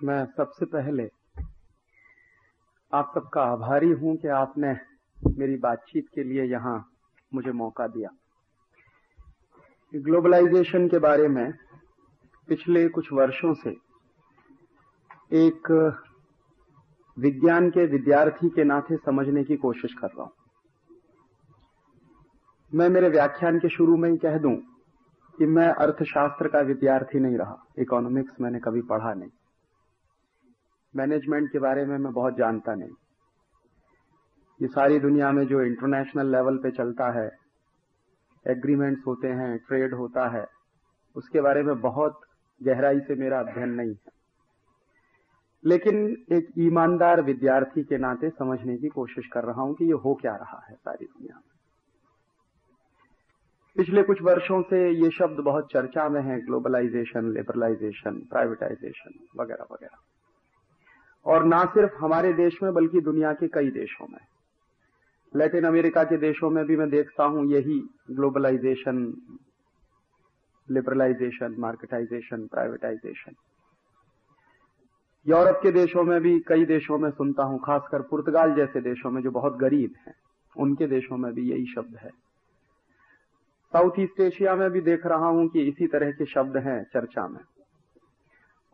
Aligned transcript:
मैं 0.00 0.24
सबसे 0.26 0.66
पहले 0.66 1.04
आप 2.92 3.12
सबका 3.14 3.42
आभारी 3.42 3.90
हूँ 3.90 4.16
कि 4.16 4.28
आपने 4.28 4.72
मेरी 5.38 5.56
बातचीत 5.56 6.06
के 6.14 6.22
लिए 6.22 6.44
यहाँ 6.44 6.74
मुझे 7.34 7.52
मौका 7.52 7.86
दिया। 7.86 8.08
ग्लोबलाइजेशन 9.94 10.88
के 10.88 10.98
बारे 10.98 11.28
में 11.28 11.52
पिछले 12.48 12.88
कुछ 12.88 13.12
वर्षों 13.12 13.52
से 13.54 13.70
एक 15.36 15.70
विज्ञान 17.16 17.70
के 17.70 17.86
विद्यार्थी 17.86 18.48
के 18.48 18.64
नाते 18.64 18.96
समझने 18.96 19.44
की 19.44 19.56
कोशिश 19.56 19.94
कर 19.94 20.08
रहा 20.08 20.22
हूँ। 20.22 20.32
मैं 22.72 22.88
मेरे 22.88 23.08
व्याख्यान 23.08 23.58
के 23.58 23.68
शुरू 23.68 23.96
में 23.96 24.10
ही 24.10 24.16
कह 24.16 24.38
दूँ 24.38 24.54
कि 25.38 25.46
मैं 25.46 25.68
अर्थशास्त्र 25.68 26.48
का 26.48 26.60
विद्यार्थी 26.64 27.20
नहीं 27.20 27.38
रहा। 27.38 27.56
इकोनॉमिक्स 27.78 28.40
मैंने 28.40 28.60
कभी 28.60 28.82
पढ़ा 28.82 29.14
नहीं। 29.14 29.30
मैनेजमेंट 30.94 31.50
के 31.52 31.58
बारे 31.58 31.84
में 31.84 31.96
मैं 31.98 32.12
बहुत 32.12 32.36
जानता 32.36 32.74
नहीं। 32.74 32.90
ये 34.60 34.68
सारी 34.68 34.98
दुनिया 34.98 35.30
में 35.32 35.46
जो 35.46 35.62
इंटरनेशनल 35.62 36.30
लेवल 36.32 36.56
पे 36.56 36.70
चलता 36.70 37.10
है 37.10 37.30
एग्रीमेंट्स 38.46 39.06
होते 39.06 39.28
हैं 39.28 39.56
ट्रेड 39.58 39.94
होता 39.94 40.28
है, 40.28 40.46
उसके 41.16 41.40
बारे 41.40 41.62
में 41.62 41.80
बहुत 41.80 42.20
गहराई 42.60 43.00
से 43.00 43.14
मेरा 43.14 43.38
अध्ययन 43.40 43.68
नहीं 43.68 43.90
है। 43.90 44.12
लेकिन 45.64 46.24
एक 46.32 46.48
ईमानदार 46.58 47.20
विद्यार्थी 47.22 47.82
के 47.82 47.98
नाते 47.98 48.30
समझने 48.30 48.76
की 48.76 48.88
कोशिश 48.88 49.26
कर 49.26 49.44
रहा 49.44 49.62
हूँ 49.62 49.74
कि 49.74 49.84
ये 49.84 49.92
हो 50.04 50.14
क्या 50.14 50.34
रहा 50.36 50.62
है 50.68 50.74
सारी 50.74 51.04
दुनिया 51.04 51.36
में। 51.36 51.42
पिछले 53.76 54.02
कुछ 54.02 54.22
वर्षों 54.22 54.62
से 54.62 54.88
ये 54.90 55.10
शब्द 55.10 55.40
बहुत 55.40 55.68
चर्चा 55.72 56.08
में 56.08 56.20
है 56.22 56.40
ग्लोबलाइजेशन 56.40 57.32
लिबरलाइजेशन 57.32 58.20
प्राइवेटाइजेशन 58.30 59.42
वगैरह 59.42 59.66
वगैरह। 59.72 59.98
और 61.26 61.44
ना 61.44 61.64
सिर्फ़ 61.64 61.94
हमारे 61.98 62.32
देश 62.32 62.62
में, 62.62 62.74
बल्कि 62.74 63.00
दुनिया 63.00 63.32
के 63.32 63.48
कई 63.48 63.70
देशों 63.70 64.06
में। 64.06 64.18
लैटिन 65.36 65.64
अमेरिका 65.64 66.04
के 66.04 66.16
देशों 66.16 66.50
में 66.50 66.64
भी 66.64 66.76
मैं 66.76 66.90
देखता 66.90 67.24
हूँ 67.24 67.52
यही 67.52 67.88
globalisation, 68.10 69.22
liberalisation, 70.70 71.56
marketisation, 71.58 72.46
privatisation. 72.46 73.32
Europe 75.28 75.60
के 75.62 75.70
देशों 75.70 76.02
में 76.02 76.20
भी, 76.20 76.40
कई 76.40 76.64
देशों 76.64 76.98
में 76.98 77.10
सुनता 77.10 77.42
हूँ, 77.42 77.58
खासकर 77.58 78.02
पुर्तगाल 78.02 78.54
जैसे 78.54 78.80
देशों 78.80 79.10
में 79.10 79.22
जो 79.22 79.30
बहुत 79.30 79.56
गरीब 79.56 79.94
हैं, 80.06 80.14
उनके 80.56 80.86
देशों 80.86 81.16
में 81.16 81.34
भी 81.34 81.50
यही 81.50 81.66
शब्द 81.66 81.96
है। 81.96 82.10
साउथ 83.72 83.90
ईस्ट 83.98 84.20
एशिया 84.20 84.56
में 84.56 84.70
भी 84.70 84.80
देख 84.80 85.06
रहा 85.06 85.26
हूँ 85.26 85.48
कि 85.48 85.62
इसी 85.62 85.86
तरह 85.86 86.10
के 86.10 86.26
शब्द 86.26 86.56
हैं 86.56 86.84
चर्चा 86.84 87.28
में। 87.28 87.40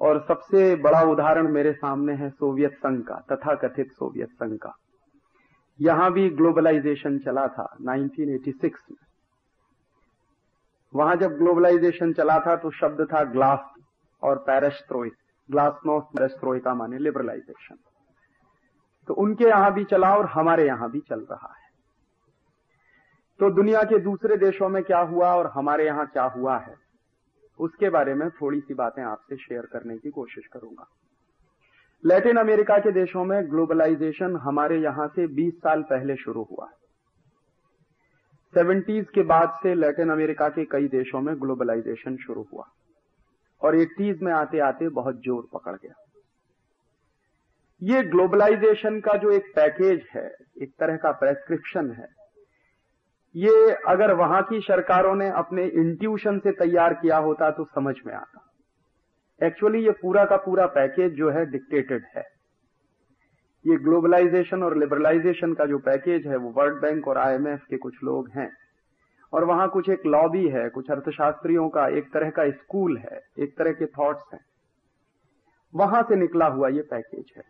और 0.00 0.24
सबसे 0.28 0.76
बड़ा 0.76 1.02
उदाहरण 1.02 1.48
मेरे 1.48 1.72
सामने 1.72 2.12
है 2.12 2.30
सोवियत 2.30 2.72
संघ 2.72 3.04
का 3.04 3.14
तथा 3.32 3.54
कथित 3.54 3.92
सोवियत 3.92 4.28
संघ 4.28 4.58
का। 4.58 4.76
यहाँ 5.80 6.12
भी 6.12 6.30
ग्लोबलाइजेशन 6.30 7.18
चला 7.18 7.46
था 7.48 7.76
1986 7.80 8.70
में। 8.90 9.06
वहाँ 10.94 11.16
जब 11.16 11.36
ग्लोबलाइजेशन 11.36 12.12
चला 12.12 12.38
था 12.38 12.56
तो 12.56 12.70
शब्द 12.70 13.06
था 13.12 13.24
ग्लास 13.24 13.74
और 14.22 14.38
पैरस्ट्रोइक। 14.38 15.12
ग्लासनोस, 15.50 16.02
पैरस्ट्रोइका 16.02 16.74
माने 16.74 16.98
लिबरलाइजेशन। 16.98 17.76
तो 19.08 19.14
उनके 19.14 19.44
यहाँ 19.44 19.72
भी 19.72 19.84
चला 19.84 20.16
और 20.16 20.26
हमारे 20.26 20.66
यहाँ 20.66 20.90
भी 20.90 21.00
चल 21.00 21.20
रहा 21.20 21.54
है। 21.58 21.70
तो 23.40 23.50
दुनिया 23.50 23.82
के 23.82 23.98
दूसरे 23.98 24.36
देशों 24.36 24.68
में 24.68 24.82
क्या 24.82 24.98
हुआ 24.98 25.34
और 25.34 25.46
हमारे 25.54 25.86
यहाँ 25.86 26.06
क्या 26.06 26.24
हुआ 26.24 26.58
है? 26.58 26.74
उसके 27.60 27.88
बारे 27.90 28.14
में 28.14 28.28
थोड़ी 28.32 28.60
सी 28.60 28.74
बातें 28.74 29.02
आपसे 29.04 29.36
शेयर 29.36 29.66
करने 29.72 29.96
की 29.98 30.10
कोशिश 30.10 30.46
करूँगा। 30.52 30.86
लैटिन 32.04 32.36
अमेरिका 32.36 32.76
के 32.78 32.90
देशों 32.92 33.24
में 33.24 33.50
ग्लोबलाइजेशन 33.50 34.36
हमारे 34.42 34.78
यहाँ 34.80 35.06
से 35.08 35.26
20 35.36 35.58
साल 35.58 35.82
पहले 35.82 36.16
शुरू 36.16 36.42
हुआ 36.50 36.68
सेवेंटीज 38.54 39.06
के 39.14 39.22
बाद 39.22 39.58
से 39.62 39.74
लैटिन 39.74 40.10
अमेरिका 40.10 40.48
के 40.48 40.64
कई 40.64 40.88
देशों 40.88 41.20
में 41.20 41.34
ग्लोबलाइजेशन 41.40 42.16
शुरू 42.16 42.46
हुआ 42.52 42.64
और 43.62 43.76
एटीज 43.76 44.22
में 44.22 44.32
आते 44.32 44.58
आते 44.60 44.88
बहुत 44.90 45.20
ज़ोर 45.20 45.48
पकड़ 45.54 45.74
गया। 45.74 45.94
ये 47.82 48.02
ग्लोबलाइजेशन 48.04 48.98
का 49.00 49.16
जो 49.16 49.30
एक 49.30 49.52
पैकेज 49.56 50.06
है, 50.14 50.26
एक 50.62 50.72
तरह 50.80 50.96
का 50.96 51.10
प्रेस्क्रिप्शन 51.20 51.90
है 51.90 52.08
ये 53.36 53.76
अगर 53.88 54.14
वहाँ 54.14 54.42
की 54.42 54.60
सरकारों 54.60 55.14
ने 55.14 55.30
अपने 55.30 55.64
इंट्यूशन 55.64 56.38
से 56.38 56.52
तैयार 56.52 56.94
किया 56.94 57.16
होता 57.16 57.50
तो 57.50 57.64
समझ 57.64 57.94
में 58.06 58.14
आता। 58.14 58.46
एक्चुअली 59.46 59.84
ये 59.84 59.90
पूरा 59.90 60.24
का 60.24 60.36
पूरा 60.36 60.66
पैकेज 60.66 61.12
जो 61.12 61.30
है 61.30 61.46
डिक्टेटेड 61.46 62.04
है। 62.16 62.24
ये 63.66 63.76
ग्लोबलाइजेशन 63.76 64.62
और 64.62 64.76
लिबरलाइजेशन 64.76 65.52
का 65.54 65.64
जो 65.64 65.78
पैकेज 65.78 66.26
है, 66.26 66.36
वो 66.36 66.50
वर्ल्ड 66.50 66.80
बैंक 66.80 67.08
और 67.08 67.18
आईएमएफ 67.18 67.64
के 67.70 67.76
कुछ 67.76 67.94
लोग 68.04 68.28
हैं। 68.28 68.52
और 69.32 69.44
वहाँ 69.44 69.68
कुछ 69.68 69.88
एक 69.88 70.06
लॉबी 70.06 70.48
है, 70.48 70.68
कुछ 70.68 70.90
अर्थशास्त्रियों 70.90 71.68
का, 71.68 71.88
एक 71.88 72.12
तरह 72.12 72.30
का 72.30 72.50
स्कूल 72.50 72.96
है, 72.98 73.20
एक 73.38 73.58
तरह 73.58 73.72
के 73.72 73.86
थॉट्स 73.86 74.22
हैं। 74.34 74.40
वहाँ 75.74 76.02
से 76.02 76.16
निकला 76.16 76.46
हुआ 76.46 76.68
ये 76.68 76.82
पैकेज 76.82 77.32
है। 77.36 77.42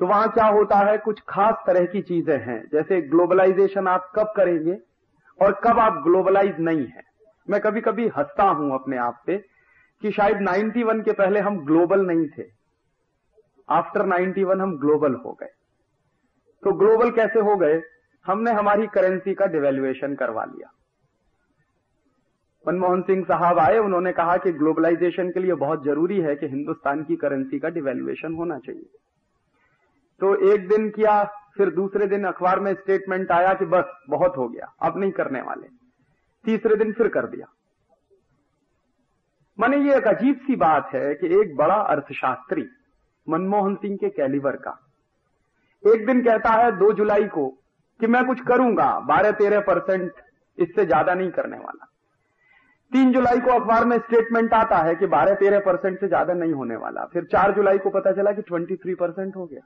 तो 0.00 0.06
वहाँ 0.06 0.28
क्या 0.28 0.46
होता 0.46 0.76
है? 0.76 0.98
कुछ 0.98 1.20
खास 1.28 1.54
तरह 1.66 1.84
की 1.84 2.02
चीज़ें 2.02 2.38
हैं। 2.38 2.68
जैसे 2.72 3.00
ग्लोबलाइजेशन 3.00 3.86
आप 3.88 4.12
कब 4.16 4.32
करेंगे 4.36 4.78
और 5.42 5.60
कब 5.64 5.78
आप 5.78 5.92
ग्लोबलाइज 5.92 6.54
नहीं 6.60 6.86
है। 6.86 7.02
मैं 7.50 7.60
कभी 7.60 7.80
कभी 7.80 8.08
हंसता 8.08 8.44
हूँ 8.44 8.74
अपने 8.74 8.96
आप 8.96 9.22
पे 9.26 9.38
कि 10.02 10.10
शायद 10.10 10.36
91 10.36 11.04
के 11.04 11.12
पहले 11.12 11.40
हम 11.40 11.64
ग्लोबल 11.64 12.06
नहीं 12.06 12.28
थे। 12.28 12.44
आफ्टर 13.68 14.06
91 14.06 14.60
हम 14.60 14.78
ग्लोबल 14.78 15.14
हो 15.14 15.32
गए। 15.32 15.48
तो 16.62 16.72
ग्लोबल 16.72 17.10
कैसे 17.10 17.40
हो 17.40 17.56
गए? 17.56 17.82
हमने 18.26 18.50
हमारी 18.50 18.86
करेंसी 18.86 19.34
का 19.34 19.46
डिवेल्युएशन 19.46 20.14
करवा 20.14 20.44
लिया। 20.44 20.72
मनमोहन 22.68 23.02
सिंह 23.02 23.24
साहब 23.24 23.58
आए, 23.58 23.78
उन्होंने 23.78 24.12
कहा 24.12 24.36
कि 24.36 24.52
ग्लोबलाइजेशन 24.52 25.30
के 25.30 25.40
लिए 25.40 25.54
बहुत 25.54 25.84
ज़रूरी 25.84 26.20
है 26.20 26.36
कि 26.36 26.46
हिंदुस्तान 26.46 27.04
की 27.04 27.16
करेंसी 27.16 27.58
का 27.58 27.68
डिवेल्युएशन 27.68 28.34
होना 28.34 28.58
चाहिए। 28.58 28.90
तो 30.20 30.34
एक 30.52 30.66
दिन 30.68 30.88
किया, 30.90 31.22
फिर 31.56 31.70
दूसरे 31.70 32.06
दिन 32.06 32.24
अखबार 32.24 32.60
में 32.60 32.72
स्टेटमेंट 32.74 33.30
आया 33.32 33.52
कि 33.54 33.64
बस, 33.66 33.84
बहुत 34.10 34.36
हो 34.36 34.48
गया, 34.48 34.72
अब 34.82 34.98
नहीं 34.98 35.12
करने 35.12 35.40
वाले। 35.42 35.68
तीसरे 36.44 36.76
दिन 36.76 36.92
फिर 36.92 37.08
कर 37.08 37.26
दिया। 37.26 37.46
माने 39.58 39.76
ये 39.78 39.96
एक 39.96 40.06
अजीब 40.08 40.36
सी 40.36 40.56
बात 40.56 40.90
है 40.94 41.14
कि 41.14 41.26
एक 41.40 41.56
बड़ा 41.56 41.74
अर्थशास्त्री, 41.74 42.66
मनमोहन 43.26 43.74
सिंह 43.74 43.96
के 43.96 44.08
कैलिवर 44.10 44.56
का, 44.58 44.78
एक 45.84 46.06
दिन 46.06 46.22
कहता 46.24 46.50
है 46.52 46.70
दो 46.78 46.92
जुलाई 46.92 47.24
को 47.28 47.46
कि 48.00 48.06
मैं 48.06 48.24
कुछ 48.26 48.40
करूँगा, 48.40 48.88
बारह 49.00 49.30
तेरह 49.32 49.60
परसेंट, 49.60 50.12
इससे 50.58 50.84
ज़्यादा 50.86 51.14
नहीं 51.14 51.30
करने 51.30 51.56
वाला। 51.56 51.86
तीन 52.92 53.12
जुलाई 53.12 53.40
को 53.40 53.50
अखबार 53.50 53.84
में 53.84 53.96
स्टेटमेंट 53.98 54.54
आता 54.54 54.76
है 54.78 54.94
कि 54.94 55.06
बारह 55.08 55.34
तेरह 55.34 55.60
परसेंट 55.60 55.98
से 56.00 56.08
ज़्यादा 56.08 56.34
नहीं 56.34 56.52
होने 56.52 56.76
वाला। 56.76 57.04
फिर 57.04 57.24
चार 57.24 57.54
जुलाई 57.54 57.78
को 57.78 57.90
पता 57.90 58.12
चला 58.12 58.32
कि 58.32 58.42
ट्वेंटी 58.42 58.76
थ्री 58.76 58.94
परसेंट 58.94 59.36
हो 59.36 59.46
गया। 59.46 59.60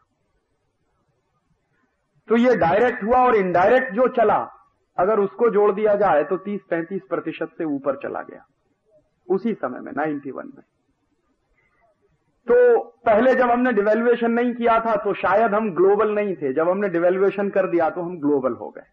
तो 2.29 2.37
ये 2.37 2.55
डायरेक्ट 2.57 3.03
हुआ 3.05 3.19
और 3.19 3.37
इनडायरेक्ट 3.37 3.93
जो 3.95 4.07
चला, 4.17 4.39
अगर 4.99 5.21
उसको 5.21 5.49
जोड़ 5.51 5.73
दिया 5.73 5.95
जाए 5.97 6.23
तो 6.25 6.37
30-35 6.39 7.01
प्रतिशत 7.09 7.51
से 7.59 7.65
ऊपर 7.67 7.97
चला 8.03 8.21
गया। 8.23 8.45
उसी 9.29 9.53
समय 9.55 9.81
में 9.81 9.93
91 9.95 10.45
में। 10.47 10.65
तो 12.47 12.79
पहले 13.05 13.35
जब 13.35 13.51
हमने 13.51 13.73
डिवेल्युएशन 13.73 14.31
नहीं 14.31 14.53
किया 14.55 14.79
था 14.81 14.95
तो 14.97 15.15
शायद 15.17 15.55
हम 15.55 15.71
ग्लोबल 15.75 16.15
नहीं 16.15 16.35
थे। 16.37 16.53
जब 16.53 16.69
हमने 16.69 16.89
डिवेल्युएशन 16.89 17.49
कर 17.51 17.67
दिया 17.67 17.89
तो 17.91 18.03
हम 18.03 18.19
ग्लोबल 18.21 18.53
हो 18.55 18.69
गए। 18.71 18.87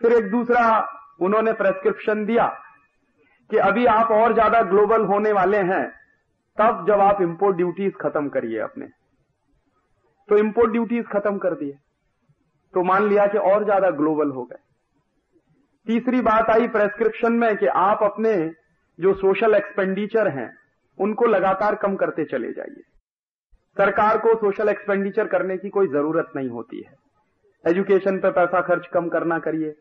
फिर 0.00 0.12
एक 0.12 0.30
दूसरा, 0.30 0.64
उन्होंने 1.20 1.52
प्रेस्क्रिप्शन 1.54 2.24
दिया 2.26 2.46
कि 3.50 3.56
अभी 3.60 3.86
आप 3.88 4.10
और 4.12 4.34
ज़्यादा 4.34 4.62
ग्लोबल 4.64 5.04
होने 5.04 5.32
वाले 5.32 5.58
हैं, 5.64 5.86
तब 6.58 6.84
जब 6.88 7.00
आप 7.00 7.20
इंपोर्ट 7.22 7.56
ड्यूटीज़ 7.56 7.92
खत्म 8.00 8.28
करिए 8.28 8.58
अपने। 8.60 8.86
तो 10.28 10.36
इंपोर्ट 10.38 10.72
ड्यूटीज़ 10.72 11.06
खत्म 11.06 11.38
कर 11.38 11.54
दिए। 11.54 11.76
तो 12.74 12.82
मान 12.82 13.08
लिया 13.08 13.26
कि 13.26 13.38
और 13.38 13.64
ज़्यादा 13.64 13.90
ग्लोबल 13.90 14.30
हो 14.30 14.44
गए। 14.44 14.62
तीसरी 15.86 16.20
बात 16.20 16.50
आई 16.50 16.68
प्रेस्क्रिप्शन 16.68 17.32
में 17.32 17.56
कि 17.56 17.66
आप 17.66 18.02
अपने 18.02 18.34
जो 18.98 19.12
सोशल 19.14 19.54
एक्सपेंडिचर 19.54 20.28
हैं, 20.28 20.50
उनको 20.98 21.26
लगातार 21.26 21.74
कम 21.74 21.96
करते 21.96 22.24
चले 22.24 22.52
जाइए। 22.52 22.82
सरकार 23.76 24.18
को 24.18 24.34
सोशल 24.34 24.68
एक्सपेंडिचर 24.68 25.26
करने 25.26 25.56
की 25.56 25.68
कोई 25.68 25.88
ज़रूरत 25.88 26.32
नहीं 26.36 26.48
होती 26.48 26.82
है। 26.82 26.94
एजुकेशन 27.64 28.18
पे 28.18 28.30
पैसा 28.30 28.60
खर्च 28.60 28.86
कम 28.86 29.08
करना 29.08 29.38
करिए। 29.38 29.74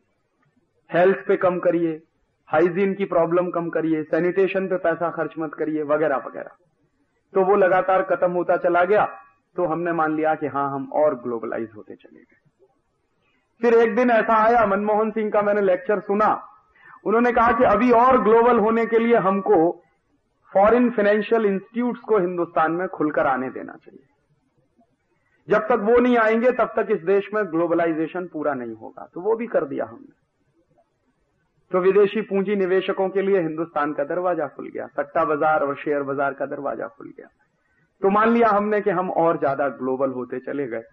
हेल्थ 0.89 1.25
पे 1.27 1.37
कम 1.37 1.59
करिए। 1.59 2.01
हाइजीन 2.49 2.93
की 2.93 3.05
प्रॉब्लम 3.05 3.49
कम 3.49 3.69
करिए। 3.69 4.03
सैनिटेशन 4.03 4.67
पे 4.67 4.77
पैसा 4.77 5.09
खर्च 5.09 5.33
मत 5.39 5.53
करिए, 5.53 5.83
वगैरह 5.83 6.17
वगैरह। 6.17 6.55
तो 7.33 7.43
वो 7.45 7.55
लगातार 7.55 8.01
खत्म 8.03 8.31
होता 8.31 8.57
चला 8.57 8.83
गया। 8.83 9.05
तो 9.55 9.65
हमने 9.65 9.91
मान 9.91 10.15
लिया 10.15 10.35
कि 10.35 10.47
हाँ 10.47 10.69
हम 10.71 10.91
और 10.93 11.15
ग्लोबलाइज 11.15 11.69
होते 11.75 11.95
चले 11.95 12.19
गए। 12.19 12.41
फिर 13.61 13.73
एक 13.73 13.95
दिन 13.95 14.09
ऐसा 14.11 14.35
आया, 14.35 14.65
मनमोहन 14.65 15.11
सिंह 15.11 15.31
का 15.31 15.41
मैंने 15.41 15.61
लेक्चर 15.61 15.99
सुना। 15.99 16.49
उन्होंने 17.05 17.31
कहा 17.31 17.51
कि 17.51 17.63
अभी 17.63 17.91
और 17.91 18.21
ग्लोबल 18.23 18.59
होने 18.59 18.85
के 18.85 18.99
लिए 18.99 19.15
हमको 19.15 19.81
फॉरेन 20.51 20.89
फाइनेंशियल 20.89 21.45
इंस्टीट्यूट्स 21.45 21.99
को 21.99 22.17
हिंदुस्तान 22.17 22.71
में 22.71 22.87
खुलकर 22.87 23.27
आने 23.27 23.49
देना 23.49 23.73
चाहिए। 23.73 24.05
जब 25.47 25.59
तक 25.59 25.79
वो 25.81 25.99
नहीं 25.99 26.17
आएँगे, 26.17 26.51
तब 26.51 26.73
तक 26.75 26.87
इस 26.91 27.03
देश 27.03 27.29
में 27.33 27.45
ग्लोबलाइजेशन 27.45 28.27
पूरा 28.27 28.53
नहीं 28.53 28.73
होगा। 28.73 29.09
तो 29.13 29.21
वो 29.21 29.35
भी 29.35 29.47
कर 29.47 29.65
दिया 29.65 29.85
हमने। 29.85 30.21
तो 31.71 31.79
विदेशी 31.79 32.21
पूंजी 32.21 32.55
निवेशकों 32.55 33.09
के 33.09 33.21
लिए 33.21 33.41
हिंदुस्तान 33.41 33.93
का 33.93 34.03
दरवाज़ा 34.03 34.47
खुल 34.47 34.69
गया। 34.69 34.87
सट्टा 34.87 35.25
बाज़ार 35.25 35.63
और 35.63 35.75
शेयर 35.75 36.03
बाज़ार 36.03 36.33
का 36.33 36.45
दरवाज़ा 36.45 36.87
खुल 36.87 37.13
गया। 37.17 37.27
तो 38.03 38.09
मान 38.09 38.29
लिया 38.29 38.49
हमने 38.49 38.81
कि 38.81 38.89
हम 38.89 39.09
और 39.09 39.37
ज़्यादा 39.37 39.67
ग्लोबल 39.69 40.11
होते 40.11 40.39
चले 40.39 40.67
गए। 40.67 40.83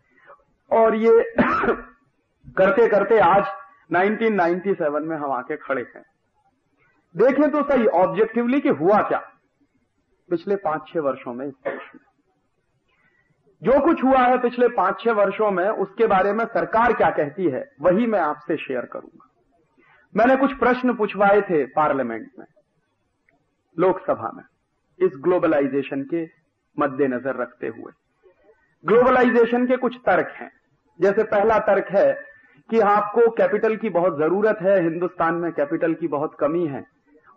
और 0.70 0.94
ये 0.94 1.34
करते 2.58 2.88
करते 2.88 3.18
आज 3.18 3.44
1997 3.92 5.02
में 5.02 5.16
हम 5.16 5.32
आके 5.32 5.56
खड़े 5.56 5.82
हैं। 5.96 6.02
देखें 7.16 7.50
तो 7.50 7.62
सही 7.62 7.86
ऑब्जेक्टिवली 7.86 8.60
कि 8.60 8.68
हुआ 8.68 9.02
क्या? 9.02 9.18
पिछले 10.30 10.56
पाँच 10.56 10.82
छह 10.88 11.00
वर्षों 11.00 11.34
में 11.34 11.46
इस 11.46 11.54
देश 11.54 11.90
में। 11.94 12.02
जो 13.62 13.80
कुछ 13.80 14.04
हुआ 14.04 14.18
है 14.18 14.38
पिछले 14.38 14.68
पाँच 14.68 15.00
छह 15.00 15.12
वर्षों 15.12 15.50
में, 15.50 15.68
उसके 15.68 16.06
बारे 16.06 16.32
में 16.32 16.44
सरकार 16.44 16.92
क्या 16.92 17.10
कहती 17.10 17.44
है, 17.44 17.64
वही 17.80 18.06
मैं 18.06 18.20
आपसे 18.20 18.56
शेयर 18.56 18.84
करूँगा। 18.84 19.28
मैंने 20.16 20.36
कुछ 20.36 20.52
प्रश्न 20.58 20.94
पूछवाए 20.94 21.40
थे 21.40 21.66
पार्लियामेंट 21.66 22.28
में, 22.38 22.46
लोकसभा 23.78 24.30
में, 24.34 24.44
इस 25.06 25.12
ग्लोबलाइजेशन 25.16 26.02
के 26.02 26.39
मद्देनजर 26.78 27.36
रखते 27.36 27.68
हुए। 27.68 27.92
ग्लोबलाइजेशन 28.84 29.66
के 29.66 29.76
कुछ 29.76 29.96
तर्क 30.06 30.28
हैं। 30.28 30.50
जैसे 31.00 31.22
पहला 31.24 31.58
तर्क 31.58 31.86
है 31.88 32.12
कि 32.70 32.80
आपको 32.80 33.30
कैपिटल 33.30 33.76
की 33.76 33.88
बहुत 33.88 34.18
ज़रूरत 34.18 34.58
है, 34.62 34.82
हिंदुस्तान 34.82 35.34
में 35.34 35.52
कैपिटल 35.52 35.94
की 35.94 36.08
बहुत 36.08 36.36
कमी 36.40 36.66
है, 36.66 36.84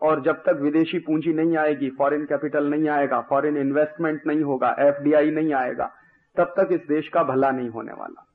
और 0.01 0.21
जब 0.21 0.44
तक 0.44 0.59
विदेशी 0.62 1.00
पूंजी 1.00 1.33
नहीं 1.33 1.57
आएगी 1.57 1.89
फॉरेन 1.89 2.25
कैपिटल 2.25 2.69
नहीं 2.69 2.89
आएगा 2.89 3.19
फॉरेन 3.21 3.57
इन्वेस्टमेंट 3.57 4.21
नहीं 4.27 4.41
होगा 4.41 4.75
एफडीआई 4.80 5.31
नहीं 5.31 5.53
आएगा, 5.53 5.91
तब 6.38 6.53
तक 6.57 6.71
इस 6.71 6.81
देश 6.88 7.09
का 7.09 7.24
भला 7.24 7.51
नहीं 7.51 7.69
होने 7.69 7.94
वाला। 7.94 8.25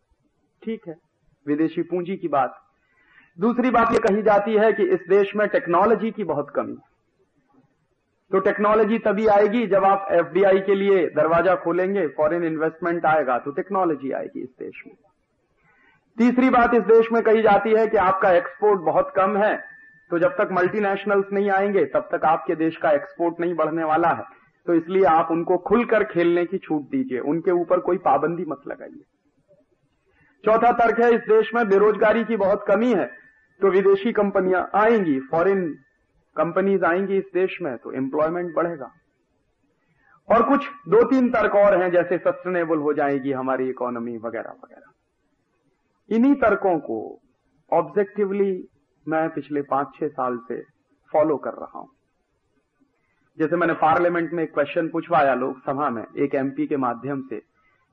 ठीक 0.63 0.89
है, 0.89 0.97
विदेशी 1.47 1.83
पूंजी 1.83 2.17
की 2.17 2.29
बात। 2.29 2.61
दूसरी 3.39 3.71
बात 3.71 3.93
यह 3.93 3.99
कही 3.99 4.23
जाती 4.23 4.55
है 4.55 4.73
कि 4.73 4.85
इस 4.85 5.01
देश 5.09 5.35
में 5.37 5.49
टेक्नोलॉजी 5.49 6.11
की 6.11 6.25
बहुत 6.25 6.51
कमी 6.51 6.73
है। 6.73 6.97
तो 8.31 8.39
टेक्नोलॉजी 8.41 8.99
तभी 8.99 9.27
आएगी 9.27 9.67
जब 9.67 9.85
आप 9.85 10.09
एफडीआई 10.13 10.59
के 10.61 10.75
लिए 10.75 11.07
दरवाज़ा 11.17 11.55
खोलेंगे 11.57 12.07
फॉरेन 12.17 12.45
इन्वेस्टमेंट 12.45 13.07
आएगा 13.07 13.39
तो 13.39 13.51
टेक्नोलॉजी 13.51 14.11
आएगी 14.13 14.41
इस 14.41 14.49
देश 14.59 14.83
में। 14.87 14.95
तीसरी 16.19 16.51
बात 16.51 16.75
इस 16.75 16.83
देश 16.85 17.09
में 17.13 17.23
कही 17.23 17.43
जाती 17.43 17.73
है 17.75 17.87
कि 17.87 17.97
आपका 17.99 18.33
एक्सपोर्ट 18.33 18.81
बहुत 18.83 19.13
कम 19.17 19.37
है 19.37 19.57
तो 20.11 20.19
जब 20.19 20.37
तक 20.37 20.49
मल्टीनेशनल्स 20.53 21.33
नहीं 21.33 21.51
आएँगे, 21.51 21.85
तब 21.87 22.09
तक 22.13 22.25
आपके 22.25 22.55
देश 22.57 22.77
का 22.77 22.91
एक्सपोर्ट 22.91 23.41
नहीं 23.41 23.55
बढ़ने 23.55 23.85
वाला 23.85 24.09
है। 24.11 24.25
तो 24.67 24.75
इसलिए 24.75 25.05
आप 25.07 25.29
उनको 25.31 25.57
खुलकर 25.59 26.05
खेलने 26.05 26.45
की 26.47 26.59
छूट 26.59 26.83
दीजिए, 26.83 27.19
उनके 27.21 27.51
ऊपर 27.53 27.81
कोई 27.81 27.97
पाबंदी 27.99 28.45
मत 28.49 28.63
लगाइए। 28.69 29.05
चौथा 30.45 30.73
तर्क 30.75 31.01
है, 31.01 31.11
इस 31.15 31.21
देश 31.29 31.51
में 31.55 31.69
बेरोजगारी 31.69 32.25
की 32.25 32.37
बहुत 32.37 32.65
कमी 32.69 32.93
है 32.95 33.11
तो 33.61 33.71
विदेशी 33.71 34.13
कंपनियाँ 34.13 34.71
आएँगी 34.75 35.19
फॉरेन 35.31 35.63
कंपनीज़ 36.39 36.85
आएँगी 36.85 37.17
इस 37.17 37.25
देश 37.35 37.59
में 37.63 37.77
तो 37.77 37.93
एम्प्लॉयमेंट 37.93 38.55
बढ़ेगा। 38.55 38.91
और 40.29 40.43
कुछ 40.49 40.67
दो 40.89 41.03
तीन 41.05 41.31
तर्क 41.31 41.55
और 41.55 41.83
हैं, 41.83 41.91
जैसे 41.91 42.19
सस्टेनेबल 42.19 42.79
हो 42.79 42.93
जाएगी 42.93 43.33
हमारी 43.33 43.69
इकोनॉमी 43.71 44.17
वगैरह 44.17 44.51
वगैरह। 44.51 46.17
इन्हीं 46.17 46.35
तर्कों 46.35 46.79
को 46.79 47.21
ऑब्जेक्टिवली 47.73 48.69
मैं 49.09 49.31
पिछले 49.31 49.63
पाँच 49.63 49.89
छह 50.01 50.09
साल 50.09 50.39
से 50.49 50.63
फॉलो 51.13 51.37
कर 51.37 51.51
रहा 51.51 51.79
हूँ। 51.79 51.89
जैसे 53.39 53.57
मैंने 53.57 53.73
पार्लियामेंट 53.73 54.33
में 54.33 54.43
एक 54.43 54.55
क्वेश्चन 54.55 54.89
पूछवाया 54.89 55.35
लोकसभा 55.35 55.91
में, 55.91 56.05
एक 56.19 56.35
एमपी 56.35 56.67
के 56.67 56.77
माध्यम 56.77 57.23
से, 57.23 57.43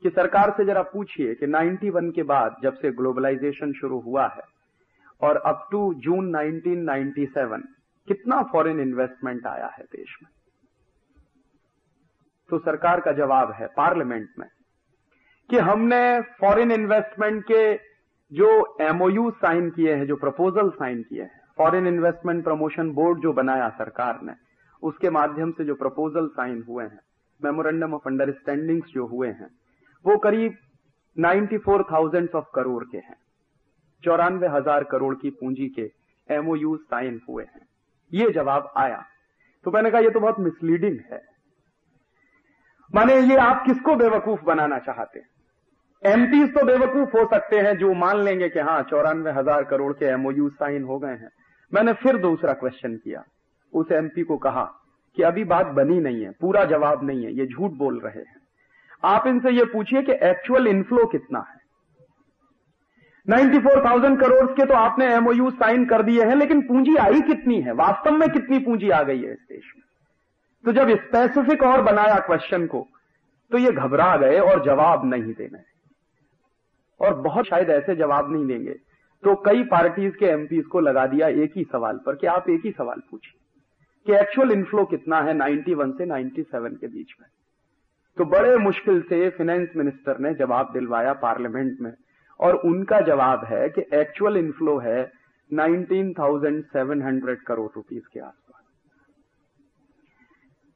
कि 0.04 0.10
सरकार 0.10 0.52
से 0.58 0.66
जरा 0.66 0.82
पूछिए 0.82 1.36
कि 1.36 1.48
91 1.48 2.12
के 2.16 2.24
बाद 2.24 2.56
जब 2.64 2.74
से 2.74 2.92
ग्लोबलाइजेशन 2.92 3.74
शुरू 3.74 4.00
हुआ 4.00 4.28
है, 4.28 4.44
और 5.22 5.38
अप 5.38 5.68
टू 5.72 5.94
जून 5.94 6.36
1997 6.36 7.64
कितना 8.08 8.42
फॉरेन 8.44 8.80
इन्वेस्टमेंट 8.80 9.48
आया 9.48 9.68
है 9.68 9.84
देश 9.86 10.18
में? 10.24 10.30
तो 12.50 12.58
सरकार 12.60 13.00
का 13.00 13.12
जवाब 13.12 13.52
है 13.52 13.68
पार्लियामेंट 13.68 14.30
में 14.40 14.48
कि 15.50 15.58
हमने 15.60 16.20
फॉरेन 16.40 16.72
इन्वेस्टमेंट 16.72 17.44
के 17.44 17.64
जो 18.32 18.50
एमओयू 18.82 19.30
साइन 19.32 19.70
किए 19.70 19.96
हैं 19.96 20.06
जो 20.08 20.16
प्रपोजल 20.16 20.70
साइन 20.70 21.02
किए 21.04 21.22
हैं 21.22 21.42
फॉरेन 21.58 21.88
इन्वेस्टमेंट 21.88 22.44
प्रमोशन 22.44 22.92
बोर्ड 22.92 23.22
जो 23.22 23.34
बनाया 23.34 23.70
सरकार 23.70 24.22
ने 24.22 24.34
उसके 24.84 25.10
माध्यम 25.10 25.52
से 25.52 25.66
जो 25.66 25.76
प्रपोजल 25.76 26.28
साइन 26.28 26.64
हुए 26.70 26.84
हैं 26.84 27.00
मेमोरेंडम 27.42 27.94
ऑफ़ 27.94 28.08
अंडरस्टैंडिंग्स 28.08 28.94
जो 28.94 29.06
हुए 29.08 29.28
हैं 29.32 29.50
वो 30.06 30.18
करीब 30.18 30.58
94,000 31.18 32.36
ऑफ़ 32.36 32.46
करोड़ 32.56 32.84
के 32.84 32.98
हैं 32.98 33.16
चौरानवे 34.04 34.48
हज़ार 34.48 34.84
करोड़ 34.84 35.16
की 35.16 35.30
पूंजी 35.30 35.68
के 35.70 35.90
एमओयू 36.30 36.76
साइन 36.78 37.20
हुए 37.30 37.44
हैं। 37.44 37.66
ये 38.12 38.32
जवाब 38.32 38.74
आया। 38.78 39.04
तो 39.66 39.72
मैंने 39.72 39.92
कहा, 39.92 40.02
ये 40.02 40.10
तो 40.10 40.20
बहुत 40.20 40.40
मिसलीडिंग 40.40 41.00
है। 41.12 41.22
माने 42.96 43.16
ये 43.20 43.36
आप 43.36 43.64
किसको 43.66 43.96
बेवकूफ़ 43.96 44.42
बनाना 44.42 44.80
चाहते 44.80 45.20
हैं? 45.20 45.28
एमपीज 46.04 46.54
तो 46.54 46.66
बेवकूफ़ 46.66 47.18
हो 47.18 47.26
सकते 47.26 47.60
हैं 47.60 47.78
जो 47.78 47.94
मान 47.94 48.18
लेंगे 48.18 48.50
कि 48.50 48.60
हाँ 48.60 48.82
चौरानवे 48.84 49.32
हज़ार 49.32 49.64
करोड़ 49.64 49.94
के 49.94 50.06
एमओयू 50.06 50.50
साइन 50.50 50.84
हो 50.84 51.00
गए 51.00 51.16
हैं। 51.16 51.30
मैंने 51.74 51.94
फिर 51.94 52.18
दूसरा 52.18 52.54
क्वेश्चन 52.54 52.96
किया। 52.96 53.24
उस 53.74 53.92
एमपी 53.92 54.24
को 54.24 54.38
कहा 54.38 54.64
कि 55.18 55.24
अभी 55.24 55.44
बात 55.44 55.66
बनी 55.66 56.00
नहीं 56.00 56.24
है, 56.24 56.32
पूरा 56.32 56.66
जवाब 56.66 57.04
नहीं 57.04 57.26
है, 57.26 57.34
ये 57.34 57.46
झूठ 57.46 57.72
बोल 57.72 58.00
रहे 58.00 58.20
हैं। 58.20 58.42
आप 59.04 59.28
इनसे 59.28 59.52
ये 59.52 59.66
पूछिए 59.66 60.02
कि 60.02 60.12
एक्चुअल 60.12 60.68
इनफ्लो 60.68 61.06
कितना 61.06 61.40
है। 61.40 61.65
94,000 63.30 64.20
करोड़ 64.22 64.52
के 64.52 64.66
तो 64.66 64.74
आपने 64.74 65.06
एमओयू 65.06 65.52
साइन 65.52 65.86
कर 65.86 66.04
दिए 66.04 66.24
हैं 66.24 66.36
लेकिन 66.36 66.62
पूंजी 66.62 66.96
आई 66.96 67.22
कितनी 67.22 67.62
है? 67.62 67.72
वास्तव 67.72 68.12
में 68.12 68.30
कितनी 68.30 68.60
पूंजी 68.60 68.90
आ 68.90 69.04
गई 69.04 69.22
है 69.22 69.32
इस 69.32 69.46
देश 69.50 69.74
में? 69.78 69.84
तो 70.66 70.72
जब 70.72 71.00
स्पेसिफिक 71.00 71.64
और 71.64 71.82
बनाया 71.82 72.20
क्वेश्चन 72.20 72.68
को 72.68 72.88
तो 73.52 73.58
ये 73.58 73.72
घबरा 73.72 74.18
गए 74.18 74.40
और 74.40 74.66
जवाब 74.66 75.06
नहीं 75.06 75.34
देने। 75.34 75.60
और 77.00 77.16
बहुत 77.16 77.46
शायद 77.46 77.70
ऐसे 77.70 77.96
जवाब 77.96 78.32
नहीं 78.32 78.48
देंगे। 78.48 78.74
तो 79.24 79.36
कई 79.36 79.64
पार्टीज़ 79.64 80.14
के 80.14 80.26
एमपीज 80.26 80.66
को 80.66 80.80
लगा 80.80 81.06
दिया 81.08 81.28
एक 81.28 81.54
ही 81.56 81.64
सवाल 81.72 82.00
पर 82.06 82.16
कि 82.16 82.28
आप 82.28 82.50
एक 82.50 82.62
ही 82.66 82.72
सवाल 82.72 83.02
पूछिए 83.12 83.42
कि 84.06 84.22
एक्चुअल 84.22 84.52
इनफ्लो 84.52 84.86
कितना 84.86 85.22
है 85.22 85.34
91 85.34 85.92
से 85.98 86.06
97 86.06 86.76
के 86.82 86.88
बीच 86.88 87.16
में। 87.22 87.30
तो 88.18 88.26
बड़े 88.26 88.58
मुश्किल 88.58 89.02
से 89.02 89.30
फाइनेंस 89.30 89.70
मिनिस्टर 89.76 90.20
ने 90.20 90.34
जवाब 90.34 90.70
दिलवाया 90.74 91.14
पार्लियामेंट 91.14 91.78
में। 91.82 91.94
और 92.40 92.56
उनका 92.66 93.00
जवाब 93.02 93.46
है 93.46 93.68
कि 93.70 93.82
एक्चुअल 93.94 94.38
इनफ्लो 94.38 94.78
है 94.80 95.12
19,700 95.52 97.36
करोड़ 97.48 97.70
रुपीस 97.76 98.04
के 98.08 98.20
आसपास। 98.20 98.64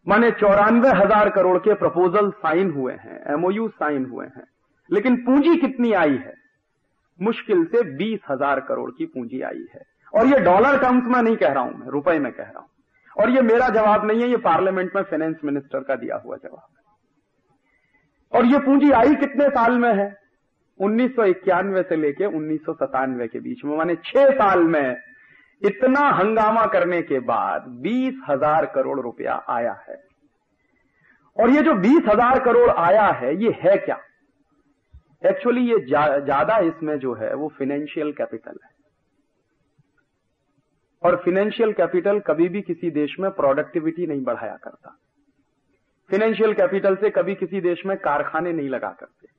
माने 0.08 0.32
चौरानवे 0.34 0.89
हज़ार 0.96 1.30
करोड़ 1.30 1.58
के 1.60 1.74
प्रपोजल 1.75 2.30
साइन 2.38 2.72
हुए 2.72 2.94
हैं 2.96 3.20
एमओयू 3.34 3.68
साइन 3.70 4.06
हुए 4.06 4.25
हैं 4.28 4.44
लेकिन 4.89 5.16
पूंजी 5.25 5.56
कितनी 5.58 5.92
आई 5.96 6.16
है? 6.18 6.34
मुश्किल 7.20 7.63
से 7.66 7.82
बीस 7.98 8.20
हज़ार 8.30 8.60
करोड़ 8.60 8.89
की 8.92 9.06
पूंजी 9.08 9.42
आई 9.44 9.66
है। 9.74 9.82
और 10.13 10.28
ये 10.28 10.39
डॉलर 10.39 10.78
टर्म्स 10.78 11.04
में 11.08 11.22
नहीं 11.22 11.36
कह 11.38 11.51
रहा 11.54 11.63
हूँ 11.63 11.74
मैं 11.80 11.88
रुपए 11.88 12.18
में 12.20 12.32
कह 12.32 12.44
रहा 12.44 12.60
हूँ। 12.60 12.70
और 13.16 13.30
ये 13.30 13.42
मेरा 13.44 13.68
जवाब 13.72 14.06
नहीं 14.06 14.22
है 14.22 14.30
ये 14.30 14.38
पार्लियामेंट 14.39 14.96
में 14.96 15.01
फाइनेंस 15.04 15.36
मिनिस्टर 15.44 15.80
का 15.80 15.96
दिया 15.96 16.16
हुआ 16.18 16.36
जवाब 16.38 16.68
है। 16.70 16.78
और 18.34 18.46
ये 18.46 18.60
पूंजी 18.60 18.92
आई 18.94 19.16
कितने 19.16 19.50
साल 19.50 19.78
में 19.78 19.94
है? 19.94 20.08
उन्नीस 20.79 21.12
सौ 21.12 21.24
इक्यानवे 21.25 21.81
से 21.83 21.95
लेके 21.95 22.25
उन्नीस 22.25 22.65
के 22.69 23.39
बीच 23.39 23.63
में 23.65 23.75
माने 23.77 23.95
छह 24.05 24.29
साल 24.29 24.63
में 24.63 24.98
इतना 25.62 26.01
हंगामा 26.09 26.65
करने 26.65 27.01
के 27.01 27.19
बाद 27.19 27.65
बीस 27.81 28.21
हज़ार 28.29 28.65
करोड़ 28.65 29.00
रुपया 29.00 29.33
आया 29.50 29.74
है। 29.89 29.98
और 31.38 31.50
ये 31.50 31.62
जो 31.62 31.74
बीस 31.74 32.07
हज़ार 32.07 32.39
करोड़ 32.39 32.69
आया 32.69 33.05
है 33.13 33.36
ये 33.43 33.51
है 33.62 33.75
क्या? 33.77 34.00
एक्चुअली 35.25 35.62
ये 35.62 35.79
ज़्यादा 35.79 36.43
जा, 36.43 36.57
इसमें 36.57 36.98
जो 37.00 37.13
है 37.13 37.33
वो 37.33 37.48
फाइनेंशियल 37.50 38.12
कैपिटल 38.12 38.59
है। 38.63 38.71
और 41.03 41.15
फाइनेंशियल 41.15 41.74
कैपिटल 41.74 42.19
कभी 42.19 42.50
भी 42.50 42.62
किसी 42.62 42.91
देश 42.91 43.15
में 43.19 43.29
प्रोडक्टिविटी 43.31 44.07
नहीं 44.07 44.24
बढ़ाया 44.24 44.55
करता। 44.63 44.98
फाइनेंशियल 46.09 46.53
कैपिटल 46.53 46.95
से 46.95 47.09
कभी 47.09 47.36
किसी 47.36 47.62
देश 47.62 47.86
में 47.86 47.98
कारखाने 47.98 48.53
नहीं 48.53 48.69
लगा 48.69 48.89
करते। 49.00 49.38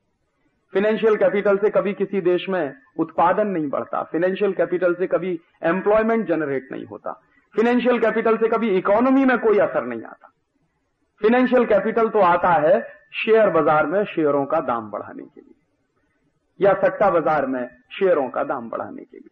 फाइनेंशियल 0.73 1.17
कैपिटल 1.17 1.57
से 1.59 1.71
कभी 1.71 1.93
किसी 1.95 2.21
देश 2.23 2.49
में 2.49 2.75
उत्पादन 2.99 3.47
नहीं 3.49 3.69
बढ़ता। 3.69 4.03
फाइनेंशियल 4.03 4.53
कैपिटल 4.53 4.95
से 4.95 5.07
कभी 5.09 5.39
एम्प्लॉयमेंट 5.65 6.27
जनरेट 6.29 6.69
नहीं 6.73 6.85
होता। 6.87 7.13
फाइनेंशियल 7.55 7.99
कैपिटल 7.99 8.37
से 8.37 8.49
कभी 8.49 8.71
इकोनॉमी 8.79 9.25
में 9.25 9.39
कोई 9.39 9.59
असर 9.61 9.85
नहीं 9.85 10.03
आता। 10.05 10.33
फाइनेंशियल 11.21 11.65
कैपिटल 11.67 12.09
तो 12.09 12.21
आता 12.25 12.53
है 12.61 12.81
शेयर 13.15 13.51
बाज़ार 13.51 13.87
में 13.87 14.05
शेयरों 14.07 14.45
का 14.47 14.61
दाम 14.63 14.91
बढ़ाने 14.91 15.23
के 15.23 15.41
लिए, 15.41 15.55
या 16.61 16.73
सट्टा 16.75 17.11
बाज़ार 17.11 17.47
में 17.47 17.67
शेयरों 17.93 18.29
का 18.29 18.45
दाम 18.45 18.69
बढ़ाने 18.71 19.03
के 19.03 19.17
लिए। 19.17 19.29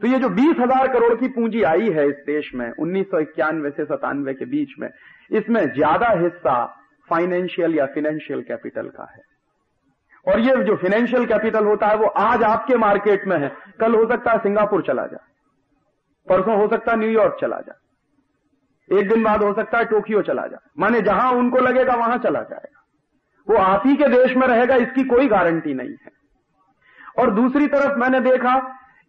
तो 0.00 0.06
ये 0.06 0.18
जो 0.18 0.28
बीस 0.30 0.56
हज़ार 0.58 0.88
करोड़ 0.88 1.14
की 1.14 1.28
पूंजी 1.30 1.62
आई 1.64 1.90
है 1.90 2.06
इस 2.08 2.22
देश 2.26 2.50
में, 2.54 2.70
उन्नीस 2.72 3.06
सौ 3.06 3.18
इक्यानवे 3.20 3.70
से 3.70 3.84
सतानवे 3.86 4.34
के 4.34 4.44
बीच 4.46 4.74
में, 4.78 4.88
इसमें 5.30 5.62
ज़्यादा 5.66 6.08
हिस्सा 6.20 6.64
फाइनेंशियल 7.08 7.74
या 7.74 7.86
फिनेंशियल 7.86 8.42
कैपिटल 8.42 8.88
का 8.90 9.10
है। 9.12 9.22
और 10.26 10.40
ये 10.40 10.54
जो 10.64 10.76
फाइनेंशियल 10.76 11.26
कैपिटल 11.26 11.64
होता 11.64 11.86
है, 11.86 11.96
वो 11.96 12.06
आज 12.06 12.42
आपके 12.42 12.76
मार्केट 12.76 13.26
में 13.26 13.36
है। 13.38 13.52
कल 13.80 13.94
हो 13.94 14.06
सकता 14.08 14.32
है 14.32 14.38
सिंगापुर 14.38 14.82
चला 14.82 15.06
जाए। 15.06 15.28
परसों 16.26 16.56
हो 16.56 16.68
सकता 16.68 16.92
है 16.92 16.98
न्यूयॉर्क 16.98 17.36
चला 17.40 17.60
जाए। 17.60 18.98
एक 18.98 19.08
दिन 19.08 19.22
बाद 19.24 19.42
हो 19.42 19.52
सकता 19.54 19.78
है 19.78 19.84
टोक्यो 19.84 20.22
चला 20.22 20.46
जाए। 20.46 20.70
माने 20.78 21.00
जहाँ 21.00 21.32
उनको 21.32 21.58
लगेगा, 21.58 21.94
वहाँ 21.94 22.18
चला 22.18 22.42
जाएगा। 22.42 22.84
वो 23.48 23.56
आप 23.56 23.82
ही 23.86 23.96
के 23.96 24.08
देश 24.08 24.36
में 24.36 24.46
रहेगा, 24.46 24.74
इसकी 24.76 25.04
कोई 25.04 25.28
गारंटी 25.28 25.74
नहीं 25.74 25.94
है। 26.04 26.12
और 27.18 27.30
दूसरी 27.30 27.66
तरफ़ 27.66 27.98
मैंने 27.98 28.20
देखा 28.20 28.58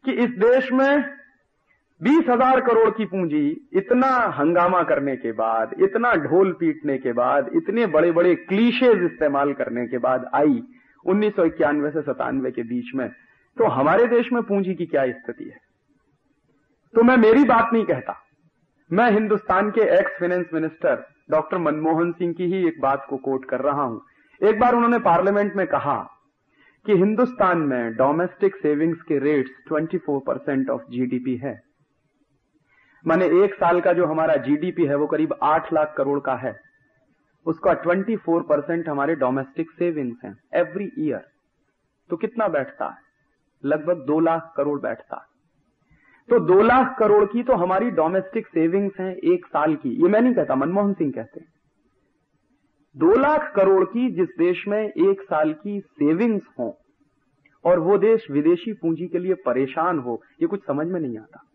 कि 0.06 0.12
इस 0.14 0.30
देश 0.40 0.72
में 0.72 1.04
बीस 2.02 2.30
हज़ार 2.30 2.60
करोड़ 2.62 2.90
की 2.90 3.06
पूंजी 3.06 3.70
इतना 3.74 4.08
हंगामा 4.38 4.82
करने 4.84 5.16
के 5.16 5.32
बाद, 5.32 5.74
इतना 5.80 6.14
ढोल 6.14 6.52
पीटने 6.54 6.98
के 6.98 7.14
बाद, 7.14 7.50
इतने 7.56 7.86
बड़े 7.86 8.12
बड़े 8.12 8.36
क्लीशेज 8.36 9.04
इस्तेमाल 9.04 9.54
करने 9.54 9.86
के 9.88 9.98
बाद 9.98 10.30
आई। 10.36 10.62
उन्नीस 11.06 11.36
सौ 11.36 11.44
इक्यानवे 11.44 11.92
से 11.92 12.02
सतानवे 12.02 12.52
के 12.52 12.64
बीच 12.64 12.96
में। 12.96 13.10
तो 13.58 13.68
हमारे 13.68 14.08
देश 14.08 14.32
में 14.34 14.44
पूंजी 14.44 14.76
की 14.76 14.86
क्या 14.86 15.12
स्थिति 15.12 15.44
है? 15.44 15.58
तो 16.96 17.04
मैं 17.04 17.18
मेरी 17.18 17.44
बात 17.44 17.70
नहीं 17.74 17.86
कहता। 17.86 18.18
मैं 18.92 19.12
हिंदुस्तान 19.12 19.72
के 19.72 19.82
ex 19.82 20.12
finance 20.20 20.46
minister 20.54 21.08
doctor 21.32 21.58
Manmohan 21.58 22.12
Singh 22.12 22.34
की 22.34 22.46
ही 22.46 22.68
एक 22.68 22.82
बात 22.82 23.06
को 23.10 23.18
कोट 23.18 23.46
कर 23.46 23.60
रहा 23.60 23.84
हूँ। 23.84 24.02
एक 24.44 24.60
बार 24.60 24.76
उन्होंने 24.76 25.00
पार्लियामेंट 25.00 25.56
में 25.56 25.68
कहा 25.68 26.10
कि 26.86 26.94
हिंदुस्तान 26.94 27.58
में 27.58 27.96
डोमेस्टिक 27.96 28.56
सेविंग्स 28.56 29.02
के 29.02 29.20
रेट्स 29.20 29.52
24 29.70 30.20
परसेंट 30.20 30.70
ऑफ़ 30.70 30.82
जीडीपी 30.90 31.36
है। 31.36 31.62
माने 33.08 33.26
एक 33.26 33.54
साल 33.54 33.82
का 33.82 33.94
जो 33.94 34.06
हमारा 34.06 34.36
जीडीपी 34.36 34.86
है, 34.86 34.96
वो 34.96 35.08
करीब 35.08 35.36
आठ 35.44 35.74
लाख 35.74 35.94
करोड़ 35.98 36.20
का 36.20 36.36
है। 36.36 36.71
उसका 37.46 37.74
24 37.84 38.44
परसेंट 38.44 38.90
हमारे 38.90 39.16
डोमेस्टिक 39.16 39.72
सेविंग्स 39.72 40.24
हैं 40.26 40.38
एवरी 40.54 40.92
ईयर 41.00 41.26
तो 42.10 42.18
कितना 42.18 42.48
बैठता 42.48 42.86
है? 42.86 42.98
लगभग 43.66 44.06
दो 44.06 44.20
लाख 44.20 44.54
करोड़ 44.58 44.80
बैठता 44.82 45.16
है। 45.16 45.32
तो 46.30 46.40
दो 46.40 46.62
लाख 46.62 46.98
करोड़ 47.00 47.26
की 47.26 47.44
तो 47.44 47.54
हमारी 47.54 47.90
डोमेस्टिक 47.92 48.48
सेविंग्स 48.48 49.00
हैं 49.00 49.16
एक 49.16 49.46
साल 49.46 49.76
की। 49.76 49.90
ये 49.90 50.10
मैं 50.10 50.22
नहीं 50.22 50.34
कहता, 50.34 50.56
मनमोहन 50.56 50.94
सिंह 50.94 51.12
कहते 51.12 51.40
हैं। 51.40 51.48
दो 52.98 53.16
लाख 53.18 53.54
करोड़ 53.56 53.86
की 53.86 54.12
जिस 54.12 54.30
देश 54.38 54.68
में 54.68 54.90
एक 54.90 55.22
साल 55.22 55.54
की 55.54 55.80
सेविंग्स 55.80 56.44
हो, 56.60 56.78
और 57.66 57.80
वो 57.80 57.98
देश 57.98 58.32
विदेशी 58.32 58.74
पूंजी 58.74 59.08
के 59.08 59.20
लिए 59.20 59.34
परेशान 59.34 60.00
हो, 60.00 60.22
ये 60.42 60.48
कुछ 60.48 60.66
समझ 60.68 60.88
में 60.88 61.00
नहीं 61.00 61.18
आता। 61.18 61.51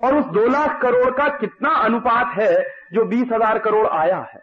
और 0.00 0.14
उस 0.14 0.24
दो 0.32 0.46
लाख 0.46 0.80
करोड़ 0.82 1.10
का 1.10 1.28
कितना 1.38 1.70
अनुपात 1.82 2.34
है 2.38 2.54
जो 2.92 3.04
बीस 3.04 3.28
हज़ार 3.32 3.58
करोड़ 3.58 3.86
आया 3.88 4.18
है? 4.32 4.40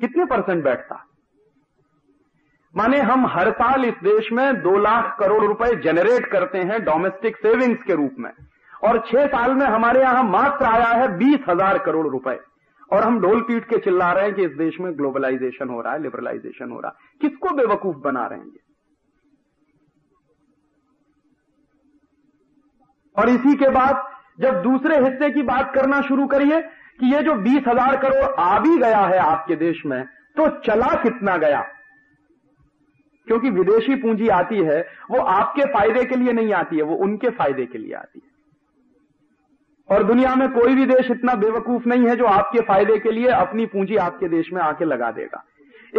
कितने 0.00 0.24
परसेंट 0.24 0.64
बैठता? 0.64 1.04
माने 2.74 3.00
हम 3.00 3.26
हर 3.26 3.50
साल 3.52 3.84
इस 3.84 3.94
देश 4.04 4.28
में 4.32 4.62
दो 4.62 4.78
लाख 4.78 5.16
करोड़ 5.20 5.44
रुपए 5.44 5.74
जनरेट 5.82 6.26
करते 6.26 6.58
हैं 6.60 6.82
डोमेस्टिक 6.84 7.36
सेविंग्स 7.36 7.82
के 7.82 7.94
रूप 7.94 8.14
में। 8.18 8.30
और 8.84 8.98
छह 9.06 9.26
साल 9.26 9.54
में 9.54 9.66
हमारे 9.66 10.00
यहाँ 10.00 10.22
मात्र 10.22 10.64
आया 10.64 10.88
है 10.92 11.06
बीस 11.18 11.44
हज़ार 11.48 11.78
करोड़ 11.78 12.06
रुपए। 12.08 12.38
और 12.90 13.02
हम 13.02 13.20
ढोल 13.20 13.40
पीट 13.42 13.64
के 13.64 13.78
चिल्ला 13.78 14.10
रहे 14.12 14.24
हैं 14.24 14.34
कि 14.34 14.44
इस 14.44 14.50
देश 14.50 14.76
में 14.80 14.92
ग्लोबलाइजेशन 14.98 15.68
हो 15.68 15.80
रहा 15.80 15.92
है 15.92 16.02
लिबरलाइजेशन 16.02 16.70
हो 16.70 16.80
रहा 16.80 16.90
है। 16.90 17.18
किसको 17.20 17.54
बेवकूफ़ 17.56 17.96
बना 17.98 18.26
रहे 18.26 18.38
हैं 18.38 18.46
ये? 18.46 18.62
और 23.16 23.28
इसी 23.28 23.54
के 23.54 23.68
बाद 23.70 24.02
जब 24.38 24.62
दूसरे 24.62 24.96
हिस्से 24.96 25.30
की 25.30 25.42
बात 25.42 25.72
करना 25.74 26.00
शुरू 26.00 26.26
करिए 26.26 26.60
कि 27.00 27.14
ये 27.14 27.22
जो 27.22 27.34
बीस 27.34 27.62
हज़ार 27.68 27.96
करोड़ 27.96 28.34
आ 28.38 28.58
भी 28.58 28.78
गया 28.78 29.00
है 29.00 29.18
आपके 29.18 29.56
देश 29.56 29.82
में 29.86 30.04
तो 30.36 30.48
चला 30.60 30.94
कितना 31.02 31.36
गया? 31.36 31.60
क्योंकि 33.26 33.50
विदेशी 33.50 33.94
पूंजी 33.94 34.28
आती 34.28 34.56
है, 34.56 34.80
वो 35.10 35.18
आपके 35.18 35.64
फ़ायदे 35.64 36.04
के 36.04 36.16
लिए 36.16 36.32
नहीं 36.32 36.52
आती 36.52 36.76
है, 36.76 36.82
वो 36.82 36.96
उनके 36.96 37.30
फ़ायदे 37.30 37.66
के 37.66 37.78
लिए 37.78 37.94
आती 37.94 38.22
है। 38.24 38.32
और 39.88 40.02
दुनिया 40.04 40.34
में 40.34 40.48
कोई 40.48 40.74
भी 40.74 40.86
देश 40.86 41.10
इतना 41.10 41.34
बेवकूफ़ 41.34 41.88
नहीं 41.88 42.08
है 42.08 42.16
जो 42.16 42.24
आपके 42.24 42.60
फ़ायदे 42.60 42.98
के 42.98 43.10
लिए 43.10 43.28
अपनी 43.28 43.66
पूंजी 43.66 43.96
आपके 43.96 44.28
देश 44.28 44.52
में 44.52 44.62
आके 44.62 44.84
लगा 44.84 45.10
देगा। 45.10 45.44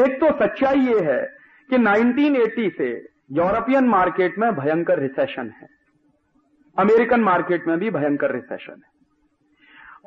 एक 0.05 0.19
तो 0.19 0.27
सच्चाई 0.45 0.79
ये 0.79 0.99
है 0.99 1.21
कि 1.69 1.77
1980 1.77 2.69
से 2.77 2.89
यूरोपियन 3.31 3.85
मार्केट 3.85 4.37
में 4.39 4.55
भयंकर 4.55 4.99
रिसेशन 4.99 5.53
है। 5.61 5.75
अमेरिकन 6.77 7.22
मार्केट 7.24 7.67
में 7.67 7.77
भी 7.79 7.89
भयंकर 7.91 8.34
रिसेशन 8.34 8.74
है। 8.75 8.94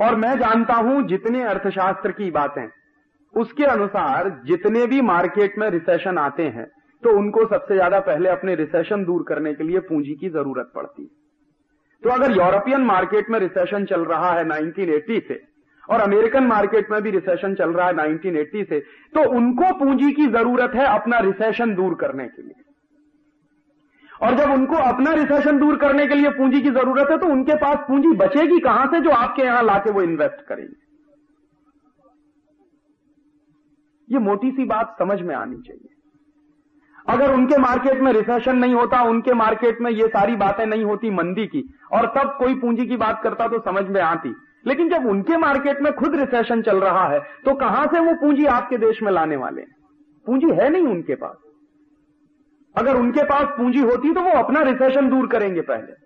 और 0.00 0.16
मैं 0.16 0.34
जानता 0.38 0.74
हूँ 0.76 1.06
जितने 1.08 1.42
अर्थशास्त्र 1.46 2.12
की 2.12 2.30
बातें, 2.32 2.66
उसके 3.34 3.64
अनुसार 3.66 4.28
जितने 4.46 4.86
भी 4.86 5.00
मार्केट 5.04 5.58
में 5.58 5.68
रिसेशन 5.70 6.18
आते 6.20 6.42
हैं 6.48 6.66
तो 7.02 7.10
उनको 7.18 7.44
सबसे 7.46 7.74
ज़्यादा 7.74 7.98
पहले 8.02 8.28
अपने 8.30 8.54
रिसेशन 8.56 9.04
दूर 9.04 9.24
करने 9.28 9.52
के 9.54 9.64
लिए 9.64 9.80
पूंजी 9.82 10.14
की 10.14 10.28
ज़रूरत 10.30 10.70
पड़ती 10.74 11.02
है। 11.02 11.08
तो 12.02 12.10
अगर 12.12 12.32
यूरोपियन 12.32 12.80
मार्केट 12.84 13.30
में 13.30 13.38
रिसेशन 13.40 13.84
चल 13.86 14.04
रहा 14.04 14.32
है 14.32 14.44
1980 14.46 15.20
से, 15.28 15.40
और 15.88 16.00
अमेरिकन 16.00 16.46
मार्केट 16.46 16.90
में 16.90 17.00
भी 17.02 17.10
रिसेशन 17.10 17.54
चल 17.54 17.72
रहा 17.72 17.86
है 17.86 17.94
1980 17.96 18.64
से 18.64 18.80
तो 19.14 19.28
उनको 19.32 19.72
पूंजी 19.78 20.10
की 20.12 20.26
ज़रूरत 20.28 20.74
है 20.74 20.86
अपना 20.88 21.18
रिसेशन 21.20 21.74
दूर 21.74 21.94
करने 22.00 22.26
के 22.26 22.42
लिए। 22.42 22.62
और 24.20 24.34
जब 24.34 24.50
उनको 24.50 24.76
अपना 24.84 25.12
रिसेशन 25.12 25.58
दूर 25.58 25.76
करने 25.76 26.06
के 26.06 26.14
लिए 26.14 26.30
पूंजी 26.30 26.60
की 26.60 26.70
ज़रूरत 26.70 27.10
है 27.10 27.18
तो 27.18 27.26
उनके 27.26 27.54
पास 27.56 27.76
पूंजी 27.88 28.12
बचेगी 28.16 28.58
कहाँ 28.60 28.86
से 28.86 29.00
जो 29.00 29.10
आपके 29.10 29.42
यहाँ 29.42 29.62
लाके 29.62 29.90
वो 29.90 30.02
इन्वेस्ट 30.02 30.46
करेंगे? 30.48 30.74
ये 34.08 34.18
मोटी 34.20 34.50
सी 34.50 34.64
बात 34.64 34.96
समझ 34.98 35.20
में 35.20 35.34
आनी 35.34 35.56
चाहिए। 35.58 35.88
अगर 37.06 37.32
उनके 37.34 37.58
मार्केट 37.58 38.00
में 38.00 38.12
रिसेशन 38.12 38.56
नहीं 38.56 38.74
होता, 38.74 39.02
उनके 39.02 39.34
मार्केट 39.34 39.80
में 39.80 39.90
ये 39.90 40.08
सारी 40.08 40.36
बातें 40.36 40.64
नहीं 40.66 40.84
होती 40.84 41.10
मंदी 41.10 41.46
की, 41.46 41.62
और 41.92 42.06
तब 42.16 42.34
कोई 42.38 42.54
पूंजी 42.54 42.86
की 42.86 42.96
बात 42.96 43.20
करता 43.22 43.46
तो 43.48 43.58
समझ 43.62 43.84
में 43.86 44.00
आती। 44.02 44.34
लेकिन 44.66 44.88
जब 44.88 45.06
उनके 45.06 45.36
मार्केट 45.36 45.80
में 45.82 45.92
खुद 45.92 46.14
रिसेशन 46.14 46.62
चल 46.62 46.80
रहा 46.80 47.06
है 47.08 47.18
तो 47.44 47.54
कहाँ 47.54 47.86
से 47.86 48.00
वो 48.00 48.14
पूंजी 48.14 48.46
आपके 48.48 48.78
देश 48.78 49.02
में 49.02 49.12
लाने 49.12 49.36
वाले 49.36 49.60
हैं? 49.60 49.74
पूंजी 50.26 50.50
है 50.52 50.68
नहीं 50.70 50.86
उनके 50.86 51.14
पास। 51.14 51.36
अगर 52.78 52.96
उनके 52.96 53.22
पास 53.26 53.46
पूंजी 53.56 53.80
होती 53.82 54.12
तो 54.14 54.22
वो 54.22 54.38
अपना 54.38 54.62
रिसेशन 54.64 55.08
दूर 55.10 55.26
करेंगे 55.28 55.60
पहले। 55.62 55.96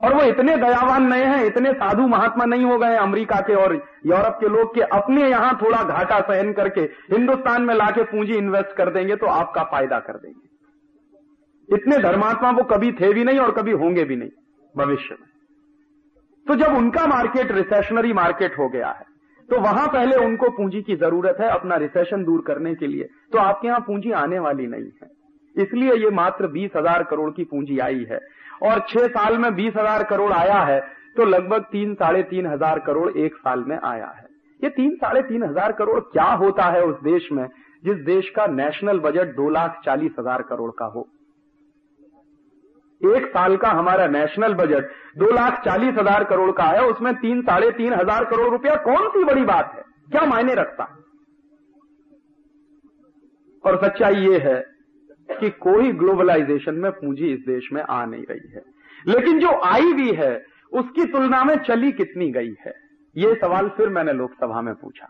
और 0.00 0.14
वो 0.14 0.22
इतने 0.24 0.56
दयावान 0.58 1.06
नए 1.08 1.24
हैं, 1.24 1.44
इतने 1.46 1.72
साधु 1.74 2.06
महात्मा 2.08 2.44
नहीं 2.46 2.64
हो 2.64 2.78
गए 2.78 2.96
अमेरिका 2.98 3.40
के 3.40 3.54
और 3.56 3.74
यूरोप 4.06 4.38
के 4.40 4.48
लोग 4.48 4.74
के 4.74 4.80
अपने 4.94 5.28
यहाँ 5.28 5.52
थोड़ा 5.56 5.82
घाटा 5.84 6.18
सहन 6.22 6.52
करके 6.52 6.80
हिंदुस्तान 7.10 7.62
में 7.62 7.74
लाके 7.74 8.02
पूंजी 8.06 8.34
इन्वेस्ट 8.36 8.76
कर 8.76 8.90
देंगे 8.92 9.16
तो 9.16 9.26
आपका 9.34 9.62
फ़ायदा 9.66 9.98
कर 10.00 10.16
देंगे। 10.16 11.76
इतने 11.76 11.98
धर्मात्मा 12.00 12.50
वो 12.52 12.64
कभी 12.66 12.92
थे 12.92 13.12
भी 13.14 13.24
नहीं 13.24 13.38
और 13.38 13.50
कभी 13.52 13.72
होंगे 13.74 14.04
भी 14.04 14.16
नहीं 14.16 14.30
भविष्य 14.74 15.16
में। 15.20 15.28
तो 16.46 16.54
जब 16.56 16.76
उनका 16.76 17.06
मार्केट 17.08 17.52
रिसेशनरी 17.52 18.12
मार्केट 18.14 18.58
हो 18.58 18.68
गया 18.68 18.88
है 18.90 19.10
तो 19.48 19.60
वहाँ 19.60 19.86
पहले 19.88 20.16
उनको 20.18 20.50
पूंजी 20.52 20.80
की 20.82 20.96
ज़रूरत 20.98 21.36
है 21.40 21.48
अपना 21.50 21.76
रिसेशन 21.78 22.24
दूर 22.24 22.42
करने 22.46 22.74
के 22.74 22.86
लिए। 22.88 23.08
तो 23.32 23.38
आपके 23.40 23.68
यहाँ 23.68 23.80
पूंजी 23.82 24.10
आने 24.18 24.38
वाली 24.40 24.66
नहीं 24.68 24.90
है। 24.92 25.08
इसलिए 25.56 25.94
ये 25.94 26.10
मात्र 26.12 26.46
बीस 26.48 26.70
हज़ार 26.76 27.02
करोड़ 27.04 27.30
की 27.32 27.44
पूंजी 27.44 27.78
आई 27.80 28.06
है। 28.10 28.18
और 28.62 28.80
छह 28.88 29.06
साल 29.08 29.38
में 29.38 29.54
बीस 29.54 29.72
हज़ार 29.76 30.02
करोड़ 30.04 30.32
आया 30.32 30.60
है 30.62 30.80
तो 31.16 31.24
लगभग 31.26 31.64
तीन, 31.72 31.94
साढ़े 31.94 32.22
तीन 32.24 32.46
हज़ार 32.46 32.78
करोड़ 32.80 33.10
एक 33.10 33.34
साल 33.36 33.64
में 33.64 33.78
आया 33.78 34.06
है। 34.08 34.26
ये 34.60 34.68
तीन, 34.70 34.94
साढ़े 34.96 35.22
तीन 35.22 35.42
हज़ार 35.42 35.72
करोड़ 35.72 36.00
क्या 36.02 36.30
होता 36.34 36.64
है 36.66 36.82
उस 36.82 37.00
देश 37.02 37.28
में, 37.32 37.46
जिस 37.84 37.96
देश 38.04 38.28
का 38.30 38.46
नेशनल 38.48 38.98
बजट 39.00 39.34
दो 39.36 39.48
लाख 39.50 39.80
चालीस 39.84 40.12
हज़ार 40.18 40.42
करोड़ 40.42 40.70
का 40.78 40.84
हो? 40.86 41.06
एक 43.00 43.26
साल 43.28 43.56
का 43.56 43.68
हमारा 43.70 44.06
नेशनल 44.08 44.54
बजट 44.54 44.90
दो 45.18 45.30
लाख 45.32 45.62
चालीस 45.64 45.94
हज़ार 45.94 46.24
करोड़ 46.24 46.50
का 46.52 46.64
है, 46.66 46.84
उसमें 46.86 47.14
तीन, 47.16 47.42
साढ़े 47.42 47.70
तीन 47.72 47.92
हज़ार 47.92 48.24
करोड़ 48.24 48.50
रुपया 48.50 48.74
कौन 48.84 49.08
सी 49.08 49.24
बड़ी 49.24 49.44
बात 49.44 49.72
है? 49.76 49.82
क्या 50.10 50.26
मायने 50.26 50.54
रखता 50.54 50.84
है? 50.84 51.00
और 53.64 53.76
सच्चाई 53.84 54.14
ये 54.22 54.38
है 54.40 54.60
कि 55.32 55.50
कोई 55.50 55.92
ग्लोबलाइजेशन 55.92 56.74
में 56.74 56.90
पूंजी 56.92 57.26
इस 57.26 57.40
देश 57.40 57.68
में 57.72 57.82
आ 57.82 58.04
नहीं 58.04 58.24
रही 58.30 58.52
है। 58.54 58.62
लेकिन 59.06 59.38
जो 59.38 59.60
आई 59.64 59.92
भी 59.92 60.12
है, 60.12 60.44
उसकी 60.72 61.04
तुलना 61.04 61.44
में 61.44 61.56
चली 61.56 61.92
कितनी 61.92 62.30
गई 62.30 62.54
है? 62.66 62.74
ये 63.16 63.34
सवाल 63.34 63.68
फिर 63.68 63.88
मैंने 63.88 64.12
लोकसभा 64.12 64.60
में 64.62 64.74
पूछा 64.74 65.06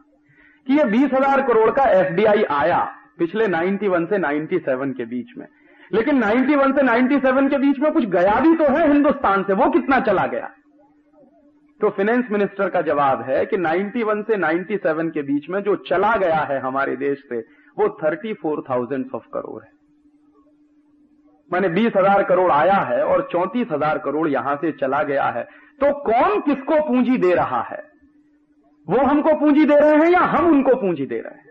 कि 0.66 0.78
ये 0.78 0.84
बीस 0.84 1.10
हज़ार 1.12 1.42
करोड़ 1.42 1.70
का 1.70 1.84
एफडीआई 1.84 2.42
आया 2.42 2.94
पिछले 3.18 3.46
91 3.46 4.06
से 4.06 4.18
97 4.18 4.92
के 4.92 5.04
बीच 5.04 5.26
में। 5.38 5.46
लेकिन 5.92 6.18
91 6.18 6.72
से 6.72 6.82
97 6.82 7.50
के 7.50 7.58
बीच 7.58 7.78
में 7.78 7.92
कुछ 7.92 8.04
गया 8.04 8.40
भी 8.40 8.56
तो 8.56 8.64
है 8.64 8.92
हिंदुस्तान 8.92 9.42
से, 9.42 9.52
वो 9.52 9.70
कितना 9.70 10.00
चला 10.00 10.26
गया? 10.26 10.50
तो 11.80 11.90
फाइनेंस 11.90 12.24
मिनिस्टर 12.30 12.68
का 12.68 12.80
जवाब 12.80 13.22
है 13.22 13.46
कि 13.46 13.56
91 13.56 14.22
से 14.22 14.36
97 14.36 15.10
के 15.10 15.22
बीच 15.22 15.50
में 15.50 15.60
जो 15.62 15.76
चला 15.76 16.16
गया 16.16 16.40
है 16.40 16.60
हमारे 16.60 16.96
देश 16.96 17.18
से, 17.18 17.38
वो 17.78 17.98
thirty 18.04 18.32
four 18.32 18.64
thousand 18.70 19.06
of 19.14 19.24
crore 19.34 19.62
है। 19.62 19.81
मैंने 21.52 21.68
बीस 21.68 21.92
हज़ार 21.96 22.22
करोड़ 22.22 22.50
आया 22.52 22.76
है 22.84 23.02
और 23.04 23.28
चौंतीस 23.32 23.68
हज़ार 23.72 23.98
करोड़ 23.98 24.28
यहाँ 24.28 24.56
से 24.56 24.72
चला 24.72 25.02
गया 25.02 25.24
है। 25.24 25.42
तो 25.80 25.92
कौन 26.02 26.40
किसको 26.40 26.80
पूंजी 26.88 27.16
दे 27.18 27.34
रहा 27.34 27.60
है? 27.62 27.82
वो 28.88 28.98
हमको 28.98 29.34
पूंजी 29.40 29.64
दे 29.64 29.76
रहे 29.76 29.96
हैं 29.96 30.10
या 30.10 30.20
हम 30.20 30.46
उनको 30.46 30.74
पूंजी 30.76 31.06
दे 31.06 31.20
रहे 31.20 31.34
हैं? 31.34 31.50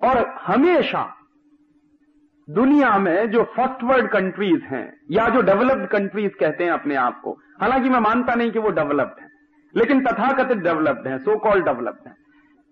और 0.00 0.26
हमेशा 0.42 1.04
दुनिया 2.48 2.96
में 2.98 3.30
जो 3.30 3.42
फ़र्स्ट 3.56 3.84
वर्ल्ड 3.84 4.08
कंट्रीज़ 4.08 4.64
हैं, 4.64 4.86
या 5.10 5.28
जो 5.28 5.40
डेवलप्ड 5.40 5.86
कंट्रीज़ 5.86 6.32
कहते 6.40 6.64
हैं 6.64 6.70
अपने 6.70 6.94
आप 6.94 7.20
को, 7.24 7.32
हालाँकि 7.60 7.88
मैं 7.88 8.00
मानता 8.00 8.34
नहीं 8.34 8.50
कि 8.50 8.58
वो 8.58 8.70
डेवलप्ड 8.70 9.20
हैं, 9.20 9.30
लेकिन 9.74 10.04
तथाकथित 10.04 10.58
डेवलप्ड 10.58 11.08
हैं 11.08 11.18
सो 11.18 11.38
कॉल्ड 11.38 11.64
डेवलप्ड 11.64 12.08
हैं। 12.08 12.16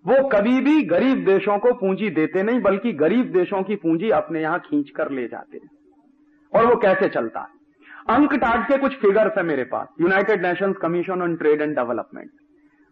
वो 0.07 0.27
कभी 0.27 0.61
भी 0.61 0.83
गरीब 0.83 1.25
देशों 1.25 1.57
को 1.57 1.73
पूंजी 1.73 2.09
देते 2.09 2.43
नहीं, 2.43 2.61
बल्कि 2.61 2.93
गरीब 2.93 3.31
देशों 3.31 3.63
की 3.63 3.75
पूंजी 3.75 4.09
अपने 4.09 4.41
यहाँ 4.41 4.59
खींच 4.59 4.89
कर 4.89 5.11
ले 5.11 5.27
जाते 5.27 5.57
हैं। 5.57 5.69
और 6.55 6.65
वो 6.65 6.75
कैसे 6.75 7.09
चलता 7.09 7.39
है? 7.39 7.63
अंक 8.09 8.33
टाट 8.33 8.67
के 8.67 8.77
कुछ 8.77 8.97
फिगर्स 8.97 9.37
है 9.37 9.43
मेरे 9.43 9.63
पास। 9.63 9.87
United 10.01 10.45
Nations 10.45 10.75
commission 10.81 11.21
on 11.21 11.35
trade 11.35 11.61
and 11.61 11.75
development 11.75 12.29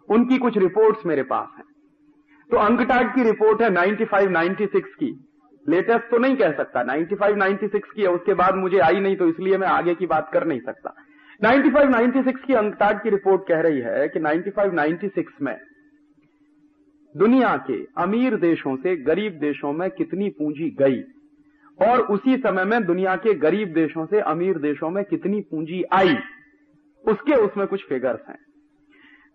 उनकी 0.09 0.37
कुछ 0.37 0.57
रिपोर्ट्स 0.57 1.05
मेरे 1.05 1.23
पास 1.23 1.47
हैं। 1.57 1.63
तो 2.51 2.57
अंकटाट 2.57 3.15
की 3.15 3.23
रिपोर्ट 3.23 3.61
है 3.61 3.69
95 3.69 4.29
96 4.29 4.89
की। 4.99 5.25
लेटेस्ट 5.69 6.11
तो 6.11 6.17
नहीं 6.17 6.35
कह 6.35 6.51
सकता। 6.51 6.83
95 6.83 7.35
96 7.35 7.91
की 7.95 8.01
है, 8.01 8.07
उसके 8.07 8.33
बाद 8.33 8.55
मुझे 8.55 8.79
आई 8.79 8.99
नहीं 8.99 9.15
तो 9.15 9.27
इसलिए 9.27 9.57
मैं 9.57 9.67
आगे 9.67 9.95
की 9.95 10.05
बात 10.05 10.29
कर 10.33 10.47
नहीं 10.47 10.59
सकता। 10.59 10.95
95 11.43 11.89
96 11.89 12.39
की 12.47 12.53
अंकटाट 12.53 13.03
की 13.03 13.09
रिपोर्ट 13.09 13.41
कह 13.47 13.59
रही 13.59 13.79
है 13.79 14.07
कि 14.07 14.19
95 14.19 14.73
96 14.73 15.41
में 15.41 15.59
दुनिया 17.17 17.65
के 17.67 17.87
अमीर 17.97 18.35
देशों 18.35 18.75
से 18.75 18.95
गरीब 18.95 19.33
देशों 19.33 19.73
में 19.73 19.89
कितनी 19.89 20.29
पूंजी 20.29 20.75
गई? 20.81 21.01
और 21.87 21.99
उसी 21.99 22.37
समय 22.37 22.63
में 22.63 22.85
दुनिया 22.85 23.15
के 23.15 23.33
गरीब 23.33 23.73
देशों 23.73 24.05
से 24.05 24.19
अमीर 24.19 24.57
देशों 24.57 24.89
में 24.89 25.03
कितनी 25.03 25.41
पूंजी 25.41 25.83
आई? 25.93 26.15
उसके 27.07 27.35
उसमें 27.35 27.67
कुछ 27.67 27.87
फिगर्स 27.87 28.19
हैं। 28.29 28.37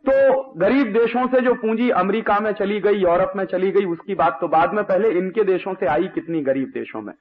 तो 0.09 0.43
गरीब 0.57 0.87
देशों 0.87 1.27
से 1.27 1.41
जो 1.41 1.55
पूंजी 1.55 1.91
अमेरिका 1.91 2.41
में 2.41 2.53
चली 2.53 2.81
गई, 2.81 2.95
यूरोप 2.95 3.33
में 3.37 3.45
चली 3.45 3.71
गई, 3.71 3.85
उसकी 3.85 4.15
बात 4.15 4.39
तो 4.41 4.49
बाद 4.49 4.75
में 4.75 4.85
पहले 4.85 5.11
इनके 5.11 5.45
देशों 5.45 5.75
से 5.75 5.87
आई 5.87 6.05
कितनी 6.05 6.41
गरीब 6.41 6.71
देशों 6.75 7.03
में? 7.03 7.15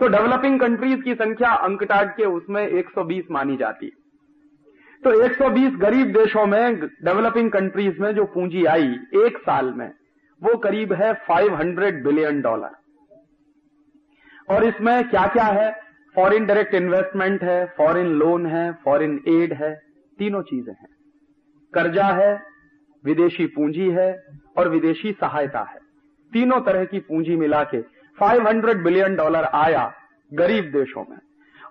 तो 0.00 0.08
डेवलपिंग 0.08 0.60
कंट्रीज़ 0.60 1.00
की 1.00 1.14
संख्या 1.14 1.50
अंकटाट 1.50 2.16
के 2.16 2.24
उसमें 2.24 2.68
120 2.68 3.22
मानी 3.30 3.56
जाती। 3.56 3.86
है 3.86 4.02
तो 5.04 5.22
120 5.22 5.76
गरीब 5.76 6.06
देशों 6.06 6.46
में 6.46 6.80
डेवलपिंग 6.80 7.50
कंट्रीज़ 7.50 8.00
में 8.00 8.14
जो 8.14 8.24
पूंजी 8.24 8.64
आई 8.64 8.96
एक 9.14 9.38
साल 9.38 9.74
में 9.76 9.90
वो 10.42 10.58
करीब 10.58 10.92
है 10.92 11.12
500 11.12 12.04
बिलियन 12.04 12.42
डॉलर। 12.42 12.70
और 14.48 14.64
इसमें 14.64 15.08
क्या 15.08 15.26
क्या 15.26 15.44
है? 15.44 15.80
फॉरिन 16.14 16.46
डायरेक्ट 16.46 16.74
इन्वेस्टमेंट 16.74 17.42
है, 17.44 17.66
फॉरिन 17.66 18.06
लोन 18.06 18.46
है, 18.46 18.72
फॉरिन 18.84 19.20
एड 19.28 19.52
है, 19.52 19.80
तीनों 20.18 20.42
चीज़ें 20.42 20.74
हैं। 20.74 20.88
कर्जा 21.74 22.04
है, 22.04 22.42
विदेशी 23.04 23.46
पूंजी 23.46 23.90
है 23.90 24.22
और 24.56 24.68
विदेशी 24.68 25.12
सहायता 25.12 25.60
है। 25.60 25.78
तीनों 26.32 26.60
तरह 26.60 26.84
की 26.84 26.98
पूंजी 26.98 27.36
मिला 27.36 27.64
के 27.64 27.82
500 28.18 28.76
बिलियन 28.76 29.16
डॉलर 29.16 29.44
आया 29.44 29.94
गरीब 30.34 30.64
देशों 30.64 31.04
में। 31.10 31.18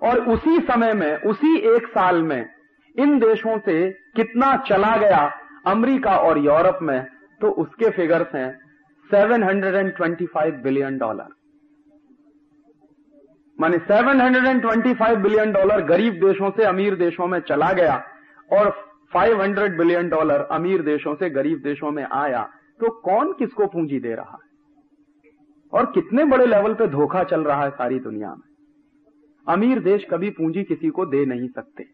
और 0.03 0.19
उसी 0.19 0.59
समय 0.59 0.93
में, 0.93 1.17
उसी 1.17 1.57
एक 1.57 1.87
साल 1.87 2.21
में 2.21 2.49
इन 2.99 3.19
देशों 3.19 3.59
से 3.59 3.91
कितना 3.91 4.57
चला 4.57 4.97
गया? 4.97 5.31
अमेरिका 5.65 6.17
और 6.17 6.37
यूरोप 6.37 6.79
में 6.81 7.05
तो 7.41 7.51
उसके 7.51 7.89
फिगर्स 7.89 8.35
हैं 8.35 8.59
725 9.09 10.63
बिलियन 10.63 10.97
डॉलर 10.97 11.27
माने 13.59 13.77
725 13.77 15.17
बिलियन 15.17 15.51
डॉलर 15.51 15.81
गरीब 15.81 16.13
देशों 16.13 16.51
से 16.51 16.63
अमीर 16.63 16.95
देशों 16.95 17.27
में 17.27 17.39
चला 17.39 17.73
गया 17.73 18.03
और 18.51 18.69
500 19.15 19.77
बिलियन 19.77 20.09
डॉलर 20.09 20.41
अमीर 20.41 20.81
देशों 20.81 21.15
से 21.15 21.29
गरीब 21.29 21.61
देशों 21.63 21.91
में 21.91 22.03
आया 22.03 22.49
तो 22.79 22.89
कौन 22.89 23.33
किसको 23.33 23.67
पूंजी 23.67 23.99
दे 23.99 24.15
रहा 24.15 24.39
है? 24.43 24.51
और 25.73 25.85
कितने 25.85 26.25
बड़े 26.25 26.45
लेवल 26.45 26.73
पे 26.73 26.87
धोखा 26.87 27.23
चल 27.23 27.41
रहा 27.41 27.63
है 27.63 27.69
सारी 27.69 27.99
दुनिया 27.99 28.29
में? 28.29 28.55
अमीर 29.47 29.79
देश 29.79 30.05
कभी 30.11 30.29
पूंजी 30.29 30.63
किसी 30.63 30.89
को 30.89 31.05
दे 31.05 31.25
नहीं 31.25 31.47
सकते। 31.47 31.85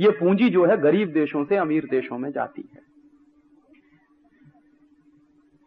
ये 0.00 0.10
पूंजी 0.10 0.50
जो 0.50 0.64
है 0.64 0.76
गरीब 0.76 1.12
देशों 1.12 1.44
से 1.44 1.56
अमीर 1.56 1.88
देशों 1.90 2.18
में 2.18 2.30
जाती 2.30 2.70
है। 2.74 2.91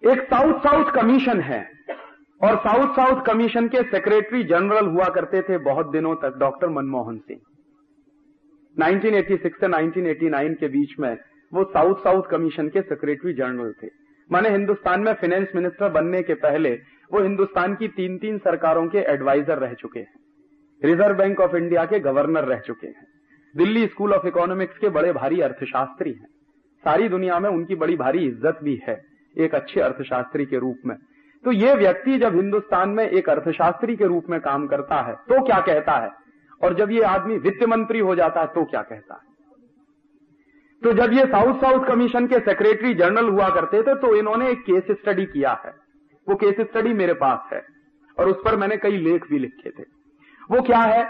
एक 0.03 0.21
साउथ 0.21 0.59
साउथ 0.59 0.91
कमीशन 0.91 1.39
है। 1.39 1.69
और 2.41 2.55
साउथ 2.55 2.95
साउथ 2.95 3.21
कमीशन 3.25 3.67
के 3.67 3.83
सेक्रेटरी 3.83 4.43
जनरल 4.43 4.85
हुआ 4.85 5.05
करते 5.05 5.41
थे 5.41 5.57
बहुत 5.57 5.91
दिनों 5.91 6.15
तक, 6.15 6.37
डॉक्टर 6.37 6.69
मनमोहन 6.69 7.17
सिंह। 7.17 7.39
1986 8.75 9.59
से 9.59 9.67
1989 9.67 10.55
के 10.55 10.67
बीच 10.67 10.99
में 10.99 11.17
वो 11.53 11.63
साउथ 11.63 11.95
साउथ 11.95 12.23
कमीशन 12.23 12.69
के 12.69 12.81
सेक्रेटरी 12.81 13.33
जनरल 13.33 13.73
थे। 13.83 13.87
माने 14.31 14.49
हिंदुस्तान 14.49 15.01
में 15.01 15.13
फाइनेंस 15.13 15.47
मिनिस्टर 15.55 15.89
बनने 15.89 16.21
के 16.23 16.33
पहले 16.33 16.73
वो 17.11 17.21
हिंदुस्तान 17.21 17.75
की 17.75 17.87
तीन 17.87 18.17
तीन 18.17 18.37
सरकारों 18.37 18.87
के 18.87 18.97
एडवाइजर 18.97 19.57
रह 19.57 19.73
चुके 19.73 19.99
हैं। 19.99 20.13
रिज़र्व 20.83 21.15
बैंक 21.15 21.39
ऑफ़ 21.39 21.55
इंडिया 21.55 21.85
के 21.85 21.99
गवर्नर 21.99 22.43
रह 22.43 22.59
चुके 22.59 22.87
हैं। 22.87 23.07
दिल्ली 23.55 23.87
स्कूल 23.87 24.13
ऑफ़ 24.13 24.27
इकोनॉमिक्स 24.27 24.77
के 24.77 24.89
बड़े 24.89 25.13
भारी 25.13 25.41
अर्थशास्त्री 25.41 26.11
हैं। 26.11 26.27
सारी 26.83 27.09
दुनिया 27.09 27.39
में 27.39 27.49
उनकी 27.49 27.75
बड़ी 27.75 27.95
भारी 27.95 28.25
इज़्ज़त 28.25 28.59
भी 28.63 28.81
है। 28.87 29.14
एक 29.35 29.55
अच्छे 29.55 29.81
अर्थशास्त्री 29.81 30.45
के 30.45 30.59
रूप 30.59 30.81
में। 30.85 30.95
तो 31.43 31.51
ये 31.53 31.73
व्यक्ति 31.75 32.17
जब 32.17 32.35
हिंदुस्तान 32.35 32.89
में 32.89 33.03
एक 33.05 33.29
अर्थशास्त्री 33.29 33.95
के 33.95 34.05
रूप 34.05 34.29
में 34.29 34.39
काम 34.41 34.67
करता 34.67 35.01
है 35.01 35.13
तो 35.29 35.41
क्या 35.45 35.59
कहता 35.61 35.97
है? 35.97 36.09
और 36.61 36.75
जब 36.75 36.91
ये 36.91 37.01
आदमी 37.05 37.37
वित्त 37.39 37.63
मंत्री 37.67 37.99
हो 38.01 38.15
जाता 38.15 38.41
है 38.41 38.47
तो 38.47 38.63
क्या 38.65 38.81
कहता 38.83 39.13
है? 39.13 39.33
तो 40.81 40.93
जब 40.93 41.13
ये 41.13 41.25
साउथ 41.27 41.61
साउथ 41.61 41.85
कमीशन 41.87 42.27
के 42.27 42.39
सेक्रेटरी 42.41 42.93
जनरल 42.95 43.29
हुआ 43.29 43.49
करते 43.49 43.81
थे 43.83 43.95
तो 43.97 44.15
इन्होंने 44.15 44.49
एक 44.49 44.61
केस 44.61 44.91
स्टडी 44.93 45.25
किया 45.27 45.51
है। 45.65 45.73
वो 46.27 46.35
केस 46.35 46.55
स्टडी 46.61 46.93
मेरे 46.95 47.13
पास 47.15 47.53
है, 47.53 47.61
और 48.17 48.29
उस 48.29 48.41
पर 48.45 48.55
मैंने 48.55 48.77
कई 48.77 48.97
लेख 48.99 49.29
भी 49.29 49.39
लिखे 49.39 49.69
थे। 49.69 49.83
वो 50.49 50.61
क्या 50.61 50.79
है 50.79 51.03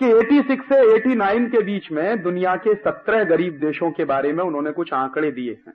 कि 0.00 0.12
86 0.12 0.60
से 0.64 0.80
89 0.90 1.50
के 1.50 1.62
बीच 1.64 1.90
में 1.92 2.22
दुनिया 2.22 2.54
के 2.58 2.74
17 2.82 3.24
गरीब 3.24 3.58
देशों 3.60 3.90
के 3.90 4.04
बारे 4.04 4.32
में 4.32 4.42
उन्होंने 4.44 4.72
कुछ 4.72 4.92
आंकड़े 4.94 5.30
दिए 5.30 5.52
हैं। 5.58 5.74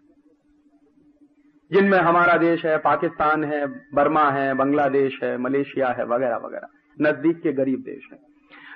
जिनमें 1.73 1.97
हमारा 1.97 2.37
देश 2.37 2.65
है, 2.65 2.77
पाकिस्तान 2.77 3.43
है, 3.43 3.67
बर्मा 3.93 4.31
है, 4.31 4.53
बांग्लादेश 4.53 5.19
है, 5.23 5.37
मलेशिया 5.37 5.87
है, 5.87 6.05
वगैरह 6.05 6.35
वगैरह। 6.35 6.67
नज़दीक 7.01 7.41
के 7.41 7.51
गरीब 7.53 7.79
देश 7.79 8.09
है। 8.13 8.19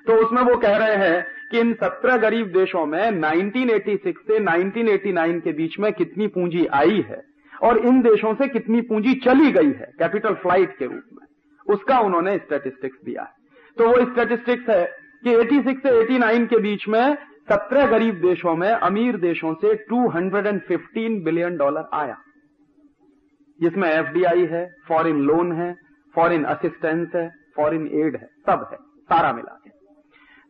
तो 0.07 0.13
उसमें 0.13 0.41
वो 0.41 0.57
कह 0.57 0.77
रहे 0.77 1.09
हैं 1.09 1.25
कि 1.51 1.59
इन 1.59 1.73
सत्रह 1.73 2.17
गरीब 2.17 2.47
देशों 2.47 2.85
में 2.85 3.11
1986 3.11 4.17
से 4.17 4.39
1989 4.39 5.41
के 5.41 5.51
बीच 5.51 5.79
में 5.79 5.93
कितनी 5.93 6.27
पूंजी 6.27 6.65
आई 6.65 7.05
है 7.09 7.23
और 7.63 7.77
इन 7.77 8.01
देशों 8.01 8.33
से 8.33 8.47
कितनी 8.47 8.81
पूंजी 8.81 9.13
चली 9.13 9.51
गई 9.51 9.71
है 9.71 9.93
कैपिटल 9.99 10.33
फ़्लाइट 10.33 10.77
के 10.77 10.85
रूप 10.85 11.03
में। 11.13 11.27
उसका 11.73 11.99
उन्होंने 11.99 12.37
स्टेटिस्टिक्स 12.37 12.97
दिया 13.05 13.21
है। 13.21 13.29
तो 13.77 13.87
वो 13.87 14.11
स्टेटिस्टिक्स 14.11 14.69
है 14.69 14.85
कि 15.23 15.35
86 15.35 15.79
से 15.83 15.89
89 15.89 16.47
के 16.47 16.57
बीच 16.57 16.87
में 16.87 17.15
सत्रह 17.51 17.85
गरीब 17.85 18.15
देशों 18.15 18.55
में 18.55 18.69
अमीर 18.69 19.17
देशों 19.17 19.53
से 19.53 19.73
215 19.73 21.23
बिलियन 21.23 21.57
डॉलर 21.57 21.89
आया। 21.93 22.17
जिसमें 23.61 23.89
एफडीआई 23.89 24.45
है, 24.45 24.75
फॉरिन 24.87 25.19
लोन 25.19 25.51
है, 25.51 25.75
फॉरिन 26.15 26.43
असिस्टेंस 26.43 27.09
है, 27.15 27.29
फॉरिन 27.55 27.87
एड 27.87 28.15
है, 28.15 28.27
सब 28.45 28.69
है, 28.71 28.77
सारा 28.77 29.33
मिला 29.33 29.59
के। 29.63 29.69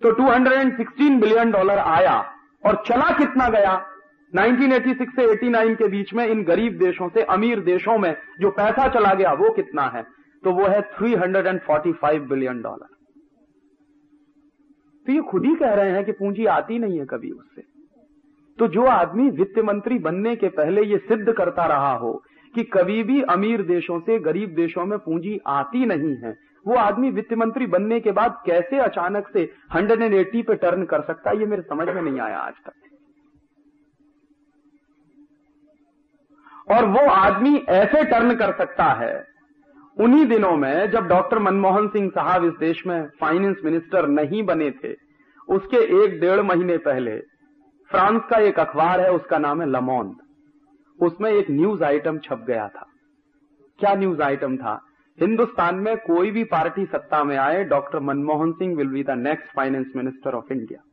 तो 0.02 0.12
216 0.12 1.20
बिलियन 1.22 1.52
डॉलर 1.52 1.78
आया 1.78 2.32
और 2.65 2.84
चला 2.88 3.18
कितना 3.18 3.50
गया? 3.50 3.86
1986 4.36 5.15
से 5.15 5.26
89 5.28 5.76
के 5.76 5.88
बीच 5.88 6.13
में 6.13 6.28
इन 6.28 6.44
गरीब 6.44 6.78
देशों 6.78 7.10
से 7.10 7.22
अमीर 7.22 7.60
देशों 7.60 7.98
में 7.98 8.18
जो 8.41 8.52
पैसा 8.52 8.88
चला 8.88 9.13
गया, 9.13 9.34
वो 9.34 9.50
कितना 9.50 9.84
है? 9.84 10.04
तो 10.44 10.52
वो 10.52 10.68
है 10.68 10.82
345 10.82 12.20
बिलियन 12.20 12.62
डॉलर 12.62 12.88
तो 15.06 15.12
ये 15.12 15.22
खुद 15.22 15.46
ही 15.46 15.56
कह 15.56 15.74
रहे 15.74 15.91
हैं 15.91 16.06
कि 16.06 16.12
पूंजी 16.12 16.46
आती 16.46 16.80
नहीं 16.80 17.00
है 17.00 17.06
कभी 17.06 17.32
उससे। 17.32 17.63
तो 18.60 18.68
जो 18.68 18.86
आदमी 18.86 19.30
वित्त 19.30 19.60
मंत्री 19.60 20.00
बनने 20.00 20.36
के 20.36 20.48
पहले 20.50 20.84
ये 20.84 20.98
सिद्ध 20.98 21.34
करता 21.34 21.65
रहा 21.65 21.94
हो 21.94 22.24
कि 22.56 22.63
कभी 22.63 23.04
भी 23.04 23.22
अमीर 23.22 23.62
देशों 23.62 24.00
से, 24.00 24.20
गरीब 24.20 24.56
देशों 24.56 24.86
में 24.86 24.98
पूंजी 25.00 25.39
आती 25.48 25.86
नहीं 25.86 26.15
है। 26.15 26.34
वो 26.65 26.76
आदमी 26.76 27.10
वित्त 27.12 27.34
मंत्री 27.34 27.68
बनने 27.68 28.00
के 28.00 28.12
बाद 28.12 28.41
कैसे 28.46 28.80
अचानक 28.80 29.28
से 29.34 29.44
180 29.76 30.41
पे 30.41 30.56
टर्न 30.56 30.84
कर 30.86 31.02
सकता 31.02 31.30
है, 31.30 31.39
ये 31.39 31.46
मेरे 31.46 31.62
समझ 31.62 31.88
में 31.89 32.02
नहीं 32.02 32.20
आया 32.20 32.38
आज 32.38 32.54
तक। 32.65 32.74
और 36.72 36.86
वो 36.86 37.10
आदमी 37.10 37.56
ऐसे 37.70 38.04
टर्न 38.04 38.36
कर 38.36 38.56
सकता 38.58 38.86
है, 38.94 39.24
उन्हीं 39.98 40.26
दिनों 40.26 40.56
में 40.58 40.91
जब 40.91 41.08
डॉक्टर 41.08 41.39
मनमोहन 41.39 41.88
सिंह 41.88 42.10
साहब 42.10 42.46
इस 42.46 42.54
देश 42.60 42.82
में 42.88 43.08
फाइनेंस 43.20 43.58
मिनिस्टर 43.65 44.08
नहीं 44.08 44.44
बने 44.44 44.72
थे, 44.84 44.94
उसके 45.50 45.78
एक 46.04 46.20
डेढ़ 46.22 46.41
महीने 46.41 46.78
पहले, 46.78 47.18
फ्रांस 47.89 48.22
का 48.30 48.38
एक 48.39 48.60
अखबार 48.60 49.02
है, 49.02 49.12
उसका 49.12 49.38
नाम 49.38 49.62
है 49.62 49.68
लमोन 49.70 50.15
उसमें 51.02 51.32
एक 51.32 51.52
न्यूज़ 51.52 51.84
आइटम 51.84 52.18
छप 52.18 52.46
गया 52.48 52.68
था। 52.68 52.86
क्या 53.80 53.96
न्यूज़ 53.96 54.22
आइटम 54.22 54.58
था? 54.58 54.82
हिंदुस्तान 55.20 55.76
में 55.76 55.98
कोई 55.98 56.32
भी 56.32 56.44
पार्टी 56.44 56.86
सत्ता 56.86 57.24
में 57.24 57.38
आए 57.38 57.64
doctor 57.64 58.00
Manmohan 58.00 58.52
Singh 58.52 58.76
will 58.78 58.88
be 58.88 59.04
the 59.04 59.10
next 59.10 59.56
finance 59.56 59.88
minister 59.96 60.34
of 60.34 60.54
India 60.54 60.84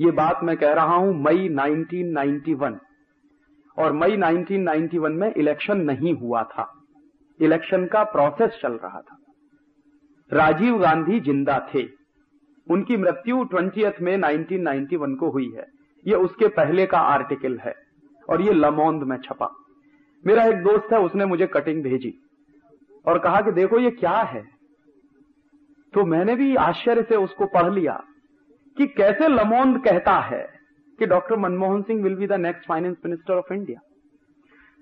ये 0.00 0.10
बात 0.10 0.40
मैं 0.42 0.56
कह 0.56 0.72
रहा 0.72 0.96
हूँ, 0.96 1.24
मई 1.24 1.48
1991 1.48 2.78
और 3.78 3.92
मई 3.92 4.16
1991 4.16 5.10
में 5.10 5.34
इलेक्शन 5.34 5.80
नहीं 5.80 6.14
हुआ 6.14 6.42
था। 6.42 6.82
इलेक्शन 7.40 7.86
का 7.86 8.04
प्रोसेस 8.04 8.58
चल 8.62 8.72
रहा 8.72 9.00
था। 9.00 9.16
राजीव 10.32 10.78
गांधी 10.78 11.20
ज़िंदा 11.20 11.68
थे। 11.74 11.88
उनकी 12.70 12.96
मृत्यु 12.96 13.44
ट्वेंटी 13.44 13.84
में 14.04 14.18
1991 14.18 15.16
को 15.16 15.30
हुई 15.30 15.52
है। 15.56 15.79
ये 16.06 16.14
उसके 16.14 16.48
पहले 16.48 16.86
का 16.86 16.98
आर्टिकल 16.98 17.58
है 17.58 17.74
और 18.30 18.42
ये 18.42 18.52
लमोंद 18.52 19.02
में 19.02 19.16
छपा। 19.16 19.56
मेरा 20.26 20.44
एक 20.44 20.62
दोस्त 20.62 20.92
है, 20.92 20.98
उसने 20.98 21.24
मुझे 21.24 21.46
कटिंग 21.46 21.82
भेजी 21.82 22.14
और 23.06 23.18
कहा 23.18 23.40
कि 23.40 23.52
देखो 23.52 23.78
ये 23.78 23.90
क्या 23.90 24.10
है। 24.10 24.42
तो 25.94 26.04
मैंने 26.04 26.34
भी 26.34 26.54
आश्चर्य 26.56 27.02
से 27.02 27.16
उसको 27.16 27.46
पढ़ 27.46 27.72
लिया 27.72 28.04
कि 28.76 28.86
कैसे 28.86 29.28
लमोंद 29.28 29.84
कहता 29.84 30.12
है 30.12 30.60
कि 30.98 31.06
doctor 31.06 31.36
Manmohan 31.36 31.82
Singh 31.82 32.02
will 32.02 32.14
be 32.14 32.26
the 32.26 32.32
next 32.32 32.68
finance 32.68 32.96
minister 33.04 33.34
of 33.34 33.52
India. 33.52 33.80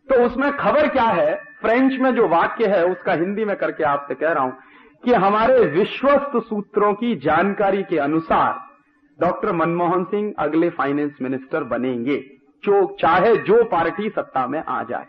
तो 0.09 0.27
उसमें 0.27 0.53
खबर 0.53 0.89
क्या 0.89 1.05
है? 1.05 1.35
फ्रेंच 1.61 2.01
में 2.01 2.15
जो 2.15 2.29
वाक्य 2.29 2.67
है, 2.67 2.85
उसका 2.87 3.13
हिंदी 3.13 3.45
में 3.45 3.57
करके 3.57 3.85
आपसे 3.85 4.15
कह 4.15 4.33
रहा 4.33 4.45
हूँ 4.45 4.57
कि 5.05 5.13
हमारे 5.13 5.61
विश्वस्त 5.61 6.37
सूत्रों 6.49 6.95
की 6.95 7.17
जानकारी 7.17 7.83
के 7.83 7.99
अनुसार 7.99 8.68
डॉक्टर 9.19 9.53
मनमोहन 9.53 10.05
सिंह 10.05 10.33
अगले 10.39 10.71
फाइनेंस 10.71 11.13
मिनिस्टर 11.23 11.65
बनेंगे। 11.67 12.17
जो 12.65 12.97
चाहे 13.01 13.37
जो 13.37 13.63
पार्टी 13.65 14.09
सत्ता 14.09 14.47
में 14.47 14.59
आ 14.61 14.83
जाए। 14.83 15.07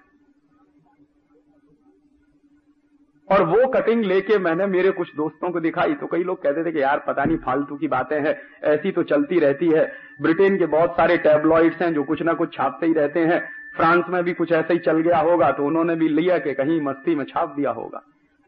और 3.29 3.43
वो 3.43 3.67
कटिंग 3.67 4.03
लेके 4.03 4.37
मैंने 4.37 4.65
मेरे 4.65 4.91
कुछ 4.91 5.15
दोस्तों 5.15 5.49
को 5.51 5.59
दिखाई 5.59 5.93
तो 5.93 6.07
कई 6.07 6.23
लोग 6.23 6.41
कहते 6.43 6.63
थे 6.65 6.71
कि 6.71 6.81
यार 6.81 7.03
पता 7.07 7.23
नहीं 7.23 7.37
फालतू 7.37 7.75
की 7.75 7.87
बातें 7.87 8.19
हैं, 8.19 8.35
ऐसी 8.63 8.91
तो 8.91 9.03
चलती 9.03 9.39
रहती 9.39 9.67
है। 9.67 9.85
ब्रिटेन 10.21 10.57
के 10.57 10.65
बहुत 10.65 10.91
सारे 10.91 11.17
टैबलॉइड्स 11.17 11.81
हैं 11.81 11.93
जो 11.93 12.03
कुछ 12.03 12.21
ना 12.21 12.33
कुछ 12.33 12.53
छापते 12.53 12.85
ही 12.85 12.93
रहते 12.93 13.25
हैं। 13.25 13.39
फ्रांस 13.75 14.05
में 14.09 14.23
भी 14.23 14.33
कुछ 14.33 14.51
ऐसा 14.51 14.73
ही 14.73 14.79
चल 14.79 14.99
गया 14.99 15.19
होगा 15.21 15.51
तो 15.51 15.65
उन्होंने 15.65 15.95
भी 15.95 16.07
लिया 16.09 16.37
कि 16.37 16.53
कहीं 16.53 16.79
मस्ती 16.81 17.15
में 17.15 17.23
छाप 17.25 17.55
दिया 17.55 17.71
होगा। 17.71 18.01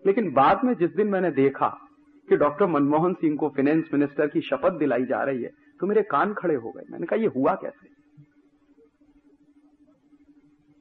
लेकिन 0.03 0.31
बाद 0.33 0.63
में 0.63 0.73
जिस 0.73 0.95
दिन 0.95 1.07
मैंने 1.07 1.31
देखा 1.31 1.67
कि 2.27 2.37
डॉक्टर 2.37 2.65
मनमोहन 2.65 3.13
सिंह 3.13 3.37
को 3.37 3.49
फाइनेंस 3.49 3.89
मिनिस्टर 3.93 4.27
की 4.27 4.41
शपथ 4.41 4.77
दिलाई 4.77 5.05
जा 5.05 5.23
रही 5.23 5.43
है 5.43 5.49
तो 5.79 5.87
मेरे 5.87 6.01
कान 6.03 6.33
खड़े 6.33 6.55
हो 6.55 6.71
गए। 6.71 6.83
मैंने 6.91 7.05
कहा, 7.05 7.19
ये 7.19 7.27
हुआ 7.27 7.53
कैसे? 7.55 7.89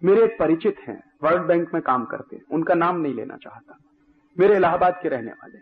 मेरे 0.02 0.24
एक 0.24 0.36
परिचित 0.38 0.76
हैं 0.78 1.00
वर्ल्ड 1.24 1.42
बैंक 1.42 1.74
में 1.74 1.82
काम 1.82 2.04
करते 2.04 2.36
हैं। 2.36 2.42
उनका 2.52 2.74
नाम 2.74 3.00
नहीं 3.00 3.14
लेना 3.14 3.36
चाहता। 3.36 3.76
मेरे 4.36 4.56
इलाहाबाद 4.56 4.98
के 5.02 5.08
रहने 5.08 5.32
वाले 5.32 5.58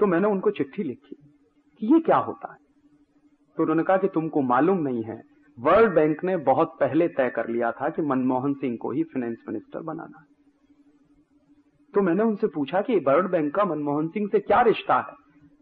तो 0.00 0.06
मैंने 0.06 0.28
उनको 0.28 0.50
चिट्ठी 0.50 0.82
लिखी 0.82 1.16
कि 1.80 1.94
ये 1.94 2.00
क्या 2.00 2.16
होता 2.18 2.52
है? 2.52 2.58
तो 3.58 3.62
उन्होंने 3.62 3.82
कहा 3.82 3.96
कि 3.96 4.08
तुमको 4.08 4.42
मालूम 4.42 4.78
नहीं 4.78 5.02
है 5.02 5.20
वर्ल्ड 5.58 5.94
बैंक 5.94 6.24
ने 6.24 6.36
बहुत 6.44 6.76
पहले 6.80 7.08
तय 7.08 7.30
कर 7.30 7.48
लिया 7.48 7.70
था 7.72 7.88
कि 7.88 8.02
मनमोहन 8.02 8.54
सिंह 8.54 8.76
को 8.82 8.90
ही 8.90 9.02
फाइनेंस 9.04 9.38
मिनिस्टर 9.48 9.80
बनाना 9.82 10.18
है। 10.20 10.29
तो 11.94 12.02
मैंने 12.02 12.22
उनसे 12.22 12.46
पूछा 12.46 12.80
कि 12.80 12.96
वर्ल्ड 12.96 13.30
बैंक 13.30 13.54
का 13.54 13.64
मनमोहन 13.64 14.08
सिंह 14.08 14.28
से 14.32 14.38
क्या 14.38 14.60
रिश्ता 14.60 14.94
है? 14.94 15.14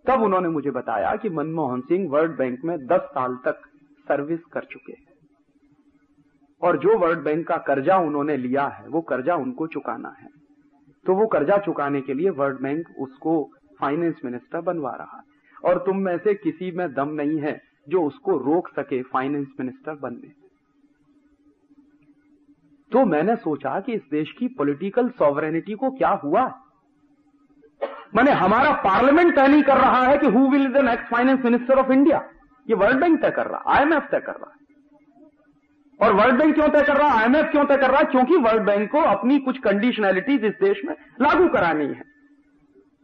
तब 0.07 0.23
उन्होंने 0.23 0.49
मुझे 0.49 0.71
बताया 0.71 1.17
कि 1.17 1.29
मनमोहन 1.29 1.81
सिंह 1.81 2.11
वर्ल्ड 2.11 2.38
बैंक 2.38 2.59
में 2.64 2.87
10 2.87 3.01
साल 3.01 3.38
तक 3.45 3.61
सर्विस 4.09 4.41
कर 4.53 4.61
चुके 4.61 4.93
हैं। 4.93 5.07
और 6.62 6.79
जो 6.79 6.99
वर्ल्ड 6.99 7.19
बैंक 7.19 7.47
का 7.47 7.57
कर्जा 7.57 7.97
उन्होंने 7.97 8.37
लिया 8.37 8.67
है, 8.67 8.88
वो 8.88 9.01
कर्जा 9.01 9.35
उनको 9.35 9.67
चुकाना 9.67 10.09
है। 10.09 10.29
तो 11.07 11.14
वो 11.14 11.27
कर्जा 11.27 11.59
चुकाने 11.59 12.01
के 12.01 12.14
लिए 12.14 12.31
वर्ल्ड 12.31 12.62
बैंक 12.62 12.88
उसको 12.99 13.51
फाइनेंस 13.81 14.21
मिनिस्टर 14.25 14.61
बनवा 14.61 14.91
रहा 14.91 15.17
है। 15.17 15.23
और 15.64 15.79
तुम 15.79 15.99
में 15.99 16.19
से 16.19 16.35
किसी 16.35 16.71
में 16.71 16.95
दम 16.95 17.09
नहीं 17.09 17.41
है 17.41 17.61
जो 17.88 18.03
उसको 18.03 18.38
रोक 18.38 18.69
सके 18.69 19.03
फाइनेंस 19.03 19.49
मिनिस्टर 19.61 19.95
बनने 19.95 20.48
तो 22.92 23.05
मैंने 23.05 23.35
सोचा 23.37 23.79
कि 23.81 23.92
इस 23.92 24.01
देश 24.11 24.31
की 24.38 24.48
पॉलिटिकल 24.48 25.09
सॉवरेनिटी 25.09 25.74
को 25.74 25.90
क्या 25.90 26.09
हुआ? 26.24 26.42
मैंने 28.14 28.31
हमारा 28.33 28.70
पार्लियामेंट 28.85 29.35
तय 29.37 29.48
नहीं 29.48 29.62
कर 29.62 29.77
रहा 29.77 30.03
है 30.03 30.16
कि 30.18 30.27
who 30.27 30.46
will 30.48 30.66
the 30.72 30.85
next 30.85 31.11
finance 31.11 31.44
minister 31.44 31.79
of 31.79 31.92
India 31.92 32.22
ये 32.70 32.74
वर्ल्ड 32.74 33.01
बैंक 33.01 33.20
तय 33.22 33.31
कर 33.31 33.46
रहा 33.46 33.59
है 33.59 33.77
आईएमएफ 33.77 34.09
तय 34.11 34.20
कर 34.20 34.33
रहा 34.33 34.53
है। 34.53 34.57
और 36.01 36.14
वर्ल्ड 36.14 36.38
बैंक 36.38 36.55
क्यों 36.55 36.68
तय 36.68 36.83
कर 36.83 36.96
रहा 36.96 37.09
है? 37.09 37.20
आईएमएफ 37.20 37.51
क्यों 37.51 37.64
तय 37.64 37.77
कर 37.77 37.90
रहा 37.90 37.98
है? 37.98 38.05
क्योंकि 38.05 38.37
वर्ल्ड 38.37 38.62
बैंक 38.62 38.90
को 38.90 39.01
अपनी 39.01 39.38
कुछ 39.38 39.59
कंडीशनैलिटीज 39.59 40.44
इस 40.44 40.55
देश 40.61 40.83
में 40.85 40.94
लागू 41.20 41.48
करानी 41.48 41.87
है। 41.87 42.03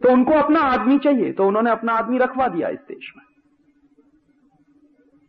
तो 0.00 0.12
उनको 0.12 0.32
अपना 0.32 0.60
आदमी 0.60 0.98
चाहिए 0.98 1.32
तो 1.32 1.46
उन्होंने 1.48 1.70
अपना 1.70 1.92
आदमी 1.92 2.18
रखवा 2.18 2.48
दिया 2.48 2.68
इस 2.68 2.80
देश 2.88 3.12
में। 3.16 3.24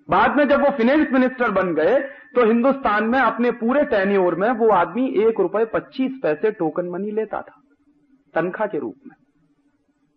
बाद 0.09 0.37
में 0.37 0.47
जब 0.47 0.61
वो 0.61 0.69
फाइनेंस 0.69 1.07
मिनिस्टर 1.11 1.51
बन 1.51 1.73
गए 1.75 1.97
तो 2.35 2.45
हिंदुस्तान 2.47 3.07
में 3.09 3.19
अपने 3.19 3.51
पूरे 3.57 3.83
टेन्योर 3.87 4.35
में 4.35 4.49
वो 4.55 4.69
आदमी 4.73 5.07
एक 5.21 5.39
रुपए 5.39 5.65
पच्चीस 5.73 6.19
पैसे 6.23 6.51
टोकन 6.53 6.89
मनी 6.89 7.11
लेता 7.11 7.41
था, 7.41 7.61
तनख्वाह 8.33 8.67
के 8.67 8.79
रूप 8.79 8.95
में। 9.07 9.15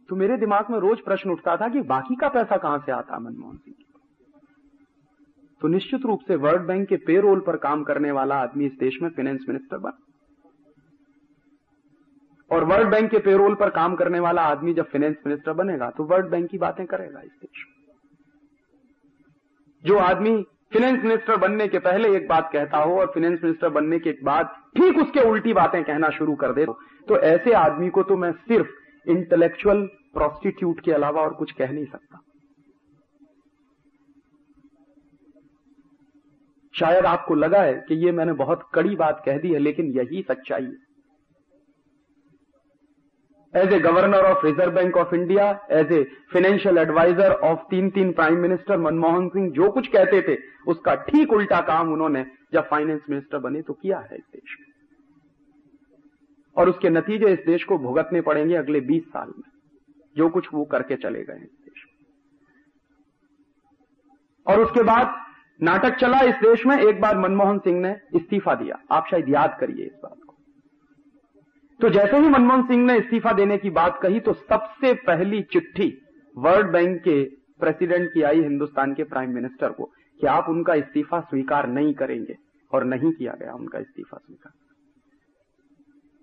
तो 0.09 0.17
मेरे 0.17 0.37
दिमाग 0.37 0.71
में 0.71 0.79
रोज 0.81 1.01
प्रश्न 1.01 1.31
उठता 1.31 1.57
था 1.57 1.69
कि 1.69 1.81
बाकी 1.89 2.15
का 2.17 2.29
पैसा 2.29 2.57
कहाँ 2.57 2.79
से 2.79 2.93
आता 2.93 3.19
मनमोहन 3.19 3.57
सिंह 3.57 3.75
तो 5.61 5.69
निश्चित 5.69 6.05
रूप 6.07 6.21
से 6.29 6.37
वर्ल्ड 6.39 6.67
बैंक 6.67 6.89
के 6.89 6.97
पेरोल 7.07 7.41
पर 7.41 7.57
काम 7.59 7.83
करने 7.85 8.11
वाला 8.13 8.35
आदमी 8.39 8.67
इस 8.67 8.73
देश 8.81 8.99
में 9.03 9.09
फाइनेंस 9.11 9.45
मिनिस्टर 9.49 9.79
बना। 9.79 9.99
और 12.51 12.65
वर्ल्ड 12.65 12.91
बैंक 12.91 13.11
के 13.11 13.19
पेरोल 13.21 13.55
पर 13.55 13.71
काम 13.71 13.95
करने 13.95 14.21
वाला 14.21 14.43
आदमी 14.45 14.75
जब 14.75 14.89
फाइनेंस 14.89 15.17
मिनिस्टर 15.27 15.53
बनेगा 15.55 15.91
तो 15.91 16.05
वर्ल्ड 16.05 16.31
बैंक 16.31 16.49
की 16.51 16.59
बातें 16.59 16.85
करेगा 16.87 17.21
इस 17.21 17.33
देश 17.33 17.65
में। 17.67 17.78
जो 19.85 19.99
आदमी 19.99 20.37
फाइनेंस 20.75 21.05
मिनिस्टर 21.05 21.37
बनने 21.37 21.67
के 21.69 21.79
पहले 21.79 22.09
एक 22.17 22.29
बात 22.29 22.51
कहता 22.53 22.79
हो 22.79 22.99
और 23.01 23.07
फाइनेंस 23.07 23.39
मिनिस्टर 23.45 23.69
बनने 23.69 23.99
के 23.99 24.13
बाद 24.25 24.47
ठीक 24.77 24.99
उसके 24.99 25.21
उल्टी 25.21 25.53
बातें 25.53 25.83
कहना 25.85 26.09
शुरू 26.09 26.35
कर 26.35 26.53
दे 26.53 26.65
तो 27.09 27.19
ऐसे 27.19 27.53
आदमी 27.53 27.89
को 27.89 28.03
तो 28.03 28.17
मैं 28.17 28.33
सिर्फ़ 28.33 29.11
इंटेलेक्चुअल 29.11 29.85
प्रोस्टिट्यूट 30.15 30.81
के 30.81 30.93
अलावा 30.93 31.23
और 31.23 31.35
कुछ 31.35 31.53
कह 31.53 31.71
नहीं 31.73 31.85
सकता। 31.85 32.21
शायद 36.75 37.07
आपको 37.07 37.35
लगा 37.35 37.63
है 37.63 37.73
कि 37.89 37.95
ये 37.95 38.13
मैंने 38.13 38.33
बहुत 38.35 38.69
कड़ी 38.75 38.97
बात 38.97 39.23
कह 39.27 39.39
दी 39.39 39.53
है, 39.53 39.59
लेकिन 39.59 39.87
यही 39.93 40.23
सच्चाई 40.23 40.65
है। 40.65 40.88
As 43.59 43.73
a 43.73 43.79
governor 43.81 44.25
of 44.25 44.47
Reserve 44.47 44.73
Bank 44.73 44.97
of 44.97 45.15
India 45.15 45.67
as 45.71 45.93
a 45.93 46.03
financial 46.33 46.79
advisor 46.79 47.33
of 47.33 47.59
तीन 47.71 47.91
तीन 47.91 48.13
प्राइम 48.13 48.39
मिनिस्टर 48.39 48.79
मनमोहन 48.79 49.29
सिंह, 49.29 49.51
जो 49.51 49.71
कुछ 49.71 49.89
कहते 49.89 50.23
थे, 50.23 50.39
उसका 50.67 50.95
ठीक 50.95 51.33
उल्टा 51.33 51.61
काम 51.61 51.93
उन्होंने 51.93 52.27
जब 52.53 52.69
फाइनेंस 52.69 53.01
मिनिस्टर 53.11 53.39
बने 53.39 53.63
तो 53.63 53.73
किया 53.73 53.99
है 53.99 54.17
इस 54.17 54.25
देश 54.33 54.57
में। 54.61 54.67
और 56.57 56.69
उसके 56.69 56.91
नतीजे 56.91 57.33
इस 57.33 57.39
देश 57.47 57.65
को 57.65 57.79
भुगतने 57.79 58.21
पड़ेंगे 58.21 58.55
अगले 58.55 58.81
20 58.81 59.03
साल 59.03 59.29
में। 59.29 59.51
जो 60.17 60.29
कुछ 60.29 60.49
वो 60.55 60.65
करके 60.65 60.97
चले 60.97 61.23
गए 61.25 61.37
इस 61.37 61.59
देश 61.67 61.85
में। 61.87 61.99
और 64.47 64.63
उसके 64.65 64.83
बाद 64.83 65.15
नाटक 65.63 65.97
चला 65.97 66.21
इस 66.21 66.35
देश 66.35 66.67
में। 66.67 66.79
एक 66.79 67.01
बार 67.01 67.19
मनमोहन 67.19 67.59
सिंह 67.59 67.81
ने 67.81 67.97
इस्तीफा 68.15 68.55
दिया। 68.55 68.81
आप 68.91 69.07
शायद 69.11 69.29
याद 69.29 69.57
करिए 69.61 69.85
इस 69.87 70.01
बात 70.03 70.19
तो 71.81 71.89
जैसे 71.89 72.17
ही 72.17 72.29
मनमोहन 72.29 72.63
सिंह 72.63 72.85
ने 72.85 72.99
इस्तीफा 72.99 73.33
देने 73.33 73.59
की 73.59 73.71
बात 73.71 73.99
कही 74.03 74.21
तो 74.21 74.33
सबसे 74.33 74.93
पहली 74.95 75.43
चिट्ठी 75.43 76.03
वर्ल्ड 76.39 76.73
बैंक 76.73 77.01
के 77.01 77.25
प्रेसिडेंट 77.61 78.13
की 78.13 78.23
आई 78.23 78.41
हिंदुस्तान 78.41 78.95
के 78.95 79.05
प्राइम 79.05 79.31
मिनिस्टर 79.35 79.73
को 79.73 79.85
कि 80.21 80.27
आप 80.27 80.49
उनका 80.49 80.75
इस्तीफा 80.75 81.21
स्वीकार 81.21 81.69
नहीं 81.69 81.95
करेंगे 81.95 82.37
और 82.73 82.85
नहीं 82.85 83.13
किया 83.13 83.33
गया 83.33 83.53
उनका 83.53 83.79
इस्तीफा 83.79 84.17
स्वीकार। 84.17 84.53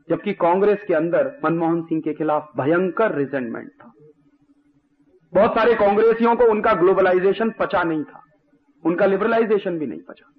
जबकि 0.09 0.33
कांग्रेस 0.33 0.83
के 0.87 0.93
अंदर 0.93 1.39
मनमोहन 1.45 1.81
सिंह 1.81 2.01
के 2.01 2.13
खिलाफ 2.13 2.49
भयंकर 2.57 3.15
रिजेंटमेंट 3.15 3.69
था। 3.69 3.91
बहुत 5.33 5.51
सारे 5.51 5.73
कांग्रेसियों 5.73 6.35
को 6.35 6.43
उनका 6.43 6.73
ग्लोबलाइजेशन 6.73 7.49
पचा 7.49 7.83
नहीं 7.83 8.03
था। 8.03 8.23
उनका 8.83 9.05
लिबरलाइजेशन 9.05 9.79
भी 9.79 9.87
नहीं 9.87 9.99
पचा। 9.99 10.31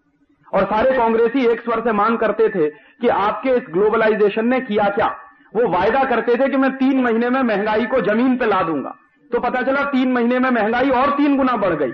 और 0.56 0.64
सारे 0.64 0.96
कांग्रेसी 0.96 1.46
एक 1.46 1.60
स्वर 1.60 1.80
से 1.80 1.92
मांग 1.92 2.18
करते 2.18 2.48
थे 2.48 2.70
कि 3.00 3.08
आपके 3.08 3.50
इस 3.50 3.62
ग्लोबलाइजेशन 3.70 4.46
ने 4.46 4.60
किया 4.60 4.88
क्या। 4.88 5.06
वो 5.56 5.68
वायदा 5.68 6.04
करते 6.04 6.34
थे 6.34 6.48
कि 6.48 6.56
मैं 6.56 6.76
तीन 6.76 7.02
महीने 7.02 7.30
में 7.30 7.42
महँगाई 7.42 7.86
को 7.86 8.00
ज़मीन 8.00 8.36
पे 8.36 8.46
ला 8.46 8.62
दूँगा। 8.62 8.96
तो 9.32 9.40
पता 9.40 9.62
चला 9.62 9.82
तीन 9.82 10.12
महीने 10.12 10.38
में 10.38 10.50
महँगाई 10.50 10.90
और 10.90 11.10
तीन 11.10 11.36
गुना 11.36 11.56
बढ़ 11.56 11.74
गई। 11.74 11.92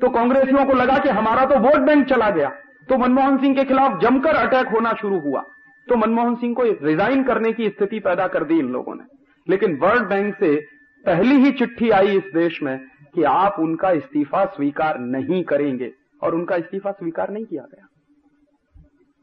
तो 0.00 0.08
कांग्रेसियों 0.08 0.66
को 0.66 0.72
लगा 0.72 0.98
कि 0.98 1.08
हमारा 1.08 1.44
तो 1.44 1.58
वोट 1.58 1.76
बैंक 1.76 2.06
चला 2.06 2.30
गया। 2.30 2.48
तो 2.88 2.98
मनमोहन 2.98 3.36
सिंह 3.36 3.54
के 3.54 3.64
खिलाफ 3.64 4.00
जमकर 4.00 4.34
अटैक 4.34 4.68
होना 4.68 4.92
शुरू 5.00 5.18
हुआ। 5.18 5.44
तो 5.88 5.96
मनमोहन 5.96 6.34
सिंह 6.34 6.54
को 6.54 6.62
रिजाइन 6.62 7.22
करने 7.24 7.52
की 7.52 7.68
स्थिति 7.68 7.98
पैदा 7.98 8.26
कर 8.26 8.44
दी 8.44 8.58
इन 8.58 8.68
लोगों 8.68 8.94
ने। 8.94 9.04
लेकिन 9.48 9.78
वर्ल्ड 9.82 10.08
बैंक 10.08 10.34
से 10.34 10.66
पहली 11.06 11.34
ही 11.34 11.50
चिट्ठी 11.52 11.90
आई 11.90 12.06
इस 12.06 12.24
देश 12.34 12.62
में 12.62 12.78
कि 13.14 13.22
आप 13.22 13.56
उनका 13.58 13.90
इस्तीफा 13.90 14.44
स्वीकार 14.44 14.98
नहीं 14.98 15.44
करेंगे। 15.44 15.92
और 16.22 16.34
उनका 16.34 16.56
इस्तीफा 16.56 16.90
स्वीकार 16.90 17.30
नहीं 17.30 17.44
किया 17.44 17.62
गया। 17.62 17.85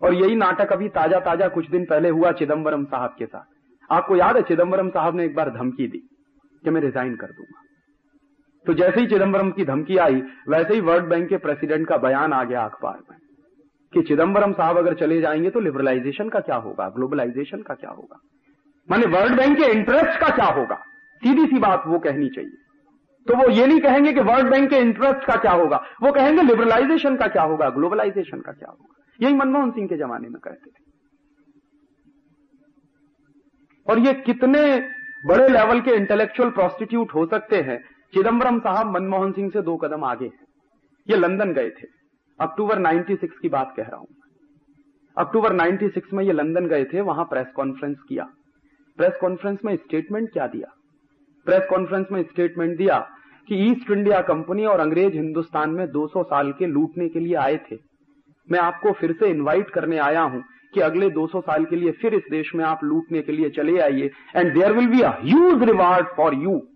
और 0.04 0.14
यही 0.14 0.36
नाटक 0.36 0.72
अभी 0.74 0.88
ताज़ा 0.90 1.20
ताज़ा 1.20 1.48
कुछ 1.48 1.70
दिन 1.70 1.86
पहले 1.86 2.10
हुआ 2.10 2.32
चिदम्बरम 2.32 2.84
साहब 2.86 3.16
के 3.20 3.26
साथ। 3.26 3.94
आपको 3.94 4.16
याद 4.16 4.38
है 4.38 4.42
चिदम्बरम 4.44 4.90
साहब 4.90 5.16
ने 5.16 5.26
एक 5.26 5.36
बार 5.36 5.50
धमकी 5.50 5.88
दी 5.88 6.02
कि 6.64 6.70
मैं 6.70 6.82
रिजाइन 6.82 7.16
कर 7.16 7.28
दूँगा। 7.28 7.62
तो 8.66 8.74
जैसे 8.74 9.00
ही 9.02 9.08
चिदम्बरम 9.08 9.52
की 9.52 9.66
धमकी 9.66 9.98
आई, 9.98 10.22
वैसे 10.50 10.74
ही 10.74 10.82
वर्ल्ड 10.82 11.06
बैंक 11.06 11.28
के 11.30 11.38
प्रेसिडेंट 11.38 11.88
का 11.88 11.98
बयान 11.98 12.34
आ 12.34 12.44
गया 12.44 12.64
अखबार 12.64 13.00
में 13.10 13.18
कि 13.94 14.02
चिदम्बरम 14.02 14.54
साहब 14.54 14.78
अगर 14.78 14.94
चले 14.94 15.20
जाएँगे 15.22 15.50
तो 15.50 15.60
लिबरलाइजेशन 15.60 16.30
का 16.30 16.40
क्या 16.40 16.56
होगा, 16.56 16.88
ग्लोबलाइजेशन 16.90 17.62
का 17.62 17.74
क्या 17.74 17.90
होगा? 17.90 18.20
माने 18.90 19.06
वर्ल्ड 19.08 19.38
बैंक 19.38 19.58
के 19.58 19.72
इंटरेस्ट 19.72 20.20
का 20.20 20.30
क्या 20.30 20.46
होगा? 20.46 20.76
सीधी 21.22 21.46
सी 21.46 21.60
बात 21.60 21.84
वो 21.88 22.00
कहनी 22.00 22.30
चाहिए। 22.30 22.58
तो 23.26 23.36
वो 23.36 23.50
ये 23.50 23.68
नहीं 23.68 23.80
कहेंगे 23.80 24.14
कि 24.14 24.22
वर्ल्ड 24.22 24.50
बैंक 24.50 24.70
के 24.70 24.78
इंटरेस्ट 24.78 25.26
का 25.26 25.36
क्या 25.36 25.52
होगा, 25.52 25.84
वो 26.04 26.12
कहेंगे 26.12 26.42
लिबरलाइजेशन 26.42 27.16
का 27.16 27.28
क्या 27.28 27.44
होगा, 27.44 27.70
ग्लोबलाइजेशन 27.70 28.40
का 28.40 28.52
क्या 28.52 28.70
होगा। 28.70 29.03
यही 29.22 29.34
मनमोहन 29.34 29.72
सिंह 29.72 29.88
के 29.88 29.98
जमाने 29.98 30.30
में 30.30 30.42
कहते 30.42 30.70
थे। 30.70 30.84
और 33.92 34.00
ये 34.00 34.14
कितने 34.14 34.90
बड़े 35.26 35.50
लेवल 35.50 35.82
के 35.82 35.92
इंटेलेक्चुअल 35.92 36.50
प्रोस्टिट्यूट 36.50 37.14
हो 37.14 37.26
सकते 37.26 37.62
हैं? 37.62 37.84
चिदम्बरम 38.14 38.60
साहब 38.60 38.88
मनमोहन 38.88 39.32
सिंह 39.32 39.50
से 39.50 39.62
दो 39.62 39.78
कदम 39.78 40.04
आगे 40.04 40.26
हैं। 40.26 40.46
ये 41.10 41.18
लंदन 41.18 41.54
गए 41.54 41.70
थे। 41.70 41.88
अक्टूबर 42.40 42.80
96 42.80 43.40
की 43.42 43.50
बात 43.50 43.74
कह 43.78 43.84
रहा 43.84 43.98
हूँ 43.98 44.08
अक्टूबर 45.18 45.54
96 45.54 46.14
में 46.14 46.24
ये 46.24 46.34
लंदन 46.34 46.68
गए 46.68 46.86
थे, 46.86 47.02
वहाँ 47.02 47.26
प्रेस 47.26 47.48
कॉन्फ्रेंस 47.56 47.98
किया। 48.10 48.24
प्रेस 48.98 49.18
कॉन्फ्रेंस 49.22 49.60
में 49.66 49.76
स्टेटमेंट 49.76 50.32
क्या 50.34 50.48
दिया? 50.48 50.68
प्रेस 51.46 51.68
कॉन्फ्रेंस 51.70 52.08
में 52.12 52.24
स्टेटमेंट 52.24 52.78
दिया 52.78 53.10
कि 53.48 53.56
ईस्ट 53.56 53.92
इंडिया 53.92 54.22
कंपनी 54.22 54.66
और 54.66 54.80
अंग्रेज़ 54.80 55.14
हिंदुस्तान 55.14 55.70
में 55.70 55.92
200 55.92 56.24
साल 56.24 56.52
के 56.52 56.66
लूटने 56.66 57.10
के 57.10 57.20
लिए 57.20 57.36
आए 57.36 57.58
थे। 57.58 57.93
मैं 58.52 58.60
आपको 58.60 58.92
फिर 58.92 59.14
से 59.14 59.28
इनवाइट 59.28 59.70
करने 59.70 59.98
आया 59.98 60.22
हूँ 60.22 60.44
कि 60.74 60.80
अगले 60.80 61.10
200 61.10 61.42
साल 61.42 61.66
के 61.66 61.76
लिए 61.76 61.92
फिर 61.92 62.14
इस 62.14 62.24
देश 62.32 62.56
में 62.56 62.66
आप 62.66 62.84
लूटने 62.84 63.22
के 63.22 63.32
लिए 63.32 63.50
चले 63.50 63.80
आइए 63.80 64.12
and 64.36 64.54
there 64.54 64.74
will 64.74 64.88
be 64.88 65.02
a 65.02 65.10
huge 65.10 65.64
reward 65.64 66.08
for 66.18 66.34
you 66.34 66.68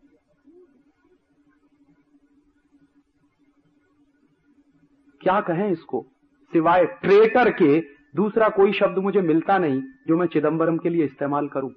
क्या 5.22 5.42
कहें 5.42 5.72
इसको? 5.72 6.06
सिवाय 6.54 6.86
ट्रेटर 6.86 7.52
के, 7.52 7.80
दूसरा 8.16 8.50
कोई 8.50 8.74
शब्द 8.74 8.98
मुझे 8.98 9.22
मिलता 9.22 9.58
नहीं, 9.58 9.82
जो 10.08 10.18
मैं 10.18 10.28
चिदंबरम 10.28 10.78
के 10.78 10.90
लिए 10.90 11.06
इस्तेमाल 11.06 11.48
करूँ। 11.48 11.72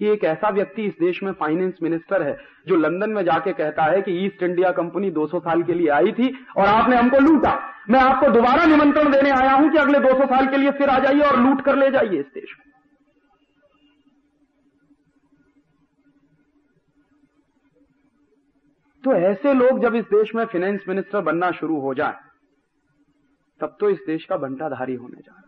कि 0.00 0.08
एक 0.08 0.24
ऐसा 0.24 0.48
व्यक्ति 0.50 0.82
इस 0.82 0.92
देश 1.00 1.22
में 1.22 1.32
फाइनेंस 1.32 1.78
मिनिस्टर 1.82 2.22
है, 2.22 2.36
जो 2.68 2.76
लंदन 2.76 3.10
में 3.10 3.22
जाके 3.24 3.52
कहता 3.52 3.84
है 3.84 4.02
कि 4.02 4.12
ईस्ट 4.26 4.42
इंडिया 4.42 4.70
कंपनी 4.72 5.10
200 5.10 5.40
साल 5.40 5.62
के 5.62 5.74
लिए 5.74 5.88
आई 5.90 6.12
थी 6.12 6.28
और 6.56 6.66
आपने 6.66 6.96
हमको 6.96 7.20
लूटा। 7.20 7.54
मैं 7.90 8.00
आपको 8.00 8.30
दोबारा 8.30 8.64
निमंत्रण 8.66 9.10
देने 9.12 9.30
आया 9.30 9.52
हूँ 9.52 9.70
कि 9.70 9.78
अगले 9.78 9.98
200 9.98 10.26
साल 10.26 10.46
के 10.46 10.56
लिए 10.56 10.70
फिर 10.70 10.88
आ 10.88 10.98
जाइए 10.98 11.22
और 11.22 11.40
लूट 11.40 11.64
कर 11.64 11.76
ले 11.76 11.90
जाइए 11.90 12.20
इस 12.20 12.26
देश 12.34 12.54
में। 12.58 12.66
तो 19.04 19.12
ऐसे 19.22 19.52
लोग 19.54 19.82
जब 19.82 19.94
इस 19.94 20.04
देश 20.04 20.34
में 20.34 20.44
फाइनेंस 20.44 20.84
मिनिस्टर 20.88 21.20
बनना 21.22 21.50
शुरू 21.50 21.80
हो 21.80 21.94
जाए, 21.94 22.16
तब 23.60 23.76
तो 23.80 23.90
इस 23.90 23.98
देश 24.06 24.24
का 24.24 24.36
बंटाधारी 24.36 24.94
होने 24.94 25.20
जा 25.20 25.32
रहा 25.32 25.47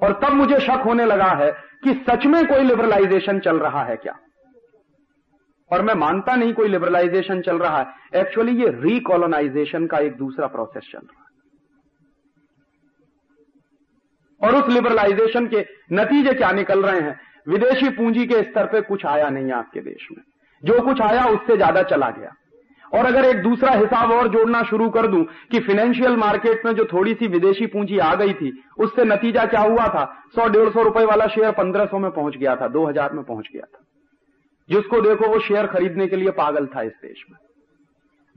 और 0.00 0.12
तब 0.12 0.32
मुझे 0.32 0.60
शक 0.60 0.82
होने 0.86 1.04
लगा 1.04 1.30
है 1.34 1.50
कि 1.84 2.04
सच 2.08 2.26
में 2.26 2.46
कोई 2.46 2.62
लिबरलाइजेशन 2.62 3.38
चल 3.40 3.58
रहा 3.58 3.84
है 3.84 3.96
क्या? 3.96 4.18
और 5.70 5.82
मैं 5.82 5.94
मानता 5.94 6.36
नहीं 6.36 6.52
कोई 6.54 6.68
लिबरलाइजेशन 6.68 7.40
चल 7.40 7.58
रहा 7.58 7.78
है। 7.78 8.20
एक्चुअली 8.20 8.52
ये 8.62 8.68
रिकॉलोनाइजेशन 8.68 9.86
का 9.86 9.98
एक 9.98 10.16
दूसरा 10.16 10.46
प्रोसेस 10.46 10.88
चल 10.92 10.98
रहा 10.98 11.20
है। 11.20 11.26
और 14.40 14.62
उस 14.62 14.68
लिबरलाइजेशन 14.68 15.46
के 15.46 15.64
नतीजे 15.92 16.32
क्या 16.32 16.52
निकल 16.52 16.82
रहे 16.82 17.00
हैं? 17.00 17.20
विदेशी 17.48 17.88
पूंजी 17.88 18.26
के 18.26 18.42
स्तर 18.42 18.66
पे 18.66 18.80
कुछ 18.80 19.06
आया 19.06 19.28
नहीं 19.28 19.52
आपके 19.52 19.80
देश 19.80 20.08
में। 20.12 20.22
जो 20.62 20.82
कुछ 20.82 21.00
आया, 21.00 21.24
उससे 21.24 21.56
ज़्यादा 21.56 21.82
चला 21.82 22.10
गया। 22.10 22.32
और 22.94 23.06
अगर 23.06 23.24
एक 23.24 23.42
दूसरा 23.42 23.70
हिसाब 23.70 24.10
और 24.10 24.28
जोड़ना 24.28 24.62
शुरू 24.62 24.88
कर 24.88 25.06
दूँ 25.06 25.24
कि 25.50 25.60
फाइनेंशियल 25.60 26.16
मार्केट 26.16 26.66
में 26.66 26.72
जो 26.72 26.84
थोड़ी 26.84 27.14
सी 27.14 27.26
विदेशी 27.26 27.66
पूंजी 27.66 27.98
आ 27.98 28.14
गई 28.14 28.32
थी, 28.32 28.62
उससे 28.78 29.04
नतीजा 29.04 29.44
क्या 29.44 29.60
हुआ 29.60 29.86
था? 29.88 30.04
सौ 30.34 30.48
डेढ़ 30.48 30.68
सौ 30.68 30.82
रुपए 30.82 31.04
वाला 31.04 31.26
शेयर 31.26 31.52
पंद्रह 31.52 31.86
सौ 31.86 31.98
में 31.98 32.10
पहुँच 32.10 32.36
गया 32.36 32.56
था, 32.56 32.68
दो 32.68 32.86
हज़ार 32.86 33.12
में 33.12 33.24
पहुँच 33.24 33.48
गया 33.52 33.62
था। 33.62 33.84
जिसको 34.68 35.00
देखो 35.00 35.26
वो 35.26 35.40
शेयर 35.40 35.66
खरीदने 35.66 36.06
के 36.06 36.16
लिए 36.16 36.30
पागल 36.30 36.66
था 36.66 36.82
इस 36.82 36.92
देश 36.92 37.24
में। 37.30 37.38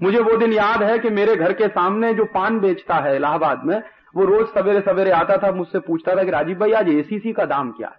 मुझे 0.01 0.19
वो 0.19 0.37
दिन 0.37 0.53
याद 0.53 0.83
है 0.83 0.99
कि 0.99 1.09
मेरे 1.09 1.35
घर 1.35 1.53
के 1.53 1.67
सामने 1.67 2.13
जो 2.13 2.25
पान 2.25 2.59
बेचता 2.59 2.95
है 2.95 3.15
इलाहाबाद 3.15 3.61
में, 3.65 3.83
वो 4.15 4.25
रोज 4.25 4.47
सवेरे 4.47 4.81
सवेरे 4.81 5.11
आता 5.11 5.37
था, 5.37 5.51
मुझसे 5.51 5.79
पूछता 5.79 6.15
था 6.15 6.23
कि 6.23 6.31
राजीव 6.31 6.59
भाई, 6.59 6.71
आज 6.71 6.89
एसीसी 6.89 7.33
का 7.33 7.45
दाम 7.45 7.71
क्या 7.71 7.87
है? 7.87 7.95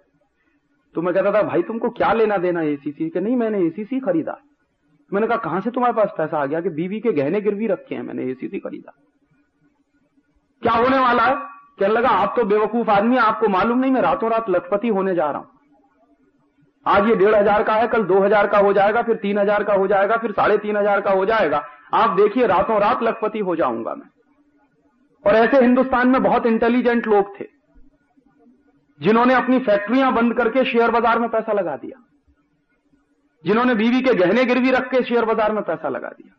तो 0.94 1.02
मैं 1.02 1.14
कहता 1.14 1.32
था, 1.32 1.42
भाई, 1.42 1.62
तुमको 1.62 1.90
क्या 1.90 2.12
लेना 2.12 2.36
देना 2.36 2.62
एसीसी 2.62 3.08
के 3.08 3.20
नहीं, 3.20 3.36
मैंने 3.36 3.58
एसीसी 3.58 4.00
खरीदा। 4.00 4.40
मैंने 5.10 5.26
कहा, 5.26 5.36
कहाँ 5.38 5.60
से 5.60 5.70
तुम्हारे 5.70 5.94
पास 5.94 6.10
पैसा 6.16 6.38
आ 6.38 6.46
गया 6.46 6.60
कि 6.60 6.68
बीवी 6.70 7.00
के 7.00 7.12
गहने 7.12 7.40
गिरवी 7.40 7.66
रखे 7.66 7.94
हैं 7.94 8.02
मैंने 8.02 8.24
एसीसी 8.24 8.58
खरीदा? 8.58 8.92
क्या 10.62 10.72
होने 10.74 10.98
वाला 10.98 11.22
है? 11.22 11.34
कहने 11.80 11.94
लगा, 11.94 12.08
आप 12.08 12.34
तो 12.36 12.44
बेवकूफ़ 12.46 12.90
आदमी 12.90 13.16
आपको 13.18 13.48
मालूम 13.48 13.78
नहीं, 13.78 13.92
मैं 13.92 14.00
रातों 14.02 14.30
रात 14.30 14.50
लखपति 14.50 14.88
होने 14.90 15.14
जा 15.14 15.30
रहा 15.30 15.38
हूँ। 15.38 15.48
आज 16.86 17.08
ये 17.08 17.14
डेढ़ 17.16 17.34
हज़ार 17.34 17.62
का 17.62 17.74
है, 17.74 17.86
कल 17.88 18.02
दो 18.04 18.20
हज़ार 18.20 18.46
का 18.46 18.58
हो 18.58 18.72
जाएगा, 18.72 19.02
फिर 19.02 19.16
तीन 19.18 19.38
हज़ार 19.38 19.64
का 19.64 19.74
हो 19.74 19.86
जाएगा, 19.86 20.16
फिर 20.16 20.32
साढ़े 20.32 20.56
तीन 20.58 20.76
हज़ार 20.76 21.00
का 21.00 21.10
हो 21.10 21.24
जाएगा। 21.26 21.62
आप 21.94 22.16
देखिए, 22.16 22.46
रातों 22.46 22.80
रात 22.80 23.02
लखपति 23.02 23.38
हो 23.40 23.56
जाऊँगा 23.56 23.94
मैं। 23.94 24.08
और 25.24 25.36
ऐसे 25.36 25.60
हिंदुस्तान 25.60 26.08
में 26.08 26.22
बहुत 26.22 26.46
इंटेलिजेंट 26.46 27.06
लोग 27.06 27.38
थे, 27.40 27.46
जिन्होंने 29.00 29.34
अपनी 29.34 29.58
फैक्ट्रियाँ 29.60 30.12
बंद 30.14 30.34
करके 30.34 30.64
शेयर 30.66 30.90
बाज़ार 30.90 31.18
में 31.18 31.28
पैसा 31.30 31.52
लगा 31.52 31.76
दिया। 31.76 31.98
जिन्होंने 33.44 33.74
बीवी 33.74 34.00
के 34.00 34.14
गहने 34.16 34.44
गिरवी 34.44 34.70
रख 34.70 34.90
के 34.90 35.02
शेयर 35.04 35.24
बाज़ार 35.24 35.52
में 35.52 35.62
पैसा 35.64 35.88
लगा 35.88 36.08
दिया, 36.10 36.34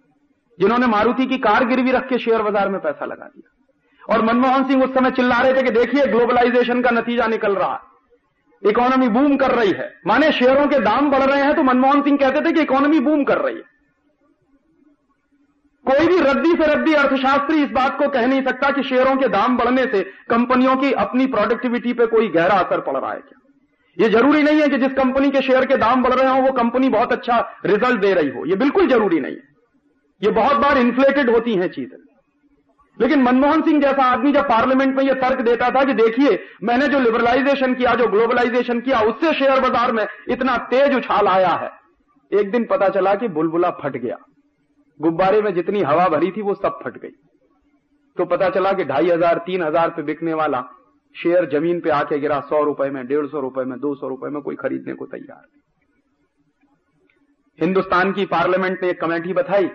जिन्होंने 0.59 0.87
मारुति 0.87 1.25
की 1.25 1.37
कार 1.39 1.65
गिरवी 1.67 1.91
रख 1.91 2.07
के 2.09 2.17
शेयर 2.19 2.41
बाज़ार 2.41 2.69
में 2.69 2.79
पैसा 2.81 3.05
लगा 3.05 3.25
दिया। 3.27 4.13
और 4.13 4.25
मनमोहन 4.25 4.63
सिंह 4.63 4.83
उस 4.83 4.93
समय 4.93 5.11
चिल्ला 5.11 5.39
रहे 5.39 5.53
थे 5.53 5.63
कि 5.63 5.71
देखिए, 5.71 6.05
ग्लोबलाइजेशन 6.07 6.81
का 6.81 6.91
नतीजा 6.91 7.27
निकल 7.29 7.55
रहा 7.55 7.73
है। 7.73 8.69
इकोनॉमी 8.69 9.07
बूम 9.09 9.35
कर 9.37 9.51
रही 9.51 9.71
है। 9.71 9.89
माने 10.07 10.31
शेयरों 10.33 10.65
के 10.67 10.79
दाम 10.81 11.09
बढ़ 11.11 11.23
रहे 11.23 11.41
हैं 11.41 11.55
तो 11.55 11.63
मनमोहन 11.63 12.01
सिंह 12.01 12.17
कहते 12.17 12.41
थे 12.41 12.51
कि 12.53 12.61
इकोनॉमी 12.61 12.99
बूम 13.01 13.23
कर 13.23 13.37
रही 13.37 13.55
है। 13.55 13.69
कोई 15.85 16.07
भी 16.07 16.19
रद्दी 16.21 16.51
से 16.51 16.65
रद्दी 16.65 16.93
अर्थशास्त्री 16.95 17.63
इस 17.63 17.69
बात 17.71 17.97
को 17.99 18.07
कह 18.09 18.25
नहीं 18.27 18.41
सकता 18.43 18.69
कि 18.71 18.83
शेयरों 18.83 19.15
के 19.15 19.27
दाम 19.29 19.57
बढ़ने 19.57 19.85
से 19.87 20.01
कंपनियों 20.29 20.75
की 20.77 20.91
अपनी 20.99 21.25
प्रोडक्टिविटी 21.27 21.93
पे 21.93 22.05
कोई 22.07 22.27
गहरा 22.29 22.55
असर 22.57 22.81
पड़ 22.81 22.97
रहा 22.97 23.11
है 23.11 23.19
क्या? 23.19 23.39
ये 23.97 24.09
ज़रूरी 24.09 24.43
नहीं 24.43 24.61
है 24.61 24.67
कि 24.67 24.77
जिस 24.77 24.93
कंपनी 24.93 25.29
के 25.31 25.41
शेयर 25.41 25.65
के 25.65 25.77
दाम 25.77 26.03
बढ़ 26.03 26.13
रहे 26.13 26.29
हो, 26.29 26.41
वो 26.41 26.51
कंपनी 26.51 26.89
बहुत 26.89 27.11
अच्छा 27.11 27.59
रिज़ल्ट 27.65 27.99
दे 27.99 28.13
रही 28.13 28.29
हो। 28.29 28.45
ये 28.45 28.55
बिल्कुल 28.55 28.87
ज़रूरी 28.87 29.19
नहीं 29.19 29.35
है। 29.35 29.49
ये 30.21 30.31
बहुत 30.31 30.57
बार 30.57 30.77
इन्फ्लेटेड 30.77 31.29
होती 31.29 31.55
हैं 31.55 31.67
चीज़ें। 31.67 31.97
लेकिन 32.97 33.21
मनमोहन 33.21 33.61
सिंह 33.61 33.81
जैसा 33.81 34.03
आदमी 34.03 34.31
जब 34.31 34.47
पार्लियामेंट 34.49 34.95
में 34.95 35.03
यह 35.03 35.13
तर्क 35.13 35.41
देता 35.41 35.69
था 35.69 35.83
कि 35.83 35.93
देखिए, 35.93 36.43
मैंने 36.63 36.87
जो 36.87 36.99
लिबरलाइजेशन 36.99 37.73
किया, 37.73 37.95
जो 37.95 38.07
ग्लोबलाइजेशन 38.07 38.79
किया, 38.79 38.99
उससे 38.99 39.33
शेयर 39.33 39.59
बाज़ार 39.59 39.91
में 39.91 40.07
इतना 40.29 40.57
तेज 40.57 40.95
उछाल 40.95 41.27
आया 41.27 41.49
है। 41.49 41.71
एक 42.31 42.51
दिन 42.51 42.65
पता 42.65 42.89
चला 42.89 43.15
कि 43.15 43.27
बुलबुला 43.27 43.69
फट 43.69 43.97
गया। 43.97 44.17
गुब्बारे 44.99 45.41
में 45.41 45.53
जितनी 45.53 45.81
हवा 45.81 46.07
भरी 46.07 46.31
थी, 46.31 46.41
वो 46.41 46.53
सब 46.53 46.79
फट 46.83 46.97
गई। 46.97 47.11
तो 48.17 48.25
पता 48.25 48.49
चला 48.49 48.73
कि 48.73 48.83
ढाई 48.83 49.09
हज़ार, 49.09 49.37
तीन 49.37 49.63
हज़ार 49.63 49.89
पे 49.89 50.03
बिकने 50.03 50.33
वाला 50.33 50.63
शेयर 51.15 51.45
ज़मीन 51.49 51.79
पे 51.79 51.89
आके 51.89 52.19
गिरा, 52.19 52.39
सौ 52.39 52.63
रुपए 52.63 52.89
में, 52.89 53.05
डेढ़ 53.07 53.25
सौ 53.25 53.39
रुपए 53.39 53.63
में, 53.63 53.79
दो 53.79 53.95
सौ 53.95 54.07
रुपए 54.07 54.29
में 54.29 54.41
कोई 54.41 54.55
खरीदने 54.55 54.93
को 54.93 55.05
तैयार 55.05 55.37
नहीं। 55.37 55.61
हिंदुस्तान 57.59 58.11
की 58.13 58.25
पार्लियामेंट 58.25 58.83
ने 58.83 58.89
एक 58.89 59.01
कमेटी 59.01 59.33
बताई। 59.33 59.65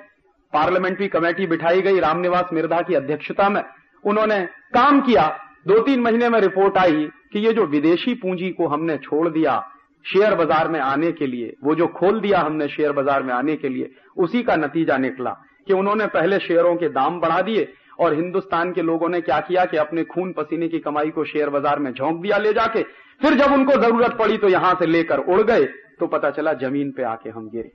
पार्लियामेंट्री 0.52 1.08
कमेटी 1.08 1.46
बिठाई 1.46 1.82
गई 1.82 2.00
रामनिवास 2.00 2.48
मिर्धा 2.52 2.80
की 2.80 2.94
अध्यक्षता 2.94 3.48
में। 3.48 3.62
उन्होंने 4.04 4.44
काम 4.74 5.00
किया। 5.00 5.28
दो 5.66 5.78
तीन 5.80 6.00
महीने 6.00 6.28
में 6.28 6.40
रिपोर्ट 6.40 6.78
आई 6.78 7.08
कि 7.32 7.38
ये 7.38 7.52
जो 7.52 7.66
विदेशी 7.66 8.14
पूंजी 8.14 8.50
को 8.50 8.66
हमने 8.66 8.96
छोड़ 8.98 9.28
दिया 9.28 9.60
शेयर 10.04 10.34
बाज़ार 10.34 10.68
में 10.68 10.80
आने 10.80 11.10
के 11.12 11.26
लिए, 11.26 11.54
वो 11.64 11.74
जो 11.74 11.86
खोल 11.86 12.20
दिया 12.20 12.40
हमने 12.40 12.68
शेयर 12.68 12.92
बाज़ार 12.92 13.22
में 13.22 13.32
आने 13.34 13.56
के 13.56 13.68
लिए, 13.68 13.90
उसी 14.16 14.42
का 14.42 14.56
नतीजा 14.56 14.96
निकला 14.98 15.30
कि 15.66 15.72
उन्होंने 15.72 16.06
पहले 16.06 16.38
शेयरों 16.38 16.74
के 16.76 16.88
दाम 16.88 17.18
बढ़ा 17.20 17.40
दिए 17.42 17.64
और 17.98 18.14
हिंदुस्तान 18.14 18.72
के 18.72 18.82
लोगों 18.82 19.08
ने 19.08 19.20
क्या 19.22 19.38
किया 19.42 19.64
कि 19.64 19.76
अपने 19.78 20.04
खून 20.06 20.32
पसीने 20.32 20.68
की 20.68 20.78
कमाई 20.80 21.10
को 21.10 21.24
शेयर 21.24 21.50
बाज़ार 21.50 21.78
में 21.78 21.92
झोंक 21.92 22.20
दिया 22.22 22.38
ले 22.38 22.52
जाके, 22.52 22.82
फिर 23.20 23.34
जब 23.36 23.52
उनको 23.52 23.80
ज़रूरत 23.82 24.16
पड़ी 24.18 24.36
तो 24.38 24.48
यहाँ 24.48 24.74
से 24.74 24.86
लेकर 24.86 25.18
उड़ 25.18 25.40
गए 25.42 25.64
तो 26.00 26.06
पता 26.08 26.30
चला 26.32 26.52
ज़मीन 26.58 26.90
पे 26.90 27.02
आके 27.04 27.30
हम 27.30 27.48
गिरे। 27.50 27.70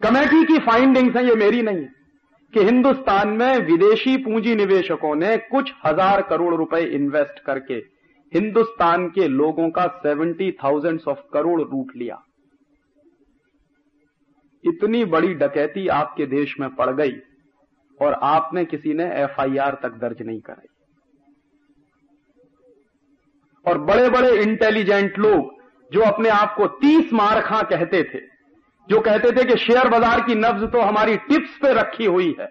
कमेटी 0.00 0.44
की 0.44 0.58
फाइंडिंग्स 0.60 1.16
है, 1.16 1.24
ये 1.26 1.34
मेरी 1.36 1.62
नहीं। 1.62 1.86
कि 2.52 2.60
हिंदुस्तान 2.60 3.28
में 3.30 3.58
विदेशी 3.66 4.16
पूंजी 4.18 4.54
निवेशकों 4.56 5.14
ने 5.16 5.36
कुछ 5.50 5.72
हज़ार 5.84 6.22
करोड़ 6.22 6.54
रुपए 6.54 6.80
इन्वेस्ट 6.94 7.38
करके 7.44 7.74
हिंदुस्तान 8.32 9.06
के 9.08 9.28
लोगों 9.28 9.68
का 9.70 9.86
सेवेंटी 9.98 10.50
थाउज़ेंड 10.54 11.00
ऑफ़ 11.08 11.18
करोड़ 11.32 11.60
लूट 11.60 11.92
लिया। 11.96 12.18
इतनी 14.64 15.04
बड़ी 15.06 15.34
डकैती 15.36 15.86
आपके 15.90 16.26
देश 16.28 16.54
में 16.60 16.68
पड़ 16.74 16.90
गई। 16.92 17.12
और 18.00 18.18
आप 18.24 18.50
में 18.54 18.64
किसी 18.66 18.94
ने 18.94 19.04
एफआईआर 19.22 19.78
तक 19.82 19.98
दर्ज 20.00 20.22
नहीं 20.22 20.40
कराई। 20.40 20.68
और 23.64 23.78
बड़े 23.80 24.08
बड़े 24.08 24.30
इंटेलिजेंट 24.42 25.18
लोग 25.18 25.58
जो 25.92 26.00
अपने 26.02 26.28
आप 26.30 26.54
को 26.56 26.66
तीस 26.78 27.12
मारखा 27.12 27.60
कहते 27.64 28.02
थे, 28.04 28.18
जो 28.88 29.00
कहते 29.00 29.30
थे 29.32 29.44
कि 29.44 29.56
शेयर 29.58 29.88
बाज़ार 29.88 30.20
की 30.20 30.34
नब्ज 30.36 30.70
तो 30.72 30.80
हमारी 30.80 31.16
टिप्स 31.18 31.56
पे 31.62 31.72
रखी 31.72 32.04
हुई 32.06 32.34
है, 32.40 32.48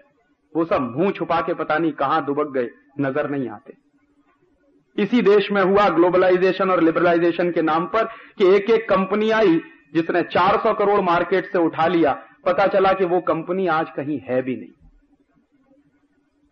वो 0.52 0.64
सब 0.64 0.94
मुँह 0.96 1.10
छुपा 1.10 1.40
के 1.40 1.54
पता 1.54 1.78
नहीं 1.78 1.92
कहाँ 1.94 2.24
दुबक 2.26 2.52
गए, 2.52 2.68
नज़र 3.00 3.30
नहीं 3.30 3.48
आते। 3.48 3.72
इसी 4.96 5.22
देश 5.22 5.50
में 5.52 5.62
हुआ 5.62 5.88
ग्लोबलाइजेशन 5.88 6.70
और 6.70 6.82
लिबरलाइजेशन 6.82 7.50
के 7.50 7.62
नाम 7.62 7.86
पर 7.86 8.04
कि 8.38 8.54
एक 8.54 8.70
एक 8.70 8.88
कंपनी 8.88 9.30
आई, 9.32 9.60
जिसने 9.94 10.22
400 10.24 10.72
करोड़ 10.74 11.00
मार्केट 11.00 11.52
से 11.52 11.58
उठा 11.58 11.86
लिया, 11.86 12.12
पता 12.46 12.66
चला 12.66 12.92
कि 12.92 13.04
वो 13.04 13.20
कंपनी 13.22 13.66
आज 13.68 13.90
कहीं 13.90 14.20
है 14.20 14.42
भी 14.42 14.56
नहीं। 14.56 14.72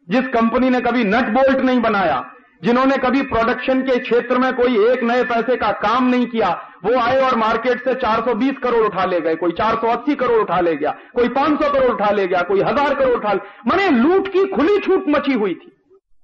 जिस 0.08 0.28
कंपनी 0.28 0.70
ने 0.70 0.80
कभी 0.80 1.04
नट 1.04 1.28
बोल्ट 1.28 1.60
नहीं 1.60 1.80
बनाया, 1.80 2.24
जिन्होंने 2.62 2.96
कभी 2.96 3.22
प्रोडक्शन 3.22 3.82
के 3.82 3.98
क्षेत्र 3.98 4.38
में 4.38 4.52
कोई 4.56 4.78
एक 4.86 5.02
नए 5.02 5.24
पैसे 5.24 5.56
का 5.56 5.70
काम 5.82 6.08
नहीं 6.08 6.26
किया, 6.26 6.48
वो 6.84 6.98
आए 6.98 7.20
और 7.20 7.36
मार्केट 7.36 7.84
से 7.84 7.94
420 7.94 8.58
करोड़ 8.58 8.84
उठा 8.84 9.04
ले 9.04 9.20
गए, 9.20 9.34
कोई 9.34 9.52
480 9.52 10.14
करोड़ 10.14 10.40
उठा 10.40 10.60
ले 10.60 10.74
गया, 10.76 10.90
कोई 11.14 11.28
500 11.28 11.72
करोड़ 11.72 11.90
उठा 11.90 12.10
ले 12.10 12.26
गया, 12.26 12.42
कोई 12.42 12.60
हज़ार 12.60 12.94
करोड़ 12.94 13.16
उठा 13.16 13.32
ले 13.32 13.40
मैंने 13.70 13.90
लूट 13.98 14.28
की 14.28 14.44
खुली 14.46 14.78
छूट 14.78 15.08
मची 15.08 15.32
हुई 15.32 15.54
थी। 15.54 15.72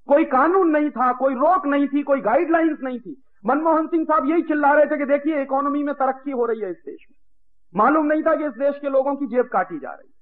कोई 0.09 0.25
कानून 0.25 0.71
नहीं 0.71 0.91
था, 0.91 1.13
कोई 1.13 1.35
रोक 1.35 1.67
नहीं 1.67 1.87
थी, 1.87 2.03
कोई 2.03 2.21
गाइडलाइंस 2.21 2.79
नहीं 2.83 2.99
थी। 2.99 3.23
मनमोहन 3.47 3.87
सिंह 3.87 4.05
साहब 4.05 4.31
यही 4.31 4.43
चिल्ला 4.43 4.73
रहे 4.73 4.87
थे 4.87 4.99
कि 4.99 5.05
देखिए 5.05 5.43
इकोनॉमी 5.43 5.83
में 5.83 5.95
तरक्की 5.95 6.31
हो 6.31 6.47
रही 6.47 6.61
है 6.61 6.71
इस 6.71 6.77
देश 6.77 7.07
में। 7.11 7.17
मालूम 7.75 8.07
नहीं 8.07 8.23
था 8.23 8.35
कि 8.35 8.45
इस 8.45 8.53
देश 8.59 8.75
के 8.83 8.89
लोगों 8.89 9.15
की 9.15 9.27
जेब 9.27 9.49
काटी 9.53 9.79
जा 9.79 9.91
रही 9.91 10.09
है। 10.09 10.14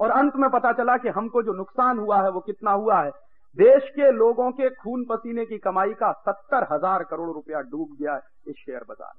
और 0.00 0.10
अंत 0.10 0.36
में 0.36 0.48
पता 0.50 0.72
चला 0.72 0.96
कि 0.96 1.08
हमको 1.10 1.42
जो 1.42 1.52
नुकसान 1.54 1.98
हुआ 1.98 2.22
है, 2.22 2.30
वो 2.30 2.40
कितना 2.40 2.70
हुआ 2.72 3.00
है। 3.02 3.10
देश 3.56 3.88
के 3.90 4.10
लोगों 4.12 4.50
के 4.52 4.68
खून 4.72 5.04
पसीने 5.04 5.44
की 5.46 5.58
कमाई 5.58 5.92
का 5.94 6.12
सत्तर 6.20 6.66
हज़ार 6.72 7.04
करोड़ 7.04 7.30
रुपया 7.30 7.60
डूब 7.62 7.96
गया 8.00 8.16
इस 8.48 8.56
शेयर 8.56 8.84
बाज़ार 8.88 9.12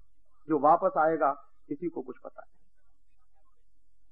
जो 0.48 0.60
वापस 0.60 0.98
आएगा, 1.00 1.32
किसी 1.70 1.88
को 1.88 2.02
कुछ 2.02 2.16
पता 2.18 2.42
नहीं। 2.42 2.60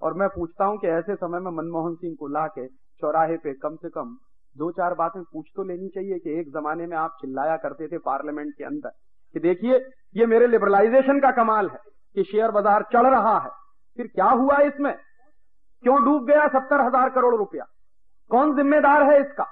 और 0.02 0.14
मैं 0.14 0.28
पूछता 0.30 0.66
हूँ 0.66 0.78
कि 0.78 0.88
ऐसे 0.90 1.16
समय 1.16 1.40
में 1.40 1.52
मनमोहन 1.52 1.96
सिंह 1.96 2.16
को 2.20 2.28
ला 2.28 2.46
के 2.48 2.68
चौराहे 3.02 3.38
पे 3.38 3.54
कम 3.56 3.76
से 3.76 3.90
कम 3.90 4.16
दो 4.56 4.72
चार 4.72 4.94
बातें 4.94 5.22
पूछ 5.24 5.46
तो 5.56 5.64
लेनी 5.64 5.88
चाहिए 5.90 6.20
कि 6.20 6.40
एक 6.40 6.50
जमाने 6.52 6.86
में 6.88 6.96
आप 6.98 7.18
चिल्लाया 7.22 7.58
करते 7.58 7.88
थे 7.88 7.98
पार्लियामेंट 8.00 8.54
के 8.58 8.64
अंदर 8.64 8.90
कि 9.36 9.40
देखिए, 9.40 9.78
ये 10.16 10.26
मेरे 10.26 10.48
लिबरलाइजेशन 10.48 11.20
का 11.20 11.32
कमाल 11.34 11.70
है 11.70 11.80
कि 12.16 12.24
शेयर 12.24 12.52
बाज़ार 12.52 12.84
चढ़ 12.94 13.08
रहा 13.08 13.38
है। 13.40 13.50
फिर 14.00 14.08
क्या 14.08 14.30
हुआ 14.32 14.58
इसमें? 14.64 14.94
क्यों 15.84 16.04
डूब 16.06 16.26
गया 16.26 16.48
सत्तर 16.48 16.82
हज़ार 16.82 17.10
करोड़ 17.10 17.36
रुपया? 17.36 17.66
कौन 18.32 18.56
जिम्मेदार 18.56 19.04
है 19.04 19.20
इसका? 19.22 19.44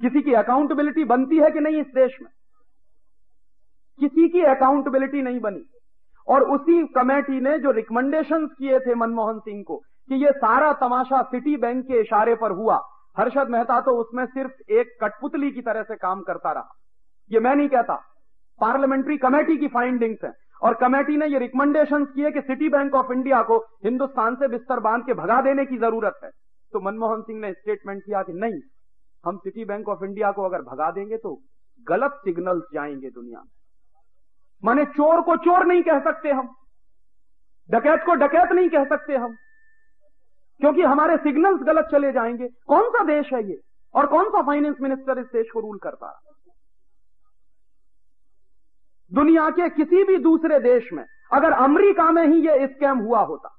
किसी 0.00 0.22
की 0.22 0.32
अकाउंटेबिलिटी 0.34 1.04
बनती 1.04 1.38
है 1.38 1.50
कि 1.50 1.60
नहीं 1.60 1.80
इस 1.80 1.86
देश 1.94 2.16
में? 2.22 2.30
किसी 4.00 4.28
की 4.28 4.42
अकाउंटेबिलिटी 4.46 5.22
नहीं 5.22 5.40
बनी। 5.40 5.64
और 6.28 6.42
उसी 6.50 6.86
कमेटी 6.86 7.40
ने 7.40 7.58
जो 7.58 7.70
रिकमेंडेशन 7.70 8.46
किए 8.48 8.78
थे 8.78 8.94
मनमोहन 8.94 9.38
सिंह 9.38 9.62
को, 9.62 9.76
कि 9.76 10.14
ये 10.14 10.30
सारा 10.32 10.72
तमाशा 10.72 11.22
सिटी 11.22 11.56
बैंक 11.56 11.84
के 11.84 12.00
इशारे 12.00 12.34
पर 12.34 12.50
हुआ, 12.50 12.76
हर्षद 13.16 13.48
मेहता 13.50 13.80
तो 13.80 13.96
उसमें 13.96 14.24
सिर्फ़ 14.26 14.72
एक 14.72 14.96
कठपुतली 15.00 15.50
की 15.50 15.60
तरह 15.60 15.82
से 15.82 15.96
काम 15.96 16.20
करता 16.22 16.52
रहा। 16.52 16.74
ये 17.30 17.40
मैं 17.40 17.54
नहीं 17.56 17.68
कहता, 17.68 17.94
पार्लियामेंट्री 18.60 19.16
कमेटी 19.18 19.56
की 19.56 19.68
फाइंडिंग्स 19.68 20.24
हैं। 20.24 20.32
और 20.62 20.74
कमेटी 20.74 21.16
ने 21.16 21.26
ये 21.26 21.38
रिकमेंडेशन 21.38 22.04
किए 22.04 22.30
कि 22.30 22.40
सिटी 22.40 22.68
बैंक 22.68 22.94
ऑफ़ 22.94 23.12
इंडिया 23.12 23.42
को 23.42 23.58
हिंदुस्तान 23.58 24.34
से 24.34 24.48
बिस्तर 24.48 24.80
बाँध 24.80 25.06
के 25.06 25.14
भगा 25.14 25.40
देने 25.40 25.66
की 25.66 25.78
ज़रूरत 25.78 26.20
है। 26.24 26.30
तो 26.72 26.80
मनमोहन 26.80 27.22
सिंह 27.22 27.40
ने 27.40 27.52
स्टेटमेंट 27.52 28.02
किया 28.02 28.22
कि 28.22 28.32
नहीं, 28.32 28.60
हम 29.26 29.36
सिटी 29.36 29.64
बैंक 29.64 29.88
ऑफ़ 29.88 30.04
इंडिया 30.04 30.32
को 30.32 30.42
अगर 30.42 30.62
भगा 30.62 30.90
देंगे 30.90 31.16
तो 31.16 31.42
गलत 31.88 32.10
सिग्नल्स 32.12 32.64
जाएँगे 32.74 33.10
दुनिया 33.10 33.38
में। 33.38 33.50
माने 34.64 34.84
चोर 34.84 35.22
को 35.22 35.36
चोर 35.36 35.66
नहीं 35.66 35.82
कह 35.82 36.00
सकते 36.00 36.30
हम। 36.30 36.54
डकैत 37.70 38.02
को 38.06 38.14
डकैत 38.14 38.52
नहीं 38.52 38.68
कह 38.68 38.84
सकते 38.84 39.16
हम। 39.16 39.34
क्योंकि 40.60 40.82
हमारे 40.82 41.16
सिग्नल्स 41.16 41.62
गलत 41.62 41.88
चले 41.92 42.12
जाएँगे। 42.12 42.48
कौन 42.48 42.88
सा 42.88 43.04
देश 43.04 43.32
है 43.32 43.48
ये? 43.48 43.60
और 43.94 44.06
कौन 44.06 44.28
सा 44.28 44.42
फाइनेंस 44.42 44.76
मिनिस्टर 44.80 45.18
इस 45.18 45.26
देश 45.26 45.46
को 45.52 45.60
रूल 45.60 45.78
करता 45.78 46.06
है? 46.06 46.25
दुनिया 49.12 49.48
के 49.50 49.68
किसी 49.70 50.02
भी 50.04 50.16
दूसरे 50.18 50.58
देश 50.60 50.88
में, 50.92 51.04
अगर 51.32 51.52
अमेरिका 51.54 52.10
में 52.10 52.26
ही 52.26 52.40
यह 52.40 52.66
स्कैम 52.66 52.98
हुआ 52.98 53.20
होता, 53.22 53.52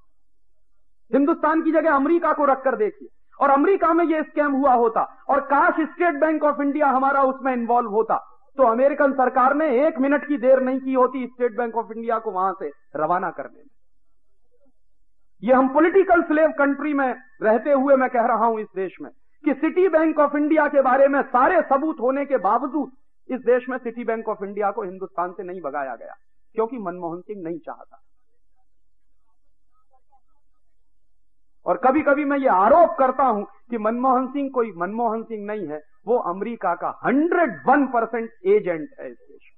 हिंदुस्तान 1.11 1.61
की 1.61 1.71
जगह 1.71 1.93
अमेरिका 1.93 2.33
को 2.33 2.45
रखकर 2.45 2.75
देखिए, 2.75 3.07
और 3.39 3.49
अमेरिका 3.49 3.93
में 3.93 4.03
यह 4.05 4.21
स्कैम 4.21 4.51
हुआ 4.53 4.73
होता, 4.75 5.01
और 5.29 5.39
काश 5.45 5.79
स्टेट 5.83 6.19
बैंक 6.19 6.43
ऑफ़ 6.43 6.61
इंडिया 6.61 6.87
हमारा 6.89 7.21
उसमें 7.23 7.53
इन्वॉल्व 7.53 7.89
होता 7.91 8.23
तो 8.57 8.63
अमेरिकन 8.63 9.11
सरकार 9.13 9.53
ने 9.55 9.65
एक 9.87 9.97
मिनट 9.99 10.27
की 10.27 10.37
देर 10.37 10.59
नहीं 10.59 10.79
की 10.79 10.93
होती 10.93 11.25
स्टेट 11.25 11.57
बैंक 11.57 11.75
ऑफ़ 11.77 11.91
इंडिया 11.91 12.17
को 12.19 12.31
वहाँ 12.31 12.53
से 12.59 12.71
रवाना 12.95 13.29
करने 13.29 13.57
में। 13.57 13.65
ये 15.43 15.53
हम 15.53 15.67
पॉलिटिकल 15.73 16.21
स्लेव 16.23 16.51
कंट्री 16.59 16.93
में 16.93 17.07
रहते 17.43 17.71
हुए 17.71 17.95
मैं 17.95 18.09
कह 18.09 18.25
रहा 18.25 18.45
हूँ 18.45 18.59
इस 18.59 18.67
देश 18.75 18.95
में, 19.01 19.11
कि 19.43 19.53
सिटी 19.53 19.87
बैंक 19.89 20.19
ऑफ़ 20.19 20.37
इंडिया 20.37 20.67
के 20.67 20.81
बारे 20.81 21.07
में 21.07 21.21
सारे 21.27 21.61
सबूत 21.69 21.99
होने 22.01 22.25
के 22.25 22.37
बावजूद 22.39 22.91
इस 23.29 23.39
देश 23.41 23.65
में 23.69 23.77
सिटी 23.77 24.03
बैंक 24.03 24.29
ऑफ़ 24.29 24.43
इंडिया 24.45 24.71
को 24.71 24.83
हिंदुस्तान 24.83 25.31
से 25.31 25.43
नहीं 25.43 25.61
भगाया 25.61 25.95
गया, 25.95 26.13
क्योंकि 26.55 26.77
मनमोहन 26.77 27.21
सिंह 27.21 27.43
नहीं 27.43 27.57
चाहता। 27.59 28.01
और 31.65 31.77
कभी 31.77 32.01
कभी 32.01 32.25
मैं 32.25 32.37
ये 32.37 32.47
आरोप 32.47 32.95
करता 32.99 33.23
हूँ 33.23 33.45
कि 33.69 33.77
मनमोहन 33.77 34.27
सिंह 34.27 34.49
कोई 34.53 34.71
मनमोहन 34.77 35.23
सिंह 35.23 35.45
नहीं 35.45 35.67
है, 35.67 35.79
वो 36.07 36.17
अमेरिका 36.25 36.73
का 36.75 36.89
हंड्रेड 37.05 37.61
वन 37.67 37.85
परसेंट 37.87 38.29
एजेंट 38.45 38.89
है 38.99 39.09
इस 39.11 39.17
देश 39.17 39.41
में। 39.41 39.55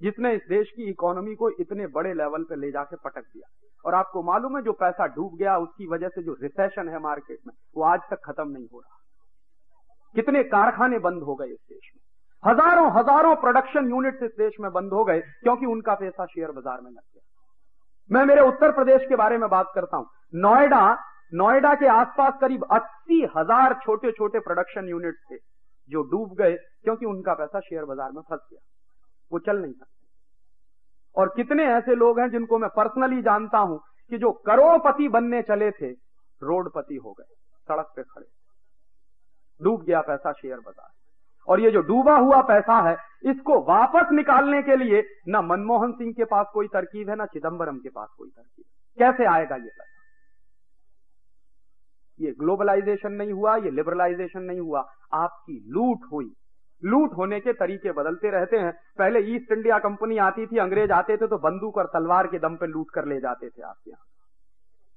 जिसने 0.00 0.32
इस 0.34 0.40
देश 0.48 0.70
की 0.70 0.88
इकोनॉमी 0.90 1.34
को 1.34 1.50
इतने 1.60 1.86
बड़े 1.88 2.14
लेवल 2.14 2.44
पे 2.44 2.56
ले 2.56 2.70
जाके 2.70 2.96
पटक 2.96 3.22
दिया। 3.22 3.48
और 3.84 3.94
आपको 3.94 4.22
मालूम 4.22 4.56
है 4.56 4.62
जो 4.62 4.72
पैसा 4.72 5.06
डूब 5.06 5.36
गया 5.36 5.56
उसकी 5.58 5.86
वजह 5.86 6.08
से 6.08 6.22
जो 6.22 6.36
रिसेशन 6.42 6.88
है 6.88 6.98
मार्केट 6.98 7.38
में, 7.46 7.54
वो 7.76 7.84
आज 7.84 8.00
तक 8.10 8.20
खत्म 8.24 8.48
नहीं 8.48 8.66
हो 8.72 8.80
रहा। 8.80 8.98
कितने 10.14 10.42
कारखाने 10.44 10.98
बंद 11.00 11.22
हो 11.22 11.34
गए 11.34 11.46
इस 11.46 11.58
देश 11.68 11.90
में। 11.94 12.00
हज़ारों 12.44 12.90
हज़ारों 12.92 13.34
प्रोडक्शन 13.36 13.88
यूनिट 13.90 14.22
इस 14.22 14.30
देश 14.38 14.54
में 14.60 14.70
बंद 14.72 14.92
हो 14.92 15.04
गए, 15.04 15.20
क्योंकि 15.20 15.66
उनका 15.66 15.94
पैसा 15.94 16.26
शेयर 16.26 16.50
बाज़ार 16.50 16.80
में 16.80 16.90
लग 16.90 16.96
गया। 16.96 17.20
मैं 18.10 18.24
मेरे 18.26 18.40
उत्तर 18.40 18.72
प्रदेश 18.72 19.06
के 19.08 19.16
बारे 19.16 19.38
में 19.38 19.48
बात 19.50 19.70
करता 19.74 19.96
हूँ। 19.96 20.06
नोएडा 20.34 20.82
नोएडा 21.32 21.74
के 21.74 21.86
आसपास 21.88 22.34
करीब 22.40 22.64
अस्सी 22.72 23.20
हज़ार 23.36 23.74
छोटे 23.84 24.10
छोटे 24.12 24.40
प्रोडक्शन 24.40 24.88
यूनिट 24.88 25.14
थे, 25.30 25.36
जो 25.90 26.02
डूब 26.02 26.34
गए, 26.34 26.56
क्योंकि 26.82 27.06
उनका 27.06 27.34
पैसा 27.34 27.60
शेयर 27.60 27.84
बाज़ार 27.84 28.10
में 28.12 28.20
फंस 28.20 28.40
गया। 28.50 28.60
वो 29.30 29.38
चल 29.38 29.58
नहीं 29.58 29.72
सकते। 29.72 29.90
और 31.16 31.32
कितने 31.36 31.64
ऐसे 31.68 31.94
लोग 31.94 32.20
हैं 32.20 32.28
जिनको 32.30 32.58
मैं 32.58 32.70
पर्सनली 32.70 33.22
जानता 33.22 33.58
हूँ 33.60 33.80
कि 34.12 34.18
जो 34.18 34.32
करोड़पति 34.46 35.08
बनने 35.08 35.42
चले 35.42 35.70
थे, 35.70 35.90
रोडपति 36.42 36.96
हो 36.96 37.12
गए, 37.12 37.34
सड़क 37.68 37.92
पे 37.96 38.02
खड़े। 38.02 38.26
डूब 39.62 39.84
गया 39.84 40.00
पैसा 40.02 40.32
शेयर 40.32 40.58
बाज़ार 40.58 40.90
और 41.48 41.60
ये 41.60 41.70
जो 41.70 41.80
डूबा 41.82 42.16
हुआ 42.16 42.40
पैसा 42.48 42.80
है, 42.80 42.96
इसको 43.24 43.58
वापस 43.64 44.12
निकालने 44.12 44.60
के 44.62 44.76
लिए 44.76 45.02
ना 45.28 45.40
मनमोहन 45.42 45.92
सिंह 45.92 46.12
के 46.12 46.24
पास 46.26 46.46
कोई 46.52 46.68
तरकीब 46.68 47.08
है, 47.10 47.16
ना 47.16 47.26
चिदंबरम 47.26 47.78
के 47.78 47.88
पास 47.90 48.08
कोई 48.18 48.28
तरकीब 48.28 48.64
कैसे 48.98 49.24
आएगा 49.26 49.56
ये 49.56 49.68
पैसा? 49.68 49.90
ये 52.20 52.30
ग्लोबलाइजेशन 52.38 53.12
नहीं 53.12 53.32
हुआ, 53.32 53.56
ये 53.56 53.70
लिबरलाइजेशन 53.70 54.42
नहीं 54.42 54.60
हुआ, 54.60 54.80
आपकी 55.14 55.58
लूट 55.68 56.06
हुई। 56.12 56.32
लूट 56.82 57.16
होने 57.16 57.38
के 57.40 57.52
तरीके 57.54 57.92
बदलते 57.92 58.30
रहते 58.30 58.56
हैं। 58.58 58.72
पहले 58.98 59.20
ईस्ट 59.34 59.52
इंडिया 59.52 59.78
कंपनी 59.78 60.18
आती 60.20 60.46
थी, 60.46 60.58
अंग्रेज़ 60.58 60.92
आते 60.92 61.16
थे 61.16 61.26
तो 61.26 61.38
बंदूक 61.40 61.76
और 61.78 61.86
तलवार 61.92 62.26
के 62.26 62.38
दम 62.38 62.56
पे 62.56 62.66
लूट 62.66 62.90
कर 62.90 63.06
ले 63.06 63.18
जाते 63.20 63.48
थे 63.48 63.62
आपके 63.62 63.90
यहाँ। 63.90 64.04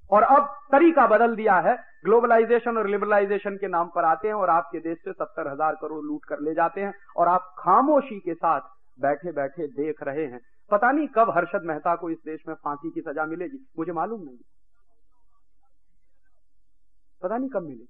और 0.10 0.24
अब 0.26 0.48
तरीका 0.72 1.06
बदल 1.08 1.36
दिया 1.36 1.60
है। 1.60 1.76
ग्लोबलाइजेशन 2.06 2.78
और 2.78 2.88
लिबरलाइजेशन 2.88 3.56
के 3.58 3.68
नाम 3.70 3.88
पर 3.96 4.06
आते 4.06 4.28
हैं 4.28 4.36
और 4.36 4.50
आपके 4.50 4.80
देश 4.80 4.98
से 4.98 5.12
सत्तर 5.14 5.48
हज़ार 5.48 5.76
करोड़ 5.76 6.04
लूट 6.06 6.26
कर 6.26 6.40
ले 6.40 6.54
जाते 6.56 6.82
हैं 6.82 6.94
और 7.18 7.28
आप 7.28 7.54
खामोशी 7.60 8.20
के 8.20 8.34
साथ 8.36 8.62
बैठे 9.00 9.32
बैठे 9.34 9.68
देख 9.70 10.04
रहे 10.04 10.26
हैं। 10.26 10.40
पता 10.72 10.92
नहीं 10.92 11.08
कब 11.16 11.30
हर्षद 11.30 11.64
मेहता 11.66 11.96
को 11.96 12.10
इस 12.10 12.18
देश 12.26 12.44
में 12.48 12.54
फांसी 12.56 12.92
की 12.92 13.02
सजा 13.02 13.26
मिलेगी, 13.26 13.58
मुझे 13.80 13.92
मालूम 13.92 14.22
नहीं। 14.22 14.38
पता 17.22 17.38
नहीं 17.38 17.50
कब 17.50 17.64
मिलेगी। 17.64 17.88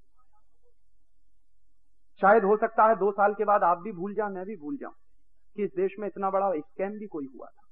शायद 2.22 2.44
हो 2.44 2.56
सकता 2.58 2.84
है 2.86 2.96
दो 2.96 3.12
साल 3.12 3.34
के 3.34 3.46
बाद 3.46 3.64
आप 3.64 3.78
भी 3.78 3.92
भूल 3.92 4.14
जाओ 4.14 4.30
मैं 4.30 4.46
भी 4.46 4.56
भूल 4.58 4.78
जाऊँ 4.78 4.94
कि 5.56 5.64
इस 5.64 5.70
देश 5.76 5.96
में 6.00 6.08
इतना 6.08 6.30
बड़ा 6.30 6.52
स्कैम 6.52 6.92
भी 6.92 7.08
कोई 7.08 7.28
हुआ 7.28 7.48
था। 7.48 7.65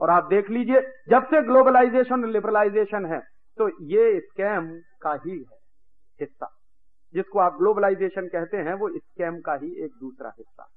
और 0.00 0.10
आप 0.10 0.24
देख 0.24 0.50
लीजिए, 0.50 0.80
जब 1.08 1.26
से 1.26 1.42
ग्लोबलाइजेशन, 1.42 2.24
लिबरलाइजेशन 2.24 3.06
है 3.06 3.20
तो 3.58 3.68
ये 3.82 4.20
स्कैम 4.20 4.68
का 5.02 5.12
ही 5.26 5.30
है 5.30 5.58
हिस्सा। 6.20 6.52
जिसको 7.14 7.38
आप 7.38 7.56
ग्लोबलाइजेशन 7.58 8.26
कहते 8.28 8.56
हैं, 8.56 8.74
वो 8.74 8.88
स्कैम 8.88 9.40
का 9.40 9.54
ही 9.54 9.70
एक 9.84 9.92
दूसरा 10.00 10.32
हिस्सा। 10.38 10.68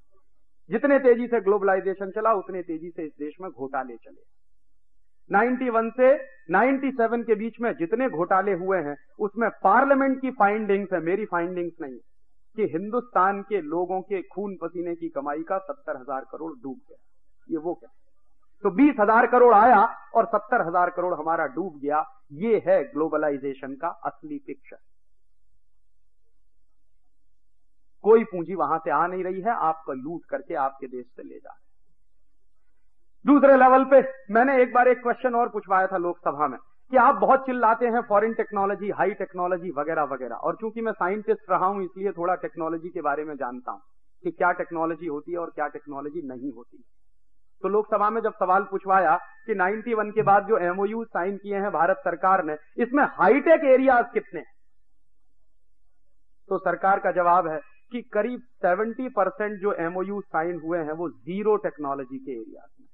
जितने 0.70 0.98
तेज़ी 0.98 1.26
से 1.26 1.40
ग्लोबलाइजेशन 1.40 2.10
चला, 2.10 2.32
उतने 2.32 2.62
तेज़ी 2.62 2.90
से 2.90 3.04
इस 3.04 3.12
देश 3.18 3.34
में 3.40 3.50
घोटाले 3.50 3.96
चले। 3.96 4.22
91 5.30 5.90
से 5.90 6.14
97 6.50 7.22
के 7.24 7.34
बीच 7.34 7.60
में 7.60 7.72
जितने 7.72 8.08
घोटाले 8.08 8.52
हुए 8.52 8.78
हैं, 8.78 8.96
उसमें 9.18 9.48
पार्लियामेंट 9.64 10.20
की 10.20 10.30
फाइंडिंग्स 10.30 10.92
है, 10.92 11.00
मेरी 11.00 11.24
फाइंडिंग्स 11.26 11.74
नहीं 11.80 11.98
कि 12.56 12.72
हिंदुस्तान 12.72 13.42
के 13.42 13.60
लोगों 13.60 14.00
के 14.02 14.22
खून 14.22 14.56
पसीने 14.62 14.94
की 14.94 15.08
कमाई 15.08 15.42
का 15.42 15.58
सत्तर 15.58 15.96
हज़ार 15.96 16.24
करोड़ 16.32 16.52
डूब 16.52 16.76
गया। 16.88 16.96
ये 17.50 17.58
वो 17.58 17.74
क्या? 17.74 17.90
तो 18.64 18.70
बीस 18.72 18.94
हज़ार 19.00 19.26
करोड़ 19.28 19.54
आया 19.54 19.82
और 20.14 20.26
सत्तर 20.26 20.66
हज़ार 20.66 20.90
करोड़ 20.90 21.14
हमारा 21.14 21.46
डूब 21.48 21.78
गया। 21.78 22.04
ये 22.34 22.62
है 22.66 22.82
ग्लोबलाइजेशन 22.84 23.74
का 23.74 23.88
असली 24.06 24.38
पिक्चर। 24.46 24.76
कोई 28.04 28.24
पूंजी 28.26 28.54
वहाँ 28.56 28.78
से 28.78 28.90
आ 28.92 29.06
नहीं 29.06 29.24
रही 29.24 29.40
है, 29.40 29.50
आपको 29.52 29.92
लूट 29.94 30.24
करके 30.30 30.54
आपके 30.56 30.86
देश 30.88 31.06
से 31.06 31.22
ले 31.24 31.38
जा 31.38 31.58
दूसरे 33.24 33.56
लेवल 33.56 33.84
पे 33.84 34.00
मैंने 34.34 34.60
एक 34.62 34.72
बार 34.74 34.88
एक 34.88 35.02
क्वेश्चन 35.02 35.34
और 35.34 35.48
पूछवाया 35.48 35.86
था 35.86 35.96
लोकसभा 35.98 36.46
में 36.48 36.58
कि 36.92 36.96
आप 36.98 37.14
बहुत 37.16 37.40
चिल्लाते 37.46 37.86
हैं 37.86 38.00
फॉरेन 38.08 38.32
टेक्नोलॉजी 38.34 38.90
हाई 38.92 39.10
टेक्नोलॉजी 39.16 39.70
वगैरह 39.70 40.04
वगैरह। 40.04 40.34
और 40.36 40.56
चूँकि 40.60 40.80
मैं 40.80 40.92
साइंटिस्ट 40.94 41.50
रहा 41.50 41.66
हूँ, 41.66 41.82
इसलिए 41.84 42.12
थोड़ा 42.12 42.34
टेक्नोलॉजी 42.36 42.88
के 42.88 43.00
बारे 43.00 43.24
में 43.24 43.34
जानता 43.36 43.72
हूँ 43.72 43.80
कि 44.24 44.30
क्या 44.30 44.52
टेक्नोलॉजी 44.54 45.06
होती 45.06 45.32
है 45.32 45.38
और 45.38 45.50
क्या 45.50 45.66
टेक्नोलॉजी 45.68 46.22
नहीं 46.28 46.52
होती 46.52 46.82
तो 47.62 47.68
लोकसभा 47.68 48.10
में 48.10 48.20
जब 48.20 48.32
सवाल 48.32 48.62
पूछवाया 48.62 49.16
कि 49.46 49.54
91 49.54 50.10
के 50.10 50.22
बाद 50.22 50.46
जो 50.46 50.58
एमओयू 50.58 51.04
साइन 51.04 51.36
किए 51.36 51.56
हैं 51.56 51.70
भारत 51.70 51.96
सरकार 51.96 52.44
ने, 52.44 52.56
इसमें 52.78 53.04
हाईटेक 53.04 53.64
एरियाज़ 53.64 54.06
कितने? 54.14 54.40
हैं 54.40 54.58
तो 56.48 56.58
सरकार 56.58 57.00
का 57.00 57.10
जवाब 57.12 57.48
है 57.48 57.60
कि 57.92 58.02
करीब 58.02 58.40
70 58.64 59.08
परसेंट 59.16 59.60
जो 59.60 59.72
एमओयू 59.72 60.20
साइन 60.20 60.60
हुए 60.64 60.78
हैं 60.78 60.92
वो 60.92 61.08
ज़ीरो 61.08 61.56
टेक्नोलॉजी 61.56 62.18
के 62.18 62.32
एरियाज़ 62.32 62.70
में 62.80 62.86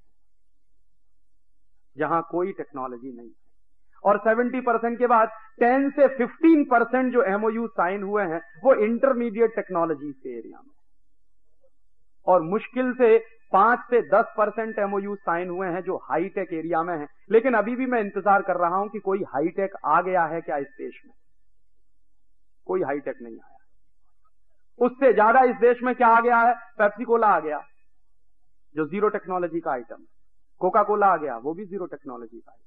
जहाँ 1.97 2.21
कोई 2.31 2.51
टेक्नोलॉजी 2.51 3.17
नहीं 3.17 3.27
है। 3.27 3.45
और 4.03 4.17
70 4.17 4.61
परसेंट 4.65 4.97
के 4.99 5.07
बाद 5.07 5.29
10 5.63 5.89
से 5.95 6.07
15 6.17 6.65
परसेंट 6.71 7.13
जो 7.13 7.23
एमओयू 7.23 7.67
साइन 7.67 8.03
हुए 8.03 8.23
हैं 8.23 8.41
वो 8.63 8.73
इंटरमीडिएट 8.85 9.55
टेक्नोलॉजी 9.55 10.11
के 10.11 10.37
एरिया 10.37 10.59
में 10.59 10.73
और 12.27 12.41
मुश्किल 12.41 12.93
से 12.93 13.17
पाँच 13.53 13.79
से 13.79 14.01
दस 14.09 14.33
परसेंट 14.37 14.79
एमओयू 14.79 15.15
साइन 15.15 15.49
हुए 15.49 15.67
हैं 15.67 15.81
जो 15.81 15.97
हाईटेक 16.03 16.53
एरिया 16.53 16.81
में 16.83 16.95
है। 16.97 17.07
लेकिन 17.31 17.53
अभी 17.53 17.75
भी 17.75 17.85
मैं 17.85 17.99
इंतज़ार 18.01 18.41
कर 18.41 18.57
रहा 18.57 18.75
हूँ 18.75 18.89
कि 18.89 18.99
कोई 18.99 19.23
हाईटेक 19.23 19.75
आ 19.85 20.01
गया 20.01 20.25
है 20.25 20.41
क्या 20.41 20.57
इस 20.57 20.67
देश 20.77 21.01
में? 21.05 21.13
कोई 22.67 22.83
हाईटेक 22.83 23.21
नहीं 23.21 23.35
आया। 23.35 23.55
उससे 24.79 25.13
ज़्यादा 25.13 25.41
इस 25.41 25.55
देश 25.55 25.83
में 25.83 25.93
क्या 25.95 26.07
आ 26.07 26.19
गया 26.21 26.41
है? 26.41 26.53
पेप्सी 26.77 27.03
कोला 27.03 27.27
आ 27.27 27.39
गया, 27.39 27.61
जो 28.75 28.85
ज़ीरो 28.85 29.09
टेक्नोलॉजी 29.09 29.59
का 29.59 29.71
आइटम 29.71 29.95
है। 29.95 30.07
कोका 30.61 30.83
कोला 30.83 31.07
आ 31.07 31.17
गया, 31.17 31.37
वो 31.37 31.53
भी 31.53 31.65
ज़ीरो 31.65 31.85
टेक्नोलॉजी 31.85 32.39
का 32.39 32.51
आइटम 32.51 32.65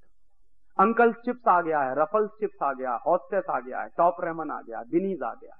अंकल 0.78 1.12
चिप्स 1.24 1.49
आ 1.49 1.61
गया 1.61 1.81
है, 1.81 1.95
रफल्स 1.95 2.31
चिप्स 2.31 2.62
आ 2.62 2.72
गया, 2.72 2.95
हॉस्टेस 3.07 3.45
आ 3.51 3.59
गया 3.61 3.81
है, 3.81 3.89
टॉप 3.97 4.16
रेमन 4.24 4.51
आ 4.51 4.61
गया, 4.61 4.83
बिनीज 4.83 5.22
आ 5.22 5.33
गया। 5.35 5.59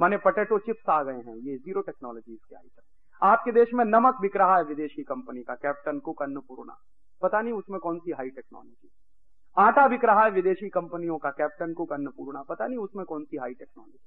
माने 0.00 0.16
पटेटो 0.16 0.58
चिप्स 0.58 0.88
आ 0.88 1.02
गए 1.02 1.12
हैं, 1.12 1.36
ये 1.36 1.56
ज़ीरो 1.56 1.80
टेक्नोलॉजी 1.80 2.34
के 2.34 2.56
आइटम 2.56 2.82
आपके 3.22 3.52
देश 3.52 3.68
में 3.74 3.84
नमक 3.84 4.20
बिक 4.20 4.36
रहा 4.36 4.56
है 4.56 4.64
विदेशी 4.64 5.02
कंपनी 5.02 5.42
का, 5.42 5.54
कैप्टन 5.54 5.98
कुक 5.98 6.22
अन्नपूर्णा। 6.22 6.76
पता 7.22 7.40
नहीं 7.40 7.52
उसमें 7.52 7.78
कौन 7.80 7.98
सी 7.98 8.12
हाई 8.12 8.28
टेक्नोलॉजी 8.30 8.90
आटा 9.56 9.86
बिक 9.88 10.04
रहा 10.04 10.24
है 10.24 10.30
विदेशी 10.30 10.68
कंपनियों 10.68 11.18
का, 11.18 11.30
कैप्टन 11.30 11.72
कुक 11.72 11.92
अन्नपूर्णा। 11.92 12.42
पता 12.42 12.66
नहीं 12.66 12.78
उसमें 12.78 13.04
कौन 13.04 13.24
सी 13.24 13.36
हाई 13.36 13.54
टेक्नोलॉजी 13.54 13.98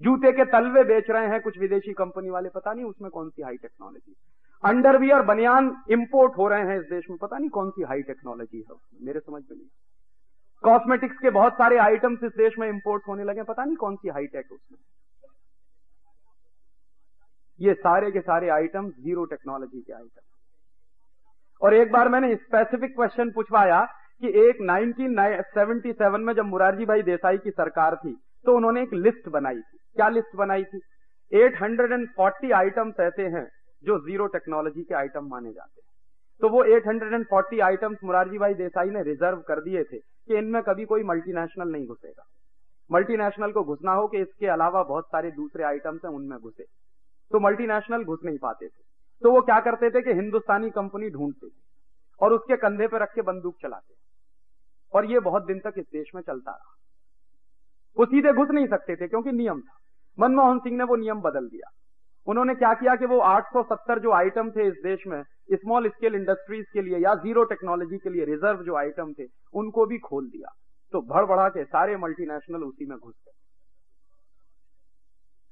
जूते 0.00 0.32
के 0.32 0.44
तलवे 0.44 0.84
बेच 0.84 1.10
रहे 1.10 1.28
हैं 1.28 1.40
कुछ 1.40 1.58
विदेशी 1.58 1.92
कंपनी 1.92 2.30
वाले, 2.30 2.48
पता 2.48 2.72
नहीं 2.72 2.84
उसमें 2.84 3.10
कौन 3.10 3.28
सी 3.30 3.42
हाई 3.42 3.56
टेक्नोलॉजी 3.56 4.14
अंडरवियर 4.64 5.22
बनियान 5.22 5.74
इंपोर्ट 5.90 6.38
हो 6.38 6.48
रहे 6.48 6.62
हैं 6.62 6.78
इस 6.80 6.86
देश 6.90 7.04
में, 7.10 7.18
पता 7.18 7.38
नहीं 7.38 7.50
कौन 7.50 7.70
सी 7.70 7.82
हाई 7.82 8.02
टेक्नोलॉजी 8.02 8.58
है 8.58 8.74
उसमें, 8.74 9.06
मेरे 9.06 9.20
समझ 9.20 9.42
में 9.42 9.56
नहीं। 9.56 9.68
कॉस्मेटिक्स 10.64 11.16
के 11.18 11.30
बहुत 11.30 11.52
सारे 11.52 11.76
आइटम्स 11.78 12.24
इस 12.24 12.32
देश 12.36 12.58
में 12.58 12.68
इंपोर्ट 12.68 13.02
होने 13.08 13.24
लगे 13.24 13.42
पता 13.42 13.64
नहीं 13.64 13.76
कौन 13.76 13.96
सी 13.96 14.08
हाईटेक 14.08 14.52
उसमें। 14.52 14.78
ये 17.60 17.74
सारे 17.74 18.10
के 18.10 18.20
सारे 18.20 18.48
आइटम 18.48 18.88
ज़ीरो 18.90 19.24
टेक्नोलॉजी 19.24 19.80
के 19.80 19.92
आइटम 19.92 20.20
और 21.62 21.74
एक 21.74 21.92
बार 21.92 22.08
मैंने 22.08 22.34
स्पेसिफिक 22.36 22.94
क्वेश्चन 22.96 23.30
पूछवाया 23.30 23.80
कि 24.22 24.28
एक 24.40 24.60
1977 24.62 26.18
में 26.18 26.32
जब 26.34 26.44
मुरारजी 26.44 26.84
भाई 26.84 27.02
देसाई 27.02 27.38
की 27.38 27.50
सरकार 27.50 27.96
थी 27.96 28.16
तो 28.46 28.56
उन्होंने 28.56 28.82
एक 28.82 28.94
लिस्ट 28.94 29.28
बनाई 29.28 29.60
थी। 29.60 29.78
क्या 29.96 30.08
लिस्ट 30.08 30.36
बनाई 30.36 30.64
थी? 30.64 30.80
840 31.32 32.52
आइटम्स 32.52 33.00
ऐसे 33.00 33.22
हैं 33.22 33.46
जो 33.84 33.98
ज़ीरो 33.98 34.26
टेक्नोलॉजी 34.26 34.82
के 34.82 34.94
आइटम 34.94 35.28
माने 35.28 35.52
जाते 35.52 35.80
हैं। 35.80 35.86
तो 36.40 36.48
वो 36.48 36.62
840 36.64 37.60
आइटम्स 37.60 37.98
मुरारजी 38.04 38.38
भाई 38.38 38.54
देसाई 38.54 38.90
ने 38.90 39.02
रिज़र्व 39.02 39.40
कर 39.48 39.60
दिए 39.60 39.84
थे 39.84 39.98
कि 39.98 40.38
इनमें 40.38 40.62
कभी 40.62 40.84
कोई 40.84 41.02
मल्टीनेशनल 41.02 41.68
नहीं 41.68 41.86
घुसेगा। 41.86 42.24
मल्टीनेशनल 42.90 43.52
को 43.52 43.64
घुसना 43.64 43.92
हो 43.92 44.06
कि 44.08 44.18
इसके 44.18 44.46
अलावा 44.46 44.82
बहुत 44.82 45.04
सारे 45.04 45.30
दूसरे 45.30 45.64
आइटम्स 45.64 46.00
हैं, 46.04 46.12
उनमें 46.12 46.38
घुसे। 46.38 46.64
तो 47.32 47.40
मल्टीनेशनल 47.40 48.04
घुस 48.04 48.18
नहीं 48.24 48.38
पाते 48.38 48.66
थे। 48.66 48.82
तो 49.22 49.32
वो 49.32 49.40
क्या 49.40 49.60
करते 49.60 49.90
थे 49.90 50.02
कि 50.02 50.12
हिंदुस्तानी 50.12 50.70
कंपनी 50.70 51.10
ढूंढते 51.10 51.46
थे 51.46 51.60
और 52.20 52.32
उसके 52.32 52.56
कंधे 52.56 52.88
पर 52.88 53.02
रख 53.02 53.14
के 53.14 53.22
बंदूक 53.22 53.56
चलाते 53.62 53.94
और 54.94 55.10
ये 55.10 55.20
बहुत 55.20 55.46
दिन 55.46 55.58
तक 55.58 55.74
इस 55.78 55.86
देश 55.92 56.10
में 56.14 56.22
चलता 56.22 56.50
रहा। 56.50 56.74
वो 57.98 58.04
सीधे 58.04 58.32
घुस 58.32 58.48
नहीं 58.50 58.66
सकते 58.66 58.96
थे 58.96 59.08
क्योंकि 59.08 59.32
नियम 59.32 59.60
था। 59.60 59.76
मनमोहन 60.18 60.58
सिंह 60.58 60.76
ने 60.78 60.84
वो 60.84 60.96
नियम 60.96 61.20
बदल 61.20 61.48
दिया। 61.48 61.70
उन्होंने 62.26 62.54
क्या 62.54 62.72
किया 62.74 62.94
कि 62.96 63.06
वो 63.06 63.18
870 63.18 63.98
जो 63.98 64.12
आइटम 64.12 64.50
थे 64.50 64.66
इस 64.68 64.74
देश 64.84 65.06
में 65.06 65.22
स्मॉल 65.52 65.88
स्केल 65.88 66.14
इंडस्ट्रीज़ 66.14 66.66
के 66.72 66.82
लिए 66.82 66.98
या 66.98 67.14
ज़ीरो 67.14 67.44
टेक्नोलॉजी 67.44 67.98
के 67.98 68.10
लिए 68.10 68.24
रिज़र्व 68.24 68.62
जो 68.62 68.74
आइटम 68.76 69.12
थे, 69.12 69.24
उनको 69.54 69.86
भी 69.86 69.98
खोल 69.98 70.26
दिया। 70.26 70.52
तो 70.92 71.00
भड़ 71.00 71.24
बढ़ा 71.24 71.48
के 71.48 71.64
सारे 71.64 71.96
मल्टीनेशनल 71.96 72.62
उसी 72.62 72.86
में 72.86 72.98
घुस 72.98 73.14
गए। 73.26 73.37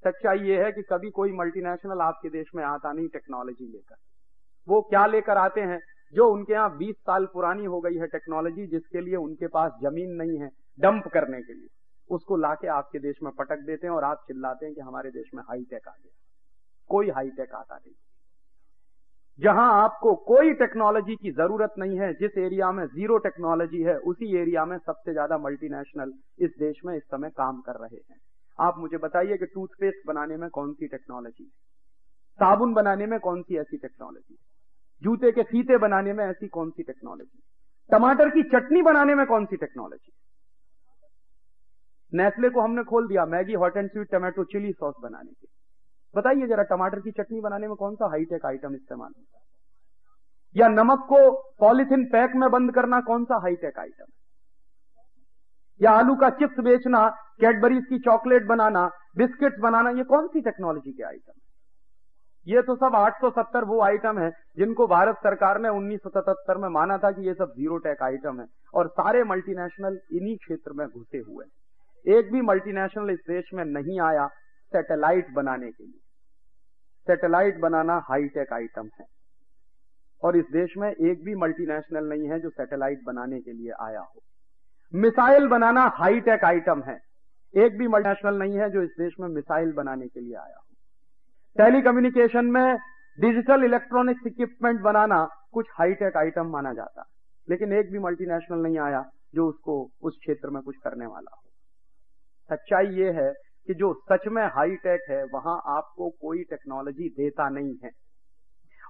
सच्चाई 0.07 0.39
ये 0.39 0.63
है 0.65 0.73
कि 0.73 0.83
कभी 0.83 1.11
कोई 1.11 1.33
मल्टीनेशनल 1.33 2.01
आपके 2.01 2.29
देश 2.29 2.51
में 2.55 2.65
आता 2.65 2.93
नहीं 2.93 3.09
टेक्नोलॉजी 3.09 3.73
लेकर। 3.73 3.97
वो 4.69 4.81
क्या 4.81 5.07
लेकर 5.07 5.37
आते 5.37 5.61
हैं? 5.61 5.81
जो 6.15 6.29
उनके 6.31 6.53
यहाँ 6.53 6.77
20 6.79 6.95
साल 6.97 7.27
पुरानी 7.27 7.65
हो 7.65 7.81
गई 7.81 7.95
है 7.95 8.07
टेक्नोलॉजी 8.07 8.67
जिसके 8.67 9.01
लिए 9.01 9.17
उनके 9.17 9.47
पास 9.47 9.73
ज़मीन 9.83 10.11
नहीं 10.11 10.39
है 10.39 10.51
डंप 10.79 11.09
करने 11.09 11.41
के 11.43 11.53
लिए। 11.53 11.69
उसको 12.11 12.37
लाके 12.37 12.69
आपके 12.69 12.99
देश 12.99 13.17
में 13.23 13.33
पटक 13.33 13.59
देते 13.59 13.87
हैं 13.87 13.95
और 13.95 14.05
आप 14.05 14.25
चिल्लाते 14.27 14.67
हैं 14.67 14.75
कि 14.75 14.81
हमारे 14.81 15.11
देश 15.11 15.31
में 15.35 15.43
हाईटेक 15.43 15.89
आ 15.89 15.93
गया। 15.93 16.13
कोई 16.91 17.11
हाईटेक 17.11 17.55
आता 17.55 17.77
नहीं। 17.77 17.95
जहाँ 19.39 19.83
आपको 19.83 20.15
कोई 20.15 20.53
टेक्नोलॉजी 20.55 21.17
की 21.17 21.31
ज़रूरत 21.31 21.75
नहीं 21.79 21.99
है, 21.99 22.13
जिस 22.15 22.39
एरिया 22.39 22.71
में 22.73 22.87
ज़ीरो 22.87 23.19
टेक्नोलॉजी 23.19 23.83
है, 23.83 23.97
उसी 23.99 24.37
एरिया 24.37 24.65
में 24.65 24.79
सबसे 24.79 25.13
ज़्यादा 25.13 25.39
मल्टीनेशनल 25.39 26.13
इस 26.39 26.51
देश 26.59 26.81
में 26.85 26.97
इस 26.97 27.03
समय 27.03 27.31
काम 27.31 27.61
कर 27.61 27.73
रहे 27.73 27.97
हैं। 27.97 28.19
आप 28.59 28.79
मुझे 28.79 28.99
बताइए 28.99 29.37
कि 29.37 29.47
टूथपेस्ट 29.47 30.07
बनाने 30.07 30.37
में 30.37 30.49
कौन 30.51 30.73
सी 30.73 30.87
टेक्नोलॉजी 30.87 31.45
है? 31.45 31.51
साबुन 32.39 32.75
बनाने 32.75 33.07
में 33.07 33.19
कौन 33.21 33.43
सी 33.43 33.57
ऐसी 33.57 33.77
टेक्नोलॉजी 33.77 34.35
है? 34.35 34.45
जूते 35.03 35.33
के 35.33 35.43
फीते 35.43 35.79
बनाने 35.79 36.13
में 36.13 36.25
ऐसी 36.25 36.49
कौन 36.49 36.71
सी 36.71 36.83
टेक्नोलॉजी 36.83 37.43
टमाटर 37.91 38.29
की 38.29 38.43
चटनी 38.43 38.83
बनाने 38.83 39.15
में 39.15 39.27
कौन 39.27 39.45
सी 39.45 39.57
टेक्नोलॉजी 39.57 40.13
नेस्ले 42.13 42.49
को 42.51 42.61
हमने 42.61 42.85
खोल 42.85 43.09
दिया, 43.09 43.27
Maggi 43.27 43.53
hot 43.53 43.77
and 43.77 43.91
sweet 43.91 44.11
tomato 44.11 44.45
chilli 44.45 44.73
sauce 44.73 44.95
बनाने 45.03 45.33
के। 45.33 45.49
बताइए 46.17 46.47
जरा 46.47 46.63
टमाटर 46.63 47.01
की 47.01 47.11
चटनी 47.11 47.41
बनाने 47.41 47.67
में 47.67 47.77
कौन 47.77 47.95
सा 47.95 48.07
हाईटेक 48.07 48.47
आइटम 48.47 48.75
इस्तेमाल 48.75 49.13
होता 49.19 49.39
है? 49.39 49.45
या 50.57 50.69
नमक 50.69 50.99
को 50.99 51.33
पॉलिथिन 51.61 52.05
पैक 52.05 52.33
में 52.35 52.51
बंद 52.51 52.75
करना 52.75 53.01
कौन 53.01 53.25
सा 53.25 53.37
हाईटेक 53.37 53.79
आइटम 53.79 54.05
है? 54.05 54.26
या 55.83 55.91
आलू 55.91 56.17
का 56.17 56.31
चिप्स 56.31 56.61
बेचना, 56.61 57.09
कैडबरीज 57.41 57.85
की 57.87 57.99
चॉकलेट 57.99 58.47
बनाना, 58.47 58.91
बिस्किट्स 59.17 59.59
बनाना, 59.59 59.91
ये 59.91 60.05
कौन 60.05 60.27
सी 60.27 60.41
टेक्नोलॉजी 60.41 60.93
के 60.93 61.03
आइटम 61.03 61.33
है 61.37 61.47
ये 62.49 62.63
तो 62.63 62.77
सब 62.77 62.95
870 62.95 63.65
वो 63.65 63.81
आइटम 63.81 64.19
है 64.19 64.31
जिनको 64.59 64.87
भारत 64.87 65.17
सरकार 65.17 65.61
ने 65.61 65.69
1977 65.69 66.57
में 66.57 66.69
माना 66.69 66.99
था 66.99 67.11
कि 67.11 67.27
ये 67.27 67.35
सब 67.35 67.53
ज़ीरो 67.57 67.77
टेक 67.77 68.03
आइटम 68.03 68.41
है 68.41 68.47
और 68.75 68.89
सारे 68.89 69.25
मल्टीनेशनल 69.25 69.99
इन्हीं 70.13 70.37
क्षेत्र 70.37 70.73
में 70.73 70.89
घुसे 70.89 71.19
हुए 71.19 71.45
हैं। 71.45 72.19
एक 72.19 72.33
भी 72.33 72.41
मल्टीनेशनल 72.41 73.11
इस 73.11 73.19
देश 73.29 73.51
में 73.55 73.65
नहीं 73.65 74.01
आया 74.01 74.27
सैटेलाइट 74.73 75.35
बनाने 75.35 75.71
के 75.71 75.85
लिए। 75.85 76.01
सैटेलाइट 77.07 77.59
बनाना 77.59 78.03
हाईटेक 78.11 78.53
आइटम 78.53 78.89
है। 79.01 79.07
और 80.23 80.37
इस 80.37 80.45
देश 80.53 80.75
में 80.79 80.91
एक 80.93 81.25
भी 81.25 81.35
मल्टीनेशनल 81.35 82.05
नहीं 82.05 82.29
है 82.29 82.41
जो 82.41 82.51
सैटेलाइट 82.51 82.99
बनाने 83.07 83.41
के 83.41 83.53
लिए 83.53 83.71
आया 83.71 84.01
हो। 84.01 84.21
मिसाइल 84.93 85.47
बनाना 85.49 85.85
हाईटेक 85.95 86.45
आइटम 86.45 86.83
है। 86.83 86.99
एक 87.55 87.79
भी 87.79 87.89
मल्टीनेशनल 87.89 88.39
नहीं 88.39 88.59
है 88.59 88.71
जो 88.71 88.83
इस 88.83 88.91
देश 88.99 89.15
में 89.21 89.29
मिसाइल 89.29 89.73
बनाने 89.73 90.07
के 90.07 90.21
लिए 90.21 90.35
आया 90.35 90.57
हो। 90.57 90.65
टेलीकम्युनिकेशन 91.57 92.47
में 92.47 92.77
डिजिटल 93.19 93.65
इलेक्ट्रॉनिक्स 93.65 94.27
इक्विपमेंट 94.27 94.81
बनाना 94.81 95.27
कुछ 95.53 95.67
हाईटेक 95.75 96.17
आइटम 96.17 96.47
माना 96.47 96.73
जाता 96.73 97.05
लेकिन 97.49 97.73
एक 97.73 97.91
भी 97.93 97.99
मल्टीनेशनल 97.99 98.59
नहीं 98.59 98.79
आया 98.79 99.05
जो 99.35 99.49
उसको 99.49 99.81
उस 100.03 100.17
क्षेत्र 100.21 100.51
में 100.51 100.63
कुछ 100.63 100.77
करने 100.85 101.07
वाला 101.07 101.35
हो। 101.35 101.43
सच्चाई 102.51 102.87
ये 102.87 103.11
है 103.13 103.33
कि 103.69 103.75
जो 103.75 103.93
सच 104.13 104.27
में 104.29 104.43
हाईटेक 104.47 105.01
है, 105.11 105.25
वहाँ 105.25 105.61
आपको 105.67 106.09
कोई 106.11 106.43
टेक्नोलॉजी 106.43 107.09
देता 107.09 107.49
नहीं 107.49 107.75
है। 107.85 107.91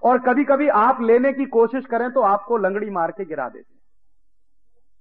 और 0.03 0.19
कभी 0.19 0.43
कभी 0.43 0.67
आप 0.67 1.01
लेने 1.01 1.33
की 1.33 1.45
कोशिश 1.45 1.85
करें 1.85 2.11
तो 2.11 2.21
आपको 2.21 2.57
लंगड़ी 2.57 2.89
मार 2.89 3.11
के 3.11 3.25
गिरा 3.25 3.47
देते 3.49 3.73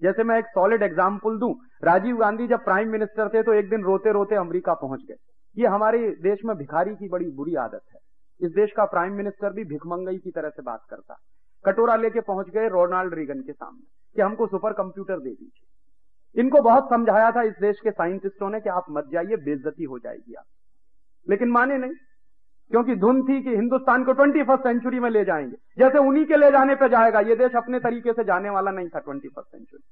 जैसे 0.03 0.25
मैं 0.25 0.39
एक 0.39 0.47
सॉलिड 0.47 0.83
एग्ज़ाम्पल 0.83 1.39
दूँ, 1.39 1.55
राजीव 1.85 2.17
गांधी 2.17 2.47
जब 2.47 2.65
प्राइम 2.65 2.89
मिनिस्टर 2.89 3.29
थे 3.29 3.43
तो 3.43 3.53
एक 3.53 3.69
दिन 3.71 3.83
रोते 3.83 4.13
रोते 4.13 4.35
अमेरिका 4.35 4.75
पहुँच 4.75 5.05
गए। 5.09 5.17
ये 5.57 5.67
हमारे 5.67 5.99
देश 6.23 6.41
में 6.45 6.57
भिखारी 6.57 6.95
की 6.95 7.09
बड़ी 7.09 7.31
बुरी 7.31 7.55
आदत 7.55 7.83
है। 7.95 7.99
इस 8.41 8.53
देश 8.53 8.73
का 8.73 8.85
प्राइम 8.85 9.13
मिनिस्टर 9.13 9.53
भी 9.53 9.65
भिखमंगई 9.65 10.17
की 10.17 10.31
तरह 10.31 10.49
से 10.49 10.63
बात 10.63 10.81
करता। 10.91 11.17
कटोरा 11.65 11.97
लेके 11.97 12.21
पहुँच 12.21 12.49
गए 12.49 12.69
रोनाल्ड 12.69 13.15
रीगन 13.15 13.41
के 13.41 13.53
सामने 13.53 13.83
कि 14.17 14.23
हमको 14.23 14.47
सुपर 14.47 14.73
कंप्यूटर 14.73 15.19
दे 15.19 15.31
दीजिए। 15.31 16.41
इनको 16.41 16.61
बहुत 16.63 16.91
समझाया 16.91 17.31
था 17.31 17.43
इस 17.43 17.55
देश 17.61 17.81
के 17.81 17.91
साइंटिस्टों 17.91 18.51
ने 18.51 18.61
कि 18.61 18.69
आप 18.69 18.87
मत 18.91 19.09
जाइए, 19.13 19.37
बेइज्जती 19.37 19.85
हो 19.85 19.99
जाएगी 19.99 20.35
आप। 20.35 20.45
लेकिन 21.27 21.49
माने 21.49 21.79
नहीं। 21.79 21.93
क्योंकि 22.71 22.97
धुन 22.97 23.23
थी 23.23 23.43
कि 23.43 23.51
हिंदुस्तान 23.51 24.05
को 24.05 24.13
ट्वेंटी 24.13 24.43
फ़र्स्ट 24.43 24.63
सेंचुरी 24.63 25.01
में 25.01 25.11
ले 25.11 25.25
जाएँगे। 25.25 25.57
जैसे 25.79 25.99
उन्हीं 25.99 26.27
के 26.27 26.37
ले 26.37 26.51
जाने 26.51 26.75
पे 26.75 26.89
जाएगा, 26.89 27.21
ये 27.21 27.37
देश 27.37 27.57
अपने 27.57 27.81
तरीके 27.81 28.13
से 28.13 28.25
जाने 28.25 28.51
वाला 28.51 28.71
नहीं 28.71 28.89
था 28.89 28.99
ट्वेंटी 28.99 29.29
फ़र्स्ट 29.29 29.51
सेंचुरी। 29.51 29.83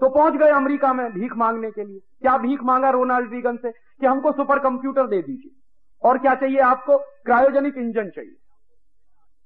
तो 0.00 0.08
पहुँच 0.08 0.32
गए 0.32 0.50
अमेरिका 0.50 0.92
में 0.92 1.12
भीख 1.12 1.36
मांगने 1.36 1.70
के 1.70 1.84
लिए। 1.84 1.98
क्या 1.98 2.38
भीख 2.38 2.62
मांगा 2.62 2.90
रोनाल्ड 2.90 3.32
रीगन 3.32 3.56
से 3.56 3.70
कि 3.72 4.06
हमको 4.06 4.32
सुपर 4.32 4.58
कंप्यूटर 4.58 5.06
दे 5.06 5.22
दीजिए? 5.22 5.60
और 6.08 6.18
क्या 6.18 6.34
चाहिए 6.34 6.58
आपको? 6.58 6.98
क्रायोजेनिक 6.98 7.76
इंजन 7.76 8.10
चाहिए। 8.10 8.36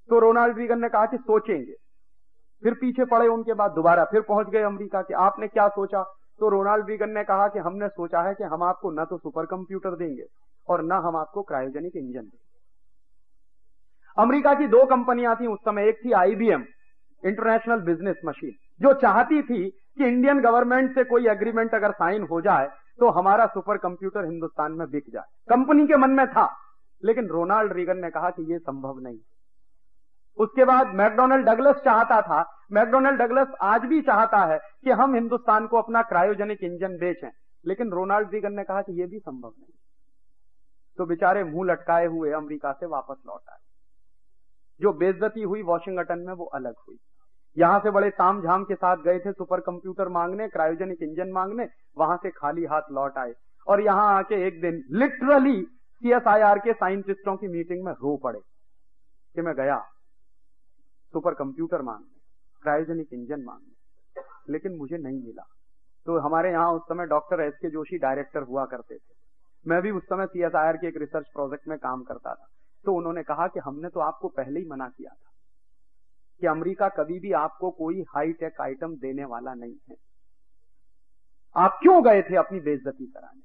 तो 0.09 0.19
रोनाल्ड 0.19 0.59
रीगन 0.59 0.81
ने 0.81 0.89
कहा 0.89 1.07
कि 1.07 1.17
सोचेंगे। 1.17 1.73
फिर 2.63 2.75
पीछे 2.75 3.05
पड़े 3.05 3.29
उनके 3.29 3.55
बाद 3.55 3.71
दोबारा 3.71 4.05
फिर 4.05 4.21
पहुँच 4.21 4.49
गए 4.49 4.63
अमेरिका 4.63 5.03
कि। 5.03 5.15
आपने 5.15 5.49
क्या 5.49 5.69
सोचा? 5.69 6.03
तो 6.39 6.49
रोनाल्ड 6.49 6.87
रीगन 6.91 7.11
ने 7.11 7.25
कहा 7.25 7.49
कि 7.49 7.59
हमने 7.59 7.89
सोचा 7.89 8.21
है 8.21 8.35
कि 8.35 8.45
हम 8.45 8.63
आपको 8.63 8.91
न 8.91 9.05
तो 9.05 9.19
सुपर 9.19 9.47
कंप्यूटर 9.47 9.91
देंगे 9.91 10.25
और 10.69 10.85
न 10.85 11.01
हम 11.05 11.17
आपको 11.17 11.43
क्रायोजेनिक 11.43 11.97
इंजन 11.97 12.21
देंगे 12.21 12.47
अमेरिका 14.17 14.55
की 14.55 14.67
दो 14.67 14.85
कंपनियाँ 14.87 15.35
थी 15.37 15.47
उस 15.47 15.59
समय, 15.59 15.89
एक 15.89 16.05
थी 16.05 16.13
आईबीएम 16.15 16.65
इंटरनेशनल 17.23 17.81
बिज़नेस 17.83 18.21
मशीन 18.25 18.55
जो 18.81 18.93
चाहती 19.01 19.43
थी 19.43 19.69
कि 19.69 20.05
इंडियन 20.05 20.41
गवर्नमेंट 20.41 20.95
से 20.95 21.05
कोई 21.05 21.27
एग्रीमेंट 21.29 21.75
अगर 21.75 21.93
साइन 21.93 22.23
हो 22.23 22.41
जाए 22.41 22.69
तो 22.99 23.09
हमारा 23.11 23.47
सुपर 23.47 23.77
कंप्यूटर 23.79 24.25
हिंदुस्तान 24.25 24.73
में 24.73 24.91
बिक 24.91 25.05
जाए। 25.13 25.25
कंपनी 25.49 25.87
के 25.87 25.97
मन 25.97 26.11
में 26.11 26.27
था, 26.27 26.47
लेकिन 27.03 27.27
रोनाल्ड 27.27 27.73
रीगन 27.73 27.99
ने 27.99 28.11
कहा 28.11 28.31
कि 28.31 28.53
यह 28.53 28.59
संभव 28.59 28.99
नहीं। 28.99 29.19
उसके 30.39 30.65
बाद 30.65 30.95
मैकडोनल्ड 30.95 31.47
डगलस 31.47 31.77
चाहता 31.77 32.21
था, 32.23 32.45
मैकडोनल्ड 32.73 33.23
डगलस 33.23 33.55
आज 33.63 33.85
भी 33.85 34.01
चाहता 34.03 34.45
है 34.45 34.59
कि 34.85 34.91
हम 34.93 35.15
हिंदुस्तान 35.15 35.67
को 35.67 35.77
अपना 35.77 36.03
क्रायोजेनिक 36.03 36.63
इंजन 36.63 36.97
बेचें, 36.99 37.31
लेकिन 37.65 37.91
रोनाल्ड 37.91 38.35
रीगन 38.35 38.53
ने 38.53 38.65
कहा 38.65 38.83
कि 38.83 39.01
यह 39.01 39.07
भी 39.07 39.19
संभव 39.19 39.49
नहीं। 39.51 39.73
तो 40.99 41.07
बेचारे 41.07 41.45
मुँह 41.45 41.71
लटकाए 41.71 42.07
हुए 42.07 42.31
अमेरिका 42.33 42.73
से 42.73 42.87
वापस 42.87 43.17
लौट 43.27 43.41
आए। 43.51 43.59
जो 44.81 44.93
बेइज्जती 44.93 45.43
हुई 45.43 45.63
वॉशिंगटन 45.63 46.19
में, 46.19 46.33
वो 46.35 46.45
अलग 46.45 46.75
हुई। 46.89 46.97
यहाँ 47.57 47.79
से 47.81 47.91
बड़े 47.91 48.11
ताम 48.11 48.43
झाम 48.43 48.65
के 48.65 48.75
साथ 48.75 48.97
गए 48.97 49.19
थे 49.19 49.33
सुपर 49.33 49.61
कंप्यूटर 49.61 50.09
मांगने, 50.09 50.49
क्रायोजेनिक 50.49 51.03
इंजन 51.03 51.33
मांगने, 51.33 51.69
वहाँ 51.99 52.17
से 52.17 52.31
खाली 52.31 52.65
हाथ 52.65 52.91
लौट 52.93 53.19
आए। 53.19 53.33
और 53.67 53.81
यहाँ 53.81 54.17
आके 54.19 54.47
एक 54.47 54.61
दिन 54.61 54.83
लिटरली 54.91 55.63
सीएसआईआर 55.63 56.59
के 56.59 56.73
साइंटिस्टों 56.73 57.37
की 57.37 57.49
मीटिंग 57.49 57.85
में 57.85 57.93
रो 57.93 58.17
पड़े 58.17 58.41
कि 59.35 59.43
मैं 59.43 59.55
गया। 59.55 59.79
सुपर 61.15 61.35
कंप्यूटर 61.35 61.83
मांगने, 61.83 62.19
क्रायोजेनिक 62.63 63.09
इंजन 63.13 63.43
मांगने, 63.43 64.23
लेकिन 64.53 64.77
मुझे 64.77 64.97
नहीं 64.97 65.23
मिला। 65.23 65.47
तो 66.07 66.19
हमारे 66.19 66.51
यहाँ 66.51 66.73
उस 66.73 66.83
समय 66.83 67.07
डॉक्टर 67.07 67.41
एस 67.41 67.55
के 67.55 67.71
जोशी 67.71 67.99
डायरेक्टर 67.99 68.43
हुआ 68.43 68.65
करते 68.65 68.95
थे। 68.95 69.18
मैं 69.67 69.83
भी 69.83 69.91
उस 69.91 70.03
समय 70.03 70.27
सीएसआईआर 70.27 70.77
के 70.77 70.87
एक 70.87 70.97
रिसर्च 70.97 71.27
प्रोजेक्ट 71.27 71.69
में 71.69 71.79
काम 71.79 72.03
करता 72.03 72.35
था। 72.35 72.47
तो 72.85 72.95
उन्होंने 72.95 73.23
कहा 73.23 73.47
कि 73.47 73.61
हमने 73.61 73.89
तो 73.89 74.01
आपको 74.01 74.29
पहले 74.29 74.61
ही 74.61 74.67
मना 74.67 74.89
किया 74.89 75.11
था 75.11 75.31
कि 76.41 76.47
अमेरिका 76.47 76.89
कभी 76.89 77.21
भी 77.21 77.33
आपको 77.33 77.71
कोई 77.71 78.03
हाई 78.03 78.33
टेक 78.33 78.61
आइटम 78.61 78.95
देने 78.97 79.25
वाला 79.25 79.55
नहीं 79.55 79.75
है। 79.91 79.97
आप 81.57 81.79
क्यों 81.83 82.05
गए 82.05 82.23
थे 82.23 82.37
अपनी 82.37 82.61
बेइज्जती 82.61 83.07
कराने? 83.07 83.41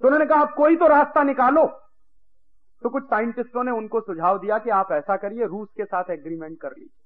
तो 0.00 0.06
उन्होंने 0.08 0.26
कहा 0.26 0.40
आप 0.40 0.54
कोई 0.54 0.76
तो 0.76 0.86
रास्ता 0.86 1.22
निकालो। 1.22 1.66
तो 2.82 2.88
कुछ 2.88 3.04
साइंटिस्टों 3.04 3.64
ने 3.64 3.70
उनको 3.70 4.00
सुझाव 4.00 4.38
दिया 4.38 4.58
कि 4.58 4.70
आप 4.70 4.92
ऐसा 4.92 5.16
करिए, 5.16 5.46
रूस 5.46 5.68
के 5.76 5.84
साथ 5.84 6.10
एग्रीमेंट 6.10 6.60
कर 6.60 6.70
लीजिए। 6.70 7.04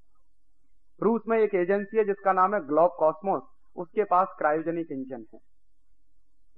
रूस 1.01 1.21
में 1.27 1.37
एक 1.37 1.55
एजेंसी 1.55 1.97
है 1.97 2.03
जिसका 2.03 2.33
नाम 2.33 2.55
है 2.55 2.67
ग्लोब 2.67 2.95
कॉस्मोस 2.99 3.41
उसके 3.75 4.03
पास 4.03 4.27
क्रायोजेनिक 4.37 4.91
इंजन 4.91 5.25
है। 5.33 5.39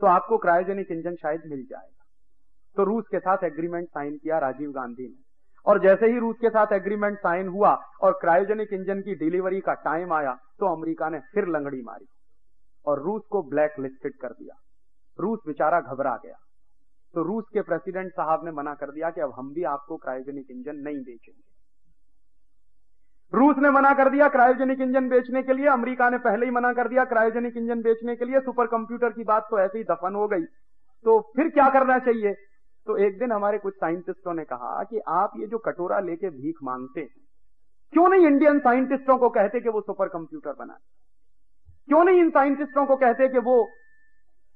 तो 0.01 0.07
आपको 0.07 0.37
क्रायोजेनिक 0.37 0.91
इंजन 0.91 1.15
शायद 1.15 1.43
मिल 1.45 1.63
जाएगा। 1.65 2.03
तो 2.75 2.83
रूस 2.83 3.05
के 3.11 3.19
साथ 3.19 3.43
एग्रीमेंट 3.43 3.87
साइन 3.87 4.17
किया 4.17 4.37
राजीव 4.39 4.71
गांधी 4.71 5.03
ने। 5.03 5.23
और 5.65 5.79
जैसे 5.81 6.05
ही 6.05 6.19
रूस 6.19 6.35
के 6.41 6.49
साथ 6.49 6.73
एग्रीमेंट 6.73 7.17
साइन 7.17 7.47
हुआ 7.47 7.73
और 8.01 8.17
क्रायोजेनिक 8.21 8.73
इंजन 8.73 9.01
की 9.01 9.15
डिलीवरी 9.15 9.59
का 9.59 9.73
टाइम 9.85 10.13
आया 10.13 10.33
तो 10.59 10.75
अमेरिका 10.75 11.09
ने 11.09 11.19
फिर 11.33 11.47
लंगड़ी 11.47 11.81
मारी 11.81 12.05
और 12.85 13.01
रूस 13.03 13.21
को 13.31 13.41
ब्लैक 13.43 13.79
लिस्टेड 13.79 14.13
कर 14.21 14.29
दिया। 14.29 14.55
रूस 15.19 15.39
बेचारा 15.47 15.79
घबरा 15.81 16.15
गया। 16.25 16.35
तो 17.13 17.23
रूस 17.23 17.45
के 17.53 17.61
प्रेसिडेंट 17.61 18.11
साहब 18.11 18.45
ने 18.45 18.51
मना 18.51 18.73
कर 18.73 18.91
दिया 18.91 19.09
कि 19.09 19.21
अब 19.21 19.33
हम 19.35 19.53
भी 19.53 19.63
आपको 19.63 19.97
क्रायोजेनिक 19.97 20.51
इंजन 20.51 20.75
नहीं 20.77 20.99
बेचेंगे। 20.99 21.44
रूस 23.33 23.55
ने 23.57 23.69
मना 23.71 23.93
कर 23.93 24.09
दिया 24.09 24.27
क्रायोजेनिक 24.29 24.81
इंजन 24.81 25.07
बेचने 25.09 25.41
के 25.43 25.53
लिए, 25.53 25.67
अमेरिका 25.67 26.09
ने 26.09 26.17
पहले 26.19 26.45
ही 26.45 26.51
मना 26.51 26.71
कर 26.73 26.87
दिया 26.87 27.03
क्रायोजेनिक 27.05 27.57
इंजन 27.57 27.81
बेचने 27.81 28.15
के 28.15 28.25
लिए 28.25 28.39
सुपर 28.41 28.67
कंप्यूटर 28.67 29.09
की 29.09 29.23
बात 29.23 29.47
तो 29.49 29.59
ऐसे 29.59 29.77
ही 29.77 29.83
दफन 29.83 30.15
हो 30.15 30.27
गई। 30.27 30.43
तो 31.05 31.19
फिर 31.35 31.49
क्या 31.49 31.69
करना 31.69 31.97
चाहिए? 31.99 32.33
तो 32.87 32.97
एक 32.97 33.17
दिन 33.19 33.31
हमारे 33.31 33.57
कुछ 33.57 33.73
साइंटिस्टों 33.73 34.33
ने 34.33 34.43
कहा 34.43 34.83
कि 34.83 34.99
आप 35.09 35.31
ये 35.37 35.47
जो 35.47 35.57
कटोरा 35.59 35.99
लेके 36.01 36.29
भीख 36.31 36.57
मांगते 36.63 37.01
हैं, 37.01 37.09
क्यों 37.93 38.07
नहीं 38.09 38.27
इंडियन 38.27 38.59
साइंटिस्टों 38.59 39.17
को 39.17 39.29
कहते 39.29 39.59
कि 39.59 39.69
वो 39.69 39.81
सुपर 39.81 40.07
कंप्यूटर 40.07 40.53
बनाए 40.59 40.79
क्यों 41.87 42.03
नहीं 42.03 42.19
इन 42.19 42.29
साइंटिस्टों 42.29 42.85
को 42.85 42.95
कहते 42.95 43.27
कि 43.27 43.39
वो 43.39 43.57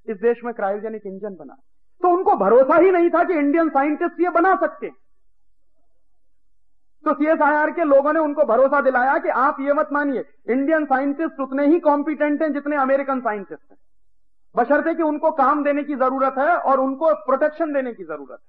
इस 0.07 0.17
देश 0.17 0.38
में 0.45 0.53
क्रायोजेनिक 0.53 1.01
इंजन 1.05 1.36
बनाए 1.36 1.61
तो 2.01 2.09
उनको 2.09 2.36
भरोसा 2.38 2.76
ही 2.76 2.91
नहीं 2.91 3.09
था 3.09 3.24
कि 3.24 3.34
इंडियन 3.36 3.70
साइंटिस्ट 3.70 4.22
ये 4.22 4.30
बना 4.32 4.55
सकते। 4.55 4.91
तो 7.05 7.13
सीएसआईआर 7.13 7.71
के 7.71 7.83
लोगों 7.83 8.13
ने 8.13 8.19
उनको 8.19 8.43
भरोसा 8.43 8.81
दिलाया 8.81 9.17
कि 9.17 9.29
आप 9.39 9.57
ये 9.59 9.73
मत 9.73 9.89
मानिए 9.93 10.23
इंडियन 10.49 10.85
साइंटिस्ट 10.85 11.39
उतने 11.39 11.67
ही 11.67 11.79
कॉम्पिटेंट 11.79 12.41
हैं 12.41 12.51
जितने 12.53 12.75
अमेरिकन 12.75 13.19
साइंटिस्ट 13.19 13.71
हैं। 13.71 13.77
बशर्ते 14.55 14.93
कि 14.93 15.03
उनको 15.03 15.31
काम 15.31 15.63
देने 15.63 15.83
की 15.83 15.95
ज़रूरत 15.95 16.37
है 16.37 16.55
और 16.57 16.79
उनको 16.79 17.13
प्रोटेक्शन 17.25 17.73
देने 17.73 17.93
की 17.93 18.03
ज़रूरत 18.03 18.39
है। 18.39 18.47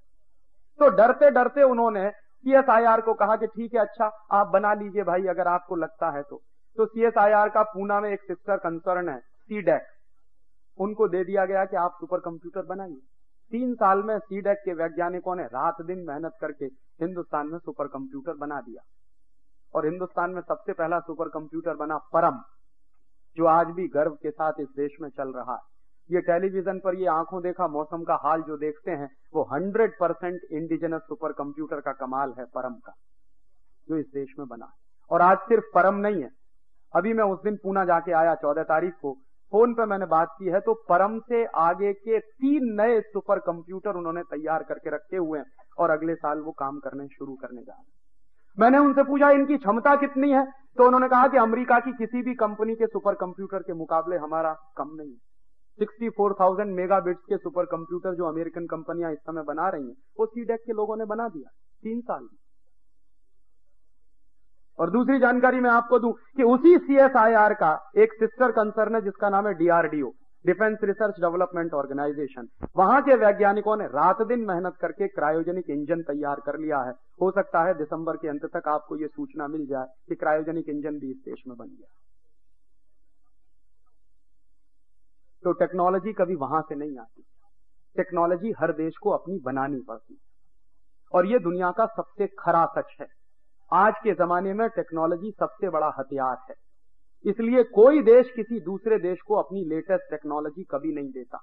तो 0.78 0.88
डरते 0.96 1.30
डरते 1.30 1.62
उन्होंने 1.62 2.08
सीएसआईआर 2.10 3.00
को 3.00 3.14
कहा 3.14 3.36
कि 3.36 3.46
ठीक 3.46 3.74
है 3.74 3.80
अच्छा 3.80 4.06
आप 4.32 4.46
बना 4.46 4.72
लीजिए 4.74 5.02
भाई, 5.02 5.26
अगर 5.26 5.48
आपको 5.48 5.76
लगता 5.76 6.10
है 6.10 6.22
तो। 6.22 6.42
तो 6.78 6.86
सीएसआईआर 6.86 7.48
का 7.48 7.62
पूना 7.62 8.00
में 8.00 8.10
एक 8.10 8.22
सिस्टर 8.22 8.56
कंसर्न 8.56 9.08
है 9.08 9.18
सीडेक 9.18 9.86
उनको 10.78 11.08
दे 11.08 11.24
दिया 11.24 11.44
गया 11.44 11.64
कि 11.64 11.76
आप 11.76 11.96
सुपर 12.00 12.18
कंप्यूटर 12.20 12.62
बनाइए। 12.66 13.00
तीन 13.50 13.74
साल 13.74 14.02
में 14.02 14.18
सीडेक 14.18 14.58
के 14.64 14.72
वैज्ञानिकों 14.72 15.36
ने 15.36 15.44
रात 15.44 15.82
दिन 15.82 15.98
मेहनत 15.98 16.32
करके 16.40 16.64
हिंदुस्तान 17.00 17.46
में 17.46 17.58
सुपर 17.58 17.86
कंप्यूटर 17.86 18.34
बना 18.34 18.60
दिया। 18.60 18.82
और 19.74 19.86
हिंदुस्तान 19.86 20.30
में 20.30 20.42
सबसे 20.42 20.72
पहला 20.72 21.00
सुपर 21.00 21.28
कंप्यूटर 21.28 21.74
बना 21.74 21.98
परम, 21.98 22.38
जो 23.36 23.46
आज 23.46 23.66
भी 23.66 23.88
गर्व 23.88 24.10
के 24.10 24.30
साथ 24.30 24.52
इस 24.60 24.68
देश 24.76 24.92
में 25.00 25.08
चल 25.08 25.32
रहा 25.32 25.52
है। 25.52 25.60
ये 26.10 26.20
टेलीविज़न 26.20 26.80
पर 26.80 26.94
ये 26.94 27.06
आँखों 27.06 27.42
देखा, 27.42 27.68
मौसम 27.68 28.02
का 28.02 28.14
हाल 28.14 28.42
जो 28.42 28.56
देखते 28.56 28.90
हैं, 28.90 29.16
वो 29.34 29.42
hundred 29.42 29.92
percent 30.00 30.40
indigenous 30.52 31.02
super 31.02 31.32
computer 31.32 31.80
का 31.80 31.92
कमाल 31.92 32.34
है, 32.38 32.44
परम 32.44 32.74
का, 32.74 32.94
जो 33.88 33.96
इस 33.96 34.06
देश 34.14 34.34
में 34.38 34.48
बना 34.48 34.64
है। 34.64 34.72
और 35.10 35.20
आज 35.20 35.38
सिर्फ़ 35.38 35.64
परम 35.74 35.94
नहीं 35.94 36.22
है। 36.22 36.30
अभी 36.96 37.12
मैं 37.12 37.24
उस 37.24 37.42
दिन 37.42 37.56
पूना 37.56 37.84
जाके 37.84 38.12
आया, 38.12 38.34
चौदह 38.34 38.62
तारीख 38.62 38.94
को 38.94 39.18
फ़ोन 39.52 39.72
पे 39.74 39.84
मैंने 39.86 40.06
बात 40.06 40.34
की 40.38 40.46
है 40.46 40.60
तो 40.60 40.74
परम 40.88 41.18
से 41.20 41.44
आगे 41.58 41.92
के 41.92 42.18
तीन 42.18 42.74
नए 42.80 43.00
सुपर 43.00 43.38
कंप्यूटर 43.38 43.96
उन्होंने 43.96 44.22
तैयार 44.22 44.62
करके 44.62 44.90
रखे 44.90 45.16
हुए 45.16 45.38
हैं 45.38 45.46
और 45.78 45.90
अगले 45.90 46.14
साल 46.14 46.40
वो 46.40 46.52
काम 46.52 46.78
करने 46.78 47.06
शुरू 47.08 47.34
करने 47.34 47.62
जा 47.62 47.72
रहे 47.72 47.80
हैं। 47.80 47.88
मैंने 48.58 48.78
उनसे 48.78 49.02
पूछा 49.02 49.30
इनकी 49.30 49.56
क्षमता 49.56 49.94
कितनी 49.96 50.30
है? 50.30 50.44
तो 50.76 50.86
उन्होंने 50.86 51.08
कहा 51.08 51.28
कि 51.28 51.36
अमेरिका 51.36 51.78
की 51.78 51.92
किसी 51.92 52.22
भी 52.22 52.34
कंपनी 52.34 52.74
के 52.74 52.86
सुपर 52.86 53.14
कंप्यूटर 53.14 53.62
के 53.62 53.72
मुकाबले 53.72 54.16
हमारा 54.16 54.52
कम 54.76 54.90
नहीं 54.94 55.10
है। 55.10 55.18
64,000 55.78 56.66
मेगाबिट्स 56.66 57.22
के 57.28 57.36
सुपर 57.36 57.64
कंप्यूटर 57.64 58.14
जो 58.14 58.24
अमेरिकन 58.24 58.66
कंपनियाँ 58.66 59.12
इस 59.12 59.18
समय 59.18 59.42
बना 59.42 59.68
रही 59.68 59.86
हैं 59.86 59.96
वो 60.20 60.26
सीडेक 60.26 60.60
के 60.60 60.72
लोगों 60.72 60.96
ने 60.96 61.04
बना 61.04 61.28
दिया 61.28 61.50
तीन 61.82 62.00
साल 62.00 62.22
में। 62.22 62.39
और 64.80 64.90
दूसरी 64.90 65.18
जानकारी 65.18 65.60
मैं 65.60 65.70
आपको 65.70 65.98
दूँ 65.98 66.12
कि 66.36 66.42
उसी 66.42 66.76
सीएसआईआर 66.78 67.54
का 67.54 67.90
एक 67.98 68.12
सिस्टर 68.12 68.52
कंसर्न 68.52 68.94
है, 68.94 69.00
जिसका 69.00 69.28
नाम 69.28 69.48
है 69.48 69.54
DRDO 69.54 70.10
defence 70.44 70.78
research 70.84 71.14
development 71.14 71.74
organisation 71.74 72.48
वहाँ 72.76 73.00
के 73.02 73.14
वैज्ञानिकों 73.14 73.76
ने 73.76 73.84
रात 73.84 74.22
दिन 74.22 74.40
मेहनत 74.40 74.76
करके 74.80 75.08
क्रायोजेनिक 75.08 75.70
इंजन 75.70 76.02
तैयार 76.02 76.40
कर 76.46 76.58
लिया 76.58 76.78
है। 76.78 76.92
हो 77.22 77.30
सकता 77.30 77.62
है 77.62 77.74
दिसंबर 77.74 78.16
के 78.16 78.28
अंत 78.28 78.44
तक 78.44 78.68
आपको 78.68 78.96
यह 78.96 79.06
सूचना 79.06 79.48
मिल 79.48 79.66
जाए 79.66 79.86
कि 80.08 80.14
क्रायोजेनिक 80.14 80.68
इंजन 80.68 80.98
भी 80.98 81.10
इस 81.10 81.16
देश 81.16 81.42
में 81.48 81.56
बन 81.56 81.66
गया। 81.66 81.88
तो 85.44 85.52
टेक्नोलॉजी 85.52 86.12
कभी 86.12 86.34
वहाँ 86.34 86.62
से 86.62 86.74
नहीं 86.74 86.98
आती। 86.98 87.22
टेक्नोलॉजी 87.96 88.54
हर 88.58 88.72
देश 88.72 88.96
को 89.02 89.10
अपनी 89.10 89.38
बनानी 89.38 89.80
पड़ती। 89.88 90.18
और 91.14 91.26
ये 91.26 91.38
दुनिया 91.38 91.70
का 91.70 91.86
सबसे 91.86 92.26
खरा 92.26 92.66
सच 92.78 92.96
है। 93.00 93.19
आज 93.72 93.94
के 94.04 94.12
जमाने 94.12 94.54
में 94.54 94.68
टेक्नोलॉजी 94.68 95.30
सबसे 95.30 95.68
बड़ा 95.70 95.94
हथियार 95.98 96.36
है। 96.50 96.54
इसलिए 97.24 97.62
कोई 97.62 98.02
देश 98.02 98.30
किसी 98.36 98.60
दूसरे 98.60 98.98
देश 98.98 99.18
को 99.20 99.34
अपनी 99.34 99.64
लेटेस्ट 99.64 100.10
टेक्नोलॉजी 100.10 100.64
कभी 100.70 100.94
नहीं 100.94 101.10
देता। 101.10 101.40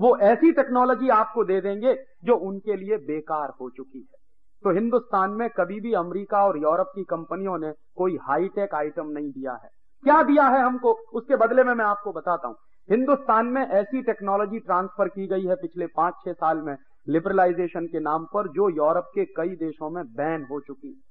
वो 0.00 0.16
ऐसी 0.18 0.52
टेक्नोलॉजी 0.52 1.08
आपको 1.08 1.44
दे 1.44 1.60
देंगे 1.60 1.94
जो 2.24 2.36
उनके 2.36 2.76
लिए 2.76 2.96
बेकार 2.96 3.52
हो 3.60 3.70
चुकी 3.70 3.98
है। 3.98 4.18
तो 4.64 4.70
हिंदुस्तान 4.70 5.30
में 5.30 5.48
कभी 5.50 5.80
भी 5.80 5.92
अमेरिका 5.92 6.44
और 6.46 6.58
यूरोप 6.58 6.92
की 6.94 7.04
कंपनियों 7.04 7.58
ने 7.58 7.72
कोई 7.96 8.16
हाईटेक 8.22 8.74
आइटम 8.74 9.08
नहीं 9.08 9.30
दिया 9.30 9.52
है। 9.52 9.70
क्या 10.04 10.22
दिया 10.22 10.46
है 10.48 10.62
हमको? 10.62 10.92
उसके 10.92 11.36
बदले 11.36 11.64
में 11.64 11.74
मैं 11.74 11.84
आपको 11.84 12.12
बताता 12.12 12.48
हूँ। 12.48 12.56
हिंदुस्तान 12.90 13.46
में 13.46 13.62
ऐसी 13.62 14.02
टेक्नोलॉजी 14.02 14.58
ट्रांसफ़र 14.58 15.08
की 15.08 15.26
गई 15.26 15.46
है 15.46 15.54
पिछले 15.54 15.86
पाँच 15.86 16.14
छह 16.24 16.32
साल 16.32 16.62
में 16.62 16.76
लिबरलाइजेशन 17.08 17.86
के 17.86 18.00
नाम 18.00 18.24
पर, 18.24 18.48
जो 18.48 18.70
यूरोप 18.70 19.10
के 19.14 19.24
कई 19.24 19.48
देशों 19.48 19.90
में 19.90 20.04
बैन 20.04 20.46
हो 20.50 20.60
चुकी 20.60 21.04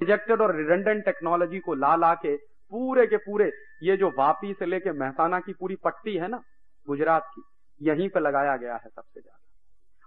रिजेक्टेड 0.00 0.40
और 0.40 0.56
रिडेंडेंट 0.56 1.04
टेक्नोलॉजी 1.04 1.58
को 1.58 1.74
ला 1.74 1.94
ला 1.96 2.14
के 2.16 2.36
पूरे 2.72 3.06
के 3.06 3.16
पूरे, 3.16 3.50
ये 3.82 3.96
जो 3.96 4.08
वापी 4.18 4.52
से 4.52 4.66
लेके 4.66 4.92
महसाना 4.92 5.40
की 5.40 5.52
पूरी 5.52 5.76
पट्टी 5.84 6.16
है 6.16 6.28
ना, 6.28 6.42
गुजरात 6.86 7.26
की, 7.28 7.42
यहीं 7.80 8.08
पे 8.08 8.20
लगाया 8.20 8.56
गया 8.56 8.74
है 8.74 8.88
सबसे 8.88 9.20
ज़्यादा। 9.20 9.38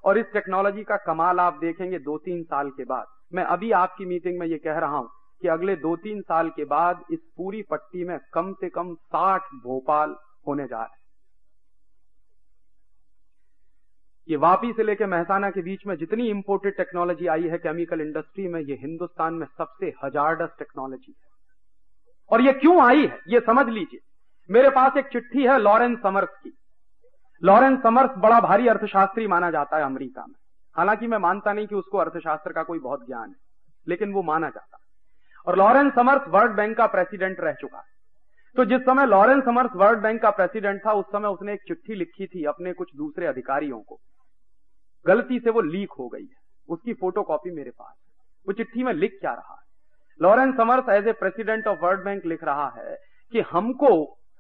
और 0.04 0.18
इस 0.18 0.26
टेक्नोलॉजी 0.34 0.84
का 0.84 0.96
कमाल 0.98 1.40
आप 1.40 1.58
देखेंगे 1.62 2.00
दो 2.00 2.18
तीन 2.18 2.44
साल 2.44 2.70
के 2.70 2.84
बाद। 2.84 3.06
मैं 3.34 3.44
अभी 3.46 3.72
आपकी 3.74 4.06
मीटिंग 4.06 4.40
में 4.40 4.48
ये 4.48 4.58
कह 4.58 4.78
रहा 4.78 4.98
हूँ 4.98 5.10
कि 5.42 5.48
अगले 5.48 5.76
दो 5.76 5.96
तीन 5.96 6.22
साल 6.22 6.50
के 6.50 6.66
बाद 6.66 7.04
इस 7.12 7.20
पूरी 7.38 7.62
पट्टी 7.62 8.04
में 8.04 8.18
कम 8.34 8.54
से 8.54 8.70
कम 8.70 8.94
साठ 8.96 9.54
भोपाल 9.64 10.16
होने 10.48 10.66
जा 10.66 10.78
रहे 10.78 10.84
हैं। 10.84 11.03
ये 14.30 14.36
वापी 14.36 14.74
से 14.74 14.84
लेकर 14.84 15.06
महसाना 15.06 15.50
के 15.50 15.62
बीच 15.62 15.86
में 15.88 15.96
जितनी 15.96 16.30
इंपोर्टेड 16.30 16.78
टेक्नोलॉजी 16.78 17.28
आई 17.28 17.48
है 17.48 17.58
केमिकल 17.58 18.02
इंडस्ट्री 18.02 18.48
में, 18.48 18.62
ये 18.62 18.76
हिंदुस्तान 18.76 19.34
में 19.34 19.48
सबसे 19.58 19.94
हजारडस 20.04 20.50
टेक्नोलॉजी 20.60 21.16
है। 21.18 21.34
और 22.30 22.42
ये 22.42 22.54
क्यों 22.54 22.82
आई 22.82 23.08
है? 23.08 23.20
ये 23.28 23.40
समझ 23.40 23.70
लीजिए। 23.70 24.00
मेरे 24.52 24.70
पास 24.70 24.98
एक 24.98 25.08
चिट्ठी 25.08 25.44
है 25.44 25.58
लॉरेंस 25.58 26.00
समर्स 26.04 26.30
की। 26.30 26.54
लॉरेंस 27.44 27.84
समर्स 27.84 28.12
बड़ा 28.18 28.40
भारी 28.40 28.68
अर्थशास्त्री 28.68 29.28
माना 29.28 29.52
जाता 29.52 29.78
है 29.78 29.84
अमेरिका 29.84 30.26
में। 30.26 30.36
हालाँकि 30.78 31.08
मैं 31.08 31.18
मानता 31.18 31.54
नहीं 31.54 31.68
कि 31.68 31.76
उसको 31.76 31.98
अर्थशास्त्र 31.98 32.52
का 32.52 32.64
कोई 32.64 32.80
बहुत 32.80 33.06
ज्ञान 33.06 33.30
है, 33.30 33.36
लेकिन 33.88 34.14
वो 34.14 34.24
माना 34.24 34.50
जाता 34.50 34.78
है। 34.78 34.84
और 35.48 35.58
लॉरेंस 35.58 35.96
समर्स 35.96 36.22
वर्ल्ड 36.28 36.52
बैंक 36.52 36.78
का 36.78 36.86
प्रेसिडेंट 36.86 37.40
रह 37.40 37.54
चुका 37.54 37.78
है। 37.78 37.94
तो 38.56 38.66
जिस 38.66 38.82
समय 38.82 39.06
लॉरेंस 39.06 39.46
समर्स 39.46 39.72
वर्ल्ड 39.76 40.00
बैंक 40.00 40.22
का 40.22 40.30
प्रेसिडेंट 40.30 40.82
था, 40.86 40.94
उस 40.94 41.06
समय 41.06 41.28
उसने 41.28 41.54
एक 41.54 41.62
चिट्ठी 41.68 41.96
लिखी 41.96 42.28
थी 42.28 42.44
अपने 42.44 42.74
कुछ 42.74 42.96
दूसरे 42.96 43.26
अधिकारियों 43.26 43.80
को। 43.80 44.00
गलती 45.06 45.40
से 45.40 45.50
वो 45.50 45.62
लीक 45.64 45.92
हो 46.00 46.08
गई 46.08 46.22
है। 46.22 46.42
उसकी 46.70 46.94
फ़ोटो 46.94 47.24
कॉपी 47.24 47.52
मेरे 47.52 47.70
पास 47.72 47.94
वो 48.46 48.54
चिट्ठी 48.54 48.84
में 48.84 48.94
लिख 48.94 49.18
क्या 49.22 49.32
रहा 49.32 49.54
है? 49.54 49.62
Lawrence 50.20 50.56
Summers 50.58 50.90
as 50.90 51.08
a 51.08 51.12
president 51.14 51.68
of 51.68 51.80
World 51.80 52.04
Bank 52.04 52.26
लिख 52.26 52.44
रहा 52.44 52.68
है 52.78 52.96
कि 53.34 53.42
हमको 53.52 53.90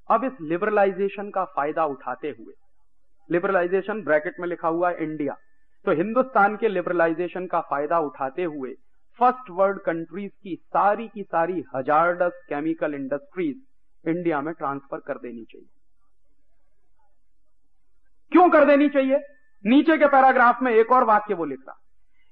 अब 0.09 0.24
इस 0.24 0.32
लिबरलाइजेशन 0.41 1.30
का 1.30 1.43
फ़ायदा 1.47 1.86
उठाते 1.86 2.30
हुए, 2.30 2.53
लिबरलाइजेशन 3.30 4.01
ब्रैकेट 4.03 4.39
में 4.39 4.47
लिखा 4.47 4.68
हुआ 4.68 4.89
है 4.89 5.03
इंडिया 5.03 5.36
तो 5.86 5.91
हिंदुस्तान 5.93 6.55
के 6.57 6.68
लिबरलाइजेशन 6.68 7.45
का 7.47 7.61
फ़ायदा 7.61 7.99
उठाते 7.99 8.43
हुए 8.45 8.74
फ़र्स्ट 9.20 9.49
वर्ल्ड 9.51 9.80
कंट्रीज़ 9.82 10.32
की 10.43 10.55
सारी 10.55 11.07
की 11.07 11.24
सारी 11.24 11.64
हजारडस 11.76 12.41
केमिकल 12.49 12.93
इंडस्ट्रीज़ 12.93 14.09
इंडिया 14.09 14.41
में 14.41 14.53
ट्रांसफ़र 14.53 14.99
कर 14.99 15.18
देनी 15.18 15.43
चाहिए। 15.43 15.68
क्यों 18.32 18.49
कर 18.49 18.66
देनी 18.66 18.89
चाहिए? 18.89 19.20
नीचे 19.66 19.97
के 19.97 20.07
पैराग्राफ 20.07 20.61
में 20.61 20.72
एक 20.72 20.91
और 20.91 21.03
वाक्य 21.03 21.34
वो 21.34 21.45
लिख 21.45 21.59
रहा 21.68 21.80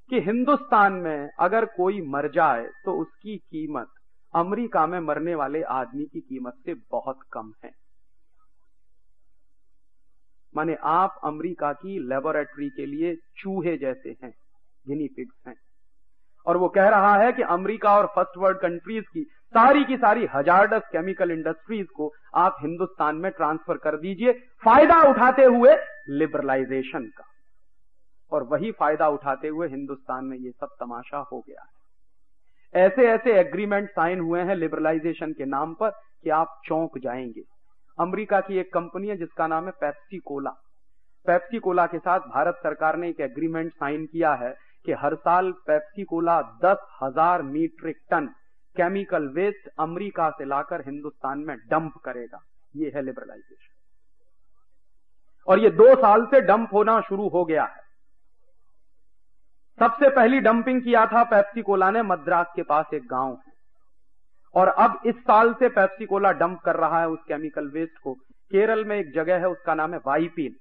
कि 0.09 0.19
हिंदुस्तान 0.19 0.93
में 0.93 1.29
अगर 1.39 1.65
कोई 1.65 2.01
मर 2.01 2.29
जाए 2.31 2.67
तो 2.85 2.93
उसकी 2.93 3.37
कीमत 3.37 3.87
अमेरिका 4.33 4.85
में 4.87 4.99
मरने 4.99 5.35
वाले 5.35 5.61
आदमी 5.61 6.05
की 6.05 6.19
कीमत 6.19 6.53
से 6.65 6.73
बहुत 6.91 7.19
कम 7.33 7.51
है। 7.65 7.71
माने 10.55 10.75
आप 10.83 11.19
अमेरिका 11.23 11.71
की 11.73 11.97
लेबोरेटरी 11.99 12.69
के 12.69 12.85
लिए 12.85 13.15
चूहे 13.37 13.77
जैसे 13.77 14.15
हैं, 14.23 14.33
गिनी 14.85 15.07
पिग्स 15.07 15.47
हैं। 15.47 15.55
और 16.45 16.57
वो 16.57 16.69
कह 16.69 16.87
रहा 16.89 17.15
है 17.17 17.31
कि 17.31 17.41
अमेरिका 17.41 17.97
और 17.97 18.05
फ़र्स्ट 18.05 18.37
वर्ल्ड 18.37 18.57
कंट्रीज़ 18.57 19.05
की 19.05 19.25
सारी 19.53 19.83
की 19.83 19.97
सारी 19.97 20.27
हजारडस 20.35 20.81
केमिकल 20.91 21.31
इंडस्ट्रीज़ 21.31 21.87
को 21.95 22.13
आप 22.35 22.57
हिंदुस्तान 22.61 23.15
में 23.15 23.31
ट्रांसफ़र 23.31 23.77
कर 23.77 23.97
दीजिए, 23.97 24.33
फ़ायदा 24.63 25.01
उठाते 25.01 25.43
हुए 25.43 25.75
लिबरलाइजेशन 26.09 27.05
का। 27.05 27.23
और 28.31 28.43
वही 28.43 28.71
फ़ायदा 28.71 29.07
उठाते 29.07 29.47
हुए 29.47 29.67
हिंदुस्तान 29.67 30.25
में 30.25 30.37
ये 30.37 30.51
सब 30.51 30.75
तमाशा 30.79 31.17
हो 31.33 31.39
गया 31.39 31.61
है। 31.61 32.85
ऐसे 32.85 33.07
ऐसे 33.07 33.39
एग्रीमेंट 33.39 33.89
साइन 33.89 34.19
हुए 34.19 34.41
हैं 34.41 34.55
लिबरलाइजेशन 34.55 35.31
के 35.31 35.45
नाम 35.45 35.73
पर 35.73 35.89
कि 35.89 36.29
आप 36.29 36.61
चौंक 36.65 36.97
जाएँगे। 36.97 37.43
अमेरिका 37.97 38.39
की 38.39 38.57
एक 38.57 38.73
कंपनी 38.73 39.07
है 39.07 39.17
जिसका 39.17 39.47
नाम 39.47 39.65
है 39.65 39.71
पेप्सी 39.71 40.19
कोला 40.19 40.55
पेप्सी 41.25 41.59
कोला 41.59 41.85
के 41.85 41.99
साथ 41.99 42.19
भारत 42.19 42.59
सरकार 42.63 42.97
ने 42.97 43.09
एक 43.09 43.19
एग्रीमेंट 43.21 43.71
साइन 43.73 44.05
किया 44.05 44.33
है 44.33 44.55
कि 44.85 44.91
हर 44.91 45.15
साल 45.15 45.51
पेप्सी 45.51 46.03
कोला 46.03 46.41
दस 46.65 46.87
हज़ार 47.03 47.41
metric 47.41 47.97
ton 48.11 48.29
chemical 48.75 49.27
waste 49.27 49.69
America 49.79 50.29
से 50.29 50.45
लाकर 50.45 50.81
हिंदुस्तान 50.81 51.39
में 51.39 51.57
डंप 51.57 51.93
करेगा। 52.05 52.39
ये 52.75 52.91
है 52.95 53.01
लिबरलाइजेशन 53.01 53.73
और 55.47 55.59
ये 55.59 55.69
दो 55.69 55.95
साल 55.95 56.25
से 56.25 56.41
डंप 56.41 56.73
होना 56.73 57.01
शुरू 57.01 57.27
हो 57.27 57.45
गया 57.45 57.63
है। 57.63 57.81
सबसे 59.79 60.09
पहली 60.09 60.39
डंपिंग 60.39 60.81
किया 60.81 61.05
था 61.05 61.23
पेप्सी 61.23 61.61
कोला 61.61 61.91
ने, 61.91 62.01
मद्रास 62.01 62.47
के 62.55 62.63
पास 62.63 62.85
एक 62.93 63.07
गाँव 63.07 63.31
है। 63.31 63.51
और 64.55 64.67
अब 64.67 64.99
इस 65.05 65.15
साल 65.15 65.53
से 65.53 65.69
पेप्सी 65.69 66.05
कोला 66.05 66.31
डंप 66.31 66.59
कर 66.59 66.75
रहा 66.75 66.99
है 66.99 67.07
उस 67.09 67.19
केमिकल 67.27 67.67
वेस्ट 67.67 67.97
को। 67.97 68.13
केरल 68.51 68.85
में 68.85 68.97
एक 68.97 69.13
जगह 69.13 69.39
है, 69.39 69.47
उसका 69.47 69.73
नाम 69.73 69.93
है 69.93 69.99
वाईपीन 70.07 70.55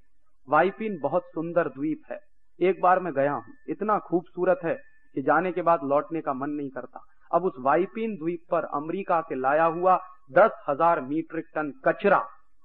वाईपीन 0.48 0.98
बहुत 0.98 1.22
सुंदर 1.22 1.68
द्वीप 1.68 2.02
है। 2.10 2.18
एक 2.60 2.80
बार 2.80 3.00
मैं 3.00 3.12
गया 3.12 3.32
हूँ। 3.32 3.54
इतना 3.68 3.98
खूबसूरत 3.98 4.60
है 4.64 4.74
कि 5.14 5.22
जाने 5.22 5.52
के 5.52 5.62
बाद 5.62 5.80
लौटने 5.84 6.20
का 6.20 6.32
मन 6.32 6.50
नहीं 6.50 6.70
करता। 6.70 7.06
अब 7.30 7.44
उस 7.44 7.54
वाइपिन 7.60 8.16
द्वीप 8.16 8.40
पर 8.50 8.64
अमेरिका 8.74 9.20
से 9.20 9.34
लाया 9.34 9.64
हुआ 9.66 9.96
दस 10.32 10.50
हज़ार 10.68 11.00
मीट्रिक 11.02 11.46
टन 11.54 11.72
कचरा 11.84 12.18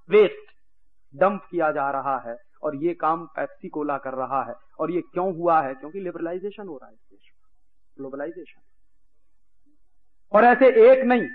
वेस्ट 0.08 0.52
डंप 1.14 1.42
किया 1.50 1.70
जा 1.72 1.90
रहा 1.90 2.18
है 2.20 2.36
और 2.62 2.76
ये 2.76 2.94
काम 2.96 3.24
पेप्सी 3.36 3.68
कोला 3.68 3.96
कर 3.98 4.14
रहा 4.14 4.42
है। 4.42 4.54
और 4.80 4.90
ये 4.90 5.00
क्यों 5.02 5.34
हुआ 5.36 5.60
है? 5.62 5.74
क्योंकि 5.74 6.00
लिबरलाइजेशन 6.00 6.66
हो 6.68 6.76
रहा 6.76 6.88
है 6.88 6.94
इस 6.94 7.00
देश 7.10 7.20
में। 7.24 7.46
ग्लोबलाइजेशन 7.96 8.60
और 10.32 10.44
ऐसे 10.44 10.68
एक 10.90 11.04
नहीं 11.04 11.26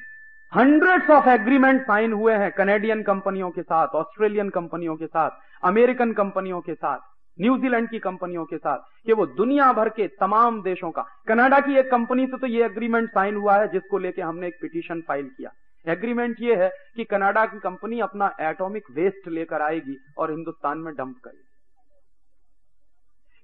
हंड्रेड्स 0.53 1.09
ऑफ़ 1.09 1.29
एग्रीमेंट 1.29 1.81
साइन 1.81 2.13
हुए 2.13 2.33
हैं 2.33 2.51
कनेडियन 2.51 3.03
कंपनियों 3.03 3.49
के 3.51 3.61
साथ 3.61 3.95
ऑस्ट्रेलियन 3.95 4.49
कंपनियों 4.49 4.95
के 4.95 5.07
साथ 5.07 5.31
अमेरिकन 5.63 6.11
कंपनियों 6.13 6.61
के 6.61 6.73
साथ। 6.73 6.99
न्यूजीलैंड 7.37 7.89
की 7.89 7.99
कंपनियों 7.99 8.45
के 8.45 8.57
साथ 8.57 8.77
कि 9.05 9.13
वो 9.13 9.25
दुनिया 9.27 9.71
भर 9.73 9.89
के 9.89 10.07
तमाम 10.19 10.61
देशों 10.63 10.91
का, 10.91 11.05
कनाडा 11.27 11.59
की 11.59 11.77
एक 11.79 11.89
कंपनी 11.91 12.25
से 12.27 12.37
तो 12.37 12.47
ये 12.47 12.63
एग्रीमेंट 12.65 13.09
साइन 13.09 13.35
हुआ 13.35 13.57
है, 13.57 13.67
जिसको 13.67 13.97
लेके 13.99 14.21
हमने 14.21 14.47
एक 14.47 14.57
पिटीशन 14.61 15.01
फ़ाइल 15.01 15.27
किया। 15.27 15.51
एग्रीमेंट 15.85 16.35
ये 16.41 16.55
है 16.55 16.69
कि 16.95 17.03
कनाडा 17.05 17.45
की 17.45 17.59
कंपनी 17.59 17.99
अपना 18.01 18.31
एटॉमिक 18.41 18.83
वेस्ट 18.95 19.27
लेकर 19.29 19.61
आएगी 19.61 19.97
और 20.17 20.31
हिंदुस्तान 20.31 20.77
में 20.77 20.93
डंप 20.93 21.15
करेगी। 21.23 21.49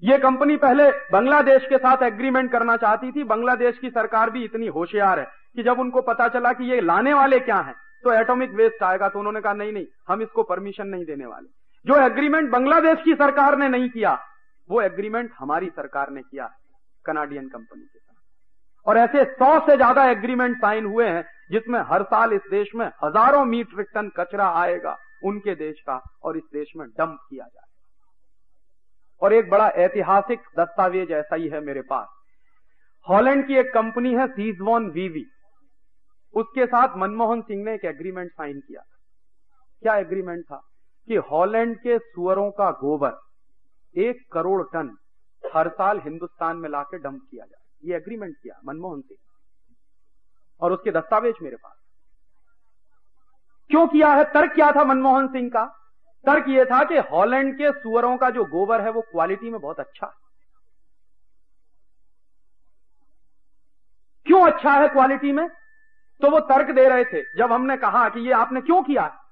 ये 0.04 0.18
कंपनी 0.20 0.56
पहले 0.58 0.90
बांग्लादेश 1.12 1.66
के 1.70 1.78
साथ 1.78 2.04
एग्रीमेंट 2.04 2.52
करना 2.52 2.76
चाहती 2.78 3.12
थी। 3.12 3.24
बांग्लादेश 3.26 3.78
की 3.78 3.90
सरकार 3.90 4.30
भी 4.30 4.44
इतनी 4.44 4.68
होशियार 4.70 5.20
है 5.20 5.26
कि 5.56 5.64
जब 5.64 5.80
उनको 5.80 6.02
पता 6.04 6.28
चला 6.30 6.52
कि 6.54 6.72
ये 6.72 6.82
लाने 6.82 7.14
वाले 7.14 7.40
क्या 7.42 7.60
हैं 7.60 7.76
तो 8.04 8.14
एटॉमिक 8.14 8.52
वेस्ट 8.54 8.84
आएगा 8.84 9.08
तो 9.10 9.20
उन्होंने 9.20 9.42
कहा, 9.42 9.54
नहीं 9.54 9.72
नहीं, 9.74 9.86
हम 10.08 10.22
इसको 10.22 10.44
परमिशन 10.46 10.88
नहीं 10.88 11.06
देने 11.06 11.26
वाले। 11.26 11.48
जो 11.88 11.96
एग्रीमेंट 11.98 12.50
बांग्लादेश 12.52 13.00
की 13.04 13.14
सरकार 13.16 13.58
ने 13.58 13.68
नहीं 13.70 13.90
किया, 13.90 14.18
वो 14.70 14.82
एग्रीमेंट 14.82 15.32
हमारी 15.40 15.70
सरकार 15.70 16.10
ने 16.12 16.22
किया 16.22 16.50
कनाडियन 17.06 17.48
कंपनी 17.48 17.82
के 17.84 18.00
साथ। 18.00 18.16
और 18.88 18.98
ऐसे 18.98 19.24
सौ 19.34 19.60
से 19.62 19.76
ज़्यादा 19.76 20.06
एग्रीमेंट 20.06 20.58
साइन 20.58 20.86
हुए 20.86 21.08
हैं, 21.08 21.24
जिसमें 21.52 21.80
हर 21.88 22.04
साल 22.06 22.34
इस 22.34 22.50
देश 22.52 22.72
में 22.76 22.86
हज़ारों 23.04 23.46
मीट्रिक 23.46 23.88
टन 23.94 24.10
कचरा 24.18 24.50
आएगा 24.62 24.98
उनके 25.24 25.56
देश 25.56 25.80
का 25.82 26.02
और 26.24 26.38
इस 26.38 26.44
देश 26.54 26.72
में 26.78 26.88
डंप 26.90 27.20
किया 27.30 27.46
जाए 27.46 27.66
और 29.22 29.34
एक 29.34 29.50
बड़ा 29.50 29.68
ऐतिहासिक 29.80 30.40
दस्तावेज़ 30.60 31.12
ऐसा 31.14 31.36
ही 31.36 31.48
है 31.48 31.62
मेरे 31.62 31.82
पास। 31.82 32.08
हॉलैंड 33.08 33.48
की 33.48 33.56
एक 33.56 33.74
कंपनी 33.74 34.14
है 34.14 34.28
सीजवॉन 34.30 34.90
वीवी 34.92 35.26
उसके 36.34 36.66
साथ 36.66 36.98
मनमोहन 36.98 37.42
सिंह 37.42 37.64
ने 37.66 37.74
एक 37.74 37.86
एग्रीमेंट 37.86 38.32
साइन 38.32 38.60
किया। 38.60 38.82
क्या 39.84 39.96
एग्रीमेंट 39.98 40.44
था? 40.44 40.62
कि 41.08 41.16
हॉलैंड 41.16 41.78
के 41.78 41.98
सुअरों 42.00 42.52
का 42.52 42.72
गोबर 42.72 43.14
एक 43.96 44.26
करोड़ 44.32 44.64
टन 44.64 44.98
हर 45.56 45.70
साल 45.70 46.00
हिंदुस्तान 46.00 46.58
में 46.58 46.70
लाके 46.70 46.98
डंप 46.98 47.22
किया 47.32 47.46
जाए। 47.46 47.90
ये 47.90 47.96
एग्रीमेंट 47.96 48.36
किया 48.44 48.60
मनमोहन 48.66 49.02
सिंह 49.02 49.20
और 50.62 50.72
उसके 50.72 50.92
दस्तावेज़ 50.92 51.44
मेरे 51.44 51.56
पास। 51.56 51.74
क्यों 53.70 53.88
किया 53.88 54.14
है? 54.14 54.24
तर्क 54.24 54.54
क्या 54.54 54.72
था 54.72 54.84
मनमोहन 54.84 55.28
सिंह 55.28 55.50
का? 55.50 55.66
तर्क 56.26 56.46
यह 56.50 56.66
था 56.66 56.84
कि 56.84 56.98
हॉलैंड 56.98 57.58
के 57.58 57.72
सुअरों 57.72 58.18
का 58.18 58.30
जो 58.30 58.46
गोबर 58.46 58.82
है 58.82 58.90
वो 58.90 59.02
क्वालिटी 59.02 59.52
में 59.52 59.60
बहुत 59.62 59.80
अच्छा 59.80 60.08
है। 60.08 60.14
क्यों 64.26 64.48
अच्छा 64.48 64.72
है 64.72 64.88
क्वालिटी 64.88 65.32
में? 65.32 65.48
तो 66.22 66.30
वो 66.30 66.40
तर्क 66.40 66.76
दे 66.76 66.88
रहे 66.90 67.06
थे 67.06 67.22
जब 67.38 67.52
हमने 67.52 67.78
कहा 67.78 68.10
कि 68.10 68.20
ये 68.20 68.32
आपने 68.32 68.62
क्यों 68.62 68.84
किया 68.84 69.24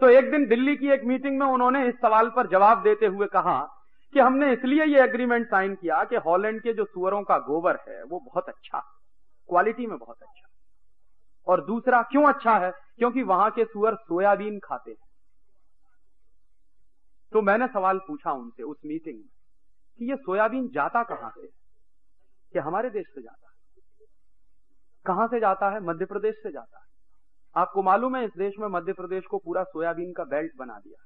तो 0.00 0.08
एक 0.08 0.30
दिन 0.30 0.46
दिल्ली 0.46 0.76
की 0.76 0.88
एक 0.88 1.04
मीटिंग 1.04 1.38
में 1.38 1.46
उन्होंने 1.46 1.88
इस 1.88 1.94
सवाल 1.94 2.30
पर 2.30 2.46
जवाब 2.46 2.82
देते 2.82 3.06
हुए 3.06 3.26
कहा 3.26 3.68
कि 4.12 4.20
हमने 4.20 4.52
इसलिए 4.52 4.84
ये 4.84 5.02
एग्रीमेंट 5.02 5.46
साइन 5.46 5.74
किया 5.74 6.04
कि 6.04 6.16
हॉलैंड 6.16 6.62
के 6.62 6.72
जो 6.72 6.84
सुअरों 6.84 7.22
का 7.22 7.38
गोबर 7.38 7.76
है, 7.88 8.02
वो 8.02 8.20
बहुत 8.20 8.48
अच्छा 8.48 8.78
क्वालिटी 9.48 9.86
में 9.86 9.98
बहुत 9.98 10.16
अच्छा 10.22 10.48
और 11.46 11.64
दूसरा, 11.64 12.02
क्यों 12.02 12.28
अच्छा 12.28 12.58
है? 12.58 12.72
क्योंकि 12.98 13.22
वहाँ 13.22 13.50
के 13.50 13.64
सुअर 13.64 13.94
सोयाबीन 13.94 14.58
खाते 14.58 14.90
हैं। 14.90 15.06
तो 17.32 17.42
मैंने 17.42 17.66
सवाल 17.66 17.98
पूछा 17.98 18.32
उनसे 18.32 18.62
उस 18.62 18.76
मीटिंग 18.86 19.16
में 19.16 19.28
कि 19.98 20.10
ये 20.10 20.16
सोयाबीन 20.16 20.68
जाता 20.68 21.02
कहाँ 21.02 21.30
से? 21.30 21.46
कि 22.52 22.58
हमारे 22.58 22.90
देश 22.90 23.06
से 23.06 23.22
जाता 23.22 23.48
है। 23.50 23.82
कहाँ 25.06 25.26
से 25.26 25.40
जाता 25.40 25.70
है? 25.70 25.80
मध्य 25.80 26.04
प्रदेश 26.04 26.34
से 26.42 26.52
जाता 26.52 26.78
है। 26.78 26.95
आपको 27.56 27.82
मालूम 27.82 28.16
है, 28.16 28.24
इस 28.24 28.30
देश 28.38 28.54
में 28.58 28.68
मध्य 28.68 28.92
प्रदेश 28.92 29.24
को 29.26 29.38
पूरा 29.38 29.62
सोयाबीन 29.64 30.12
का 30.12 30.24
बेल्ट 30.26 30.52
बना 30.58 30.74
दिया। 30.74 31.04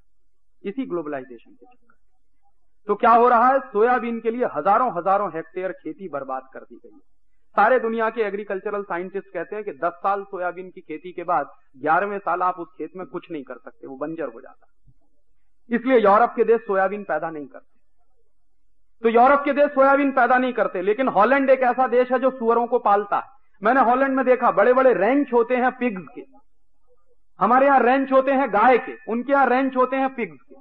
इसी 0.63 0.85
ग्लोबलाइजेशन 0.85 1.51
के 1.51 1.65
चक्कर 1.65 1.89
तो 2.87 2.95
क्या 2.95 3.11
हो 3.11 3.27
रहा 3.29 3.47
है? 3.47 3.59
सोयाबीन 3.61 4.19
के 4.19 4.31
लिए 4.31 4.45
हज़ारों 4.55 4.91
हज़ारों 4.91 5.29
हेक्टेयर 5.31 5.71
खेती 5.73 6.07
बर्बाद 6.09 6.47
कर 6.53 6.59
दी 6.61 6.75
गई 6.75 6.89
है। 6.89 6.99
सारे 7.55 7.79
दुनिया 7.79 8.09
के 8.09 8.21
एग्रीकल्चरल 8.21 8.83
साइंटिस्ट 8.83 9.27
कहते 9.27 9.55
हैं 9.55 9.63
कि 9.65 9.71
10 9.79 9.93
साल 10.03 10.23
सोयाबीन 10.23 10.69
की 10.69 10.81
खेती 10.81 11.11
के 11.11 11.23
बाद 11.23 11.49
ग्यारहवें 11.77 12.17
साल 12.19 12.41
आप 12.41 12.59
उस 12.59 12.67
खेत 12.77 12.91
में 12.95 13.05
कुछ 13.07 13.31
नहीं 13.31 13.43
कर 13.43 13.55
सकते, 13.55 13.87
वो 13.87 13.95
बंजर 13.97 14.31
हो 14.33 14.41
जाता 14.41 14.67
इसलिए 15.69 15.97
यूरोप 15.99 16.33
के 16.35 16.43
देश 16.43 16.61
सोयाबीन 16.61 17.03
पैदा 17.03 17.29
नहीं 17.29 17.45
करते। 17.47 17.79
तो 19.03 19.09
यूरोप 19.09 19.43
के 19.45 19.53
देश 19.53 19.69
सोयाबीन 19.71 20.11
पैदा 20.11 20.37
नहीं 20.37 20.53
करते, 20.53 20.81
लेकिन 20.81 21.07
हॉलैंड 21.09 21.49
एक 21.49 21.61
ऐसा 21.63 21.87
देश 21.87 22.11
है 22.11 22.19
जो 22.19 22.31
सुअरों 22.31 22.65
को 22.67 22.79
पालता 22.81 23.17
है। 23.17 23.39
मैंने 23.61 23.81
हॉलैंड 23.81 24.15
में 24.15 24.25
देखा 24.25 24.51
बड़े 24.51 24.73
बड़े 24.73 24.93
रेंच 24.95 25.33
होते 25.33 25.55
हैं 25.55 25.71
पिग्स 25.71 26.07
के। 26.15 26.21
हमारे 27.41 27.65
यहाँ 27.65 27.79
रेंच 27.79 28.11
होते 28.11 28.31
हैं 28.31 28.47
गाय 28.53 28.77
के, 28.77 28.95
उनके 29.07 29.31
यहाँ 29.33 29.45
रेंच 29.45 29.75
होते 29.77 29.95
हैं 29.95 30.13
पिग्स 30.15 30.37
के। 30.39 30.55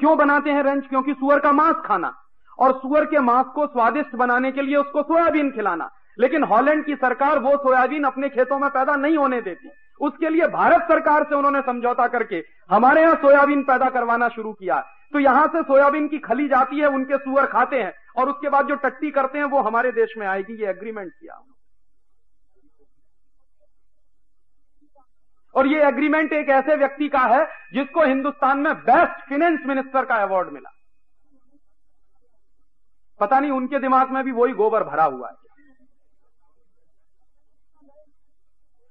क्यों 0.00 0.16
बनाते 0.18 0.50
हैं 0.50 0.62
रेंच 0.62 0.86
क्योंकि 0.86 1.12
सुअर 1.12 1.38
का 1.38 1.52
मांस 1.52 1.76
खाना 1.84 2.12
और 2.58 2.72
सुअर 2.72 3.04
के 3.04 3.20
मांस 3.20 3.46
को 3.54 3.66
स्वादिष्ट 3.66 4.14
बनाने 4.16 4.50
के 4.52 4.62
लिए 4.62 4.76
उसको 4.76 5.02
सोयाबीन 5.02 5.50
खिलाना। 5.50 5.90
लेकिन 6.18 6.42
हॉलैंड 6.44 6.84
की 6.84 6.94
सरकार 6.94 7.38
वो 7.38 7.56
सोयाबीन 7.58 8.04
अपने 8.04 8.28
खेतों 8.28 8.58
में 8.58 8.68
पैदा 8.70 8.96
नहीं 8.96 9.16
होने 9.16 9.40
देती। 9.40 9.70
उसके 10.00 10.28
लिए 10.28 10.46
भारत 10.48 10.82
सरकार 10.82 11.24
से 11.24 11.34
उन्होंने 11.34 11.60
समझौता 11.60 12.06
करके 12.08 12.42
हमारे 12.70 13.02
यहाँ 13.02 13.14
सोयाबीन 13.14 13.62
पैदा 13.62 13.88
करवाना 13.90 14.28
शुरू 14.28 14.52
किया। 14.52 14.80
तो 15.12 15.18
यहाँ 15.18 15.46
से 15.46 15.62
सोयाबीन 15.62 16.08
की 16.08 16.18
खली 16.18 16.48
जाती 16.48 16.78
है, 16.78 16.88
उनके 16.88 17.16
सुअर 17.16 17.46
खाते 17.46 17.82
हैं 17.82 17.92
और 18.16 18.28
उसके 18.28 18.48
बाद 18.48 18.68
जो 18.68 18.74
टट्टी 18.74 19.10
करते 19.10 19.38
हैं, 19.38 19.44
वो 19.44 19.60
हमारे 19.60 19.92
देश 19.92 20.14
में 20.18 20.26
आएगी, 20.26 20.54
ये 20.54 20.68
एग्रीमेंट 20.68 21.12
किया 21.12 21.34
और 25.54 25.66
ये 25.66 25.82
एग्रीमेंट 25.84 26.32
एक 26.32 26.48
ऐसे 26.50 26.76
व्यक्ति 26.76 27.08
का 27.08 27.20
है 27.28 27.44
जिसको 27.74 28.04
हिंदुस्तान 28.04 28.58
में 28.58 28.74
बेस्ट 28.80 29.28
फिनेंस 29.28 29.60
मिनिस्टर 29.66 30.04
का 30.04 30.22
अवार्ड 30.22 30.52
मिला। 30.52 30.70
पता 33.20 33.40
नहीं 33.40 33.50
उनके 33.50 33.78
दिमाग 33.78 34.10
में 34.10 34.22
भी 34.24 34.32
वही 34.32 34.52
गोबर 34.54 34.84
भरा 34.84 35.04
हुआ 35.04 35.28
है। 35.28 35.40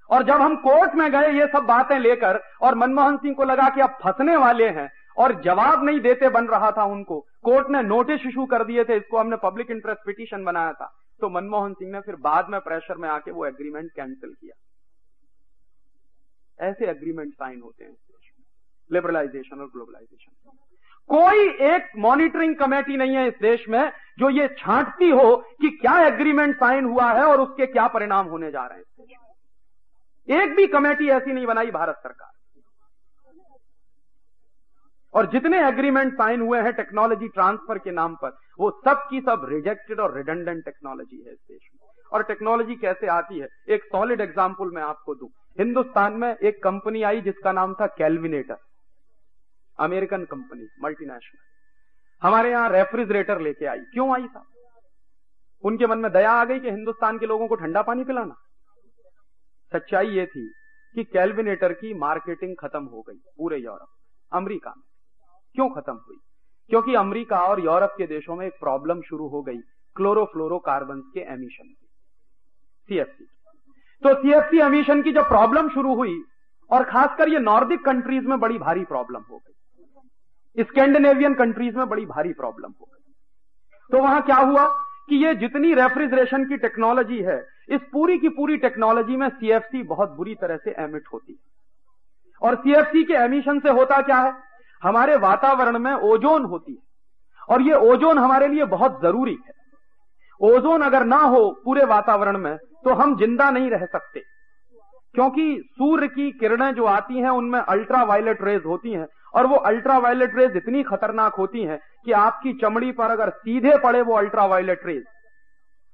और 0.09 0.23
जब 0.23 0.41
हम 0.41 0.55
कोर्ट 0.61 0.95
में 0.95 1.11
गए 1.11 1.31
ये 1.33 1.45
सब 1.47 1.65
बातें 1.65 1.97
लेकर 1.99 2.39
और 2.61 2.75
मनमोहन 2.75 3.17
सिंह 3.17 3.35
को 3.35 3.43
लगा 3.43 3.67
कि 3.69 3.81
अब 3.81 3.97
फंसने 4.03 4.35
वाले 4.37 4.67
हैं 4.69 4.89
और 5.17 5.33
जवाब 5.41 5.83
नहीं 5.83 5.99
देते 5.99 6.29
बन 6.29 6.47
रहा 6.47 6.71
था 6.71 6.83
उनको 6.85 7.19
कोर्ट 7.43 7.69
ने 7.69 7.81
नोटिस 7.83 8.25
इशू 8.27 8.45
कर 8.45 8.63
दिए 8.63 8.83
थे, 8.83 8.97
इसको 8.97 9.17
हमने 9.17 9.35
पब्लिक 9.43 9.71
इंटरेस्ट 9.71 10.05
पिटीशन 10.05 10.43
बनाया 10.43 10.73
था 10.73 10.91
तो 11.19 11.29
मनमोहन 11.29 11.73
सिंह 11.73 11.91
ने 11.91 11.99
फिर 12.01 12.15
बाद 12.21 12.49
में 12.49 12.59
प्रेशर 12.61 12.97
में 12.97 13.07
आके 13.09 13.31
वो 13.31 13.45
एग्रीमेंट 13.45 13.91
कैंसिल 13.91 14.29
किया। 14.31 14.55
ऐसे 16.61 16.89
एग्रीमेंट 16.89 17.33
साइन 17.33 17.61
होते 17.61 17.83
हैं 17.83 17.95
लिबरलाइजेशन 18.89 19.59
और 19.59 19.67
ग्लोबलाइजेशन 19.67 20.31
कोई 21.09 21.47
एक 21.67 21.87
मॉनिटरिंग 21.97 22.55
कमेटी 22.55 22.97
नहीं 22.97 23.15
है 23.15 23.27
इस 23.27 23.33
देश 23.41 23.65
में 23.69 23.91
जो 24.19 24.29
ये 24.29 24.47
छांटती 24.57 25.09
हो 25.09 25.35
कि 25.61 25.69
क्या 25.69 25.97
एग्रीमेंट 26.07 26.55
साइन 26.55 26.85
हुआ 26.85 27.11
है 27.13 27.23
और 27.23 27.41
उसके 27.41 27.65
क्या 27.65 27.87
परिणाम 27.87 28.27
होने 28.27 28.51
जा 28.51 28.65
रहे 28.65 28.77
हैं 28.77 28.83
इस 28.83 29.05
देश 29.05 29.17
में। 29.17 30.41
एक 30.41 30.55
भी 30.55 30.67
कमेटी 30.67 31.09
ऐसी 31.09 31.33
नहीं 31.33 31.45
बनाई 31.45 31.71
भारत 31.71 31.95
सरकार। 31.95 32.29
और 35.13 35.25
जितने 35.31 35.67
एग्रीमेंट 35.67 36.13
साइन 36.13 36.41
हुए 36.41 36.61
हैं 36.61 36.73
टेक्नोलॉजी 36.73 37.27
ट्रांसफ़र 37.27 37.77
के 37.77 37.91
नाम 37.91 38.15
पर, 38.15 38.37
वो 38.59 38.69
सब 38.85 39.07
की 39.09 39.21
सब 39.21 39.45
रिजेक्टेड 39.49 39.99
और 39.99 40.15
रिडेंडेंट 40.17 40.63
टेक्नोलॉजी 40.65 41.23
है 41.27 41.31
इस 41.33 41.39
देश 41.51 41.69
में। 41.75 41.89
और 42.11 42.23
टेक्नोलॉजी 42.23 42.75
कैसे 42.75 43.07
आती 43.07 43.39
है? 43.39 43.47
एक 43.69 43.83
सॉलिड 43.83 44.21
एग्ज़ाम्पल 44.21 44.71
मैं 44.75 44.83
आपको 44.83 45.15
दूँ। 45.15 45.29
हिंदुस्तान 45.59 46.13
में 46.13 46.35
एक 46.35 46.63
कंपनी 46.63 47.03
आई 47.03 47.21
जिसका 47.21 47.51
नाम 47.51 47.73
था 47.73 47.87
कैलविनेटर। 47.87 48.57
अमेरिकन 49.79 50.25
कंपनी 50.25 50.67
मल्टीनेशनल 50.83 51.39
हमारे 52.27 52.51
यहाँ 52.51 52.69
रेफ्रिजरेटर 52.69 53.39
लेके 53.39 53.65
आई। 53.65 53.79
क्यों 53.79 54.13
आई 54.13 54.27
था? 54.27 54.45
उनके 55.63 55.87
मन 55.87 55.97
में 55.97 56.11
दया 56.11 56.31
आ 56.31 56.45
गई 56.45 56.59
कि 56.59 56.69
हिंदुस्तान 56.69 57.19
के 57.19 57.25
लोगों 57.25 57.47
को 57.47 57.55
ठंडा 57.55 57.81
पानी 57.81 58.03
पिलाना। 58.03 58.35
सच्चाई 59.73 60.07
ये 60.07 60.25
थी 60.25 60.53
कि 60.95 61.03
कैलविनेटर 61.03 61.73
की 61.73 61.93
मार्केटिंग 61.93 62.55
खत्म 62.59 62.83
हो 62.83 63.01
गई 63.01 63.17
पूरे 63.37 63.57
यूरोप। 63.57 63.89
अमेरिका 64.33 64.73
में। 64.77 64.83
क्यों 65.53 65.69
खत्म 65.69 65.93
हुई? 65.93 66.17
क्योंकि 66.69 66.95
अमेरिका 66.95 67.39
और 67.39 67.59
यूरोप 67.59 67.89
के 67.97 68.07
देशों 68.07 68.35
में 68.35 68.47
एक 68.47 68.53
प्रॉब्लम 68.53 69.01
शुरू 69.01 69.27
हो 69.27 69.41
गई 69.41 69.57
क्लोरोफ्लोरोकार्बन 69.95 71.01
के 71.01 71.19
एमिशन 71.19 71.67
की। 71.67 71.87
सीएफसी 72.87 73.25
तो 74.03 74.13
सीएफसी 74.13 74.59
एमिशन 74.59 75.01
की 75.01 75.11
जब 75.11 75.27
प्रॉब्लम 75.27 75.69
शुरू 75.69 75.95
हुई, 75.95 76.23
और 76.71 76.83
खासकर 76.83 77.29
ये 77.29 77.39
नॉर्दिक 77.39 77.85
कंट्रीज़ 77.85 78.25
में 78.25 78.39
बड़ी 78.39 78.57
भारी 78.57 78.83
प्रॉब्लम 78.83 79.19
हो 79.31 79.37
गई। 79.37 80.63
स्कैंडिनेवियन 80.63 81.33
कंट्रीज़ 81.33 81.77
में 81.77 81.89
बड़ी 81.89 82.05
भारी 82.05 82.33
प्रॉब्लम 82.33 82.73
हो 82.81 82.89
गई। 82.93 83.13
तो 83.91 84.03
वहाँ 84.03 84.21
क्या 84.21 84.35
हुआ 84.35 84.65
कि 85.09 85.25
ये 85.25 85.35
जितनी 85.35 85.73
रेफ्रिजरेशन 85.73 86.45
की 86.45 86.57
टेक्नोलॉजी 86.57 87.21
है, 87.21 87.47
इस 87.69 87.81
पूरी 87.91 88.17
की 88.17 88.29
पूरी 88.29 88.57
टेक्नोलॉजी 88.57 89.15
में 89.15 89.29
सीएफसी 89.29 89.83
बहुत 89.83 90.11
बुरी 90.11 90.35
तरह 90.35 90.57
से 90.57 90.71
एमिट 90.71 91.03
होती 91.13 91.33
है। 91.33 91.39
और 92.41 92.55
सीएफसी 92.55 93.03
के 93.03 93.13
एमिशन 93.13 93.59
से 93.59 93.69
होता 93.69 94.01
क्या 94.01 94.17
है? 94.17 94.33
हमारे 94.83 95.15
वातावरण 95.15 95.79
में 95.79 95.93
ओजोन 95.93 96.45
होती 96.45 96.71
है। 96.71 96.79
और 97.49 97.61
ये 97.61 97.73
ओजोन 97.73 98.17
हमारे 98.17 98.47
लिए 98.47 98.65
बहुत 98.65 99.01
ज़रूरी 99.01 99.37
है। 99.47 99.53
ओजोन 100.41 100.81
अगर 100.81 101.05
ना 101.05 101.17
हो 101.17 101.61
पूरे 101.65 101.85
वातावरण 101.85 102.37
में 102.37 102.57
तो 102.83 102.93
हम 102.93 103.17
ज़िंदा 103.17 103.49
नहीं 103.51 103.69
रह 103.69 103.85
सकते। 103.85 104.19
क्योंकि 105.15 105.45
सूर्य 105.71 106.07
की 106.07 106.29
किरणें 106.31 106.73
जो 106.73 106.85
आती 106.85 107.17
हैं, 107.17 107.29
उनमें 107.29 107.59
अल्ट्रा 107.59 108.03
वायलेट 108.03 108.43
रेज 108.43 108.61
होती 108.65 108.91
हैं, 108.91 109.07
और 109.35 109.47
वो 109.47 109.55
अल्ट्रा 109.65 109.97
वायलेट 109.97 110.35
रेज 110.35 110.55
इतनी 110.57 110.83
खतरनाक 110.83 111.35
होती 111.35 111.63
हैं 111.63 111.79
कि 112.05 112.11
आपकी 112.13 112.53
चमड़ी 112.53 112.91
पर 112.91 113.11
अगर 113.11 113.29
सीधे 113.31 113.77
पड़े 113.77 114.01
वो 114.01 114.15
अल्ट्रा 114.15 114.45
वायलेट 114.45 114.85
रेज 114.85 115.03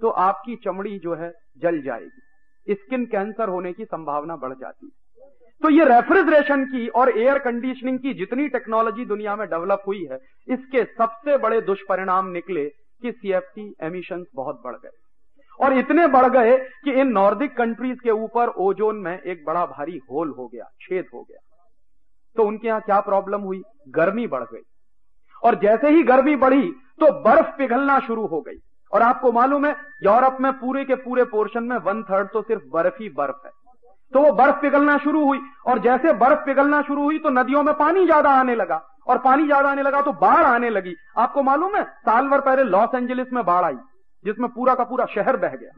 तो 0.01 0.09
आपकी 0.21 0.55
चमड़ी 0.55 0.97
जो 0.99 1.15
है 1.15 1.31
जल 1.61 1.81
जाएगी। 1.81 2.73
स्किन 2.73 3.05
कैंसर 3.05 3.49
होने 3.49 3.71
की 3.73 3.85
संभावना 3.85 4.35
बढ़ 4.35 4.53
जाती 4.53 4.85
है। 4.85 4.91
तो 5.61 5.69
ये 5.69 5.85
रेफ्रिजरेशन 5.85 6.65
की 6.65 6.87
और 6.89 7.09
एयर 7.19 7.37
कंडीशनिंग 7.39 7.99
की 7.99 8.13
जितनी 8.13 8.47
टेक्नोलॉजी 8.47 9.05
दुनिया 9.05 9.35
में 9.35 9.47
डेवलप 9.49 9.83
हुई 9.87 10.05
है, 10.11 10.19
इसके 10.47 10.83
सबसे 10.83 11.37
बड़े 11.37 11.61
दुष्परिणाम 11.61 12.29
निकले 12.31 12.65
कि 12.65 13.11
सीएफसी 13.11 13.73
एमिशन 13.81 14.25
बहुत 14.35 14.61
बढ़ 14.65 14.75
गए। 14.75 14.89
और 15.59 15.73
इतने 15.73 16.07
बढ़ 16.07 16.27
गए 16.29 16.57
कि 16.83 16.91
इन 16.91 17.07
नॉर्दिक 17.07 17.55
कंट्रीज़ 17.57 17.97
के 17.97 18.11
ऊपर 18.11 18.47
ओजोन 18.59 18.95
में 18.95 19.19
एक 19.19 19.43
बड़ा 19.45 19.65
भारी 19.65 19.99
होल 20.11 20.33
हो 20.37 20.47
गया, 20.47 20.65
छेद 20.81 21.05
हो 21.13 21.21
गया। 21.21 21.39
तो 22.35 22.43
उनके 22.43 22.67
यहाँ 22.67 22.81
क्या 22.81 22.99
प्रॉब्लम 22.99 23.41
हुई? 23.41 23.61
गर्मी 23.89 24.27
बढ़ 24.27 24.43
गई। 24.43 24.61
और 25.43 25.55
जैसे 25.55 25.89
ही 25.89 26.03
गर्मी 26.03 26.35
बढ़ी 26.35 26.61
तो 27.01 27.11
बर्फ़ 27.21 27.57
पिघलना 27.57 27.99
शुरू 27.99 28.25
हो 28.25 28.41
गई। 28.41 28.59
और 28.93 29.01
आपको 29.01 29.31
मालूम 29.31 29.65
है, 29.65 29.71
यूरोप 30.03 30.37
में 30.41 30.51
पूरे 30.53 30.83
के 30.85 30.95
पूरे 30.95 31.23
पोर्शन 31.25 31.63
में 31.63 31.77
वन 31.77 32.03
थर्ड 32.03 32.27
तो 32.27 32.41
सिर्फ़ 32.41 32.63
बर्फ़ 32.73 33.01
ही 33.01 33.09
बर्फ़ 33.09 33.45
है। 33.45 33.51
तो 34.13 34.21
वो 34.21 34.31
बर्फ़ 34.31 34.61
पिघलना 34.61 34.97
शुरू 34.97 35.25
हुई। 35.25 35.39
और 35.67 35.79
जैसे 35.79 36.13
बर्फ़ 36.15 36.45
पिघलना 36.45 36.81
शुरू 36.81 37.03
हुई 37.03 37.19
तो 37.19 37.29
नदियों 37.29 37.63
में 37.63 37.73
पानी 37.73 38.05
ज़्यादा 38.05 38.29
आने 38.29 38.55
लगा। 38.55 38.81
और 39.07 39.17
पानी 39.17 39.45
ज़्यादा 39.45 39.69
आने 39.69 39.81
लगा 39.81 40.01
तो 40.01 40.11
बाढ़ 40.11 40.43
आने 40.45 40.69
लगी। 40.69 40.95
आपको 41.17 41.43
मालूम 41.43 41.75
है, 41.75 41.83
साल 41.83 42.27
भर 42.27 42.41
पहले 42.41 42.63
लॉस 42.63 42.95
एंजलिस 42.95 43.33
में 43.33 43.43
बाढ़ 43.45 43.63
आई। 43.65 43.75
जिसमें 44.27 44.49
पूरा 44.49 44.75
का 44.75 44.83
पूरा 44.83 45.05
शहर 45.05 45.37
बह 45.37 45.55
गया। 45.55 45.71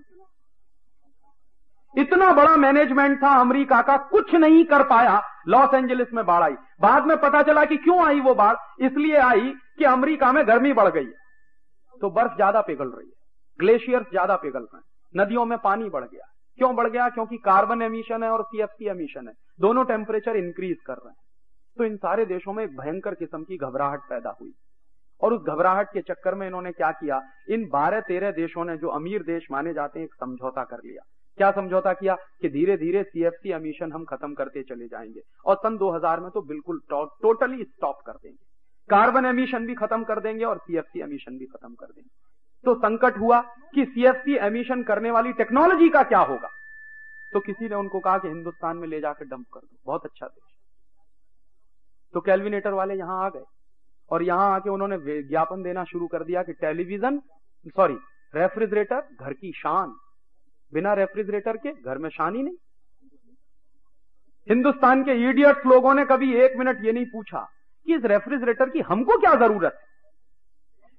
इतना 1.95 2.31
बड़ा 2.31 2.55
मैनेजमेंट 2.55 3.17
था, 3.23 3.29
अमेरिका 3.39 3.81
का, 3.81 3.97
कुछ 3.97 4.33
नहीं 4.35 4.63
कर 4.65 4.83
पाया। 4.83 5.21
लॉस 5.47 5.73
एंजलिस 5.73 6.13
में 6.13 6.25
बाढ़ 6.25 6.43
आई। 6.43 6.53
बाद 6.81 7.05
में 7.05 7.15
पता 7.17 7.41
चला 7.43 7.65
कि 7.65 7.77
क्यों 7.77 8.05
आई 8.07 8.19
वो 8.19 8.33
बाढ़? 8.35 8.55
इसलिए 8.81 9.17
आई 9.17 9.53
कि 9.77 9.85
अमेरिका 9.85 10.31
में 10.31 10.47
गर्मी 10.47 10.73
बढ़ 10.73 10.89
गई 10.89 11.05
है। 11.05 11.99
तो 12.01 12.09
बर्फ़ 12.09 12.35
ज़्यादा 12.35 12.61
पिघल 12.61 12.87
रही 12.87 13.07
है। 13.07 13.13
ग्लेशियर्स 13.59 14.05
ज़्यादा 14.09 14.35
पिघल 14.35 14.59
रहे 14.59 14.77
हैं। 14.77 14.83
नदियों 15.15 15.45
में 15.45 15.57
पानी 15.57 15.89
बढ़ 15.89 16.03
गया। 16.03 16.25
क्यों 16.59 16.75
बढ़ 16.75 16.89
गया? 16.89 17.09
क्योंकि 17.09 17.37
कार्बन 17.37 17.81
एमिशन 17.81 18.23
है 18.23 18.29
और 18.29 18.43
सीएफसी 18.43 18.87
एमिशन 18.87 19.27
है। 19.27 19.33
दोनों 19.59 19.83
टेम्परेचर 19.85 20.35
इंक्रीज 20.35 20.77
कर 20.87 20.93
रहे 20.93 21.09
हैं। 21.09 21.17
तो 21.77 21.83
इन 21.83 21.95
सारे 21.97 22.25
देशों 22.25 22.53
में 22.53 22.63
एक 22.63 22.77
भयंकर 22.77 23.13
किस्म 23.13 23.43
की 23.43 23.57
घबराहट 23.57 23.99
पैदा 23.99 24.37
हुई। 24.41 24.51
और 25.21 25.33
उस 25.33 25.41
घबराहट 25.41 25.87
के 25.93 26.01
चक्कर 26.01 26.35
में 26.35 26.47
इन्होंने 26.47 26.71
क्या 26.71 26.91
किया? 26.91 27.21
इन 27.49 27.69
बारह 27.69 27.99
तेरह 27.99 28.31
देशों 28.31 28.65
ने 28.65 28.77
जो 28.77 28.87
अमीर 28.87 29.23
देश 29.23 29.47
माने 29.51 29.73
जाते 29.73 29.99
हैं, 29.99 30.05
एक 30.05 30.13
समझौता 30.13 30.63
कर 30.63 30.77
लिया। 30.77 31.05
क्या 31.37 31.51
समझौता 31.51 31.93
किया? 31.93 32.15
कि 32.41 32.49
धीरे 32.49 32.77
धीरे 32.77 33.03
सीएफसी 33.03 33.51
एमिशन 33.51 33.91
हम 33.91 34.05
खत्म 34.05 34.33
करते 34.33 34.63
चले 34.63 34.87
जाएँगे। 34.87 35.21
और 35.45 35.55
सन 35.55 35.77
2000 35.77 36.19
में 36.19 36.29
तो 36.31 36.41
बिल्कुल 36.41 36.81
टोटली 36.91 37.63
स्टॉप 37.63 37.95
कर 38.05 38.11
देंगे। 38.11 38.45
कार्बन 38.89 39.25
एमिशन 39.25 39.65
भी 39.65 39.75
खत्म 39.75 40.03
कर 40.03 40.19
देंगे 40.19 40.45
और 40.45 40.57
सीएफसी 40.57 41.01
एमिशन 41.01 41.37
भी 41.37 41.45
खत्म 41.45 41.73
कर 41.73 41.85
देंगे। 41.85 42.09
तो 42.65 42.75
संकट 42.75 43.17
हुआ 43.17 43.41
कि 43.75 43.85
सीएफसी 43.85 44.35
एमिशन 44.35 44.83
करने 44.83 45.11
वाली 45.11 45.33
टेक्नोलॉजी 45.33 45.89
का 45.89 46.03
क्या 46.03 46.19
होगा? 46.19 46.49
तो 47.33 47.39
किसी 47.39 47.69
ने 47.69 47.75
उनको 47.75 47.99
कहा 47.99 48.17
कि 48.17 48.27
हिंदुस्तान 48.27 48.77
में 48.77 48.87
ले 48.87 48.99
जाकर 48.99 49.25
डंप 49.25 49.45
कर 49.53 49.59
दो। 49.59 49.77
बहुत 49.85 50.05
अच्छा 50.05 50.25
देश 50.25 50.55
तो 52.13 52.21
कैलविनेटर 52.21 52.71
वाले 52.71 52.93
यहाँ 52.93 53.25
आ 53.25 53.29
गए। 53.29 53.43
और 54.11 54.23
यहाँ 54.23 54.53
आके 54.55 54.69
उन्होंने 54.69 54.97
विज्ञापन 54.97 55.63
देना 55.63 55.83
शुरू 55.83 56.07
कर 56.07 56.23
दिया 56.23 56.43
कि 56.43 56.53
टेलीविज़न 56.53 57.19
सॉरी 57.75 57.97
रेफ्रिजरेटर 58.33 59.01
घर 59.21 59.33
की 59.33 59.51
शान। 59.51 59.95
बिना 60.73 60.93
रेफ्रिजरेटर 60.93 61.57
के 61.57 61.71
घर 61.71 61.97
में 61.97 62.09
शान 62.09 62.35
ही 62.35 62.43
नहीं। 62.43 62.55
हिंदुस्तान 64.47 65.03
के 65.03 65.29
इडियट्स 65.29 65.65
लोगों 65.65 65.93
ने 65.93 66.05
कभी 66.05 66.33
एक 66.35 66.57
मिनट 66.57 66.85
ये 66.85 66.91
नहीं 66.91 67.05
पूछा 67.05 67.39
कि 67.85 67.95
इस 67.95 68.05
रेफ्रिजरेटर 68.05 68.69
की 68.69 68.79
हमको 68.79 69.17
क्या 69.17 69.33
ज़रूरत 69.35 69.73
है? 69.73 69.87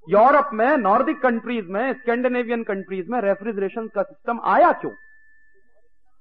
यूरोप 0.08 0.50
में 0.52 0.76
नॉर्दिक 0.76 1.20
कंट्रीज़ 1.22 1.66
में, 1.66 1.92
स्कैंडिनेवियन 1.92 2.62
कंट्रीज़ 2.62 3.11
में 3.11 3.20
रेफ्रिजरेशन 3.20 3.88
का 3.88 4.02
सिस्टम 4.02 4.40
आया 4.44 4.72
क्यों? 4.72 4.92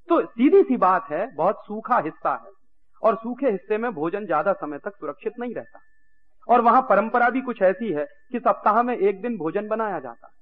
तो 0.09 0.21
सीधी 0.25 0.63
सी 0.63 0.77
बात 0.77 1.07
है, 1.11 1.35
बहुत 1.35 1.61
सूखा 1.65 1.99
हिस्सा 1.99 2.33
है 2.33 2.51
और 3.03 3.15
सूखे 3.15 3.49
हिस्से 3.49 3.77
में 3.77 3.91
भोजन 3.91 4.25
ज़्यादा 4.25 4.53
समय 4.53 4.77
तक 4.77 4.95
सुरक्षित 4.95 5.33
नहीं 5.39 5.55
रहता। 5.55 5.79
और 6.49 6.61
वहाँ 6.61 6.81
परंपरा 6.81 7.29
भी 7.29 7.41
कुछ 7.41 7.61
ऐसी 7.61 7.91
है 7.93 8.05
कि 8.31 8.39
सप्ताह 8.39 8.81
में 8.83 8.95
एक 8.97 9.21
दिन 9.21 9.37
भोजन 9.37 9.67
बनाया 9.67 9.99
जाता 9.99 10.27
है। 10.27 10.37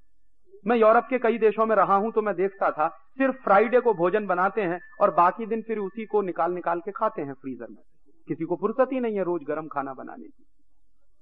मैं 0.66 0.76
यूरोप 0.76 1.06
के 1.10 1.18
कई 1.18 1.38
देशों 1.38 1.66
में 1.66 1.74
रहा 1.76 1.94
हूँ 1.94 2.12
तो 2.12 2.22
मैं 2.22 2.34
देखता 2.34 2.70
था 2.70 2.88
सिर्फ़ 3.18 3.36
फ्राइडे 3.44 3.80
को 3.80 3.94
भोजन 3.94 4.26
बनाते 4.26 4.62
हैं 4.62 4.78
और 5.00 5.10
बाकी 5.14 5.46
दिन 5.46 5.62
फिर 5.62 5.78
उसी 5.78 6.06
को 6.06 6.22
निकाल 6.22 6.52
निकाल 6.52 6.80
के 6.80 6.90
खाते 6.90 7.22
हैं 7.22 7.32
फ्रीजर 7.32 7.66
में। 7.70 7.82
किसी 8.28 8.44
को 8.44 8.56
फुर्सत 8.56 8.92
ही 8.92 9.00
नहीं 9.00 9.16
है 9.16 9.24
रोज 9.24 9.42
गर्म 9.42 9.66
खाना 9.66 9.94
बनाने 9.94 10.24
की। 10.24 10.44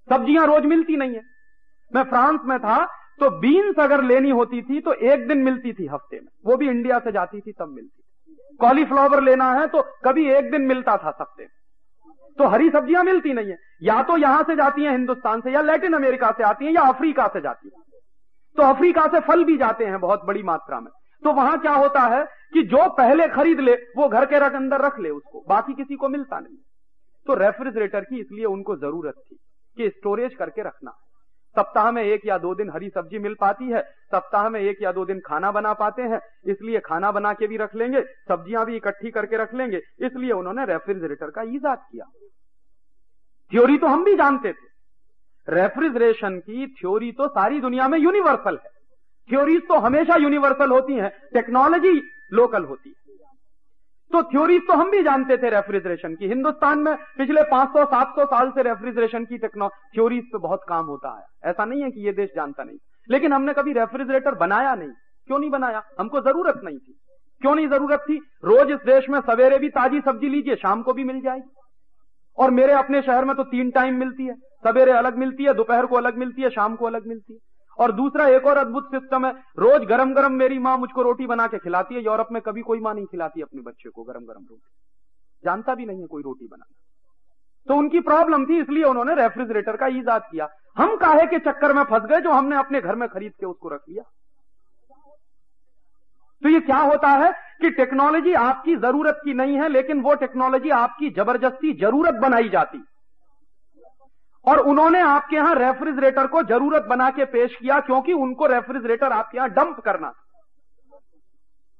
सब्ज़ियाँ 0.08 0.46
रोज 0.46 0.64
मिलती 0.64 0.96
नहीं 0.96 1.14
है। 1.14 1.22
मैं 1.92 2.02
फ्रांस 2.04 2.40
में 2.44 2.58
था 2.58 2.84
तो 3.20 3.30
बीन्स 3.40 3.78
अगर 3.78 4.02
लेनी 4.04 4.30
होती 4.30 4.62
थी 4.62 4.80
तो 4.80 4.92
एक 4.92 5.26
दिन 5.28 5.38
मिलती 5.38 5.72
थी 5.72 5.86
हफ़्ते 5.86 6.16
में। 6.16 6.28
वो 6.46 6.56
भी 6.56 6.68
इंडिया 6.68 6.98
से 6.98 7.12
जाती 7.12 7.40
थी, 7.40 7.52
तब 7.52 7.68
मिलती 7.68 8.02
थी। 8.02 8.56
कॉलीफ्लावर 8.60 9.22
लेना 9.22 9.52
है 9.52 9.66
तो 9.66 9.82
कभी 10.04 10.28
एक 10.30 10.50
दिन 10.50 10.62
मिलता 10.62 10.96
था 10.96 11.16
हफ़्ते 11.20 11.42
में। 11.42 11.50
तो 12.38 12.46
हरी 12.46 12.70
सब्ज़ियाँ 12.70 13.04
मिलती 13.04 13.32
नहीं 13.32 13.50
है। 13.50 13.58
या 13.82 14.02
तो 14.02 14.16
यहाँ 14.16 14.42
से 14.42 14.56
जाती 14.56 14.84
हैं 14.84 14.90
हिंदुस्तान 14.90 15.40
से, 15.40 15.50
या 15.50 15.60
लैटिन 15.60 15.92
अमेरिका 15.92 16.30
से 16.30 16.44
आती 16.44 16.64
हैं, 16.64 16.72
या 16.72 16.82
अफ्रीका 16.82 17.26
से 17.26 17.40
जाती 17.40 17.68
है। 17.68 17.82
तो 18.56 18.62
अफ्रीका 18.62 19.06
से 19.06 19.20
फल 19.20 19.44
भी 19.44 19.56
जाते 19.56 19.84
हैं 19.84 20.00
बहुत 20.00 20.24
बड़ी 20.24 20.42
मात्रा 20.42 20.80
में। 20.80 20.90
तो 21.22 21.32
वहाँ 21.32 21.58
क्या 21.58 21.72
होता 21.72 22.00
है 22.00 22.24
कि 22.52 22.62
जो 22.62 22.88
पहले 22.88 23.28
खरीद 23.28 23.60
ले, 23.60 23.74
वो 23.74 24.08
घर 24.08 24.26
के 24.26 24.38
रख, 24.38 24.54
अंदर 24.54 24.80
रख 24.80 24.98
ले 25.00 25.10
उसको। 25.10 25.44
बाकी 25.48 25.74
किसी 25.74 25.96
को 25.96 26.08
मिलता 26.08 26.40
नहीं। 26.40 26.56
तो 27.26 27.34
रेफ्रिजरेटर 27.34 28.00
की 28.00 28.20
इसलिए 28.20 28.44
उनको 28.44 28.76
ज़रूरत 28.76 29.14
थी 29.14 29.36
कि 29.76 29.88
स्टोरेज 29.88 30.34
करके 30.34 30.62
रखना। 30.62 30.92
सप्ताह 31.56 31.90
में 31.90 32.02
एक 32.02 32.26
या 32.26 32.38
दो 32.38 32.54
दिन 32.54 32.70
हरी 32.70 32.88
सब्ज़ी 32.88 33.18
मिल 33.18 33.34
पाती 33.34 33.64
है, 33.64 33.82
सप्ताह 34.12 34.48
में 34.48 34.60
एक 34.60 34.82
या 34.82 34.92
दो 34.92 35.04
दिन 35.04 35.20
खाना 35.20 35.50
बना 35.52 35.72
पाते 35.72 36.02
हैं, 36.02 36.20
इसलिए 36.44 36.80
खाना 36.80 37.12
बना 37.12 37.32
के 37.32 37.46
भी 37.46 37.56
रख 37.56 37.74
लेंगे, 37.74 38.02
सब्ज़ियाँ 38.28 38.64
भी 38.66 38.76
इकट्ठी 38.76 39.10
करके 39.10 39.36
रख 39.36 39.54
लेंगे, 39.54 39.80
इसलिए 40.00 40.32
उन्होंने 40.32 40.64
रेफ्रिजरेटर 40.64 41.30
का 41.30 41.42
ईजाद 41.42 41.78
किया। 41.92 42.04
थ्योरी 43.52 43.78
तो 43.78 43.86
हम 43.86 44.04
भी 44.04 44.16
जानते 44.16 44.52
थे। 44.52 44.74
रेफ्रिजरेशन 45.48 46.38
की 46.38 46.66
थ्योरी 46.66 47.12
तो 47.12 47.28
सारी 47.28 47.60
दुनिया 47.60 47.88
में 47.88 47.98
यूनिवर्सल 47.98 48.58
है। 48.64 48.70
थ्योरीज 49.30 49.62
तो 49.68 49.78
हमेशा 49.78 50.16
यूनिवर्सल 50.16 50.70
होती 50.70 50.94
हैं, 50.94 51.10
टेक्नोलॉजी 51.34 52.00
लोकल 52.32 52.64
होती 52.64 52.88
है। 52.88 53.05
तो 54.12 54.22
थ्योरीज 54.22 54.62
तो 54.62 54.72
हम 54.72 54.90
भी 54.90 55.02
जानते 55.02 55.36
थे 55.36 55.50
रेफ्रिजरेशन 55.50 56.14
की। 56.14 56.28
हिंदुस्तान 56.28 56.78
में 56.78 56.96
पिछले 57.18 57.42
500-700 57.42 58.24
साल 58.24 58.50
से 58.50 58.62
रेफ्रिजरेशन 58.62 59.24
की 59.24 59.38
थ्योरीज 59.38 60.24
पे 60.24 60.38
बहुत 60.38 60.60
काम 60.68 60.86
होता 60.86 61.10
है। 61.10 61.50
ऐसा 61.50 61.64
नहीं 61.64 61.82
है 61.82 61.90
कि 61.90 62.00
ये 62.00 62.12
देश 62.12 62.30
जानता 62.36 62.64
नहीं। 62.64 62.76
लेकिन 63.10 63.32
हमने 63.32 63.52
कभी 63.52 63.72
रेफ्रिजरेटर 63.72 64.34
बनाया 64.34 64.74
नहीं। 64.74 64.90
क्यों 65.26 65.38
नहीं 65.38 65.50
बनाया? 65.50 65.82
हमको 66.00 66.20
ज़रूरत 66.20 66.60
नहीं 66.64 66.78
थी। 66.78 66.98
क्यों 67.40 67.54
नहीं 67.54 67.68
ज़रूरत 67.68 68.00
थी? 68.00 68.16
रोज 68.44 68.70
इस 68.70 68.78
देश 68.86 69.08
में 69.10 69.20
सवेरे 69.20 69.58
भी 69.58 69.68
ताजी 69.68 70.00
सब्ज़ी 70.00 70.28
लीजिए, 70.28 70.56
शाम 70.56 70.82
को 70.82 70.92
भी 70.92 71.04
मिल 71.04 71.20
जाएगी। 71.20 71.54
और 72.38 72.50
मेरे 72.50 72.72
अपने 72.72 73.02
शहर 73.02 73.24
में 73.24 73.36
तो 73.36 73.42
तीन 73.42 73.70
टाइम 73.70 73.94
मिलती 73.94 74.26
है। 74.26 74.34
सवेरे 74.64 74.92
अलग 74.92 75.16
मिलती 75.16 75.44
है, 75.44 75.54
दोपहर 75.54 75.86
को 75.86 75.96
अलग 75.96 76.16
मिलती 76.16 76.42
है, 76.42 76.50
शाम 76.50 76.76
को 76.76 76.86
अलग 76.86 77.06
मिलती 77.06 77.32
है। 77.32 77.38
और 77.78 77.92
दूसरा 77.92 78.26
एक 78.28 78.46
और 78.46 78.56
अद्भुत 78.56 78.86
सिस्टम 78.86 79.26
है, 79.26 79.32
रोज 79.58 79.84
गरम 79.84 80.14
गरम 80.14 80.32
मेरी 80.32 80.58
माँ 80.58 80.76
मुझको 80.78 81.02
रोटी 81.02 81.26
बना 81.26 81.46
के 81.46 81.58
खिलाती 81.58 81.94
है। 81.94 82.04
यूरोप 82.04 82.28
में 82.32 82.42
कभी 82.42 82.62
कोई 82.62 82.80
माँ 82.80 82.94
नहीं 82.94 83.06
खिलाती 83.06 83.42
अपने 83.42 83.62
बच्चे 83.62 83.90
को 83.90 84.02
गरम 84.02 84.20
गरम 84.20 84.44
रोटी। 84.50 84.68
जानता 85.44 85.74
भी 85.74 85.86
नहीं 85.86 86.00
है 86.00 86.06
कोई 86.06 86.22
रोटी 86.22 86.46
बनाना। 86.46 86.74
तो 87.66 87.74
उनकी 87.74 88.00
प्रॉब्लम 88.00 88.44
थी, 88.46 88.60
इसलिए 88.60 88.84
उन्होंने 88.84 89.14
रेफ्रिजरेटर 89.14 89.76
का 89.76 89.86
ईजाद 89.86 90.22
किया। 90.30 90.48
हम 90.76 90.96
काहे 90.96 91.26
के 91.26 91.38
चक्कर 91.38 91.72
में 91.72 91.82
फंस 91.84 92.02
गए 92.02 92.20
जो 92.20 92.32
हमने 92.32 92.56
अपने 92.56 92.80
घर 92.80 92.94
में 92.94 93.08
खरीद 93.08 93.32
के 93.32 93.46
उसको 93.46 93.68
रख 93.68 93.80
लिया? 93.88 94.02
तो 96.42 96.48
ये 96.48 96.60
क्या 96.60 96.78
होता 96.78 97.08
है 97.08 97.32
कि 97.60 97.70
टेक्नोलॉजी 97.70 98.32
आपकी 98.32 98.76
ज़रूरत 98.76 99.20
की 99.24 99.34
नहीं 99.34 99.56
है, 99.56 99.68
लेकिन 99.68 100.00
वो 100.00 100.14
टेक्नोलॉजी 100.14 100.70
आपकी 100.70 101.10
ज़बरदस्ती 101.10 101.72
ज़रूरत 101.72 102.14
बनाई 102.14 102.48
जाती। 102.48 102.78
और 104.46 104.58
उन्होंने 104.58 105.00
आपके 105.00 105.36
यहाँ 105.36 105.54
रेफ्रिजरेटर 105.54 106.26
को 106.26 106.42
ज़रूरत 106.42 106.82
बना 106.82 107.10
के 107.10 107.24
पेश 107.24 107.56
किया 107.56 107.80
क्योंकि 107.80 108.12
उनको 108.12 108.46
रेफ्रिजरेटर 108.46 109.12
आपके 109.12 109.38
यहाँ 109.38 109.50
डंप 109.50 109.80
करना 109.80 110.10
था। 110.10 110.22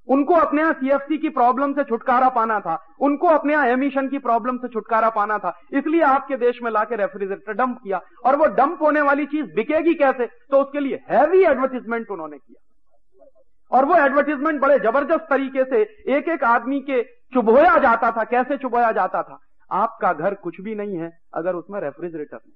उनको 0.08 0.34
अपने 0.34 0.62
यहाँ 0.62 0.72
सीएफसी 0.72 1.18
की 1.18 1.28
प्रॉब्लम 1.28 1.72
से 1.72 1.84
छुटकारा 1.84 2.28
पाना 2.28 2.60
था। 2.60 2.86
उनको 3.00 3.26
अपने 3.26 3.52
यहाँ 3.52 3.66
एमिशन 3.66 4.08
की 4.08 4.18
प्रॉब्लम 4.18 4.56
से 4.56 4.68
छुटकारा 4.68 5.08
पाना 5.10 5.38
था। 5.38 5.52
इसलिए 5.72 6.02
आपके 6.02 6.36
देश 6.36 6.58
में 6.62 6.70
लाके 6.70 6.96
रेफ्रिजरेटर 6.96 7.52
डंप 7.52 7.78
किया। 7.84 8.00
और 8.26 8.36
वो 8.36 8.46
डंप 8.46 8.82
होने 8.82 9.00
वाली 9.00 9.26
चीज़ 9.26 9.46
बिकेगी 9.54 9.94
कैसे? 9.94 10.26
तो 10.26 10.62
उसके 10.62 10.80
लिए 10.80 11.00
हैवी 11.10 11.42
एडवर्टीजमेंट 11.44 12.10
उन्होंने 12.10 12.36
किया। 12.36 13.76
और 13.76 13.84
वो 13.84 13.94
एडवर्टीजमेंट 13.94 14.60
बड़े 14.60 14.78
ज़बरदस्त 14.78 15.26
तरीके 15.30 15.64
से 15.64 15.82
एक 16.16 16.28
एक 16.28 16.44
आदमी 16.44 16.80
के 16.80 17.02
चुभोया 17.34 17.76
जाता 17.78 18.10
था। 18.10 18.24
कैसे 18.24 18.56
चुभोया 18.56 18.92
जाता 18.92 19.22
था? 19.22 19.38
आपका 19.70 20.12
घर 20.12 20.34
कुछ 20.34 20.60
भी 20.60 20.74
नहीं 20.74 20.96
है 20.96 21.10
अगर 21.34 21.54
उसमें 21.54 21.80
रेफ्रिजरेटर 21.80 22.36
नहीं। 22.36 22.52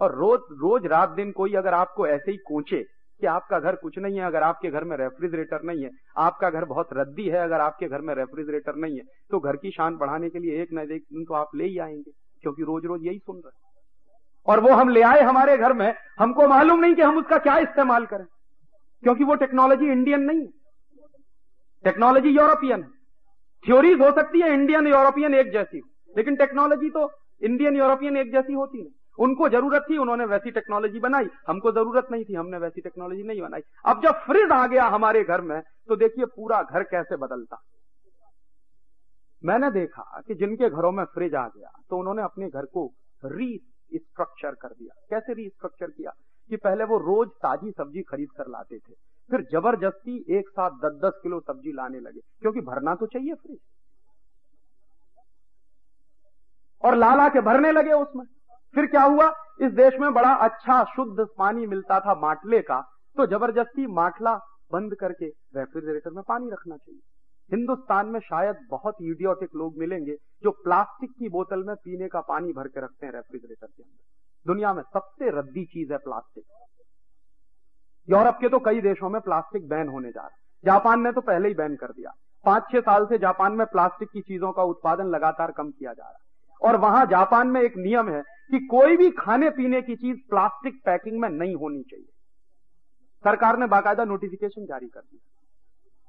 और 0.00 0.14
रोज 0.14 0.40
रोज 0.60 0.86
रात 0.86 1.10
दिन 1.10 1.30
कोई 1.32 1.54
अगर 1.54 1.74
आपको 1.74 2.06
ऐसे 2.06 2.30
ही 2.30 2.36
कोचे 2.46 2.82
कि 3.20 3.26
आपका 3.26 3.58
घर 3.58 3.76
कुछ 3.76 3.98
नहीं 3.98 4.18
है, 4.18 4.24
अगर 4.24 4.42
आपके 4.42 4.70
घर 4.70 4.84
में 4.84 4.96
रेफ्रिजरेटर 4.96 5.62
नहीं 5.62 5.82
है, 5.84 5.90
आपका 6.18 6.50
घर 6.50 6.64
बहुत 6.64 6.88
रद्दी 6.92 7.28
है, 7.28 7.38
अगर 7.38 7.60
आपके 7.60 7.88
घर 7.88 8.00
में 8.00 8.14
रेफ्रिजरेटर 8.14 8.74
नहीं 8.76 8.96
है 8.96 9.04
तो 9.30 9.40
घर 9.40 9.56
की 9.56 9.70
शान 9.70 9.96
बढ़ाने 9.96 10.30
के 10.30 10.38
लिए 10.38 10.62
एक 10.62 10.72
न 10.72 10.78
एक 10.82 11.02
दिन 11.04 11.24
तो 11.24 11.34
आप 11.34 11.50
ले 11.54 11.64
ही 11.64 11.78
आएँगे, 11.78 12.10
क्योंकि 12.44 12.62
रोज 12.62 12.86
रोज 12.86 13.04
यही 13.04 13.18
सुन 13.18 13.36
रहे 13.36 13.58
और 14.46 14.60
वो 14.60 14.72
हम 14.72 14.88
ले 14.88 15.02
आए 15.02 15.20
हमारे 15.22 15.56
घर 15.56 15.72
में, 15.72 15.94
हमको 16.18 16.46
मालूम 16.48 16.80
नहीं 16.80 16.94
कि 16.94 17.02
हम 17.02 17.18
उसका 17.18 17.38
क्या 17.38 17.58
इस्तेमाल 17.58 18.06
करें, 18.06 18.24
क्योंकि 19.02 19.24
वो 19.24 19.34
टेक्नोलॉजी 19.36 19.86
इंडियन 19.88 20.22
नहीं 20.22 20.40
है। 20.40 20.52
टेक्नोलॉजी 21.84 22.28
यूरोपियन 22.30 22.82
है। 22.82 22.88
थ्योरीज 23.64 24.00
हो 24.00 24.10
सकती 24.12 24.40
है 24.40 24.52
इंडियन, 24.52 24.86
यूरोपियन 24.86 25.34
एक 25.34 25.50
जैसी 25.52 25.80
लेकिन 26.14 26.36
टेक्नोलॉजी 26.36 26.90
तो 26.90 27.10
इंडियन 27.42 27.76
यूरोपियन 27.76 28.16
एक 28.16 28.32
जैसी 28.32 28.52
होती 28.54 28.78
नहीं 28.78 28.92
उनको 29.18 29.48
ज़रूरत 29.48 29.84
थी, 29.90 29.96
उन्होंने 29.98 30.24
वैसी 30.26 30.50
टेक्नोलॉजी 30.50 31.00
बनाई। 31.00 31.26
हमको 31.48 31.70
ज़रूरत 31.72 32.06
नहीं 32.10 32.24
थी, 32.24 32.34
हमने 32.34 32.58
वैसी 32.58 32.80
टेक्नोलॉजी 32.80 33.22
नहीं 33.22 33.40
बनाई। 33.40 33.60
अब 33.84 34.02
जब 34.02 34.20
फ्रिज 34.22 34.52
आ 34.52 34.66
गया 34.66 34.86
हमारे 34.88 35.22
घर 35.24 35.40
में 35.42 35.60
तो 35.88 35.96
देखिए 35.96 36.24
पूरा 36.26 36.62
घर 36.62 36.82
कैसे 36.84 37.16
बदलता। 37.16 37.60
मैंने 39.42 39.70
देखा 39.70 40.22
कि 40.28 40.34
जिनके 40.36 40.68
घरों 40.70 40.92
में 40.92 41.04
फ्रिज 41.06 41.34
आ 41.34 41.46
गया 41.48 41.70
तो 41.90 41.98
उन्होंने 41.98 42.22
अपने 42.22 42.48
घर 42.48 42.64
को 42.66 42.86
री 43.22 43.56
स्ट्रक्चर 43.92 44.54
कर 44.54 44.68
दिया। 44.70 44.94
कैसे 45.10 45.34
री 45.34 45.48
स्ट्रक्चर 45.48 45.86
किया? 45.88 46.12
कि 46.50 46.56
पहले 46.58 46.84
वो 46.84 46.98
रोज 46.98 47.28
ताजी 47.42 47.70
सब्ज़ी 47.70 48.02
खरीद 48.02 48.28
कर 48.36 48.48
लाते 48.48 48.78
थे। 48.78 48.92
फिर 49.30 49.42
ज़बरदस्ती 49.52 50.24
एक 50.38 50.48
साथ 50.50 50.78
दस 50.80 50.98
दस 51.04 51.20
किलो 51.22 51.40
सब्ज़ी 51.40 51.72
लाने 51.72 52.00
लगे, 52.00 52.20
क्योंकि 52.40 52.60
भरना 52.62 52.94
तो 52.94 53.06
चाहिए 53.08 53.34
फ्रिज 53.34 53.58
और 56.84 56.94
लाला 56.96 57.28
के 57.28 57.40
भरने 57.40 57.72
लगे 57.72 57.92
उसमें। 57.92 58.24
फिर 58.74 58.86
क्या 58.86 59.02
हुआ? 59.02 59.32
इस 59.60 59.72
देश 59.72 59.94
में 60.00 60.12
बड़ा 60.14 60.32
अच्छा 60.34 60.82
शुद्ध 60.84 61.26
पानी 61.38 61.66
मिलता 61.66 61.98
था 62.00 62.14
माटले 62.14 62.60
का 62.60 62.80
तो 63.16 63.26
ज़बरदस्ती 63.26 63.86
माटला 63.86 64.34
बंद 64.72 64.94
करके 64.94 65.26
रेफ्रिजरेटर 65.56 66.10
में 66.10 66.22
पानी 66.28 66.50
रखना 66.50 66.76
चाहिए। 66.76 67.00
हिंदुस्तान 67.50 68.06
में 68.06 68.20
शायद 68.20 68.56
बहुत 68.70 68.96
इडियोटिक 69.02 69.48
लोग 69.56 69.78
मिलेंगे 69.78 70.14
जो 70.42 70.50
प्लास्टिक 70.64 71.10
की 71.10 71.28
बोतल 71.28 71.64
में 71.66 71.74
पीने 71.76 72.08
का 72.08 72.20
पानी 72.20 72.52
भर 72.52 72.68
के 72.68 72.80
रखते 72.80 73.06
हैं 73.06 73.12
रेफ्रिजरेटर 73.12 73.66
के 73.66 73.82
अंदर। 73.82 74.04
दुनिया 74.46 74.74
में 74.74 74.82
सबसे 74.82 75.30
रद्दी 75.30 75.64
चीज़ 75.64 75.92
है 75.92 75.98
प्लास्टिक। 75.98 76.44
यूरोप 78.08 78.38
के 78.40 78.48
तो 78.48 78.58
कई 78.58 78.80
देशों 78.80 79.10
में 79.10 79.20
प्लास्टिक 79.20 79.68
बैन 79.68 79.88
होने 79.88 80.10
जा 80.10 80.20
रहा 80.20 80.28
है। 80.28 80.38
जापान 80.64 81.00
ने 81.00 81.12
तो 81.12 81.20
पहले 81.20 81.48
ही 81.48 81.54
बैन 81.54 81.76
कर 81.76 81.86
दिया। 81.86 82.12
पाँच 82.44 82.62
छह 82.72 82.80
साल 82.80 83.06
से 83.06 83.18
जापान 83.18 83.52
में 83.52 83.66
प्लास्टिक 83.66 84.08
की 84.08 84.20
चीज़ों 84.20 84.52
का 84.52 84.62
उत्पादन 84.62 85.06
लगातार 85.06 85.50
कम 85.50 85.70
किया 85.70 85.92
जा 85.92 86.02
रहा 86.02 86.12
है। 86.12 86.29
और 86.62 86.76
वहाँ 86.76 87.04
जापान 87.06 87.48
में 87.48 87.60
एक 87.60 87.76
नियम 87.76 88.08
है 88.08 88.22
कि 88.50 88.58
कोई 88.66 88.96
भी 88.96 89.10
खाने 89.10 89.50
पीने 89.50 89.80
की 89.82 89.96
चीज़ 89.96 90.16
प्लास्टिक 90.30 90.80
पैकिंग 90.86 91.20
में 91.20 91.28
नहीं 91.28 91.54
होनी 91.54 91.82
चाहिए। 91.82 92.08
सरकार 93.24 93.58
ने 93.58 93.66
बाकायदा 93.66 94.04
नोटिफिकेशन 94.04 94.64
जारी 94.64 94.86
कर 94.86 95.00
दिया। 95.00 95.26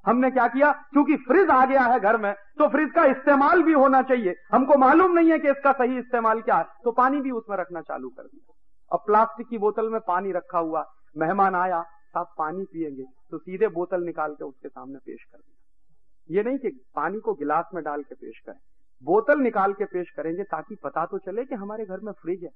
हमने 0.06 0.30
क्या 0.30 0.46
किया? 0.48 0.70
क्योंकि 0.92 1.16
फ्रिज 1.16 1.50
आ 1.50 1.64
गया 1.66 1.82
है 1.82 1.98
घर 2.00 2.16
में 2.16 2.32
तो 2.58 2.68
फ्रिज 2.68 2.90
का 2.92 3.04
इस्तेमाल 3.04 3.62
भी 3.62 3.72
होना 3.72 4.02
चाहिए। 4.02 4.34
हमको 4.52 4.76
मालूम 4.76 5.12
नहीं 5.12 5.30
है 5.30 5.38
कि 5.38 5.50
इसका 5.50 5.72
सही 5.72 5.98
इस्तेमाल 5.98 6.40
क्या 6.40 6.56
है 6.56 6.64
तो 6.84 6.92
पानी 6.92 7.20
भी 7.20 7.30
उसमें 7.30 7.56
रखना 7.56 7.80
चालू 7.80 8.08
कर 8.08 8.22
दिया। 8.22 8.54
अब 8.92 9.02
प्लास्टिक 9.06 9.46
की 9.48 9.58
बोतल 9.58 9.88
में 9.88 10.00
पानी 10.00 10.32
रखा 10.32 10.58
हुआ 10.58 10.84
मेहमान 11.16 11.54
आया, 11.54 11.82
साहब 11.82 12.26
पानी 12.38 12.64
पिएँगे 12.64 13.04
तो 13.30 13.38
सीधे 13.38 13.68
बोतल 13.68 14.02
निकाल 14.02 14.34
के 14.34 14.44
उसके 14.44 14.68
सामने 14.68 14.98
पेश 14.98 15.24
कर 15.32 15.38
दिया। 15.38 16.38
ये 16.38 16.42
नहीं 16.42 16.58
कि 16.58 16.68
पानी 16.94 17.18
को 17.18 17.34
गिलास 17.34 17.70
में 17.74 17.82
डाल 17.84 18.02
के 18.02 18.14
पेश 18.14 18.40
करें। 18.46 18.58
बोतल 19.02 19.38
निकाल 19.38 19.72
के 19.72 19.84
पेश 19.84 20.10
करेंगे 20.10 20.42
ताकि 20.42 20.74
पता 20.74 21.06
तो 21.06 21.18
चले 21.18 21.44
कि 21.44 21.54
हमारे 21.54 21.84
घर 21.84 22.00
में 22.00 22.12
फ्रिज 22.12 22.44
है। 22.44 22.50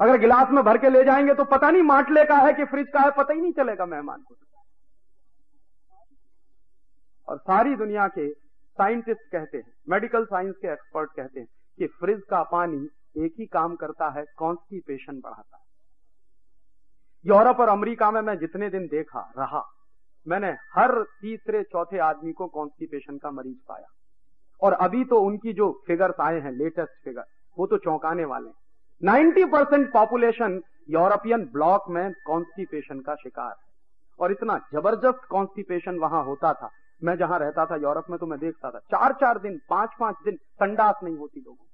अगर 0.00 0.18
गिलास 0.18 0.48
में 0.50 0.64
भर 0.64 0.78
के 0.78 0.90
ले 0.90 1.04
जाएँगे 1.04 1.34
तो 1.34 1.44
पता 1.44 1.70
नहीं 1.70 1.82
माटले 1.82 2.24
का 2.24 2.36
है 2.36 2.52
कि 2.52 2.64
फ्रिज 2.64 2.86
का 2.94 3.00
है, 3.00 3.10
पता 3.10 3.32
ही 3.32 3.40
नहीं 3.40 3.52
चलेगा 3.52 3.86
मेहमान 3.86 4.22
को। 4.22 4.36
और 7.28 7.38
सारी 7.38 7.76
दुनिया 7.76 8.08
के 8.08 8.32
साइंटिस्ट 8.78 9.32
कहते 9.32 9.58
हैं, 9.58 9.72
मेडिकल 9.88 10.24
साइंस 10.24 10.54
के 10.56 10.72
एक्सपर्ट 10.72 11.10
कहते 11.16 11.40
हैं 11.40 11.48
कि 11.78 11.86
फ्रिज 11.86 12.22
का 12.30 12.42
पानी 12.42 12.88
एक 13.24 13.34
ही 13.38 13.46
काम 13.46 13.76
करता 13.76 14.08
है, 14.08 14.24
कॉन्स्टिपेशन 14.36 15.20
बढ़ाता 15.20 15.56
है। 15.56 15.62
यूरोप 17.26 17.60
और 17.60 17.68
अमेरिका 17.68 18.10
में 18.10 18.20
मैं 18.20 18.38
जितने 18.38 18.70
दिन 18.70 18.86
देखा, 18.86 19.32
रहा, 19.38 19.64
मैंने 20.28 20.48
हर 20.48 21.02
तीसरे 21.02 21.62
चौथे 21.62 21.98
आदमी 21.98 22.32
को 22.32 22.46
कॉन्स्टिपेशन 22.46 23.18
का 23.18 23.30
मरीज़ 23.30 23.58
पाया। 23.68 23.86
और 24.62 24.72
अभी 24.72 25.04
तो 25.04 25.20
उनकी 25.20 25.52
जो 25.52 25.84
फिगर्स 25.86 26.14
आए 26.20 26.40
हैं 26.40 26.52
लेटेस्ट 26.52 27.04
फिगर 27.04 27.24
वो 27.58 27.66
तो 27.66 27.78
चौंकाने 27.78 28.24
वाले 28.24 28.48
हैं। 28.48 28.54
90 29.02 29.44
परसेंट 29.44 29.92
पॉपुलेशन 29.92 30.60
यूरोपियन 30.90 31.44
ब्लॉक 31.44 31.84
में 31.90 32.12
कॉन्स्टिपेशन 32.26 33.00
का 33.00 33.14
शिकार 33.14 33.48
है। 33.48 33.68
और 34.20 34.32
इतना 34.32 34.58
ज़बरदस्त 34.74 35.20
कॉन्स्टिपेशन 35.30 35.98
वहाँ 35.98 36.24
होता 36.24 36.52
था। 36.52 36.70
मैं 37.04 37.16
जहाँ 37.16 37.38
रहता 37.38 37.66
था 37.66 37.76
यूरोप 37.76 38.04
में 38.10 38.18
तो 38.18 38.26
मैं 38.26 38.38
देखता 38.38 38.70
था। 38.70 38.78
चार 38.78 39.12
चार 39.12 39.38
दिन 39.38 39.60
पाँच 39.70 39.90
पाँच 40.00 40.16
दिन 40.24 40.36
संडास 40.36 40.94
नहीं 41.02 41.16
होती 41.16 41.40
लोगों 41.40 41.56
को। 41.56 41.64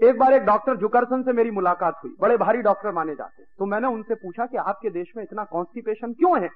एक 0.00 0.18
बार 0.18 0.32
एक 0.32 0.42
डॉक्टर 0.42 0.76
जुकरसन 0.76 1.22
से 1.22 1.32
मेरी 1.32 1.50
मुलाकात 1.50 2.00
हुई। 2.04 2.14
बड़े 2.20 2.36
भारी 2.36 2.62
डॉक्टर 2.62 2.92
माने 2.92 3.14
जाते 3.14 3.44
तो 3.58 3.66
मैंने 3.66 3.88
उनसे 3.88 4.14
पूछा 4.14 4.46
कि 4.46 4.56
आपके 4.56 4.90
देश 4.90 5.12
में 5.16 5.22
इतना 5.22 5.44
कॉन्स्टिपेशन 5.44 6.12
क्यों 6.12 6.42
है? 6.42 6.48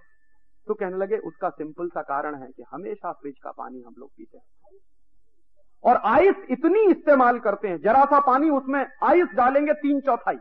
तो 0.66 0.74
कहने 0.74 0.96
लगे, 0.96 1.16
उसका 1.18 1.48
सिंपल 1.50 1.88
सा 1.88 2.02
कारण 2.04 2.34
है 2.34 2.46
कि 2.48 2.64
हमेशा 2.70 3.12
फ्रिज 3.12 3.34
का 3.38 3.50
पानी 3.52 3.82
हम 3.82 3.94
लोग 3.98 4.10
पीते 4.10 4.38
हैं। 4.38 4.44
और 5.84 6.00
आइस 6.06 6.36
इतनी 6.50 6.82
इस्तेमाल 6.90 7.38
करते 7.40 7.68
हैं, 7.68 7.80
जरा 7.80 8.04
सा 8.06 8.20
पानी 8.22 8.50
उसमें 8.52 8.84
आइस 9.04 9.34
डालेंगे 9.36 9.72
तीन 9.76 10.00
चौथाई। 10.00 10.38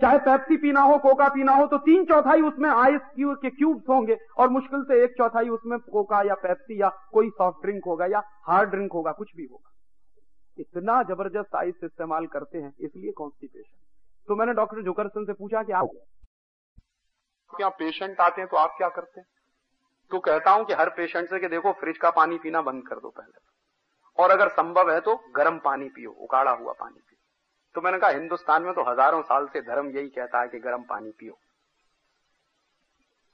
चाहे 0.00 0.18
पेप्सी 0.20 0.56
पीना 0.56 0.80
हो 0.82 0.96
कोका 0.98 1.28
पीना 1.28 1.52
हो 1.52 1.66
तो 1.66 1.78
तीन 1.80 2.04
चौथाई 2.04 2.40
उसमें 2.42 2.68
आइस 2.70 3.00
के 3.16 3.50
क्यूब्स 3.50 3.88
होंगे, 3.88 4.16
और 4.38 4.48
मुश्किल 4.50 4.82
से 4.82 5.02
एक 5.04 5.14
चौथाई 5.18 5.48
उसमें 5.50 5.78
कोका 5.80 6.22
या 6.22 6.34
पेप्सी 6.36 6.80
या 6.80 6.88
कोई 7.12 7.28
सॉफ्ट 7.32 7.62
ड्रिंक 7.62 7.84
होगा 7.86 8.06
या 8.06 8.22
हार्ड 8.46 8.70
ड्रिंक 8.70 8.92
होगा, 8.92 9.12
कुछ 9.12 9.36
भी 9.36 9.44
होगा। 9.44 9.70
इतना 10.58 11.02
ज़बरदस्त 11.04 11.54
आइस 11.56 11.84
इस्तेमाल 11.84 12.26
करते 12.28 12.58
हैं, 12.58 12.72
इसलिए 12.80 13.12
कॉन्स्टिपेशन 13.12 13.76
तो 14.28 14.36
मैंने 14.36 14.52
डॉक्टर 14.54 14.82
जुकरसन 14.82 15.24
से 15.24 15.32
पूछा 15.34 15.62
कि 15.62 15.72
आप 15.74 15.88
क्या 17.56 17.68
पेशेंट 17.68 18.20
आते 18.20 18.40
हैं 18.40 18.48
तो 18.50 18.56
आप 18.56 18.74
क्या 18.78 18.88
करते 18.88 19.20
हैं? 19.20 19.26
तो 20.10 20.18
कहता 20.20 20.50
हूँ 20.50 20.64
कि 20.64 20.72
हर 20.72 20.88
पेशेंट 20.90 21.28
से 21.30 21.38
कि 21.38 21.48
देखो 21.48 21.72
फ्रिज 21.72 21.98
का 21.98 22.10
पानी 22.10 22.38
पीना 22.38 22.60
बंद 22.62 22.86
कर 22.88 22.96
दो 22.96 23.08
पहले 23.10 23.40
और 24.18 24.30
अगर 24.30 24.48
संभव 24.50 24.90
है 24.92 25.00
तो 25.00 25.14
गर्म 25.36 25.58
पानी 25.58 25.88
पियो, 25.88 26.10
उकाड़ा 26.10 26.50
हुआ 26.50 26.72
पानी 26.72 26.94
पियो। 26.94 27.18
तो 27.74 27.80
मैंने 27.80 27.98
कहा, 27.98 28.10
हिंदुस्तान 28.10 28.62
में 28.62 28.74
तो 28.74 28.82
हज़ारों 28.82 29.22
साल 29.22 29.46
से 29.46 29.60
धर्म 29.62 29.88
यही 29.88 30.08
कहता 30.08 30.40
है 30.40 30.48
कि 30.48 30.58
गर्म 30.58 30.82
पानी 30.82 31.10
पियो। 31.10 31.38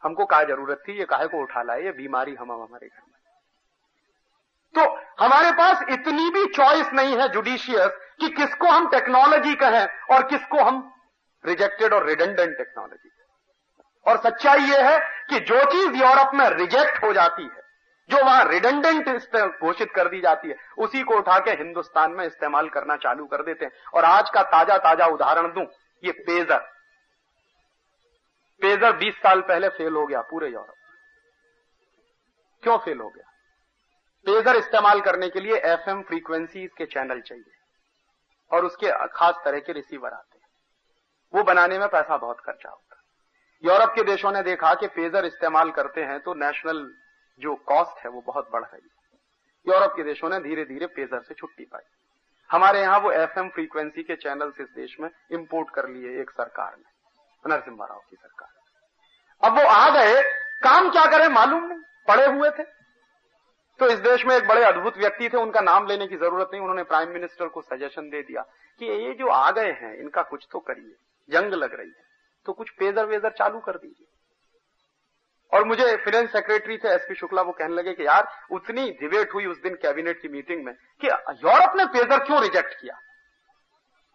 हमको 0.02 0.26
क्या 0.26 0.42
ज़रूरत 0.44 0.82
थी, 0.88 0.98
ये 0.98 1.04
काहे 1.04 1.26
को 1.26 1.42
उठा 1.42 1.62
लाए? 1.62 1.82
ये 1.82 1.92
बीमारी 1.92 2.34
हम 2.34 2.52
हमारे 2.52 2.86
घर 2.86 3.00
में। 3.00 3.16
तो 4.74 4.82
हमारे 5.24 5.50
पास 5.52 5.82
इतनी 5.90 6.30
भी 6.30 6.46
चॉइस 6.46 6.92
नहीं 6.94 7.16
है 7.18 7.28
जुडिशियस 7.28 7.98
कि 8.20 8.28
किसको 8.32 8.66
हम 8.66 8.88
टेक्नोलॉजी 8.90 9.54
कहें 9.54 9.86
और 10.14 10.26
किसको 10.28 10.62
हम 10.62 10.82
रिजेक्टेड 11.44 11.92
और 11.94 12.06
रिडेंडेंट 12.06 12.56
टेक्नोलॉजी 12.58 13.08
और 14.08 14.18
सच्चाई 14.18 14.60
यह 14.60 14.88
है 14.88 14.98
कि 15.30 15.40
जो 15.42 15.64
चीज़ 15.64 15.96
यूरोप 15.96 16.34
में 16.34 16.48
रिजेक्ट 16.50 17.02
हो 17.04 17.12
जाती 17.12 17.42
है, 17.42 17.62
जो 18.10 18.24
वहाँ 18.24 18.44
रिडेंडेंट 18.44 19.08
घोषित 19.60 19.90
कर 19.92 20.08
दी 20.08 20.20
जाती 20.20 20.48
है, 20.48 20.56
उसी 20.78 21.02
को 21.02 21.14
उठा 21.14 21.38
के 21.38 21.50
हिंदुस्तान 21.52 22.12
में 22.12 22.24
इस्तेमाल 22.26 22.68
करना 22.68 22.96
चालू 22.96 23.26
कर 23.26 23.42
देते 23.42 23.64
हैं। 23.64 23.72
और 23.94 24.04
आज 24.04 24.30
का 24.30 24.42
ताज़ा 24.44 24.76
ताज़ा 24.78 25.06
उदाहरण 25.06 25.52
दूँ, 25.52 25.64
ये 26.02 26.12
पेजर। 26.20 26.58
पेजर 28.62 28.96
20 28.96 29.14
साल 29.16 29.40
पहले 29.40 29.68
फेल 29.70 29.92
हो 29.92 30.06
गया 30.06 30.20
पूरे 30.20 30.48
यूरोप। 30.48 30.74
क्यों 32.62 32.78
फेल 32.78 32.98
हो 32.98 33.08
गया? 33.08 33.24
पेजर 34.26 34.56
इस्तेमाल 34.56 35.00
करने 35.00 35.28
के 35.28 35.40
लिए 35.40 35.56
एफएम 35.66 36.02
फ्रीक्वेंसीज 36.02 36.70
के 36.78 36.86
चैनल 36.86 37.20
चाहिए, 37.20 37.52
और 38.50 38.64
उसके 38.64 38.90
खास 39.08 39.34
तरह 39.44 39.58
के 39.58 39.72
रिसीवर 39.72 40.12
आते 40.12 40.38
हैं। 40.38 40.48
वो 41.34 41.42
बनाने 41.44 41.78
में 41.78 41.88
पैसा 41.88 42.16
बहुत 42.16 42.40
खर्चा 42.40 42.68
होता 42.68 42.82
है। 42.82 42.87
यूरोप 43.64 43.92
के 43.94 44.02
देशों 44.02 44.32
ने 44.32 44.42
देखा 44.42 44.74
कि 44.74 44.86
पेजर 44.86 45.24
इस्तेमाल 45.24 45.70
करते 45.70 46.00
हैं 46.00 46.18
तो 46.20 46.34
नेशनल 46.34 46.88
जो 47.40 47.54
कॉस्ट 47.66 48.04
है 48.04 48.10
वो 48.10 48.20
बहुत 48.20 48.48
बढ़ 48.52 48.62
रही 48.62 48.80
है। 48.82 49.74
यूरोप 49.74 49.92
के 49.96 50.02
देशों 50.02 50.28
ने 50.30 50.38
धीरे 50.40 50.64
धीरे 50.64 50.86
पेजर 50.86 51.20
से 51.20 51.34
छुट्टी 51.34 51.64
पाई। 51.64 51.82
हमारे 52.50 52.80
यहाँ 52.80 52.98
वो 53.00 53.10
एफएम 53.12 53.48
फ्रीक्वेंसी 53.48 54.02
के 54.02 54.16
चैनल्स 54.16 54.60
इस 54.60 54.68
देश 54.76 54.96
में 55.00 55.08
इम्पोर्ट 55.32 55.70
कर 55.70 55.88
लिए 55.88 56.20
एक 56.20 56.30
सरकार 56.30 56.76
ने, 56.76 57.52
नरसिम्हा 57.52 57.86
राव 57.86 58.00
की 58.10 58.16
सरकार। 58.16 58.48
अब 59.42 59.58
वो 59.58 59.64
आ 59.64 59.90
गए, 59.90 60.22
काम 60.62 60.90
क्या 60.90 61.04
करें 61.06 61.28
मालूम 61.28 61.64
नहीं, 61.64 61.78
पड़े 62.08 62.26
हुए 62.26 62.50
थे। 62.50 62.62
तो 63.80 63.88
इस 63.88 63.98
देश 64.00 64.24
में 64.26 64.36
एक 64.36 64.46
बड़े 64.48 64.64
अद्भुत 64.64 64.96
व्यक्ति 64.98 65.28
थे, 65.28 65.36
उनका 65.36 65.60
नाम 65.60 65.86
लेने 65.86 66.06
की 66.06 66.16
ज़रूरत 66.16 66.50
नहीं, 66.52 66.62
उन्होंने 66.62 66.82
प्राइम 66.84 67.08
मिनिस्टर 67.08 67.48
को 67.48 67.60
सजेशन 67.62 68.08
दे 68.10 68.22
दिया 68.22 68.42
कि 68.80 68.86
ये 68.86 69.12
जो 69.14 69.28
आ 69.28 69.50
गए 69.50 69.72
हैं, 69.72 69.96
इनका 69.96 70.22
कुछ 70.22 70.46
तो 70.50 70.58
करिए, 70.60 70.94
जंग 71.28 71.54
लग 71.54 71.74
रही 71.74 71.88
है। 71.88 72.06
तो 72.48 72.52
कुछ 72.52 72.70
पेजर 72.70 73.04
वेजर 73.04 73.30
चालू 73.30 73.58
कर 73.60 73.72
दीजिए। 73.72 74.06
और 75.54 75.64
मुझे 75.64 75.96
फिनेंस 75.96 76.32
सेक्रेटरी 76.32 76.78
थे 76.78 76.88
एसपी 76.88 77.14
शुक्ला, 77.14 77.42
वो 77.42 77.52
कहने 77.52 77.74
लगे 77.74 77.92
कि 77.92 78.06
यार, 78.06 78.28
उतनी 78.50 78.90
डिबेट 78.90 79.34
हुई 79.34 79.46
उस 79.46 79.62
दिन 79.62 79.74
कैबिनेट 79.74 80.22
की 80.22 80.28
मीटिंग 80.28 80.64
में 80.64 80.74
कि 80.74 81.06
यूरोप 81.08 81.76
ने 81.76 81.84
पेजर 81.84 82.24
क्यों 82.24 82.42
रिजेक्ट 82.42 82.80
किया? 82.80 83.00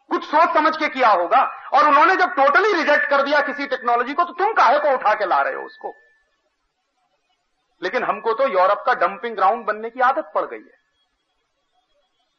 कुछ 0.09 0.23
सोच 0.23 0.53
समझ 0.53 0.77
के 0.77 0.89
किया 0.89 1.09
होगा। 1.09 1.69
और 1.73 1.87
उन्होंने 1.87 2.15
जब 2.15 2.29
टोटली 2.29 2.73
रिजेक्ट 2.73 3.09
कर 3.09 3.21
दिया 3.21 3.41
किसी 3.41 3.65
टेक्नोलॉजी 3.65 4.13
को 4.13 4.23
तो 4.23 4.33
तुम 4.33 4.53
काहे 4.53 4.79
को 4.79 4.89
उठा 4.89 5.13
के 5.13 5.25
ला 5.25 5.41
रहे 5.41 5.53
हो 5.53 5.63
उसको? 5.63 5.95
लेकिन 7.83 8.03
हमको 8.03 8.33
तो 8.33 8.47
यूरोप 8.47 8.83
का 8.85 8.93
डंपिंग 8.93 9.35
ग्राउंड 9.35 9.65
बनने 9.65 9.89
की 9.89 9.99
आदत 9.99 10.31
पड़ 10.35 10.45
गई 10.45 10.61
है। 10.61 10.82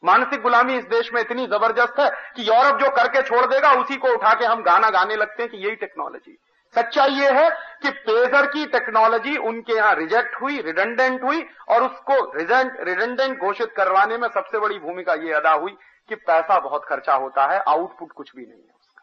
मानसिक 0.05 0.41
गुलामी 0.43 0.77
इस 0.79 0.85
देश 0.87 1.13
में 1.15 1.21
इतनी 1.21 1.47
ज़बरदस्त 1.47 2.01
है 2.01 2.09
कि 2.37 2.49
यूरोप 2.49 2.81
जो 2.81 2.91
करके 2.97 3.23
छोड़ 3.23 3.45
देगा, 3.47 3.71
उसी 3.75 3.97
को 3.97 4.09
उठा 4.09 4.33
के 4.35 4.45
हम 4.47 4.63
गाना 4.63 4.91
गाने 4.93 5.17
लगते 5.17 5.43
हैं 5.43 5.51
कि 5.51 5.59
यही 5.59 5.77
टेक्नोलॉजी 5.77 6.39
सच्चाई 6.75 7.11
यह 7.13 7.39
है 7.39 7.51
कि 7.83 7.91
पेजर 8.03 8.47
की 8.49 8.65
टेक्नोलॉजी 8.69 9.37
उनके 9.49 9.73
यहाँ 9.73 9.95
रिजेक्ट 9.95 10.41
हुई 10.41 10.61
रिडेंडेंट 10.63 11.23
हुई, 11.23 11.45
और 11.69 11.83
उसको 11.83 12.15
रिडेंडेंट 12.35 13.39
घोषित 13.41 13.73
करवाने 13.77 14.17
में 14.19 14.29
सबसे 14.31 14.59
बड़ी 14.59 14.79
भूमिका 14.79 15.15
यह 15.17 15.37
अदा 15.37 15.53
हुई 15.55 15.77
कि 16.09 16.15
पैसा 16.17 16.59
बहुत 16.61 16.85
खर्चा 16.85 17.15
होता 17.17 17.45
है 17.47 17.59
आउटपुट 17.69 18.13
कुछ 18.13 18.35
भी 18.37 18.43
नहीं 18.43 18.59
है 18.59 18.75
उसका। 18.75 19.03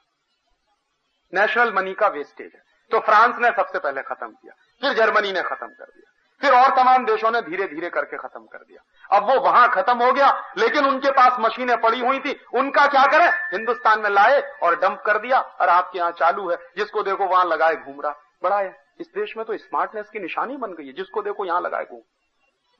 नेशनल 1.33 1.73
मनी 1.73 1.93
का 1.93 2.07
वेस्टेज 2.09 2.51
है। 2.55 2.61
तो 2.91 2.99
फ्रांस 3.01 3.35
ने 3.39 3.51
सबसे 3.51 3.79
पहले 3.79 4.01
खत्म 4.03 4.27
किया, 4.27 4.53
फिर 4.81 4.93
जर्मनी 4.95 5.31
ने 5.31 5.41
खत्म 5.43 5.67
कर 5.67 5.85
दिया। 5.85 6.00
फिर 6.41 6.53
और 6.53 6.75
तमाम 6.75 7.05
देशों 7.05 7.31
ने 7.31 7.41
धीरे 7.41 7.67
धीरे 7.67 7.89
करके 7.89 8.17
खत्म 8.17 8.39
कर 8.39 8.57
दिया। 8.57 9.17
अब 9.17 9.29
वो 9.29 9.39
वहाँ 9.39 9.69
खत्म 9.69 10.03
हो 10.03 10.11
गया, 10.11 10.53
लेकिन 10.57 10.85
उनके 10.85 11.11
पास 11.11 11.37
मशीनें 11.39 11.81
पड़ी 11.81 11.99
हुई 11.99 12.19
थी। 12.19 12.45
उनका 12.53 12.87
क्या 12.87 13.05
करें? 13.05 13.27
हिंदुस्तान 13.27 13.99
में 13.99 14.09
लाए 14.09 14.41
और 14.63 14.75
डंप 14.79 15.03
कर 15.05 15.17
दिया 15.17 15.39
और 15.39 15.69
आपके 15.69 15.99
यहाँ 15.99 16.11
चालू 16.11 16.49
है। 16.49 16.57
जिसको 16.77 17.03
देखो 17.03 17.25
वहाँ 17.25 17.45
लगाए 17.45 17.75
घूम 17.75 18.01
रहा। 18.01 18.15
बड़ा 18.43 18.59
है। 18.59 18.83
इस 18.99 19.07
देश 19.07 19.37
में 19.37 19.45
तो 19.45 19.57
स्मार्टनेस 19.57 20.09
की 20.09 20.19
निशानी 20.19 20.57
बन 20.57 20.73
गई 20.73 20.87
है। 20.87 20.93
जिसको 20.93 21.21
देखो 21.21 21.45
यहाँ 21.45 21.61
लगाए 21.61 21.85
घूम। 21.85 21.99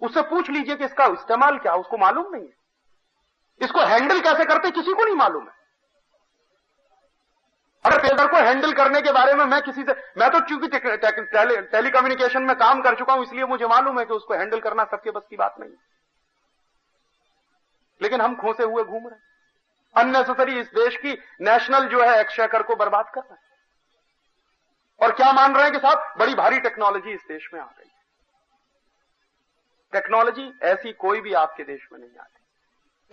उससे 0.07 0.21
पूछ 0.21 0.49
लीजिए 0.49 0.75
कि 0.75 0.85
इसका 0.85 1.05
इस्तेमाल 1.05 1.57
क्या 1.57 1.73
उसको 1.73 1.97
मालूम 1.97 2.35
नहीं 2.35 2.43
है। 2.43 2.53
इसको 3.61 3.79
हैंडल 3.79 4.19
कैसे 4.19 4.45
करते? 4.45 4.71
किसी 4.71 4.93
को 4.93 5.03
नहीं 5.03 5.15
मालूम 5.15 5.43
है। 5.43 5.60
अगर 7.85 7.97
पेपर 7.99 8.27
को 8.27 8.37
हैंडल 8.37 8.73
करने 8.73 9.01
के 9.01 9.11
बारे 9.11 9.33
में 9.33 9.43
मैं 9.45 9.61
किसी 9.61 9.83
से 9.83 9.93
मैं 10.17 10.29
तो 10.31 10.39
चूँकि 10.41 10.67
टेलीकम्युनिकेशन 10.67 12.43
में 12.43 12.55
काम 12.57 12.81
कर 12.81 12.95
चुका 12.95 13.13
हूँ, 13.13 13.23
इसलिए 13.23 13.45
मुझे 13.45 13.67
मालूम 13.67 13.99
है 13.99 14.05
कि 14.05 14.13
उसको 14.13 14.33
हैंडल 14.33 14.59
करना 14.59 14.83
सबके 14.85 15.11
बस 15.11 15.23
की 15.29 15.37
बात 15.37 15.55
नहीं 15.59 15.69
लेकिन 18.01 18.21
हम 18.21 18.35
खोसे 18.35 18.63
हुए 18.63 18.83
घूम 18.83 19.07
रहे 19.07 19.29
अननेसेसरी 19.95 20.59
इस 20.59 20.67
देश 20.75 20.95
की 20.97 21.17
नेशनल 21.41 21.87
जो 21.87 22.01
है 22.01 22.19
एक्शेकर 22.19 22.63
को 22.63 22.75
बर्बाद 22.75 23.09
कर 23.09 23.21
रहे 23.21 23.33
हैं। 23.33 23.39
और 24.99 25.11
क्या 25.11 25.31
मान 25.33 25.55
रहे 25.55 25.63
हैं 25.63 25.73
कि 25.73 25.79
साहब, 25.79 26.13
बड़ी 26.19 26.33
भारी 26.35 26.59
टेक्नोलॉजी 26.59 27.11
इस 27.11 27.25
देश 27.27 27.49
में 27.53 27.59
आ 27.61 27.65
गई 27.65 27.89
टेक्नोलॉजी 29.93 30.51
ऐसी 30.63 30.91
कोई 30.95 31.21
भी 31.21 31.33
आपके 31.35 31.63
देश 31.63 31.87
में 31.91 31.99
नहीं 31.99 32.17
आती। 32.19 32.39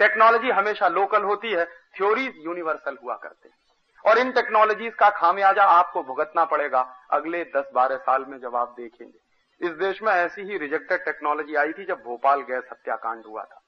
टेक्नोलॉजी 0.01 0.51
हमेशा 0.51 0.89
लोकल 0.91 1.23
होती 1.25 1.51
है, 1.51 1.65
थ्योरीज 1.97 2.35
यूनिवर्सल 2.39 2.97
हुआ 3.03 3.15
करते 3.17 3.49
हैं। 3.49 3.57
और 4.05 4.19
इन 4.19 4.31
टेक्नोलॉजीज़ 4.33 4.95
का 4.95 5.09
खामियाजा 5.11 5.65
आपको 5.71 6.03
भुगतना 6.03 6.45
पड़ेगा। 6.45 6.81
अगले 7.11 7.43
दस 7.57 7.71
बारह 7.75 7.97
साल 7.99 8.25
में 8.29 8.39
जब 8.39 8.57
आप 8.57 8.75
देखेंगे। 8.77 9.19
इस 9.61 9.73
देश 9.77 10.03
में 10.03 10.13
ऐसी 10.13 10.43
ही 10.43 10.59
रिजेक्टेड 10.59 11.05
टेक्नोलॉजी 11.05 11.55
आई 11.55 11.73
थी 11.73 11.85
जब 11.85 12.03
भोपाल 12.05 12.41
गैस 12.41 12.65
हत्याकांड 12.73 13.25
हुआ 13.27 13.45
था। 13.45 13.63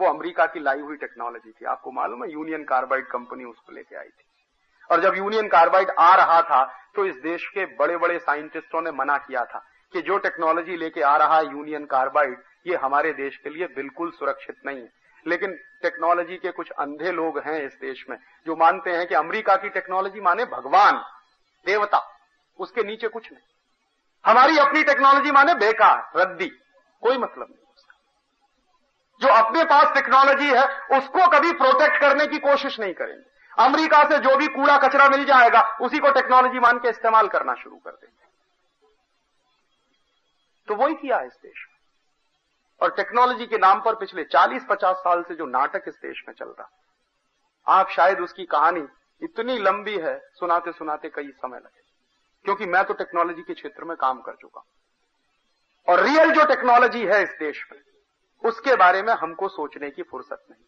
वो 0.00 0.08
अमेरिका 0.08 0.46
की 0.46 0.60
लाई 0.60 0.80
हुई 0.80 0.96
टेक्नोलॉजी 0.96 1.50
थी। 1.50 1.64
आपको 1.64 1.90
मालूम 1.92 2.24
है 2.24 2.30
यूनियन 2.32 2.64
कार्बाइड 2.64 3.06
कंपनी 3.06 3.44
उसको 3.44 3.72
लेके 3.72 3.96
आई 3.96 4.08
थी। 4.08 4.24
और 4.90 5.00
जब 5.00 5.14
यूनियन 5.16 5.48
कार्बाइड 5.48 5.90
आ 5.90 6.14
रहा 6.14 6.40
था 6.42 6.64
तो 6.94 7.04
इस 7.06 7.14
देश 7.16 7.46
के 7.48 7.64
बड़े 7.76 7.96
बड़े 7.96 8.18
साइंटिस्टों 8.18 8.80
ने 8.82 8.90
मना 8.90 9.16
किया 9.18 9.44
था 9.44 9.64
कि 9.92 10.02
जो 10.02 10.18
टेक्नोलॉजी 10.18 10.76
लेके 10.76 11.00
आ 11.00 11.16
रहा 11.16 11.38
है 11.38 11.46
यूनियन 11.46 11.84
कार्बाइड 11.84 12.42
ये 12.66 12.76
हमारे 12.76 13.12
देश 13.12 13.36
के 13.36 13.50
लिए 13.50 13.66
बिल्कुल 13.66 14.10
सुरक्षित 14.10 14.56
नहीं 14.66 14.78
है। 14.78 15.03
लेकिन 15.26 15.58
टेक्नोलॉजी 15.82 16.36
के 16.36 16.50
कुछ 16.50 16.70
अंधे 16.70 17.12
लोग 17.12 17.38
हैं 17.38 17.66
इस 17.66 17.72
देश 17.80 18.06
में, 18.10 18.16
जो 18.46 18.56
मानते 18.56 18.90
हैं 18.90 19.06
कि 19.06 19.14
अमेरिका 19.14 19.56
की 19.56 19.68
टेक्नोलॉजी 19.68 20.20
माने 20.20 20.44
भगवान, 20.44 21.04
देवता, 21.66 22.18
उसके 22.58 22.82
नीचे 22.82 23.08
कुछ 23.08 23.32
नहीं। 23.32 23.42
हमारी 24.26 24.58
अपनी 24.58 24.82
टेक्नोलॉजी 24.82 25.30
माने 25.30 25.54
बेकार, 25.54 26.12
रद्दी, 26.16 26.48
कोई 27.02 27.18
मतलब 27.18 27.46
नहीं 27.50 27.74
उसका। 27.76 27.94
जो 29.20 29.44
अपने 29.44 29.64
पास 29.64 29.94
टेक्नोलॉजी 29.94 30.46
है, 30.46 30.80
उसको 30.98 31.30
कभी 31.30 31.52
प्रोटेक्ट 31.52 32.00
करने 32.00 32.26
की 32.26 32.38
कोशिश 32.38 32.80
नहीं 32.80 32.94
करेंगे। 32.94 33.34
अमेरिका 33.58 34.04
से 34.04 34.18
जो 34.18 34.36
भी 34.36 34.46
कूड़ा 34.46 34.76
कचरा 34.76 35.08
मिल 35.08 35.24
जाएगा, 35.24 35.78
उसी 35.80 35.98
को 35.98 36.10
टेक्नोलॉजी 36.10 36.58
मान 36.58 36.78
के 36.78 36.88
इस्तेमाल 36.88 37.28
करना 37.28 37.54
शुरू 37.54 37.76
कर 37.76 37.90
देंगे। 37.90 38.24
तो 40.68 40.74
वही 40.74 40.94
किया 40.94 41.20
इस 41.20 41.32
देश 41.32 41.66
में। 41.70 41.73
और 42.84 42.90
टेक्नोलॉजी 42.90 43.46
के 43.46 43.58
नाम 43.58 43.80
पर 43.80 43.94
पिछले 43.94 44.22
40-50 44.24 44.96
साल 44.96 45.22
से 45.22 45.34
जो 45.34 45.44
नाटक 45.46 45.84
इस 45.88 45.94
देश 45.94 46.22
में 46.28 46.34
चल 46.34 46.48
रहा 46.48 47.76
आप 47.78 47.90
शायद 47.90 48.20
उसकी 48.20 48.44
कहानी 48.44 48.86
इतनी 49.22 49.56
लंबी 49.58 49.96
है 49.98 50.18
सुनाते 50.34 50.72
सुनाते 50.72 51.08
कई 51.08 51.28
समय 51.28 51.58
लगे। 51.58 51.82
क्योंकि 52.44 52.66
मैं 52.66 52.84
तो 52.84 52.94
टेक्नोलॉजी 52.94 53.42
के 53.42 53.54
क्षेत्र 53.54 53.84
में 53.84 53.96
काम 53.96 54.20
कर 54.20 54.32
चुका 54.32 54.64
और 55.88 56.00
रियल 56.00 56.30
जो 56.30 56.44
टेक्नोलॉजी 56.44 57.04
है 57.06 57.22
इस 57.22 57.30
देश 57.38 57.64
में, 57.72 57.80
उसके 58.44 58.76
बारे 58.76 59.02
में 59.02 59.12
हमको 59.12 59.48
सोचने 59.48 59.90
की 59.90 60.02
फुर्सत 60.02 60.44
नहीं 60.50 60.62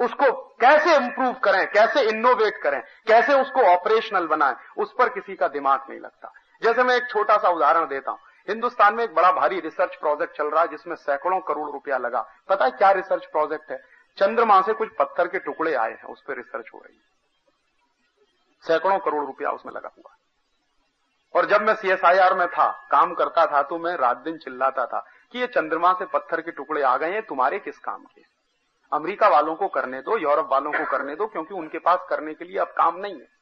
उसको 0.00 0.30
कैसे 0.60 0.94
इंप्रूव 0.96 1.32
करें, 1.34 1.66
कैसे 1.66 2.02
इनोवेट 2.08 2.60
करें, 2.62 2.80
कैसे 3.06 3.34
उसको 3.34 3.60
ऑपरेशनल 3.62 4.26
बनाएँ, 4.26 4.54
उस 4.76 4.92
पर 4.98 5.08
किसी 5.08 5.34
का 5.36 5.48
दिमाग 5.48 5.86
नहीं 5.90 6.00
लगता। 6.00 6.32
जैसे 6.62 6.82
मैं 6.82 6.96
एक 6.96 7.08
छोटा 7.10 7.36
सा 7.36 7.48
उदाहरण 7.48 7.86
देता 7.86 8.10
हूँ। 8.10 8.18
हिंदुस्तान 8.48 8.94
में 8.94 9.04
एक 9.04 9.14
बड़ा 9.14 9.32
भारी 9.32 9.60
रिसर्च 9.60 9.96
प्रोजेक्ट 9.96 10.36
चल 10.36 10.50
रहा 10.50 10.62
है, 10.62 10.68
जिसमें 10.68 10.96
सैकड़ों 10.96 11.40
करोड़ 11.40 11.70
रुपया 11.70 11.98
लगा। 11.98 12.26
पता 12.48 12.64
है 12.64 12.70
क्या 12.70 12.90
रिसर्च 12.90 13.26
प्रोजेक्ट 13.26 13.70
है? 13.70 13.78
चंद्रमा 14.18 14.60
से 14.60 14.72
कुछ 14.72 14.88
पत्थर 14.98 15.28
के 15.28 15.38
टुकड़े 15.38 15.74
आए 15.74 15.90
हैं, 15.90 16.04
उस 16.04 16.22
पर 16.22 16.36
रिसर्च 16.36 16.70
हो 16.74 16.78
रही 16.78 16.96
है। 16.96 17.02
सैकड़ों 18.64 18.98
करोड़ 18.98 19.24
रुपया 19.24 19.50
उसमें 19.50 19.72
लगा 19.72 19.90
हुआ 19.98 20.14
और 21.34 21.46
जब 21.46 21.62
मैं 21.62 21.74
सीएसआईआर 21.74 22.34
में 22.34 22.46
था, 22.48 22.88
काम 22.90 23.14
करता 23.14 23.46
था 23.46 23.62
तो 23.62 23.78
मैं 23.78 23.96
रात 23.96 24.16
दिन 24.16 24.38
चिल्लाता 24.38 24.86
था 24.86 25.04
कि 25.32 25.38
ये 25.38 25.46
चंद्रमा 25.46 25.92
से 25.92 26.04
पत्थर 26.04 26.40
के 26.40 26.50
टुकड़े 26.50 26.82
आ 26.82 26.96
गए 26.96 27.12
हैं, 27.12 27.22
तुम्हारे 27.22 27.58
किस 27.58 27.78
काम 27.78 28.04
के? 28.04 28.22
अमेरिका 28.92 29.28
वालों 29.28 29.54
को 29.54 29.68
करने 29.68 30.00
दो, 30.00 30.18
यूरोप 30.18 30.48
वालों 30.52 30.72
को 30.72 30.84
करने 30.84 31.16
दो, 31.16 31.26
क्योंकि 31.26 31.54
उनके 31.54 31.78
पास 31.78 32.06
करने 32.08 32.34
के 32.34 32.44
लिए 32.44 32.58
अब 32.58 32.66
काम 32.66 32.96
नहीं 32.96 33.20
है। 33.20 33.37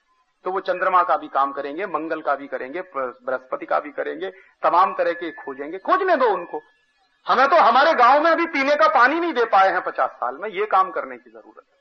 तो 0.47 0.51
वो 0.53 0.61
चंद्रमा 0.61 1.03
का 1.03 1.16
भी 1.16 1.28
काम 1.28 1.53
करेंगे, 1.53 1.86
मंगल 1.86 2.20
का 2.20 2.34
भी 2.34 2.47
करेंगे 2.47 2.80
बृहस्पति 2.80 3.66
का 3.66 3.78
भी 3.80 3.90
करेंगे, 3.90 4.28
तमाम 4.62 4.92
तरह 4.92 5.12
के 5.12 5.30
खोजेंगे, 5.30 5.78
खोजने 5.78 6.16
दो 6.16 6.26
उनको। 6.26 6.62
हमें 7.26 7.49
तो 7.49 7.57
हमारे 7.57 7.92
गाँव 7.92 8.22
में 8.22 8.30
अभी 8.30 8.47
पीने 8.47 8.74
का 8.74 8.88
पानी 8.88 9.18
नहीं 9.20 9.32
दे 9.32 9.44
पाए 9.44 9.70
हैं 9.70 9.80
पचास 9.80 10.11
साल 10.11 10.36
में, 10.36 10.49
ये 10.51 10.66
काम 10.66 10.90
करने 10.90 11.16
की 11.16 11.30
ज़रूरत 11.30 11.62
है। 11.62 11.74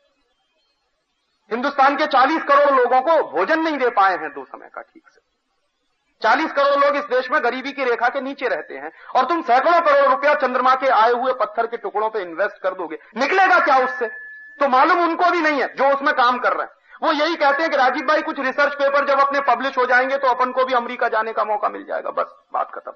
हिंदुस्तान 1.52 1.96
के 1.96 2.08
40 2.08 2.44
करोड़ 2.44 2.72
लोगों 2.72 3.02
को 3.02 3.32
भोजन 3.32 3.60
नहीं 3.60 3.78
दे 3.78 3.90
पाए 3.90 4.18
हैं 4.18 4.30
दो 4.34 4.46
समय 4.46 4.70
का 4.76 4.82
ठीक 4.82 5.04
से। 5.10 5.22
40 6.22 6.52
करोड़ 6.52 6.86
लोग 6.86 6.96
इस 6.96 7.04
देश 7.04 7.32
में 7.32 7.44
गरीबी 7.44 7.72
की 7.72 7.84
रेखा 7.84 8.10
के 8.10 8.22
नीचे 8.22 8.48
रहते 8.48 8.74
हैं, 8.74 8.92
और 9.16 9.26
तुम 9.26 9.42
सैकड़ों 9.42 9.82
करोड़ 9.82 10.10
रुपया 10.10 10.34
चंद्रमा 10.34 10.74
के 10.76 10.88
आए 10.88 11.12
हुए 11.12 11.34
पत्थर 11.34 11.68
के 11.68 11.78
टुकड़ों 11.78 12.10
पे 12.10 12.22
इन्वेस्ट 12.22 12.62
कर 12.62 12.74
दोगे। 12.74 12.98
निकलेगा 13.18 13.60
क्या 13.60 13.78
उससे? 13.78 14.08
तो 14.60 14.68
मालूम 14.68 15.00
उनको 15.00 15.32
भी 15.32 15.42
नहीं 15.42 15.62
है, 15.62 15.68
जो 15.76 15.90
उसमें 15.96 16.14
काम 16.16 16.40
कर 16.40 16.54
रहे 16.54 16.66
हैं। 16.66 16.74
वो 17.02 17.12
यही 17.12 17.36
कहते 17.36 17.62
हैं 17.62 17.72
कि 17.72 17.78
राजीव 17.78 18.06
भाई, 18.06 18.22
कुछ 18.22 18.40
रिसर्च 18.40 18.74
पेपर 18.74 19.06
जब 19.08 19.20
अपने 19.20 19.42
पब्लिश 19.46 19.78
हो 19.78 19.86
जाएँगे 19.86 20.18
तो 20.18 20.28
अपन 20.28 20.52
को 20.52 20.66
भी 20.66 20.74
अमेरिका 20.74 21.08
जाने 21.10 21.34
का 21.34 21.44
मौका 21.44 21.70
मिल 21.70 21.84
जाएगा। 21.86 22.12
बस, 22.12 22.36
बात 22.54 22.72
खत्म। 22.72 22.94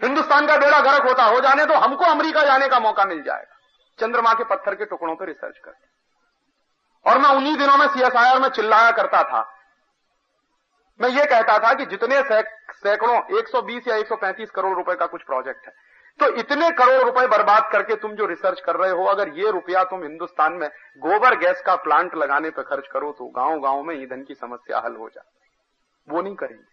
हिंदुस्तान 0.00 0.46
का 0.46 0.56
बेड़ा 0.56 0.80
गर्क 0.80 1.06
होता, 1.06 1.24
हो 1.24 1.40
जाने 1.40 1.64
तो 1.64 1.74
हमको 1.76 2.04
अमेरिका 2.04 2.42
जाने 2.42 2.68
का 2.68 2.78
मौका 2.80 3.04
मिल 3.04 3.22
जाएगा। 3.22 3.56
चंद्रमा 3.98 4.32
के 4.32 4.44
पत्थर 4.44 4.74
के 4.74 4.84
टुकड़ों 4.84 5.14
पर 5.16 5.26
रिसर्च 5.26 5.58
करके 5.58 7.10
और 7.10 7.18
मैं 7.18 7.30
उन्हीं 7.30 7.56
दिनों 7.56 7.76
में 7.76 7.86
सीएसआईआर 7.86 8.38
में 8.38 8.48
चिल्लाया 8.48 8.90
करता 8.90 9.22
था। 9.22 9.40
मैं 11.00 11.08
ये 11.08 11.24
कहता 11.26 11.58
था 11.58 11.72
कि 11.74 11.86
जितने 11.86 12.22
सैकड़ों 12.22 13.20
120 13.36 13.88
या 13.88 13.96
135 13.96 14.50
करोड़ 14.50 14.76
रुपए 14.76 14.94
का 14.94 15.06
कुछ 15.06 15.22
प्रोजेक्ट 15.22 15.66
है। 15.66 15.72
तो 16.20 16.26
इतने 16.34 16.70
करोड़ 16.70 17.02
रुपए 17.02 17.26
बर्बाद 17.28 17.68
करके 17.72 17.96
तुम 17.96 18.12
जो 18.12 18.26
रिसर्च 18.26 18.60
कर 18.60 18.76
रहे 18.76 18.90
हो, 18.90 19.04
अगर 19.04 19.28
ये 19.34 19.50
रुपया 19.50 19.82
तुम 19.84 20.02
हिंदुस्तान 20.02 20.52
में 20.52 20.68
गोबर 21.02 21.36
गैस 21.38 21.62
का 21.66 21.74
प्लांट 21.76 22.14
लगाने 22.16 22.50
पर 22.50 22.62
खर्च 22.62 22.86
करो 22.92 23.10
तो 23.12 23.26
गाँव 23.36 23.60
गाँव 23.60 23.82
में 23.82 23.94
ईंधन 23.94 24.22
की 24.22 24.34
समस्या 24.34 24.78
हल 24.78 24.96
हो 24.96 25.08
जाए 25.08 25.30
वो 26.08 26.22
नहीं 26.22 26.34
करेंगे। 26.36 26.64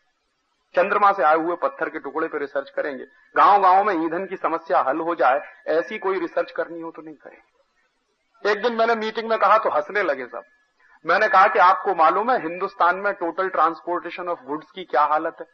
चंद्रमा 0.76 1.12
से 1.12 1.24
आए 1.24 1.36
हुए 1.36 1.56
पत्थर 1.56 1.90
के 1.90 2.00
टुकड़े 2.00 2.28
पर 2.28 2.40
रिसर्च 2.40 2.70
करेंगे। 2.70 3.04
गाँव 3.36 3.62
गाँव 3.62 3.84
में 3.84 3.94
ईंधन 3.94 4.26
की 4.26 4.36
समस्या 4.38 4.80
हल 4.80 5.00
हो 5.00 5.16
जाए, 5.16 5.42
ऐसी 5.70 5.98
कोई 5.98 6.20
रिसर्च 6.20 6.52
करनी 6.52 6.82
हो 6.82 6.92
तो 6.92 7.02
नहीं 7.02 7.16
करेंगे। 7.16 8.52
एक 8.52 8.62
दिन 8.64 8.74
मैंने 8.74 8.96
मीटिंग 8.96 9.30
में 9.30 9.38
कहा 9.40 9.58
तो 9.58 9.70
हंसने 9.70 10.04
लगे 10.04 10.26
सब। 10.26 10.44
मैंने 11.06 11.28
कहा 11.28 11.48
कि 11.48 11.60
आपको 11.60 11.94
मालूम 11.96 12.32
है, 12.32 12.42
हिंदुस्तान 12.42 12.96
में 12.96 13.14
टोटल 13.14 13.50
ट्रांसपोर्टेशन 13.50 14.30
ऑफ़ 14.30 14.44
गुड्स 14.44 14.72
की 14.72 14.84
क्या 14.86 15.04
हालत 15.04 15.36
है? 15.40 15.46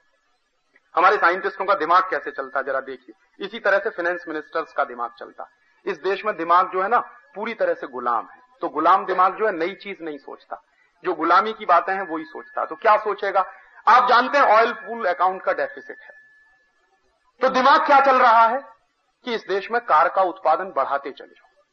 हमारे 0.95 1.17
साइंटिस्टों 1.17 1.65
का 1.65 1.73
दिमाग 1.73 2.03
कैसे 2.09 2.31
चलता 2.31 2.59
है, 2.59 2.65
जरा 2.65 2.79
देखिए। 2.79 3.45
इसी 3.45 3.59
तरह 3.59 3.79
से 3.79 3.89
फाइनेंस 3.89 4.25
मिनिस्टर्स 4.27 4.73
का 4.73 4.83
दिमाग 4.83 5.11
चलता 5.19 5.43
है। 5.43 5.49
इस 5.85 5.97
देश 5.97 6.25
में 6.25 6.37
दिमाग 6.37 6.71
जो 6.73 6.81
है 6.81 6.89
ना, 6.89 6.99
पूरी 7.35 7.53
तरह 7.53 7.73
से 7.73 7.87
गुलाम 7.87 8.29
है। 8.29 8.39
तो 8.61 8.69
गुलाम 8.69 9.05
दिमाग 9.05 9.35
जो 9.35 9.45
है, 9.45 9.51
नई 9.51 9.73
चीज़ 9.73 10.03
नहीं 10.03 10.17
सोचता। 10.17 10.63
जो 11.05 11.13
गुलामी 11.13 11.53
की 11.53 11.65
बातें 11.65 11.93
हैं 11.93 12.01
वो 12.01 12.17
ही। 12.17 12.23
सोचता 12.23 12.65
तो 12.65 12.75
क्या 12.75 12.97
सोचेगा? 12.97 13.45
आप 13.87 14.09
जानते 14.09 14.37
हैं 14.37 14.45
ऑयल 14.45 14.73
पूल 14.73 15.05
अकाउंट 15.05 15.41
का 15.41 15.53
डेफिसिट 15.53 15.97
है। 16.01 16.13
तो 17.41 17.49
दिमाग 17.49 17.85
क्या 17.85 17.99
चल 17.99 18.19
रहा 18.19 18.47
है? 18.47 18.71
कि 19.25 19.35
इस 19.35 19.45
देश 19.47 19.71
में 19.71 19.81
कार 19.81 20.09
का 20.09 20.21
उत्पादन 20.21 20.65
बढ़ाते 20.65 21.11
चले 21.11 21.27
जाओ। 21.27 21.63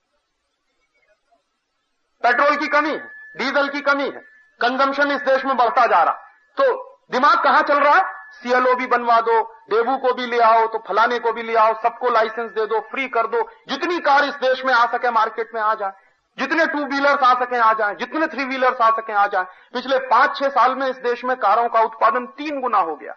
पेट्रोल 2.23 2.57
की 2.57 2.69
कमी 2.69 2.91
है, 2.91 3.11
डीजल 3.37 3.69
की 3.69 3.81
कमी 3.81 4.05
है 4.05 4.21
कंजम्पशन 4.61 5.11
इस 5.11 5.21
देश 5.21 5.45
में 5.45 5.57
बढ़ता 5.57 5.87
जा 5.87 6.03
रहा। 6.03 6.13
तो 6.57 6.97
दिमाग 7.11 7.45
कहाँ 7.45 7.63
चल 7.63 7.81
रहा 7.81 7.95
है? 7.95 8.18
सीएलओ 8.33 8.75
भी 8.75 8.87
बनवा 8.87 9.21
दो 9.21 9.43
डेबू 9.71 9.97
को 9.97 10.13
भी 10.15 10.27
ले 10.27 10.39
आओ 10.39 10.67
तो 10.67 10.79
फलाने 10.89 11.19
को 11.19 11.33
भी 11.33 11.43
ले 11.43 11.55
आओ, 11.55 11.75
सबको 11.83 12.11
लाइसेंस 12.11 12.51
दे 12.51 12.67
दो 12.67 12.81
फ्री 12.81 13.09
कर 13.09 13.27
दो। 13.27 13.49
जितनी 13.69 13.99
कार 13.99 14.25
इस 14.25 14.35
देश 14.35 14.65
में 14.65 14.75
आ 14.75 14.87
सके 14.87 15.11
मार्केट 15.11 15.51
में 15.55 15.61
आ 15.61 15.75
जाए। 15.75 15.93
जितने 16.39 16.67
टू 16.67 16.85
व्हीलर्स 16.85 17.23
आ 17.23 17.35
सके, 17.35 17.57
आ 17.57 17.73
जाए। 17.73 17.95
जितने 17.95 18.27
थ्री 18.27 18.45
व्हीलर्स 18.45 18.81
आ 18.81 18.91
सके, 18.91 19.13
आ 19.13 19.27
जाए। 19.27 19.45
पिछले 19.45 19.99
पाँच 19.99 20.37
छह 20.37 20.49
साल 20.49 20.75
में 20.75 20.89
इस 20.89 20.97
देश 20.97 21.25
में 21.25 21.37
कारों 21.37 21.69
का 21.69 21.81
उत्पादन 21.81 22.27
तीन 22.27 22.61
गुना 22.61 22.79
हो 22.79 22.97
गया। 22.97 23.15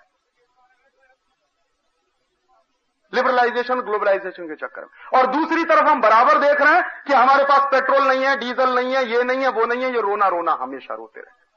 लिबरलाइजेशन 3.13 3.81
ग्लोबलाइजेशन 3.81 4.47
के 4.47 4.55
चक्कर 4.55 4.81
में। 4.81 5.19
और 5.19 5.25
दूसरी 5.27 5.63
तरफ़ 5.63 5.85
हम 5.85 6.01
बराबर 6.01 6.37
देख 6.37 6.61
रहे 6.61 6.73
हैं 6.73 7.03
कि 7.07 7.13
हमारे 7.13 7.43
पास 7.43 7.61
पेट्रोल 7.71 8.07
नहीं 8.07 8.23
है 8.23 8.39
डीजल 8.39 8.75
नहीं 8.75 8.95
है, 8.95 9.05
ये 9.05 9.23
नहीं 9.23 9.39
है, 9.39 9.47
वो 9.47 9.65
नहीं 9.65 9.83
है, 9.83 9.93
ये 9.93 10.01
रोना 10.01 10.27
रोना 10.27 10.57
हमेशा 10.61 10.95
रोते 10.95 11.19
रहे। 11.19 11.50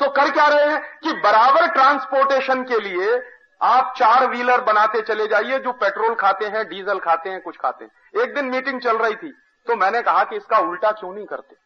तो 0.00 0.08
कर 0.10 0.30
क्या 0.30 0.46
रहे 0.46 0.66
हैं 0.66 0.80
कि 0.98 1.12
बराबर 1.20 1.66
ट्रांसपोर्टेशन 1.68 2.62
के 2.64 2.78
लिए 2.80 3.20
आप 3.62 3.92
चार 3.96 4.26
व्हीलर 4.26 4.60
बनाते 4.62 5.00
चले 5.02 5.26
जाइए, 5.26 5.58
जो 5.58 5.72
पेट्रोल 5.72 6.14
खाते 6.14 6.46
हैं 6.46 6.64
डीजल 6.68 6.98
खाते 6.98 7.30
हैं, 7.30 7.40
कुछ 7.42 7.56
खाते 7.56 7.84
हैं। 7.84 8.22
एक 8.22 8.34
दिन 8.34 8.44
मीटिंग 8.46 8.80
चल 8.80 8.96
रही 8.96 9.14
थी 9.14 9.32
तो 9.66 9.76
मैंने 9.76 10.00
कहा 10.02 10.22
कि 10.24 10.36
इसका 10.36 10.58
उल्टा 10.58 10.90
क्यों 10.90 11.12
नहीं 11.14 11.26
करते? 11.26 11.56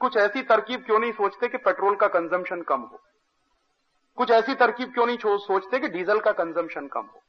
कुछ 0.00 0.16
ऐसी 0.16 0.42
तरकीब 0.42 0.82
क्यों 0.84 0.98
नहीं 0.98 1.12
सोचते 1.12 1.48
कि 1.48 1.58
पेट्रोल 1.58 1.94
का 1.96 2.06
कंजम्पशन 2.08 2.62
कम 2.62 2.80
हो? 2.80 3.00
कुछ 4.18 4.30
ऐसी 4.30 4.54
तरकीब 4.54 4.92
क्यों 4.92 5.06
नहीं 5.06 5.18
सोचते 5.38 5.78
कि 5.78 5.88
डीजल 5.88 6.20
का 6.20 6.32
कंजम्पशन 6.32 6.86
कम 6.86 7.00
हो? 7.00 7.22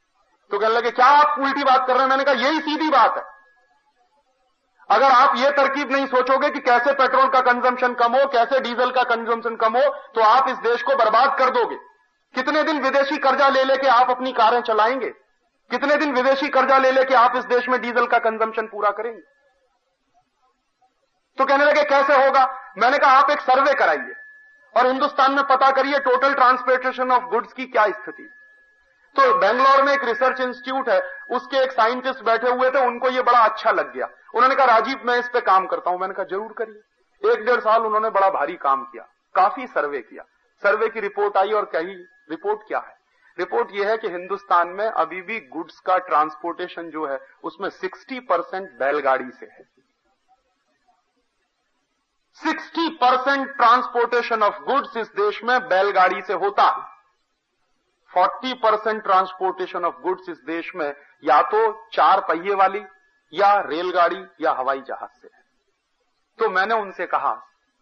तो 0.50 0.58
कहने 0.58 0.74
लगे, 0.74 0.90
क्या 0.90 1.06
आप 1.06 1.38
उल्टी 1.38 1.64
बात 1.64 1.86
कर 1.86 1.92
रहे 1.92 2.02
हैं? 2.02 2.08
मैंने 2.08 2.24
कहा, 2.24 2.34
यही 2.40 2.60
सीधी 2.60 2.88
बात 2.90 3.16
है। 3.16 3.24
अगर 4.90 5.10
आप 5.12 5.36
ये 5.36 5.50
तरकीब 5.50 5.92
नहीं 5.92 6.06
सोचोगे 6.06 6.50
कि 6.50 6.60
कैसे 6.60 6.92
पेट्रोल 6.92 7.28
का 7.28 7.40
कंजम्पशन 7.42 7.94
कम 7.94 8.16
हो, 8.16 8.26
कैसे 8.26 8.60
डीजल 8.60 8.90
का 8.90 9.02
कंजम्पशन 9.04 9.56
कम 9.56 9.76
हो 9.76 9.88
तो 10.14 10.20
आप 10.20 10.48
इस 10.48 10.56
देश 10.60 10.82
को 10.82 10.96
बर्बाद 10.96 11.36
कर 11.38 11.50
दोगे। 11.50 11.76
कितने 12.34 12.62
दिन 12.62 12.80
विदेशी 12.82 13.16
कर्जा 13.18 13.48
ले 13.48 13.64
लेके 13.64 13.88
आप 13.88 14.10
अपनी 14.10 14.32
कारें 14.32 14.60
चलाएँगे? 14.60 15.08
कितने 15.70 15.96
दिन 15.96 16.12
विदेशी 16.12 16.48
कर्जा 16.48 16.78
ले 16.78 16.90
लेके 16.90 17.14
आप 17.14 17.36
इस 17.36 17.44
देश 17.44 17.68
में 17.68 17.80
डीजल 17.80 18.06
का 18.06 18.18
कंजम्पशन 18.18 18.66
पूरा 18.66 18.90
करेंगे? 18.90 19.20
तो 21.38 21.44
कहने 21.44 21.64
लगे, 21.64 21.82
कैसे 21.82 22.24
होगा? 22.24 22.44
मैंने 22.78 22.98
कहा, 22.98 23.12
आप 23.12 23.30
एक 23.30 23.40
सर्वे 23.40 23.74
कराइए 23.74 24.12
और 24.74 24.86
हिंदुस्तान 24.86 25.34
में 25.34 25.44
पता 25.44 25.70
करिए 25.70 25.98
टोटल 26.00 26.34
ट्रांसपोर्टेशन 26.34 27.10
ऑफ़ 27.10 27.24
गुड्स 27.24 27.52
की 27.52 27.66
क्या 27.66 27.86
स्थिति 27.86 28.28
तो 29.16 29.34
बेंगलोर 29.38 29.82
में 29.82 29.92
एक 29.92 30.04
रिसर्च 30.04 30.40
इंस्टीट्यूट 30.40 30.88
है, 30.88 31.00
उसके 31.30 31.56
एक 31.56 31.72
साइंटिस्ट 31.72 32.22
बैठे 32.24 32.50
हुए 32.50 32.70
थे, 32.70 32.86
उनको 32.86 33.08
ये 33.08 33.22
बड़ा 33.22 33.38
अच्छा 33.38 33.70
लग 33.70 33.92
गया। 33.94 34.08
उन्होंने 34.34 34.54
कहा, 34.54 34.66
राजीव, 34.66 35.00
मैं 35.04 35.18
इस 35.18 35.28
पे 35.28 35.40
काम 35.40 35.66
करता 35.66 35.90
हूँ। 35.90 35.98
मैंने 35.98 36.14
कहा, 36.14 36.24
ज़रूर 36.24 36.52
करिए। 36.52 37.32
एक 37.32 37.44
डेढ़ 37.44 37.60
साल 37.60 37.82
उन्होंने 37.82 38.10
बड़ा 38.10 38.30
भारी 38.30 38.56
काम 38.56 38.84
किया, 38.84 39.02
काफ़ी 39.34 39.66
सर्वे 39.66 40.00
किया। 40.00 40.24
सर्वे 40.62 40.88
की 40.88 41.00
रिपोर्ट 41.00 41.36
आई 41.36 41.52
और 41.52 41.64
कही, 41.64 41.94
रिपोर्ट 42.30 42.60
क्या 42.68 42.78
है? 42.78 42.96
रिपोर्ट 43.38 43.68
यह 43.72 43.88
है 43.88 43.96
कि 43.98 44.08
हिंदुस्तान 44.08 44.68
में 44.68 44.86
अभी 44.86 45.20
भी 45.22 45.40
गुड्स 45.40 45.78
का 45.80 45.98
ट्रांसपोर्टेशन 45.98 46.90
जो 46.90 47.06
है, 47.06 47.18
उसमें 47.44 47.68
60 47.70 48.20
परसेंट 48.20 48.70
बैलगाड़ी 48.78 49.30
से 49.30 49.46
है। 49.46 49.64
60 52.40 52.88
परसेंट 53.00 53.56
ट्रांसपोर्टेशन 53.56 54.42
ऑफ़ 54.42 54.58
गुड्स 54.62 54.96
इस 54.96 55.08
देश 55.08 55.42
में 55.44 55.58
बैलगाड़ी 55.68 56.22
से 56.22 56.32
होता 56.34 56.62
है। 56.62 56.91
40 58.12 58.52
परसेंट 58.54 59.02
ट्रांसपोर्टेशन 59.02 59.84
ऑफ़ 59.84 60.00
गुड्स 60.02 60.28
इस 60.28 60.38
देश 60.46 60.72
में 60.76 60.92
या 61.24 61.40
तो 61.42 61.88
चार 61.92 62.20
पहिए 62.20 62.54
वाली 62.54 62.84
या 63.32 63.54
रेलगाड़ी 63.60 64.24
या 64.40 64.52
हवाई 64.52 64.80
जहाज़ 64.80 65.20
से 65.20 65.28
है। 65.28 65.42
तो 66.38 66.48
मैंने 66.50 66.74
उनसे 66.74 67.06
कहा, 67.06 67.34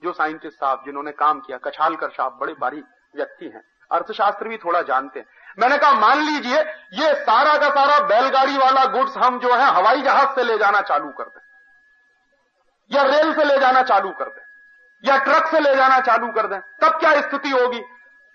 जो 0.03 0.13
साइंटिस्ट 0.13 0.59
साहब 0.59 0.83
जिन्होंने 0.85 1.13
काम 1.13 1.41
किया, 1.41 1.59
कछालकर 1.59 2.11
साहब 2.11 2.39
बड़े 2.41 2.55
बारी 2.55 2.83
व्यक्ति 3.15 3.49
हैं, 3.49 3.63
अर्थशास्त्र 3.91 4.49
भी 4.49 4.57
थोड़ा 4.57 4.83
जानते 4.83 5.21
हैं। 5.21 5.27
मैंने 5.59 5.79
कहा, 5.79 5.93
मान 5.93 6.19
लीजिए, 6.19 6.59
ये 6.93 7.15
सारा 7.15 7.57
का 7.59 7.69
सारा 7.71 7.99
बैलगाड़ी 8.07 8.57
वाला 8.59 8.85
गुड्स 8.85 9.17
हम 9.17 9.39
जो 9.39 9.55
है, 9.55 9.71
हवाई 9.75 10.03
जहाज़ 10.03 10.35
से 10.35 10.43
ले 10.43 10.59
जाना 10.59 10.81
चालू 10.81 11.11
कर 11.11 11.25
दें, 11.25 11.41
या 12.91 13.03
रेल 13.03 13.35
से 13.35 13.45
ले 13.45 13.59
जाना 13.59 13.83
चालू 13.83 14.11
कर 14.11 14.29
दें, 14.29 14.43
या 15.05 15.17
ट्रक 15.19 15.47
से 15.47 15.61
ले 15.61 15.75
जाना 15.77 16.01
चालू 16.01 16.33
कर 16.33 16.47
दें, 16.47 16.61
तब 16.83 16.99
क्या 16.99 17.21
स्थिति 17.21 17.51
होगी? 17.51 17.83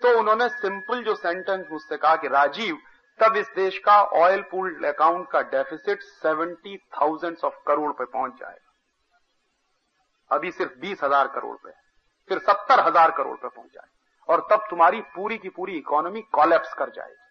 तो 0.05 0.17
उन्होंने 0.19 0.47
सिंपल 0.49 1.03
जो 1.03 1.13
सेंटेंस 1.15 1.65
मुझसे 1.71 1.97
कहा 1.97 2.15
कि 2.15 2.27
राजीव, 2.27 2.77
तब 3.19 3.35
इस 3.37 3.47
देश 3.55 3.77
का 3.85 3.95
ऑयल 4.15 4.41
पूल्ड 4.41 4.85
अकाउंट 4.85 5.27
का 5.29 5.41
deficit 5.51 6.01
seventy 6.01 6.75
thousand 6.93 7.37
of 7.45 7.55
crore 7.67 7.91
पे 7.91 8.05
पहुँच 8.05 8.33
जाएगा। 8.39 8.65
अभी 10.31 10.51
सिर्फ़ 10.51 10.73
बीस 10.79 11.03
हज़ार 11.03 11.27
करोड़ 11.27 11.55
पे, 11.57 11.71
फिर 12.29 12.39
सत्तर 12.39 12.79
हज़ार 12.79 13.11
करोड़ 13.11 13.35
पे 13.37 13.47
पहुँच 13.47 13.69
जाएगा 13.69 14.33
और 14.33 14.47
तब 14.51 14.67
तुम्हारी 14.69 15.01
पूरी 15.15 15.37
की 15.37 15.49
पूरी 15.49 15.77
इकोनॉमी 15.77 16.21
कॉलेप्स 16.33 16.73
कर 16.73 16.89
जाएगी। 16.89 17.23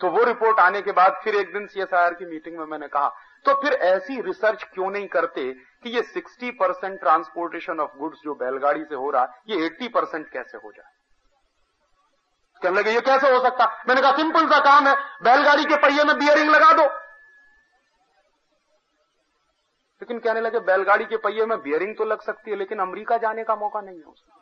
तो 0.00 0.10
वो 0.10 0.24
रिपोर्ट 0.24 0.60
आने 0.60 0.82
के 0.82 0.92
बाद 0.92 1.20
फिर 1.24 1.34
एक 1.36 1.52
दिन 1.52 1.66
सीएसआईआर 1.66 2.14
की 2.14 2.26
मीटिंग 2.26 2.58
में 2.58 2.64
मैंने 2.66 2.88
कहा 2.88 3.08
तो 3.44 3.54
फिर 3.54 3.72
ऐसी 3.72 4.20
रिसर्च 4.20 4.62
क्यों 4.64 4.90
नहीं 4.90 5.06
करते 5.08 5.52
कि 5.52 5.90
ये 5.90 6.02
60 6.08 6.50
परसेंट 6.52 6.98
ट्रांसपोर्टेशन 7.00 7.80
ऑफ़ 7.80 7.96
गुड्स 7.98 8.18
जो 8.24 8.34
बैलगाड़ी 8.34 8.84
से 8.84 8.94
हो 8.94 9.10
रहा 9.10 9.22
है, 9.22 9.28
ये 9.48 9.68
80 9.68 9.88
परसेंट 9.88 10.28
कैसे 10.30 10.58
हो 10.58 10.72
जाए? 10.72 10.92
कहने 12.62 12.78
लगे, 12.78 12.90
ये 12.90 13.00
कैसे 13.00 13.30
हो 13.30 13.42
सकता? 13.42 13.66
मैंने 13.88 14.00
कहा, 14.00 14.10
सिंपल 14.12 14.48
सा 14.48 14.58
काम 14.60 14.88
है, 14.88 14.94
बैलगाड़ी 15.22 15.64
के 15.64 15.76
पहिए 15.76 16.04
में 16.04 16.18
बियरिंग 16.18 16.50
लगा 16.50 16.72
दो। 16.72 16.84
लेकिन 20.02 20.18
कहने 20.18 20.40
लगे, 20.40 20.60
बैलगाड़ी 20.60 21.04
के 21.04 21.16
पहिए 21.18 21.46
में 21.46 21.60
बियरिंग 21.62 21.96
तो 21.96 22.04
लग 22.04 22.20
सकती 22.22 22.50
है, 22.50 22.56
लेकिन 22.56 22.78
अमेरिका 22.78 23.16
जाने 23.18 23.44
का 23.44 23.56
मौका 23.56 23.80
नहीं 23.80 23.96
है 23.96 24.04
उसमें। 24.04 24.38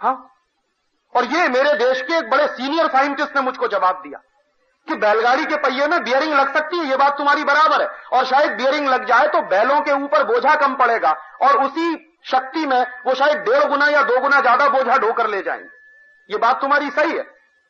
हाँ? 0.00 0.30
और 1.14 1.24
ये 1.24 1.48
मेरे 1.48 1.72
देश 1.78 2.00
के 2.02 2.16
एक 2.16 2.28
बड़े 2.30 2.46
सीनियर 2.48 2.88
साइंटिस्ट 2.88 3.36
ने 3.36 3.42
मुझको 3.42 3.68
जवाब 3.68 4.02
दिया 4.02 4.18
कि 4.88 4.96
बैलगाड़ी 4.96 5.44
के 5.44 5.56
पहिए 5.56 5.86
में 5.86 6.02
बियरिंग 6.04 6.34
लग 6.34 6.52
सकती 6.54 6.78
है, 6.78 6.84
ये 6.86 6.96
बात 6.96 7.16
तुम्हारी 7.18 7.44
बराबर 7.44 7.82
है। 7.82 7.88
और 8.10 8.24
शायद 8.24 8.52
बियरिंग 8.52 8.88
लग 8.88 9.04
जाए 9.04 9.26
तो 9.28 9.40
बैलों 9.48 9.80
के 9.80 9.92
ऊपर 9.94 10.24
बोझा 10.24 10.54
कम 10.56 10.74
पड़ेगा, 10.76 11.10
और 11.42 11.62
उसी 11.64 11.94
शक्ति 12.24 12.66
में 12.66 12.80
वो 13.06 13.14
शायद 13.14 13.38
डेढ़ 13.38 13.68
गुना 13.68 13.88
या 13.88 14.02
दो 14.02 14.20
गुना 14.20 14.40
ज़्यादा 14.40 14.68
बोझा 14.68 14.96
ढोकर 14.96 15.26
ले 15.26 15.42
जाएँगे। 15.42 15.68
ये 16.30 16.38
बात 16.38 16.60
तुम्हारी 16.60 16.90
सही 16.90 17.16
है, 17.18 17.26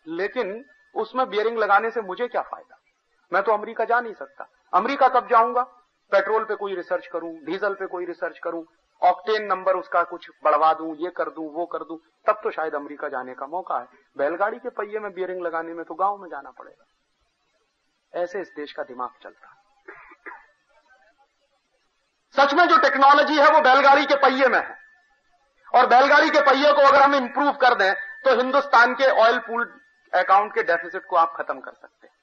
लेकिन 0.06 0.64
उसमें 0.94 1.28
बियरिंग 1.30 1.58
लगाने 1.58 1.90
से 1.90 2.00
मुझे 2.00 2.28
क्या 2.28 2.42
फ़ायदा? 2.42 2.78
मैं 3.32 3.42
तो 3.42 3.52
अमेरिका 3.52 3.84
जा 3.84 4.00
नहीं 4.00 4.14
सकता। 4.14 4.48
अमेरिका 4.72 5.08
कब 5.08 5.28
जाऊँगा? 5.28 5.62
पेट्रोल 6.12 6.44
पे 6.44 6.54
कोई 6.54 6.74
रिसर्च 6.74 7.06
करूँ, 7.06 7.32
डीजल 7.44 7.74
पे 7.74 7.86
कोई 7.86 8.04
रिसर्च 8.04 8.38
करूँ, 8.38 8.64
ऑक्टेन 9.02 9.44
नंबर 9.44 9.76
उसका 9.76 10.02
कुछ 10.02 10.30
बढ़वा 10.44 10.72
दूँ, 10.74 10.96
ये 10.96 11.10
कर 11.10 11.30
दूँ, 11.30 11.52
वो 11.52 11.66
कर 11.66 11.78
दूँ, 11.78 11.98
तब 12.26 12.40
तो 12.44 12.50
शायद 12.50 12.74
अमेरिका 12.74 13.08
जाने 13.08 13.34
का 13.34 13.46
मौका 13.46 13.78
है। 13.78 13.88
बैलगाड़ी 14.18 14.58
के 14.58 14.68
पहिए 14.68 14.98
में 14.98 15.12
बियरिंग 15.14 15.42
लगाने 15.42 15.74
में 15.74 15.84
तो 15.84 15.94
गाँव 15.94 16.16
में 16.16 16.28
जाना 16.28 16.50
पड़ेगा। 16.50 18.22
ऐसे 18.22 18.40
इस 18.40 18.52
देश 18.56 18.72
का 18.72 18.82
दिमाग 18.82 19.10
चलता 19.22 19.48
सच 22.34 22.54
में 22.54 22.66
जो 22.68 22.78
टेक्नोलॉजी 22.78 23.38
है 23.38 23.48
वो 23.50 23.60
बैलगाड़ी 23.60 24.04
के 24.06 24.16
पहिए 24.16 24.46
में 24.46 24.58
है। 24.58 24.76
और 25.74 25.86
बैलगाड़ी 25.86 26.30
के 26.30 26.40
पहिए 26.40 26.72
को 26.72 26.82
अगर 26.82 27.02
हम 27.02 27.14
इंप्रूव 27.14 27.52
कर 27.52 27.74
दें 27.74 27.94
तो 28.24 28.34
हिंदुस्तान 28.36 28.94
के 28.94 29.10
ऑयल 29.22 29.38
पूल 29.38 29.64
अकाउंट 30.12 30.54
के 30.54 30.62
डेफिसिट 30.62 31.04
को 31.04 31.16
आप 31.16 31.34
खत्म 31.36 31.60
कर 31.60 31.72
सकते 31.72 32.06
हैं। 32.06 32.14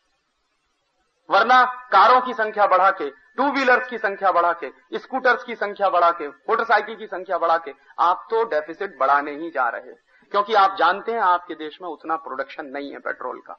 वरना 1.29 1.63
कारों 1.91 2.21
की 2.21 2.33
संख्या 2.33 2.65
बढ़ा 2.67 2.89
के 2.91 3.09
टू 3.09 3.51
व्हीलर्स 3.51 3.87
की 3.87 3.97
संख्या 3.97 4.31
बढ़ा 4.31 4.51
के 4.53 4.97
स्कूटर्स 4.97 5.43
की 5.43 5.55
संख्या 5.55 5.89
बढ़ा 5.89 6.11
के 6.11 6.27
मोटरसाइकिल 6.27 6.95
की 6.95 7.05
संख्या 7.05 7.37
बढ़ा 7.37 7.57
के, 7.57 7.73
आप 7.99 8.27
तो 8.29 8.43
डेफिसिट 8.43 8.97
बढ़ाने 8.99 9.31
ही 9.31 9.49
जा 9.49 9.67
रहे 9.69 9.81
हैं। 9.81 9.97
क्योंकि 10.31 10.53
आप 10.53 10.75
जानते 10.77 11.11
हैं 11.11 11.19
आपके 11.19 11.55
देश 11.55 11.77
में 11.81 11.89
उतना 11.89 12.15
प्रोडक्शन 12.15 12.65
नहीं 12.65 12.91
है 12.91 12.99
पेट्रोल 12.99 13.39
का। 13.39 13.57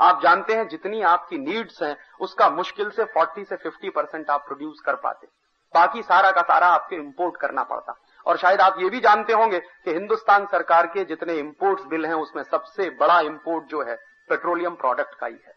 आप 0.00 0.22
जानते 0.22 0.54
हैं 0.54 0.68
जितनी 0.68 1.02
आपकी 1.02 1.38
नीड्स 1.38 1.82
हैं, 1.82 1.96
उसका 2.20 2.48
मुश्किल 2.50 2.90
से 2.90 3.04
40 3.04 3.44
से 3.44 3.56
50 3.56 3.90
परसेंट 3.90 4.30
आप 4.30 4.46
प्रोड्यूस 4.46 4.80
कर 4.80 4.96
पाते 4.96 5.26
बाकी 5.74 6.02
सारा 6.02 6.30
का 6.30 6.42
सारा 6.42 6.66
आपको 6.66 6.96
इम्पोर्ट 6.96 7.36
करना 7.36 7.62
पड़ता। 7.62 7.96
और 8.26 8.36
शायद 8.36 8.60
आप 8.60 8.76
ये 8.78 8.88
भी 8.90 9.00
जानते 9.00 9.32
होंगे 9.32 9.58
कि 9.58 9.90
हिंदुस्तान 9.90 10.46
सरकार 10.46 10.86
के 10.86 11.04
जितने 11.04 11.34
इंपोर्ट्स 11.34 11.84
बिल 11.84 12.06
हैं, 12.06 12.14
उसमें 12.14 12.42
सबसे 12.42 12.90
बड़ा 12.90 13.20
इम्पोर्ट 13.20 13.64
जो 13.64 13.82
है 13.82 13.96
पेट्रोलियम 14.28 14.74
प्रोडक्ट 14.74 15.14
का 15.14 15.26
ही 15.26 15.38
है। 15.46 15.54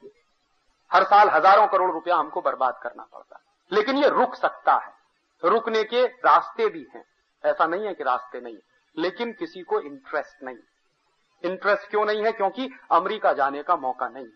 हर 0.92 1.04
साल 1.04 1.30
हज़ारों 1.30 1.68
करोड़ 1.68 1.92
रुपया 1.92 2.16
हमको 2.16 2.42
बर्बाद 2.42 2.80
करना 2.84 3.04
पड़ता। 3.04 3.36
है 3.36 3.76
लेकिन 3.76 3.98
ये 3.98 4.10
रुक 4.10 4.36
सकता 4.36 4.74
है। 4.74 4.94
रुकने 5.44 5.84
के 5.84 6.06
रास्ते 6.06 6.70
भी 6.70 6.88
हैं। 6.96 7.06
ऐसा 7.46 7.66
नहीं 7.66 7.86
है 7.86 7.94
कि 7.94 8.04
रास्ते 8.04 8.42
नहीं 8.42 8.58
लेकिन 8.98 9.32
किसी 9.34 9.62
को 9.62 9.80
इंटरेस्ट 9.80 10.44
नहीं। 10.44 10.58
इंटरेस्ट 11.44 11.90
क्यों 11.90 12.06
नहीं 12.06 12.24
है? 12.24 12.32
क्योंकि 12.32 12.70
अमेरिका 12.92 13.34
जाने 13.34 13.64
का 13.64 13.76
मौका 13.76 14.08
नहीं। 14.08 14.28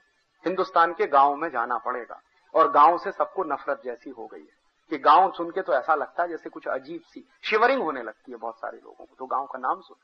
हिंदुस्तान 0.46 0.94
के 0.94 1.08
गाँव 1.08 1.36
में 1.36 1.50
जाना 1.50 1.78
पड़ेगा। 1.78 2.22
और 2.56 2.72
गाँव 2.72 2.98
से 2.98 3.12
सबको 3.12 3.44
नफरत 3.44 3.82
जैसी 3.86 4.10
हो 4.10 4.28
गई 4.28 4.40
है। 4.40 4.55
कि 4.92 4.98
गाँव 4.98 5.32
सुन 5.32 5.50
के 5.52 5.62
तो 5.62 5.74
ऐसा 5.74 5.96
लगता 5.96 6.24
है 6.24 6.30
जैसे 6.30 6.50
कुछ 6.50 6.68
अजीब 6.68 7.02
सी 7.02 7.28
शिवरिंग 7.44 7.82
होने 7.82 8.04
लगती 8.04 8.32
है 8.32 8.38
बहुत 8.38 8.60
सारे 8.60 8.78
लोगों 8.78 9.06
को 9.06 9.16
तो 9.20 9.26
गाँव 9.26 9.46
का 9.46 9.60
नाम 9.60 9.82
सुन। 9.82 9.98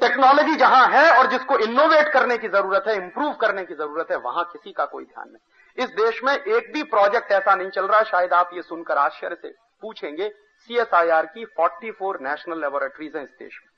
टेक्नोलॉजी 0.00 0.54
जहाँ 0.56 0.86
है 0.88 1.10
और 1.18 1.26
जिसको 1.26 1.56
इनोवेट 1.58 2.12
करने 2.12 2.36
की 2.38 2.48
ज़रूरत 2.48 2.84
है 2.88 2.94
इंप्रूव 2.96 3.32
करने 3.32 3.64
की 3.64 3.74
ज़रूरत 3.74 4.10
है 4.10 4.16
वहाँ 4.16 4.44
किसी 4.52 4.72
का 4.72 4.84
कोई 4.84 5.04
ध्यान 5.04 5.28
नहीं। 5.28 5.84
इस 5.84 5.90
देश 5.90 6.20
में 6.24 6.32
एक 6.34 6.72
भी 6.72 6.82
प्रोजेक्ट 6.82 7.32
ऐसा 7.32 7.54
नहीं 7.54 7.70
चल 7.70 7.86
रहा 7.86 8.02
शायद 8.02 8.32
आप 8.32 8.50
ये 8.54 8.62
सुनकर 8.62 8.98
आश्चर्य 8.98 9.36
से 9.42 9.54
पूछेंगे 9.82 10.28
सीएसआईआर 10.68 11.26
की 11.26 11.44
44 11.58 12.20
नेशनल 12.20 12.60
लेबोरेटरीज 12.60 13.16
हैं 13.16 13.22
इस 13.24 13.30
देश 13.38 13.60
में। 13.64 13.70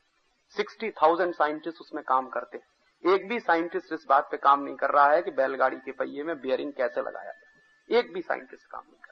60,000 0.56 1.32
साइंटिस्ट 1.32 1.80
उसमें 1.80 2.02
काम 2.04 2.28
करते 2.28 2.58
हैं। 2.58 3.14
एक 3.14 3.28
भी 3.28 3.40
साइंटिस्ट 3.40 3.92
इस 3.92 4.06
बात 4.08 4.28
पे 4.30 4.36
काम 4.36 4.62
नहीं 4.62 4.76
कर 4.76 4.90
रहा 4.90 5.10
है 5.10 5.22
कि 5.22 5.30
बैलगाड़ी 5.30 5.76
के 5.76 5.92
पहिए 5.92 6.22
में 6.22 6.40
बियरिंग 6.40 6.72
कैसे 6.72 7.00
लगाया 7.00 7.32
जाए। 7.32 7.98
एक 7.98 8.12
भी 8.14 8.22
साइंटिस्ट 8.22 8.66
काम 8.66 8.82
नहीं 8.82 9.00
कर 9.00 9.11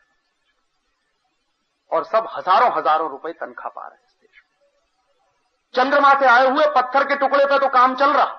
और 1.90 2.04
सब 2.06 2.28
हज़ारों 2.32 2.70
हज़ारों 2.72 3.10
रुपए 3.10 3.32
तनख्वाह 3.34 3.68
पा 3.70 3.86
रहे 3.86 3.96
हैं 3.96 4.04
इस 4.04 4.16
देश 4.22 4.42
में। 4.42 4.48
चंद्रमा 5.74 6.12
से 6.20 6.26
आए 6.28 6.46
हुए 6.46 6.66
पत्थर 6.76 7.04
के 7.04 7.16
टुकड़े 7.16 7.44
पे 7.44 7.58
तो 7.58 7.68
काम 7.70 7.94
चल 7.96 8.12
रहा। 8.12 8.36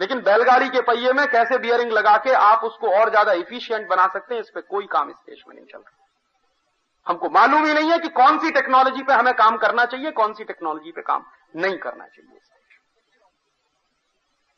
लेकिन 0.00 0.20
बैलगाड़ी 0.22 0.68
के 0.68 0.80
पहिए 0.82 1.12
में 1.12 1.26
कैसे 1.28 1.58
बियरिंग 1.58 1.92
लगा 1.92 2.16
के 2.18 2.32
आप 2.34 2.64
उसको 2.64 2.90
और 2.92 3.10
ज़्यादा 3.10 3.32
इफिशियंट 3.34 3.88
बना 3.88 4.06
सकते 4.08 4.34
हैं, 4.34 4.40
इस 4.40 4.50
पर 4.50 4.60
कोई 4.62 4.86
काम 4.86 5.10
इस 5.10 5.16
देश 5.26 5.44
में 5.48 5.54
नहीं 5.54 5.66
चल 5.66 5.78
रहा। 5.78 6.02
हमको 7.06 7.28
मालूम 7.30 7.64
ही 7.64 7.74
नहीं 7.74 7.90
है 7.90 7.98
कि 7.98 8.08
कौन 8.10 8.38
सी 8.38 8.50
टेक्नोलॉजी 8.50 9.02
पे 9.02 9.12
हमें 9.12 9.34
काम 9.34 9.56
करना 9.58 9.84
चाहिए, 9.84 10.10
कौन 10.12 10.32
सी 10.34 10.44
टेक्नोलॉजी 10.44 10.92
पे 10.92 11.02
काम 11.02 11.24
नहीं 11.56 11.78
करना 11.78 12.06
चाहिए 12.06 12.30
इस 12.32 12.42
देश 12.44 12.78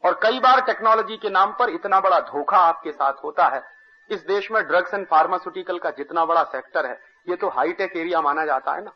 और 0.04 0.18
कई 0.22 0.38
बार 0.40 0.60
टेक्नोलॉजी 0.66 1.16
के 1.16 1.30
नाम 1.30 1.52
पर 1.52 1.70
इतना 1.70 2.00
बड़ा 2.00 2.20
धोखा 2.22 2.58
आपके 2.58 2.92
साथ 2.92 3.24
होता 3.24 3.46
है। 3.46 3.62
इस 4.10 4.24
देश 4.26 4.50
में 4.50 4.62
ड्रग्स 4.64 4.94
एंड 4.94 5.06
फार्मास्यूटिकल 5.06 5.78
का 5.78 5.90
जितना 5.92 6.24
बड़ा 6.24 6.42
सेक्टर 6.46 6.86
है 6.86 6.98
ये 7.28 7.36
तो 7.36 7.48
हाईटेक 7.48 7.96
एरिया 7.96 8.20
माना 8.20 8.44
जाता 8.44 8.72
है 8.72 8.84
ना। 8.84 8.92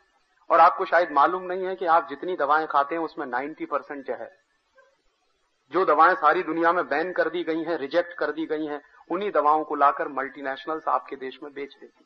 और 0.49 0.59
आपको 0.59 0.85
शायद 0.85 1.11
मालूम 1.11 1.43
नहीं 1.43 1.65
है 1.65 1.75
कि 1.75 1.85
आप 1.85 2.07
जितनी 2.09 2.35
दवाएँ 2.35 2.67
खाते 2.67 2.95
हैं, 2.95 3.01
उसमें 3.01 3.25
90 3.25 3.65
परसेंट 3.65 4.05
जो 4.05 4.13
है 4.13 4.39
जो 5.71 5.85
दवाएँ 5.85 6.15
सारी 6.15 6.43
दुनिया 6.43 6.71
में 6.71 6.87
बैन 6.87 7.11
कर 7.11 7.29
दी 7.29 7.43
गई 7.43 7.63
हैं 7.63 7.77
रिजेक्ट 7.77 8.13
कर 8.13 8.31
दी 8.31 8.45
गई 8.45 8.65
हैं, 8.65 8.81
उन्हीं 9.11 9.31
दवाओं 9.31 9.63
को 9.63 9.75
लाकर 9.75 10.07
मल्टीनेशनल्स 10.07 10.87
आपके 10.87 11.15
देश 11.15 11.39
में 11.43 11.53
बेच 11.53 11.75
देती 11.81 12.05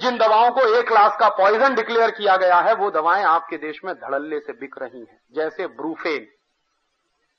जिन 0.00 0.18
दवाओं 0.18 0.50
को 0.50 0.60
एक 0.78 0.88
क्लास 0.88 1.16
का 1.20 1.28
पॉइजन 1.28 1.74
डिक्लेयर 1.74 2.10
किया 2.10 2.36
गया 2.36 2.60
है, 2.60 2.74
वो 2.74 2.90
दवाएँ 2.90 3.24
आपके 3.24 3.56
देश 3.56 3.80
में 3.84 3.94
धड़ल्ले 3.94 4.40
से 4.40 4.52
बिक 4.52 4.78
रही 4.78 5.00
हैं। 5.00 5.20
जैसे 5.32 5.66
ब्रूफेन। 5.66 6.28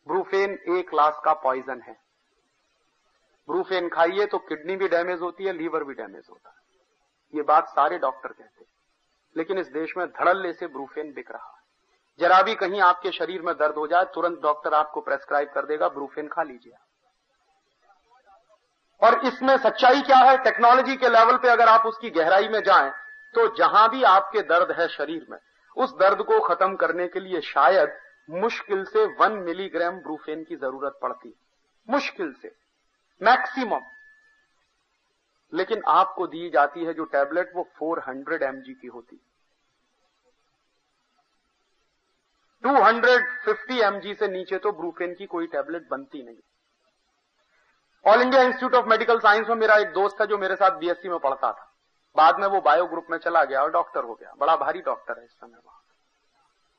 ब्रूफेन 0.07 0.51
एक 0.51 0.89
क्लास 0.89 1.21
का 1.25 1.33
पॉइजन 1.33 1.81
है। 1.81 1.97
ब्रूफेन 3.49 3.89
खाइए 3.89 4.25
तो 4.25 4.37
किडनी 4.37 4.75
भी 4.75 4.87
डैमेज 4.87 5.21
होती 5.21 5.43
है, 5.43 5.53
लीवर 5.53 5.83
भी 5.83 5.93
डैमेज 5.93 6.27
होता 6.29 6.49
है। 6.49 6.60
ये 7.35 7.41
बात 7.41 7.67
सारे 7.67 7.97
डॉक्टर 7.97 8.29
कहते 8.29 8.61
हैं। 8.61 8.71
लेकिन 9.37 9.57
इस 9.57 9.67
देश 9.67 9.93
में 9.97 10.07
धड़ल्ले 10.07 10.53
से 10.53 10.67
ब्रूफेन 10.67 11.11
बिक 11.13 11.31
रहा 11.31 11.47
है। 11.47 11.61
जरा 12.19 12.41
भी 12.41 12.55
कहीं 12.55 12.81
आपके 12.81 13.11
शरीर 13.11 13.41
में 13.41 13.53
दर्द 13.55 13.75
हो 13.75 13.87
जाए, 13.87 14.05
तुरंत 14.05 14.39
डॉक्टर 14.39 14.73
आपको 14.73 15.01
प्रेस्क्राइब 15.01 15.49
कर 15.49 15.65
देगा, 15.65 15.87
ब्रूफेन 15.89 16.27
खा 16.27 16.43
लीजिए 16.43 16.73
और 19.01 19.25
इसमें 19.25 19.57
सच्चाई 19.57 20.01
क्या 20.01 20.17
है? 20.17 20.37
टेक्नोलॉजी 20.37 20.95
के 20.95 21.09
लेवल 21.09 21.37
पे 21.37 21.49
अगर 21.49 21.67
आप 21.67 21.85
उसकी 21.85 22.09
गहराई 22.09 22.47
में 22.47 22.59
जाएँ 22.59 22.91
तो 23.35 23.47
जहाँ 23.55 23.89
भी 23.89 24.03
आपके 24.03 24.41
दर्द 24.41 24.71
है 24.71 24.87
शरीर 24.87 25.25
में, 25.29 25.37
उस 25.77 25.93
दर्द 25.93 26.21
को 26.21 26.39
खत्म 26.39 26.75
करने 26.75 27.07
के 27.07 27.19
लिए 27.19 27.41
शायद 27.41 27.97
मुश्किल 28.29 28.83
से 28.85 29.05
वन 29.05 29.31
मिलीग्राम 29.31 29.95
ब्रूफेन 29.95 30.43
की 30.43 30.55
ज़रूरत 30.55 30.99
पड़ती 31.01 31.29
है। 31.29 31.35
मुश्किल 31.89 32.33
से। 32.41 32.55
मैक्सिमम। 33.21 33.81
लेकिन 35.53 35.81
आपको 35.87 36.27
दी 36.27 36.49
जाती 36.49 36.85
है 36.85 36.93
जो 36.93 37.03
टैबलेट, 37.03 37.51
वो 37.55 37.67
400 37.79 38.43
एमजी 38.43 38.73
की 38.73 38.87
होती। 38.87 39.21
250 42.63 43.81
एमजी 43.81 44.13
से 44.13 44.27
नीचे 44.27 44.57
तो 44.57 44.71
ब्रूफेन 44.71 45.15
की 45.15 45.25
कोई 45.25 45.47
टैबलेट 45.47 45.87
बनती 45.89 46.23
नहीं। 46.23 46.37
All 48.05 48.21
India 48.21 48.41
Institute 48.41 48.75
of 48.75 48.85
Medical 48.85 49.19
Science 49.19 49.47
में 49.47 49.55
मेरा 49.55 49.75
एक 49.75 49.93
दोस्त 49.93 50.21
था 50.21 50.25
जो 50.25 50.37
मेरे 50.37 50.55
साथ 50.55 50.71
बीएससी 50.71 51.09
में 51.09 51.19
पढ़ता 51.19 51.51
था। 51.51 51.73
बाद 52.15 52.39
में 52.39 52.47
वो 52.47 52.61
बायो 52.61 52.85
ग्रुप 52.85 53.07
में 53.09 53.17
चला 53.17 53.43
गया 53.43 53.61
और 53.61 53.71
डॉक्टर 53.71 54.03
हो 54.03 54.13
गया। 54.13 54.33
बड़ा 54.39 54.55
भारी 54.55 54.81
डॉक्टर 54.81 55.19
है 55.19 55.25
इस 55.25 55.31
समय 55.31 55.57
वहाँ। 55.65 55.83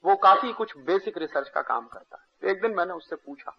वो 0.04 0.16
काफ़ी 0.16 0.52
कुछ 0.52 0.78
बेसिक 0.78 1.18
रिसर्च 1.18 1.48
का 1.48 1.62
काम 1.62 1.86
करता 1.86 2.16
है। 2.16 2.24
तो 2.42 2.48
एक 2.48 2.62
दिन 2.62 2.74
मैंने 2.74 2.92
उससे 2.92 3.16
पूछा 3.16 3.56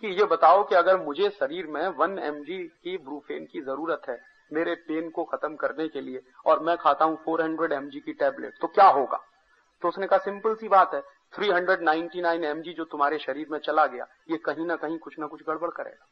कि 0.00 0.06
ये 0.06 0.24
बताओ 0.24 0.64
कि 0.64 0.74
अगर 0.74 0.96
मुझे 0.96 1.30
शरीर 1.30 1.66
में 1.66 1.88
वन 1.88 2.18
एम 2.18 2.44
की 2.44 2.98
ब्रूफेन 2.98 3.46
की 3.46 3.60
ज़रूरत 3.60 4.02
है 4.08 4.37
मेरे 4.50 4.74
पेन 4.88 5.08
को 5.10 5.24
खत्म 5.24 5.56
करने 5.56 5.88
के 5.88 6.00
लिए 6.00 6.22
और 6.46 6.60
मैं 6.60 6.76
खाता 6.76 7.04
हूँ 7.04 7.16
400 7.24 7.42
हंड्रेड 7.42 8.02
की 8.04 8.12
टैबलेट 8.12 8.54
तो 8.60 8.66
क्या 8.68 8.86
होगा? 8.88 9.20
तो 9.82 9.88
उसने 9.88 10.06
कहा 10.06 10.18
सिंपल 10.20 10.54
सी 10.54 10.68
बात 10.68 10.94
है 10.94 11.00
399 11.32 12.44
एमजी 12.44 12.72
जो 12.72 12.84
तुम्हारे 12.86 13.18
शरीर 13.18 13.46
में 13.50 13.58
चला 13.58 13.86
गया, 13.86 14.06
ये 14.30 14.36
कहीं 14.36 14.66
ना 14.66 14.76
कहीं 14.76 14.98
कुछ 14.98 15.18
ना 15.18 15.26
कुछ 15.26 15.42
गड़बड़ 15.48 15.70
करेगा। 15.70 16.06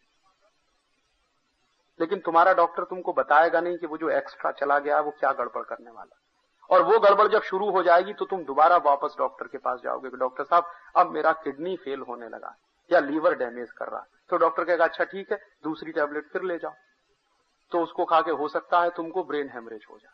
लेकिन 2.00 2.18
तुम्हारा 2.18 2.52
डॉक्टर 2.54 2.84
तुमको 2.84 3.12
बताएगा 3.12 3.60
नहीं 3.60 3.76
कि 3.78 3.86
वो 3.86 3.96
जो 3.96 4.10
एक्स्ट्रा 4.10 4.50
चला 4.52 4.78
गया, 4.78 5.00
वो 5.00 5.10
क्या 5.10 5.32
गड़बड़ 5.32 5.62
करने 5.64 5.90
वाला 5.90 6.22
और 6.70 6.82
वो 6.82 6.98
गड़बड़ 7.00 7.26
जब 7.28 7.42
शुरू 7.42 7.70
हो 7.70 7.82
जाएगी 7.82 8.12
तो 8.12 8.24
तुम 8.24 8.44
दोबारा 8.44 8.76
वापस 8.84 9.14
डॉक्टर 9.18 9.46
के 9.46 9.58
पास 9.58 9.80
जाओगे 9.84 10.10
कि 10.10 10.16
डॉक्टर 10.16 10.44
साहब, 10.44 10.70
अब 10.96 11.10
मेरा 11.10 11.32
किडनी 11.34 11.76
फेल 11.76 12.00
होने 12.00 12.28
लगा 12.28 12.56
या 12.90 13.00
लीवर 13.00 13.34
डैमेज 13.34 13.70
कर 13.72 13.88
रहा 13.88 14.06
तो 14.30 14.36
डॉक्टर 14.36 14.64
कहेगा 14.64 14.84
अच्छा 14.84 15.04
ठीक 15.04 15.32
है, 15.32 15.38
दूसरी 15.64 15.92
टैबलेट 15.92 16.28
फिर 16.32 16.42
ले 16.42 16.58
जाओ। 16.58 16.74
तो 17.70 17.80
उसको 17.80 18.05
खा 18.05 18.20
के 18.20 18.30
हो 18.30 18.48
सकता 18.48 18.80
है 18.80 18.90
तुमको 18.90 19.24
ब्रेन 19.24 19.51
हेमरेज 19.55 19.86
हो 19.90 19.98
जाए। 19.98 20.12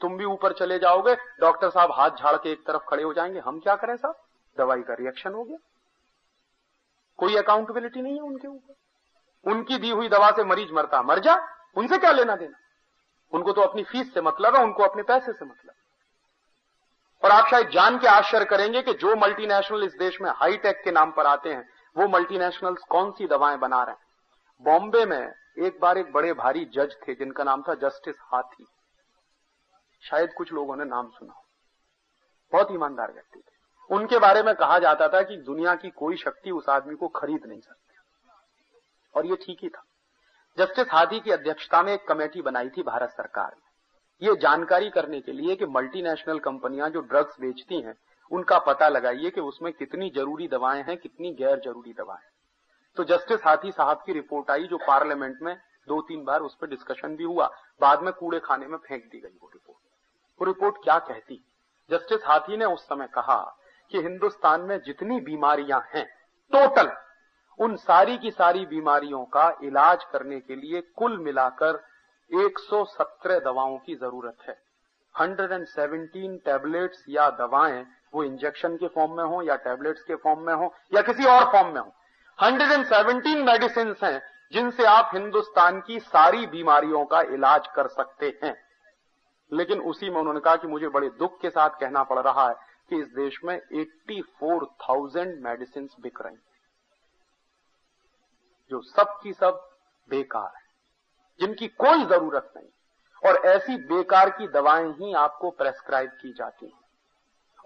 तुम 0.00 0.16
भी 0.16 0.24
ऊपर 0.24 0.52
चले 0.52 0.78
जाओगे, 0.78 1.14
डॉक्टर 1.14 1.70
साहब 1.70 1.92
हाथ 1.92 2.10
झाड़ 2.10 2.36
के 2.36 2.52
एक 2.52 2.66
तरफ़ 2.66 2.82
खड़े 2.88 3.02
हो 3.02 3.14
जाएँगे, 3.14 3.40
हम 3.40 3.60
क्या 3.60 3.76
करें 3.76 3.96
साहब? 3.96 4.14
दवाई 4.58 4.82
का 4.82 4.94
रिएक्शन 4.94 5.32
हो 5.32 5.44
गया। 5.44 5.56
कोई 7.16 7.36
अकाउंटेबिलिटी 7.36 8.02
नहीं 8.02 8.14
है 8.14 8.20
उनके 8.20 8.48
ऊपर। 8.48 8.74
उनकी 9.50 9.78
दी 9.78 9.90
हुई 9.90 10.08
दवा 10.08 10.30
से 10.30 10.44
मरीज़ 10.44 10.72
मरता, 10.72 11.02
मर 11.02 11.18
जा, 11.18 11.48
उनसे 11.76 11.98
क्या 11.98 12.10
लेना 12.10 12.36
देना? 12.36 12.58
उनको 13.32 13.52
तो 13.52 13.60
अपनी 13.60 13.84
फ़ीस 13.84 14.14
से 14.14 14.20
मतलब 14.20 14.56
है, 14.56 14.62
उनको 14.62 14.82
अपने 14.82 15.02
पैसे 15.02 15.32
से 15.32 15.44
मतलब 15.44 15.72
और 17.24 17.30
आप 17.30 17.46
शायद 17.50 17.68
जान 17.68 17.98
के 17.98 18.06
आश्चर्य 18.06 18.44
करेंगे 18.44 18.82
कि 18.82 18.94
जो 18.94 19.16
मल्टीनेशनल 19.16 19.84
इस 19.84 19.92
देश 19.92 20.20
में 20.20 20.30
हाईटेक 20.30 20.82
के 20.84 20.90
नाम 20.90 21.10
पर 21.10 21.26
आते 21.26 21.52
हैं, 21.52 21.68
वो 21.96 22.08
मल्टीनेशनल्स 22.08 22.78
कौन 22.78 23.10
सी 23.10 23.26
दवाएँ 23.26 23.58
बना 23.58 23.82
रहे 23.82 23.94
हैं? 23.94 24.08
बॉम्बे 24.62 25.06
में 25.06 25.34
एक 25.58 25.78
बार 25.80 25.98
एक 25.98 26.12
बड़े 26.12 26.32
भारी 26.32 26.64
जज 26.64 26.96
थे, 27.08 27.14
जिनका 27.14 27.44
नाम 27.44 27.62
था 27.62 27.74
जस्टिस 27.74 28.16
हाथी। 28.20 28.66
शायद 30.02 30.32
कुछ 30.32 30.52
लोगों 30.52 30.76
ने 30.76 30.84
नाम 30.84 31.10
सुना 31.10 31.34
बहुत 32.52 32.68
ईमानदार 32.70 33.12
व्यक्ति 33.12 33.38
थे। 33.38 33.94
उनके 33.94 34.18
बारे 34.18 34.42
में 34.42 34.54
कहा 34.54 34.78
जाता 34.78 35.08
था 35.08 35.22
कि 35.22 35.36
दुनिया 35.36 35.74
की 35.74 35.90
कोई 35.90 36.16
शक्ति 36.16 36.50
उस 36.50 36.68
आदमी 36.68 36.94
को 36.94 37.08
खरीद 37.08 37.46
नहीं 37.46 37.60
सकती। 37.60 37.96
और 39.14 39.26
ये 39.26 39.36
ठीक 39.36 39.58
ही 39.62 39.68
था। 39.68 39.84
जस्टिस 40.58 40.86
हाथी 40.92 41.20
की 41.20 41.30
अध्यक्षता 41.30 41.82
में 41.82 41.92
एक 41.94 42.08
कमेटी 42.08 42.42
बनाई 42.42 42.68
थी 42.68 42.82
भारत 42.82 43.10
सरकार 43.10 43.56
ने। 43.56 44.28
ये 44.28 44.36
जानकारी 44.36 44.90
करने 44.90 45.20
के 45.20 45.32
लिए 45.32 45.56
कि 45.56 45.66
मल्टीनेशनल 45.66 46.38
कंपनियाँ 46.38 46.90
जो 46.90 47.00
ड्रग्स 47.00 47.40
बेचती 47.40 47.80
हैं, 47.80 47.94
उनका 48.30 48.58
पता 48.58 48.88
लगाइए 48.88 49.30
कि 49.30 49.40
उसमें 49.40 49.72
कितनी 49.72 50.10
ज़रूरी 50.10 50.48
दवाएँ 50.48 50.82
हैं, 50.82 50.96
कितनी 50.96 51.34
गैर 51.34 51.58
ज़रूरी 51.58 51.92
दवाएँ 51.92 52.27
तो 52.98 53.04
जस्टिस 53.04 53.40
हाथी 53.44 53.70
साहब 53.72 54.02
की 54.06 54.12
रिपोर्ट 54.12 54.50
आई, 54.50 54.64
जो 54.64 54.76
पार्लियामेंट 54.78 55.42
में 55.42 55.54
दो 55.88 56.00
तीन 56.02 56.24
बार 56.24 56.40
उस 56.40 56.56
पर 56.60 56.66
डिस्कशन 56.66 57.14
भी 57.16 57.24
हुआ। 57.24 57.46
बाद 57.80 58.02
में 58.02 58.12
कूड़े 58.12 58.38
खाने 58.40 58.66
में 58.66 58.76
फेंक 58.78 59.04
दी 59.04 59.18
गई 59.20 59.36
वो 59.42 59.50
रिपोर्ट 59.54 60.40
वो 60.40 60.46
रिपोर्ट 60.46 60.76
क्या 60.84 60.98
कहती? 60.98 61.36
जस्टिस 61.90 62.20
हाथी 62.26 62.56
ने 62.56 62.64
उस 62.64 62.82
समय 62.84 63.06
कहा 63.06 63.36
कि 63.92 63.98
हिंदुस्तान 63.98 64.60
में 64.60 64.80
जितनी 64.80 65.20
बीमारियाँ 65.20 65.80
हैं 65.94 66.04
टोटल 66.52 66.90
उन 67.60 67.76
सारी 67.76 68.16
की 68.18 68.30
सारी 68.30 68.64
बीमारियों 68.66 69.24
का 69.24 69.46
इलाज 69.62 70.04
करने 70.04 70.40
के 70.40 70.56
लिए 70.56 70.80
कुल 70.96 71.16
मिलाकर 71.18 71.82
117 72.30 73.38
दवाओं 73.44 73.76
की 73.78 73.94
ज़रूरत 73.94 74.36
है। 74.48 74.56
117 75.14 76.36
टैबलेट्स 76.44 77.04
या 77.08 77.30
दवाएँ, 77.30 77.84
वो 78.14 78.24
इंजेक्शन 78.24 78.76
के 78.76 78.88
फॉर्म 78.88 79.16
में 79.16 79.24
हो 79.24 79.42
या 79.42 79.56
टैबलेट्स 79.56 80.02
के 80.02 80.16
फॉर्म 80.16 80.40
में 80.40 80.54
हो 80.54 80.72
या 80.94 81.02
किसी 81.02 81.24
और 81.26 81.44
फॉर्म 81.52 81.74
में 81.74 81.80
हो 81.80 81.92
117 82.38 83.44
मेडिसिन 83.44 83.94
हैं 84.04 84.20
जिनसे 84.52 84.84
आप 84.84 85.10
हिंदुस्तान 85.14 85.80
की 85.80 85.98
सारी 86.00 86.46
बीमारियों 86.46 87.04
का 87.04 87.20
इलाज 87.20 87.66
कर 87.66 87.88
सकते 87.88 88.38
हैं। 88.44 88.54
लेकिन 89.52 89.80
उसी 89.80 90.10
में 90.10 90.16
उन्होंने 90.16 90.40
कहा 90.40 90.56
कि 90.56 90.66
मुझे 90.66 90.88
बड़े 90.88 91.08
दुख 91.08 91.40
के 91.40 91.50
साथ 91.50 91.70
कहना 91.70 92.02
पड़ 92.02 92.18
रहा 92.18 92.48
है 92.48 92.54
कि 92.90 92.96
इस 92.96 93.06
देश 93.06 93.40
में 93.44 93.60
84,000 93.72 95.34
मेडिसिन 95.40 95.88
बिक 96.00 96.18
रही 96.22 96.36
जो 98.70 98.80
सब 98.82 99.18
की 99.22 99.32
सब 99.32 99.68
बेकार 100.08 100.52
है 100.56 100.66
जिनकी 101.40 101.68
कोई 101.68 102.04
ज़रूरत 102.04 102.52
नहीं। 102.56 102.68
और 103.24 103.36
ऐसी 103.46 103.76
बेकार 103.86 104.30
की 104.30 104.48
दवाएँ 104.48 104.88
ही 104.92 105.12
आपको 105.14 105.50
प्रेस्क्राइब 105.50 106.10
की 106.10 106.32
जाती 106.32 106.66
हैं। 106.66 106.80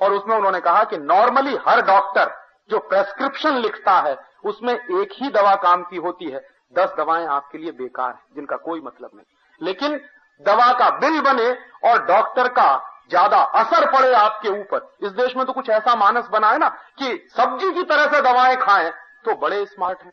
और 0.00 0.12
उसमें 0.12 0.36
उन्होंने 0.36 0.60
कहा 0.60 0.84
कि 0.84 0.98
नॉर्मली 0.98 1.56
हर 1.68 1.80
डॉक्टर 1.80 2.34
जो 2.70 2.78
प्रेस्क्रिप्शन 2.78 3.58
लिखता 3.58 4.00
है 4.00 4.31
उसमें 4.44 4.72
एक 4.72 5.12
ही 5.12 5.28
दवा 5.30 5.54
काम 5.58 5.82
की 5.82 5.96
होती 5.98 6.30
है। 6.30 6.40
दस 6.74 6.94
दवाएँ 6.98 7.26
आपके 7.28 7.58
लिए 7.58 7.72
बेकार 7.72 8.08
हैं, 8.08 8.22
जिनका 8.34 8.56
कोई 8.58 8.80
मतलब 8.80 9.10
नहीं। 9.14 9.66
लेकिन 9.66 9.96
दवा 10.42 10.72
का 10.72 10.88
बिल 10.98 11.20
बने 11.20 11.50
और 11.84 12.04
डॉक्टर 12.06 12.48
का 12.50 12.70
ज़्यादा 13.10 13.36
असर 13.60 13.90
पड़े 13.92 14.12
आपके 14.14 14.48
ऊपर। 14.50 14.88
इस 15.02 15.12
देश 15.12 15.36
में 15.36 15.44
तो 15.46 15.52
कुछ 15.52 15.68
ऐसा 15.70 15.94
मानस 15.96 16.28
बना 16.32 16.50
है 16.50 16.58
ना 16.58 16.68
कि 16.98 17.28
सब्ज़ी 17.36 17.70
की 17.72 17.82
तरह 17.84 18.06
से 18.06 18.20
दवाएँ 18.22 18.56
खाएँ 18.56 18.90
तो 19.24 19.34
बड़े 19.36 19.64
स्मार्ट 19.66 20.02
हैं। 20.02 20.12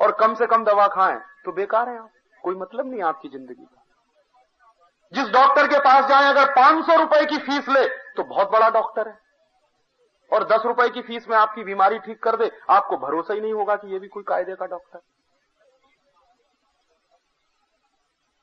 और 0.00 0.12
कम 0.12 0.34
से 0.34 0.46
कम 0.46 0.64
दवा 0.64 0.86
खाएँ 0.88 1.18
तो 1.44 1.52
बेकार 1.52 1.88
है 1.88 1.98
आप। 1.98 2.10
कोई 2.42 2.54
मतलब 2.54 2.90
नहीं 2.90 3.02
आपकी 3.02 3.28
ज़िंदगी 3.28 3.64
का। 3.64 3.78
जिस 5.12 5.32
डॉक्टर 5.32 5.66
के 5.66 5.78
पास 5.78 6.04
जाएँ, 6.04 6.28
अगर 6.28 6.50
पाँच 6.52 6.84
सौ 6.86 6.96
रुपए 6.96 7.24
की 7.24 7.38
फ़ीस 7.38 7.68
ले 7.68 7.84
तो 8.16 8.24
बहुत 8.24 8.50
बड़ा 8.50 8.68
डॉक्टर 8.70 9.08
है। 9.08 9.18
और 10.32 10.44
दस 10.46 10.62
रुपए 10.66 10.88
की 10.88 11.02
फ़ीस 11.02 11.28
में 11.28 11.36
आपकी 11.36 11.64
बीमारी 11.64 11.98
ठीक 12.00 12.22
कर 12.22 12.36
दे, 12.36 12.50
आपको 12.70 12.96
भरोसा 12.98 13.34
ही 13.34 13.40
नहीं 13.40 13.52
होगा 13.52 13.76
कि 13.76 13.92
ये 13.92 13.98
भी 13.98 14.08
कोई 14.08 14.22
कायदे 14.24 14.54
का 14.54 14.66
डॉक्टर 14.66 15.00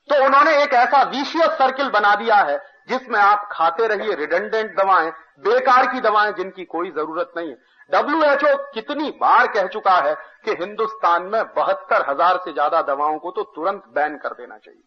तो 0.08 0.24
उन्होंने 0.24 0.62
एक 0.62 0.72
ऐसा 0.74 1.02
विशियस 1.10 1.50
सर्किल 1.58 1.88
बना 1.90 2.14
दिया 2.14 2.36
है, 2.36 2.56
जिसमें 2.88 3.18
आप 3.18 3.48
खाते 3.52 3.86
रहिए 3.86 4.14
रिडेंडेंट 4.16 4.74
दवाएँ, 4.76 5.10
बेकार 5.40 5.86
की 5.92 6.00
दवाएँ 6.00 6.32
जिनकी 6.32 6.64
कोई 6.66 6.90
ज़रूरत 6.90 7.32
नहीं 7.36 7.48
है। 7.48 7.56
डब्ल्यूएचओ 7.90 8.56
कितनी 8.74 9.10
बार 9.20 9.46
कह 9.46 9.66
चुका 9.68 9.94
है 9.98 10.14
कि 10.44 10.50
हिंदुस्तान 10.54 11.22
में 11.24 11.42
बहत्तर 11.54 12.08
हज़ार 12.10 12.40
से 12.44 12.52
ज़्यादा 12.52 12.82
दवाओं 12.84 13.18
को 13.18 13.30
तो 13.30 13.42
तुरंत 13.54 13.84
बैन 13.94 14.16
कर 14.18 14.34
देना 14.34 14.58
चाहिए। 14.58 14.82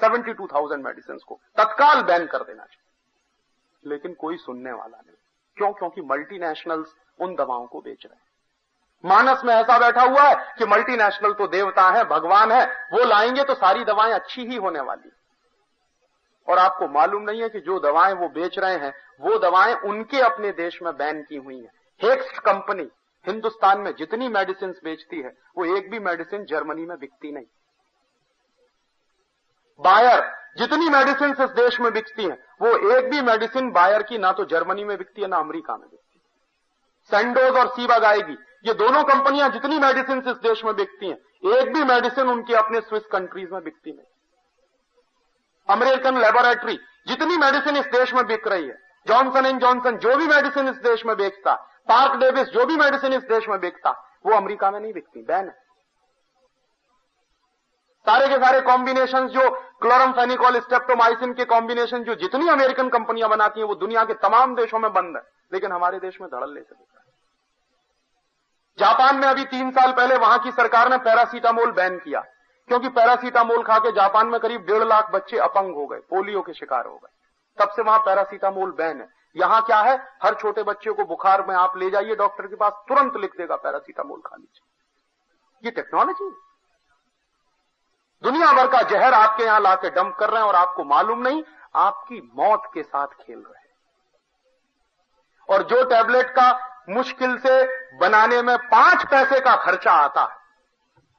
सेवेंटी 0.00 0.32
टू 0.32 0.46
थाउज़ेंड 0.46 0.84
मेडिसिन 0.84 1.18
को 1.18 1.40
तत्काल 1.58 2.02
बैन 2.02 2.26
कर 2.26 2.42
देना 2.42 2.62
चाहिए। 2.62 3.90
लेकिन 3.90 4.14
कोई 4.14 4.36
सुनने 4.38 4.72
वाला 4.72 4.96
नहीं। 4.96 5.16
क्यों? 5.60 5.72
क्योंकि 5.72 6.00
मल्टीनेशनल्स 6.00 6.94
उन 7.20 7.34
दवाओं 7.34 7.66
को 7.66 7.80
बेच 7.80 8.06
रहे 8.06 8.14
हैं। 8.14 8.30
मानस 9.04 9.40
में 9.44 9.54
ऐसा 9.54 9.78
बैठा 9.78 10.02
हुआ 10.02 10.22
है 10.22 10.54
कि 10.58 10.64
मल्टीनेशनल 10.64 11.32
तो 11.32 11.46
देवता 11.46 11.88
है, 11.90 12.04
भगवान 12.04 12.52
है, 12.52 12.66
वो 12.66 13.04
लाएँगे 13.04 13.44
तो 13.44 13.54
सारी 13.54 13.84
दवाएँ 13.84 14.12
अच्छी 14.12 14.46
ही 14.46 14.56
होने 14.56 14.80
वाली 14.80 15.10
और 16.48 16.58
आपको 16.58 16.88
मालूम 16.88 17.22
नहीं 17.22 17.42
है 17.42 17.48
कि 17.48 17.60
जो 17.60 17.78
दवाएँ 17.80 18.14
वो 18.14 18.28
बेच 18.28 18.58
रहे 18.58 18.76
हैं, 18.76 18.92
वो 19.20 19.38
दवाएँ 19.38 19.74
उनके 19.74 20.20
अपने 20.20 20.52
देश 20.52 20.82
में 20.82 20.96
बैन 20.96 21.22
की 21.22 21.36
हुई 21.36 21.58
हैं। 21.58 21.72
हेक्स 22.02 22.38
कंपनी 22.38 22.88
हिंदुस्तान 23.26 23.80
में 23.80 23.94
जितनी 23.94 24.28
मेडिसिन 24.28 24.74
बेचती 24.84 25.20
है, 25.20 25.36
वो 25.56 25.76
एक 25.76 25.90
भी 25.90 25.98
मेडिसिन 25.98 26.44
जर्मनी 26.44 26.86
में 26.86 26.98
बिकती 26.98 27.32
नहीं। 27.32 27.46
बायर, 29.80 30.22
जितनी 30.58 30.88
मेडिसिन 30.88 31.30
इस 31.32 31.50
देश 31.52 31.80
में 31.80 31.92
बिकती 31.92 32.24
हैं, 32.24 32.38
वो 32.62 32.96
एक 32.96 33.10
भी 33.10 33.20
मेडिसिन 33.22 33.70
बायर 33.70 34.02
की 34.02 34.18
ना 34.18 34.32
तो 34.32 34.44
जर्मनी 34.46 34.84
में 34.84 34.96
बिकती 34.96 35.22
है, 35.22 35.28
ना 35.28 35.36
अमेरिका 35.38 35.76
में 35.76 35.88
बिकती 35.88 36.14
है। 36.14 36.20
सेंडोज 37.10 37.58
और 37.58 37.68
सीवा 37.70 37.98
गाएगी 37.98 38.36
ये 38.64 38.74
दोनों 38.74 39.02
कंपनियाँ 39.04 39.48
जितनी 39.50 39.78
मेडिसिन 39.78 40.18
इस 40.20 40.36
देश 40.38 40.64
में 40.64 40.74
बिकती 40.76 41.08
हैं, 41.08 41.16
एक 41.52 41.72
भी 41.74 41.84
मेडिसिन 41.84 42.28
उनकी 42.28 42.54
अपने 42.54 42.80
स्विस 42.80 43.06
कंट्रीज़ 43.12 43.52
में 43.52 43.62
बिकती 43.64 43.90
नहीं। 43.90 44.06
अमेरिकन 45.68 46.18
लेबोरेटरी 46.18 46.78
जितनी 47.08 47.36
मेडिसिन 47.36 47.76
इस 47.76 47.86
देश 47.88 48.12
में 48.14 48.26
बिक 48.26 48.46
रही 48.48 48.66
है 48.66 48.78
जॉनसन 49.06 49.46
एंड 49.46 49.60
जॉनसन 49.60 49.96
जो 49.98 50.16
भी 50.16 50.26
मेडिसिन 50.26 50.68
इस 50.68 50.76
देश 50.82 51.04
में 51.06 51.16
बेचता 51.16 51.54
पार्क 51.88 52.18
डेविस 52.20 52.48
जो 52.48 52.64
भी 52.66 52.76
मेडिसिन 52.76 53.12
इस 53.12 53.22
देश 53.24 53.48
में 53.48 53.58
बेचता, 53.60 53.90
वो 54.26 54.32
अमेरिका 54.32 54.70
में 54.70 54.78
नहीं 54.80 54.92
बिकती, 54.92 55.22
बैन 55.22 55.46
है। 55.46 55.54
सारे 58.10 58.28
के 58.28 58.36
सारे 58.36 58.60
कॉम्बिनेशन 58.60 59.28
जो 59.28 59.50
क्लोरम 59.50 60.12
फेनिकॉल 60.12 60.60
स्टेप्टोमाइसिन 60.60 61.34
के 61.34 61.44
कॉम्बिनेशन 61.44 62.04
जो 62.04 62.14
जितनी 62.14 62.48
अमेरिकन 62.48 62.88
कंपनियाँ 62.88 63.30
बनाती 63.30 63.60
हैं, 63.60 63.66
वो 63.66 63.74
दुनिया 63.74 64.04
के 64.04 64.14
तमाम 64.14 64.54
देशों 64.54 64.78
में 64.78 64.92
बंद 64.92 65.16
है। 65.16 65.22
लेकिन 65.52 65.72
हमारे 65.72 65.98
देश 65.98 66.20
में 66.20 66.30
धड़ल 66.30 66.54
ले 66.54 66.60
सकता 66.60 66.98
है। 66.98 67.04
जापान 68.78 69.16
में 69.16 69.28
अभी 69.28 69.44
तीन 69.44 69.70
साल 69.70 69.92
पहले 69.92 70.16
वहाँ 70.16 70.38
की 70.38 70.50
सरकार 70.50 70.90
ने 70.90 70.98
पैरासीटामोल 70.98 71.72
बैन 71.72 71.98
किया। 71.98 72.20
क्योंकि 72.68 72.88
पैरासीटामोल 72.88 73.62
खा 73.62 73.78
के 73.78 73.92
जापान 73.92 74.26
में 74.26 74.40
करीब 74.40 74.66
डेढ़ 74.66 74.82
लाख 74.82 75.10
बच्चे 75.10 75.38
अपंग 75.38 75.74
हो 75.74 75.86
गए, 75.86 75.98
पोलियो 75.98 76.42
के 76.42 76.52
शिकार 76.52 76.86
हो 76.86 76.96
गए। 76.96 77.08
तब 77.58 77.70
से 77.70 77.82
वहाँ 77.82 77.98
पैरासीटामोल 77.98 78.70
बैन 78.70 79.00
है। 79.00 79.08
यहाँ 79.36 79.62
क्या 79.62 79.78
है? 79.78 80.08
हर 80.22 80.34
छोटे 80.34 80.62
बच्चे 80.62 80.90
को 80.90 81.04
बुखार 81.04 81.46
में 81.46 81.54
आप 81.54 81.76
ले 81.76 81.90
जाइए, 81.90 82.14
डॉक्टर 82.14 82.46
के 82.46 82.56
पास 82.56 82.72
तुरंत 82.72 83.16
लिख 83.16 83.36
देगा 83.38 83.56
पैरासीटामोल 83.56 84.20
खा 84.20 84.36
लीजिए। 84.36 84.66
ये 85.64 85.70
टेक्नोलॉजी 85.70 86.24
है। 86.24 86.49
दुनिया 88.24 88.52
भर 88.52 88.66
का 88.66 88.80
जहर 88.90 89.14
आपके 89.14 89.44
यहाँ 89.44 89.60
लाके 89.60 89.90
डंप 89.90 90.16
कर 90.16 90.30
रहे 90.30 90.40
हैं 90.40 90.48
और 90.48 90.54
आपको 90.56 90.84
मालूम 90.84 91.20
नहीं, 91.20 91.42
आपकी 91.76 92.20
मौत 92.36 92.70
के 92.74 92.82
साथ 92.82 93.06
खेल 93.06 93.38
रहे 93.38 93.58
हैं। 93.58 93.68
और 95.48 95.62
जो 95.64 95.82
टैबलेट 95.84 96.30
का 96.30 96.50
मुश्किल 96.88 97.36
से 97.38 97.62
बनाने 97.98 98.42
में 98.42 98.56
पाँच 98.68 99.04
पैसे 99.10 99.40
का 99.40 99.54
खर्चा 99.56 99.92
आता 99.94 100.22
है, 100.22 100.38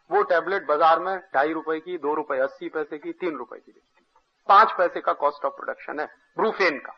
वो 0.10 0.22
टैबलेट 0.24 0.66
बाज़ार 0.68 1.00
में 1.00 1.18
ढाई 1.36 1.54
रुपए 1.54 1.80
की, 1.80 1.98
दो 1.98 2.14
रुपए, 2.14 2.38
अस्सी 2.40 2.70
पैसे 2.70 2.98
की, 2.98 3.12
तीन 3.12 3.36
रुपए 3.36 3.58
की 3.58 3.72
बिकती 3.72 4.06
पाँच 4.50 4.72
पैसे 4.72 5.02
का 5.02 5.14
कॉस्ट 5.16 5.46
ऑफ़ 5.46 5.54
प्रोडक्शन 5.56 6.00
है, 6.00 6.06
ब्रूफेन 6.38 6.78
का। 6.80 6.98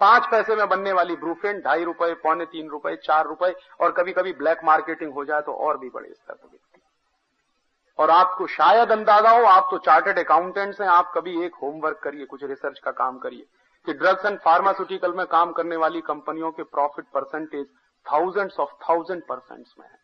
पाँच 0.00 0.26
पैसे 0.30 0.56
में 0.56 0.68
बनने 0.68 0.92
वाली 0.92 1.16
ब्रूफेन 1.16 1.60
ढाई 1.60 1.84
रुपए, 1.84 2.12
पौने 2.16 2.44
तीन 2.46 2.68
रुपए, 2.68 2.94
चार 2.96 3.26
रुपए, 3.26 3.54
और 3.80 3.92
कभी 3.92 4.12
कभी 4.12 4.32
ब्लैक 4.34 4.60
मार्केटिंग 4.64 5.12
हो 5.12 5.24
जाए 5.24 5.40
तो 5.40 5.52
और 5.54 5.78
भी 5.78 5.90
बड़े 5.90 6.08
स्तर 6.08 6.34
पर 6.34 6.56
और 7.98 8.10
आपको 8.10 8.46
शायद 8.46 8.92
अंदाज़ा 8.92 9.30
हो, 9.30 9.44
आप 9.44 9.68
तो 9.70 9.78
चार्टर्ड 9.78 10.18
अकाउंटेंट्स 10.18 10.80
हैं, 10.80 10.88
आप 10.88 11.12
कभी 11.14 11.44
एक 11.44 11.54
होमवर्क 11.62 12.00
करिए, 12.02 12.24
कुछ 12.26 12.44
रिसर्च 12.44 12.78
का 12.78 12.90
काम 12.92 13.18
करिए, 13.18 13.46
कि 13.86 13.92
ड्रग्स 13.94 14.26
एंड 14.26 14.38
फार्मास्यूटिकल 14.40 15.12
में 15.12 15.26
काम 15.26 15.52
करने 15.52 15.76
वाली 15.76 16.00
कंपनियों 16.02 16.50
के 16.52 16.62
profit 16.64 17.04
percentage 17.14 17.66
thousands 18.06 18.60
of 18.60 18.70
thousand 18.84 19.22
percent 19.22 19.66
में 19.78 19.86
है। 19.86 19.96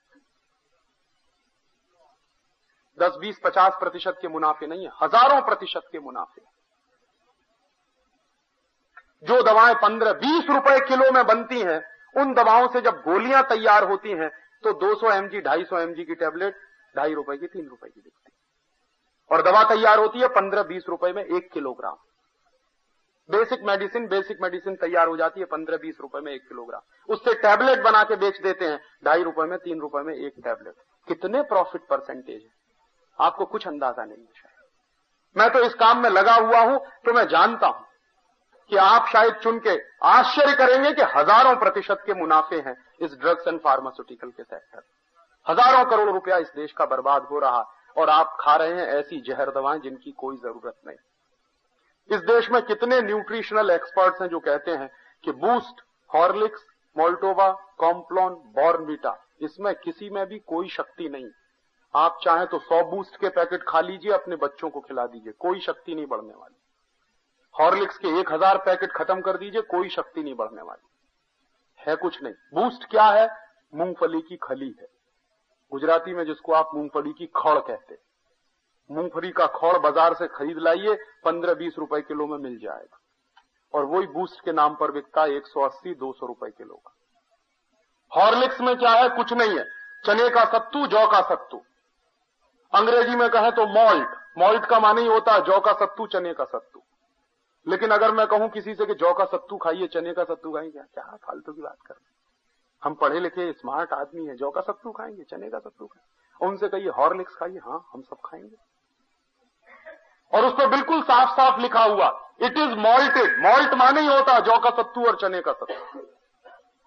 दस, 2.99 3.17
बीस, 3.21 3.39
पचास 3.45 3.77
प्रतिशत 3.81 4.19
के 4.23 4.29
मुनाफे 4.29 4.67
नहीं 4.67 4.85
है, 4.85 4.91
हज़ारों 5.03 5.41
प्रतिशत 5.43 5.89
के 5.93 5.99
मुनाफे 6.01 6.43
जो 9.25 9.43
दवाएँ 9.43 9.75
पंद्रह, 9.75 10.13
बीस 10.15 10.51
रुपए 10.51 10.79
किलो 10.89 11.11
में 11.13 11.25
बनती 11.27 11.61
हैं, 11.61 11.83
उन 12.17 12.35
दवाओं 12.35 12.67
से 12.69 12.81
जब 12.81 13.01
गोलियाँ 13.03 13.43
तैयार 13.49 13.85
होती 13.85 14.11
हैं 14.13 14.31
तो 14.65 14.73
200 14.81 15.11
एमजी 15.13 15.41
250 15.43 15.79
एमजी 15.79 16.05
की 16.05 16.15
टैबलेट 16.17 16.57
ढाई 16.97 17.15
रुपए 17.15 17.37
की, 17.37 17.47
तीन 17.47 17.69
रुपए 17.69 17.89
की 17.89 18.01
बिकती। 18.01 18.33
और 19.31 19.43
दवा 19.43 19.63
तैयार 19.65 19.99
होती 19.99 20.21
है 20.21 20.29
पंद्रह 20.31 20.63
बीस 20.63 20.85
रुपए 20.89 21.13
में 21.13 21.25
एक 21.25 21.51
kilogram. 21.53 21.97
Basic 23.29 23.63
medicine 23.63 24.07
basic 24.09 24.43
medicine 24.43 24.75
तैयार 24.77 25.09
हो 25.09 25.17
जाती 25.17 25.41
है 25.41 25.47
पंद्रह 25.47 25.77
बीस 25.77 26.01
रुपए 26.01 26.21
में 26.21 26.33
एक 26.33 26.49
किलोग्राम। 26.49 27.13
उससे 27.13 27.35
टैबलेट 27.43 27.83
बना 27.83 28.03
के 28.03 28.17
बेच 28.17 28.41
देते 28.43 28.65
हैं, 28.65 28.81
ढाई 29.05 29.23
रुपए 29.23 29.45
में, 29.45 29.59
तीन 29.59 29.81
रुपए 29.81 30.03
में 30.03 30.15
एक 30.15 30.35
टैबलेट। 30.45 30.75
कितने 31.09 31.43
प्रॉफिट 31.45 31.87
परसेंटेज 31.91 32.43
है? 32.43 32.51
आपको 33.19 33.45
कुछ 33.47 33.67
अंदाज़ा 33.69 34.05
नहीं 34.05 34.25
है 34.37 34.53
मैं 35.37 35.49
तो 35.53 35.61
इस 35.61 35.75
काम 35.75 36.03
में 36.03 36.09
लगा 36.11 36.35
हुआ 36.35 36.61
हूँ 36.61 36.79
तो 37.05 37.13
मैं 37.13 37.27
जानता 37.29 37.67
हूँ 37.67 37.87
कि 38.73 38.77
आप 38.77 39.09
शायद 39.09 39.35
चुन 39.35 39.59
के 39.59 39.77
आश्चर्य 40.07 40.55
करेंगे 40.57 40.93
कि 40.93 41.03
हज़ारों 41.15 41.55
प्रतिशत 41.57 42.03
के 42.07 42.15
मुनाफे 42.15 42.61
हैं 42.61 42.77
इस 43.01 43.15
ड्रग्स 43.15 43.49
एंड 43.49 43.59
फार्मास्यूटिकल 43.61 44.31
के 44.31 44.43
सेक्टर 44.43 44.81
हज़ारों 45.47 45.85
करोड़ 45.85 46.11
रुपया 46.11 46.37
इस 46.37 46.53
देश 46.57 46.73
का 46.73 46.85
बर्बाद 46.87 47.23
हो 47.23 47.39
रहा 47.39 47.61
और 47.97 48.11
आप 48.11 48.37
खा 48.41 48.57
रहे 48.57 48.73
हैं 48.73 48.87
ऐसी 48.89 49.21
जहर 49.21 49.51
दवाएँ 49.51 49.81
जिनकी 49.81 50.13
कोई 50.13 50.37
ज़रूरत 50.37 50.77
नहीं। 50.87 50.97
इस 52.11 52.21
देश 52.21 52.51
में 52.51 52.63
कितने 52.63 53.01
न्यूट्रिशनल 53.01 53.71
एक्सपर्ट्स 53.71 54.23
हैं 54.23 54.29
जो 54.29 54.41
कहते 54.41 54.71
हैं 54.71 54.91
कि 55.25 55.33
Boost, 55.33 55.83
Horlicks, 56.11 56.67
Maltova, 56.97 57.51
Complan, 57.79 58.35
Bournvita, 58.57 59.17
इसमें 59.41 59.75
किसी 59.75 60.11
में 60.11 60.27
भी 60.27 60.39
कोई 60.39 60.69
शक्ति 60.69 61.09
नहीं। 61.09 61.31
आप 61.95 62.19
चाहें 62.23 62.47
तो 62.47 62.59
सौ 62.59 62.83
बूस्ट 62.85 63.17
के 63.17 63.29
पैकेट 63.29 63.63
खा 63.69 63.81
लीजिए, 63.81 64.13
अपने 64.13 64.37
बच्चों 64.37 64.71
को 64.71 64.81
खिला 64.81 65.07
दीजिए, 65.07 65.33
कोई 65.33 65.61
शक्ति 65.61 65.95
नहीं 65.95 66.07
बढ़ने 66.07 66.35
वाली। 66.35 66.57
हॉर्लिक्स 67.55 67.99
के 67.99 68.09
एक 68.21 68.33
हज़ार 68.33 68.59
पैकेट 68.59 68.93
खत्म 68.93 69.21
कर 69.21 69.37
दीजिए, 69.37 69.61
कोई 69.61 69.89
शक्ति 69.89 70.23
नहीं 70.23 70.35
बढ़ने 70.35 70.63
वाली। 70.63 71.89
है 71.89 71.97
कुछ 71.97 72.23
नहीं। 72.23 72.35
बूस्ट 72.55 72.91
क्या 72.91 73.05
है? 73.05 73.29
मूंगफली 73.75 74.21
की 74.21 74.37
खली 74.37 74.75
है। 74.81 74.94
गुजराती 75.75 76.15
में 76.15 76.25
जिसको 76.25 76.53
आप 76.53 76.71
मूंगफली 76.75 77.13
की 77.13 77.27
खड़ 77.37 77.59
कहते 77.59 77.99
मूंगफली 78.91 79.31
का 79.31 79.47
खड़ 79.47 79.79
बाज़ार 79.79 80.15
से 80.15 80.27
खरीद 80.29 80.59
लाइए, 80.59 80.95
पंद्रह 81.25 81.55
बीस 81.55 81.79
रुपए 81.79 82.01
किलो 82.01 82.27
में 82.27 82.39
मिल 82.39 82.59
जाएगा। 82.59 82.99
और 83.75 83.85
वही 83.85 84.07
बूस्ट 84.07 84.45
के 84.45 84.53
नाम 84.53 84.75
पर 84.75 84.91
बिकता 84.91 85.23
है 85.23 85.37
एक 85.37 85.47
सौ 85.47 85.61
अस्सी, 85.61 85.95
दो 85.95 86.13
सौ 86.13 86.27
रुपए 86.27 86.51
किलो 86.51 86.75
का। 86.75 86.95
हॉर्लिक्स 88.13 88.61
में 88.61 88.77
क्या 88.77 88.91
है? 88.91 89.09
कुछ 89.09 89.33
नहीं 89.33 89.59
है। 89.59 89.65
चने 90.05 90.29
का 90.29 90.45
सत्तू, 90.45 90.87
जौ 90.87 91.07
का 91.07 91.21
सत्तू। 91.21 91.63
अंग्रेज़ी 92.73 93.17
में 93.17 93.29
कहें 93.31 93.51
तो 93.53 93.67
मॉल्ट। 93.67 94.17
मॉल्ट 94.39 94.65
का 94.65 94.81
माने 94.81 95.03
ही 95.03 95.09
होता 95.09 95.33
है 95.33 95.45
जौ 95.45 95.61
का 95.61 95.73
सत्तू, 95.73 96.07
चने 96.07 96.35
का 96.35 96.45
सत्तू। 96.45 96.83
लेकिन 97.67 97.91
अगर 97.91 98.13
मैं 98.13 98.27
कहूँ 98.27 98.49
किसी 98.49 98.75
से 98.75 98.87
कि 98.87 98.95
जौ 98.95 99.13
का 99.15 99.25
सत्तू 99.25 99.57
खाइए, 99.57 99.87
चने 99.87 100.13
का 100.13 100.25
सत्तू 100.25 100.53
खाइए, 100.53 100.71
क्या 100.71 100.83
क्या 100.85 101.17
फालतू 101.27 101.53
की 101.53 101.63
बात 101.63 101.79
कर 101.87 101.95
हम 102.85 102.95
पढ़े 102.95 103.21
लिखे 103.21 103.53
स्मार्ट 103.53 103.93
आदमी 103.93 104.27
है, 104.27 104.37
जौ 104.37 104.51
का 104.51 104.61
सत्तू 104.61 104.93
खाएँगे, 104.93 105.23
चने 105.23 105.51
का 105.51 105.59
सत्तू 105.59 105.87
खाएँगे। 105.87 106.45
और 106.45 106.49
उनसे 106.49 106.69
कहिए, 106.69 106.89
हॉर्लिक्स 106.89 107.35
खाइए 107.35 107.59
हाँ 107.59 107.85
हम 107.93 108.03
सब 108.03 108.17
खाएँगे। 108.25 108.57
और 110.33 110.45
उस 110.45 110.53
पर 110.53 110.67
बिल्कुल 110.67 111.03
साफ़ 111.03 111.31
साफ़ 111.31 111.61
लिखा 111.61 111.83
हुआ 111.85 112.09
इट 112.43 112.59
इज़ 112.59 112.75
मॉल्टेड 112.79 113.39
मॉल्ट 113.43 113.75
माने 113.75 114.01
ही 114.01 114.07
होता, 114.07 114.39
जौ 114.41 114.59
का 114.59 114.71
सत्तू 114.71 115.05
और 115.07 115.17
चने 115.17 115.41
का 115.41 115.53
सत्तू 115.53 116.01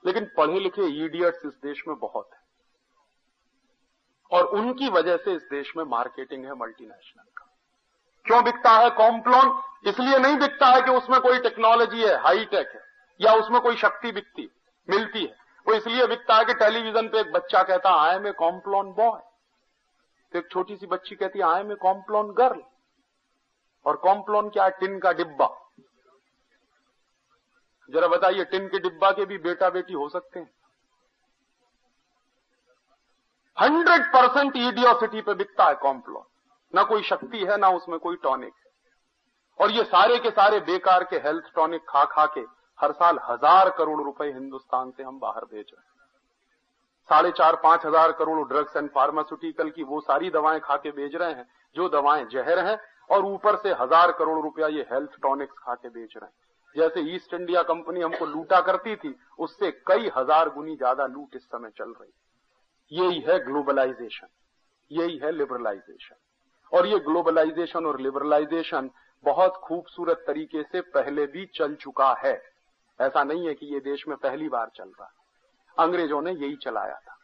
लेकिन 0.05 0.25
पढ़े 0.37 0.59
लिखे 0.59 0.85
ईडियट्स 1.05 1.45
इस 1.45 1.53
देश 1.63 1.83
में 1.87 1.97
बहुत 1.99 2.29
है। 2.33 2.39
और 4.31 4.45
उनकी 4.57 4.89
वजह 4.89 5.17
से 5.17 5.33
इस 5.33 5.41
देश 5.41 5.71
में 5.77 5.83
मार्केटिंग 5.83 6.45
है 6.45 6.53
मल्टीनेशनल 6.53 7.23
का। 7.37 7.45
क्यों 8.25 8.43
बिकता 8.43 8.71
है 8.71 8.89
कॉम्प्लॉन 8.89 9.61
इसलिए 9.85 10.17
नहीं 10.17 10.37
बिकता 10.37 10.67
है 10.67 10.81
कि 10.81 10.91
उसमें 10.91 11.19
कोई 11.21 11.39
टेक्नोलॉजी 11.39 12.03
है 12.03 12.15
हाईटेक 12.17 12.67
है, 12.67 12.81
या 13.21 13.33
उसमें 13.33 13.61
कोई 13.61 13.75
शक्ति 13.75 14.11
बिकती, 14.11 14.49
मिलती 14.89 15.25
है। 15.25 15.46
वो 15.67 15.73
इसलिए 15.73 16.05
बिकता 16.07 16.35
है 16.35 16.45
कि 16.45 16.53
टेलीविज़न 16.53 17.07
पे 17.07 17.19
एक 17.19 17.31
बच्चा 17.33 17.63
कहता 17.63 17.89
है 17.91 17.99
I 17.99 18.15
am 18.15 18.27
a 18.27 18.31
Complan 18.31 18.91
boy 18.93 19.19
तो 20.31 20.39
एक 20.39 20.47
छोटी 20.51 20.75
सी 20.75 20.87
बच्ची 20.87 21.15
कहती 21.15 21.41
I 21.41 21.59
am 21.59 21.71
a 21.71 21.75
Complan 21.75 22.31
girl 22.33 22.61
और 23.85 23.95
कॉम्प्लॉन 23.97 24.49
क्या 24.49 24.63
है? 24.63 24.69
टिन 24.69 24.99
का 24.99 25.11
डिब्बा। 25.13 25.47
जरा 27.89 28.07
बताइए, 28.07 28.43
टिन 28.43 28.67
के 28.67 28.79
डिब्बा 28.79 29.11
के 29.11 29.25
भी 29.25 29.37
बेटा 29.37 29.69
बेटी 29.69 29.93
हो 29.93 30.07
सकते 30.09 30.39
हैं? 30.39 30.49
हंड्रेड 33.57 34.05
परसेंट 34.13 34.57
ईडियोसिटी 34.57 35.21
पे 35.21 35.33
बिकता 35.33 35.65
है 35.65 35.75
कॉम्प्लॉन 35.75 36.23
ना 36.73 36.83
कोई 36.83 37.03
शक्ति 37.03 37.45
है, 37.45 37.57
ना 37.57 37.69
उसमें 37.69 37.99
कोई 37.99 38.15
टॉनिक 38.15 38.53
है। 38.55 38.71
और 39.59 39.71
ये 39.71 39.83
सारे 39.85 40.17
के 40.19 40.29
सारे 40.31 40.59
बेकार 40.61 41.03
के 41.03 41.17
हेल्थ 41.17 41.53
टॉनिक 41.55 41.81
खा 41.89 42.03
खा 42.05 42.25
के 42.27 42.41
हर 42.79 42.91
साल 42.93 43.19
हज़ार 43.23 43.69
करोड़ 43.77 44.01
रुपए 44.01 44.25
हिंदुस्तान 44.25 44.91
से 44.91 45.03
हम 45.03 45.19
बाहर 45.19 45.45
भेज 45.45 45.65
रहे 45.65 45.81
हैं। 45.81 45.95
साढ़े 47.09 47.31
चार, 47.31 47.55
पाँच 47.55 47.85
हज़ार 47.85 48.11
करोड़ 48.11 48.47
ड्रग्स 48.47 48.75
एंड 48.77 48.89
फार्मास्यूटिकल 48.89 49.69
की 49.69 49.83
वो 49.83 49.99
सारी 50.01 50.29
दवाएँ 50.29 50.59
खा 50.59 50.75
के 50.77 50.91
बेच 50.91 51.15
रहे 51.15 51.33
हैं, 51.33 51.45
जो 51.75 51.87
दवाएँ 51.89 52.25
जहर 52.25 52.59
हैं, 52.59 52.77
और 53.09 53.25
ऊपर 53.25 53.55
से 53.55 53.73
हज़ार 53.73 54.11
करोड़ 54.11 54.41
रुपया 54.43 54.67
ये 54.67 54.85
हेल्थ 54.91 55.11
टॉनिक्स 55.21 55.55
खा 55.57 55.73
के 55.75 55.89
बेच 55.89 56.13
रहे 56.17 56.25
हैं। 56.25 56.35
जैसे 56.75 57.01
ईस्ट 57.15 57.33
इंडिया 57.33 57.61
कंपनी 57.63 58.01
हमको 58.01 58.25
लूटा 58.25 58.59
करती 58.61 58.95
थी, 58.95 59.13
उससे 59.39 59.71
कई 59.87 60.11
हज़ार 60.17 60.49
गुनी 60.49 60.75
ज़्यादा 60.75 61.05
लूट 61.05 61.35
इस 61.35 61.43
समय 61.43 61.69
चल 61.77 61.89
रही 61.91 62.99
यही 62.99 63.19
है 63.19 63.39
ग्लोबलाइजेशन 63.45 64.27
यही 64.91 65.17
है 65.17 65.31
लिबरलाइजेशन 65.31 66.15
और 66.71 66.87
ये 66.87 66.99
ग्लोबलाइजेशन 66.99 67.85
और 67.85 67.99
लिबरलाइजेशन 68.01 68.89
बहुत 69.23 69.55
खूबसूरत 69.63 70.23
तरीके 70.27 70.63
से 70.63 70.81
पहले 70.93 71.25
भी 71.27 71.45
चल 71.55 71.75
चुका 71.75 72.13
है। 72.25 72.35
ऐसा 73.01 73.23
नहीं 73.23 73.47
है 73.47 73.53
कि 73.53 73.65
ये 73.65 73.79
देश 73.79 74.07
में 74.07 74.17
पहली 74.17 74.49
बार 74.49 74.71
चल 74.75 74.83
रहा 74.83 75.05
है। 75.05 75.17
अंग्रेज़ों 75.79 76.21
ने 76.21 76.31
यही 76.31 76.55
चलाया 76.55 76.95
था। 76.95 77.17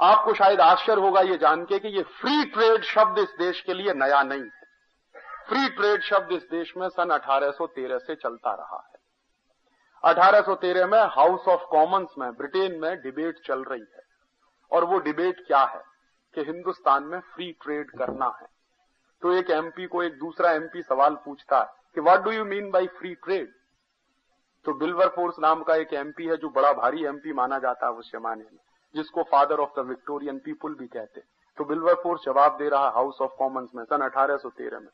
आपको 0.00 0.34
शायद 0.34 0.60
आश्चर्य 0.60 1.00
होगा 1.00 1.20
ये 1.20 1.38
जान 1.38 1.64
के 1.64 1.78
कि 1.78 1.88
ये 1.88 2.02
फ्री 2.02 2.44
ट्रेड 2.44 2.82
शब्द 2.82 3.18
इस 3.18 3.34
देश 3.38 3.60
के 3.60 3.74
लिए 3.74 3.94
नया 3.94 4.22
नहीं 4.22 4.42
है। 4.42 4.66
फ्री 5.48 5.68
ट्रेड 5.68 6.02
शब्द 6.02 6.32
इस 6.32 6.42
देश 6.50 6.76
में 6.76 6.88
सन 6.88 7.10
1813 7.10 7.98
से 7.98 8.14
चलता 8.14 8.54
रहा 8.54 8.90
है। 8.92 8.98
1813 10.04 10.86
में 10.86 11.02
हाउस 11.02 11.40
ऑफ़ 11.48 11.60
कॉमन्स 11.60 12.08
में, 12.18 12.32
ब्रिटेन 12.32 12.80
में 12.80 13.02
डिबेट 13.02 13.38
चल 13.46 13.64
रही 13.64 13.84
है। 13.96 14.02
और 14.72 14.84
वो 14.84 14.98
डिबेट 14.98 15.46
क्या 15.46 15.64
है? 15.64 15.96
कि 16.34 16.40
हिंदुस्तान 16.40 17.04
में 17.04 17.20
फ्री 17.20 17.52
ट्रेड 17.52 17.90
करना 17.90 18.38
है। 18.42 18.48
तो 19.22 19.32
एक 19.32 19.50
एमपी 19.50 19.86
को 19.86 20.02
एक 20.02 20.18
दूसरा 20.18 20.50
एमपी 20.50 20.82
सवाल 20.82 21.14
पूछता 21.14 21.58
है 21.58 21.66
कि 21.94 22.00
what 22.00 22.20
do 22.20 22.30
you 22.30 22.44
mean 22.44 22.70
by 22.70 22.86
free 22.86 23.14
trade 23.14 23.54
तो 24.66 24.72
बिल्वर 24.74 25.08
फोर्स 25.08 25.38
नाम 25.38 25.62
का 25.62 25.74
एक 25.74 25.92
एमपी 25.94 26.26
है 26.26 26.36
जो 26.36 26.48
बड़ा 26.50 26.72
भारी 26.72 27.04
एमपी 27.04 27.32
माना 27.32 27.58
जाता 27.58 27.86
है 27.86 27.92
उस 27.92 28.10
जमाने 28.12 28.42
में, 28.42 28.58
जिसको 28.94 29.22
father 29.22 29.60
of 29.60 29.80
the 29.80 29.84
Victorian 29.86 30.38
people 30.38 30.74
भी 30.74 30.86
कहते 30.86 31.20
तो 31.58 31.64
बिल्वर 31.64 31.94
फोर्स 31.94 32.24
जवाब 32.24 32.56
दे 32.58 32.68
रहा 32.68 32.88
हाउस 32.90 33.20
ऑफ़ 33.20 33.36
कॉमन्स 33.38 33.74
में, 33.74 33.84
सन 33.84 34.02
1813 34.02 34.80
में, 34.80 34.88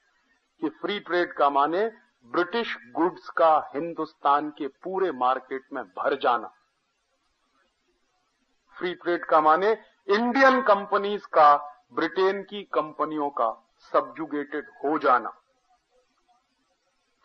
कि 0.62 0.68
फ्री 0.68 0.98
ट्रेड 1.00 1.32
का 1.32 1.48
माने 1.50 1.90
ब्रिटिश 2.32 2.76
गुड्स 2.94 3.28
का 3.28 3.70
हिंदुस्तान 3.74 4.50
के 4.50 4.66
पूरे 4.82 5.10
मार्केट 5.12 5.62
में 5.72 5.84
भर 5.84 6.18
जाना। 6.18 6.52
फ्री 8.76 8.94
ट्रेड 8.94 9.24
का 9.24 9.40
माने 9.40 9.72
इंडियन 10.08 10.60
कंपनीज़ 10.62 11.26
का 11.26 11.54
ब्रिटेन 11.94 12.42
की 12.42 12.62
कंपनियों 12.72 13.30
का 13.30 13.50
सब्जुगेटेड 13.92 14.68
हो 14.84 14.98
जाना। 14.98 15.32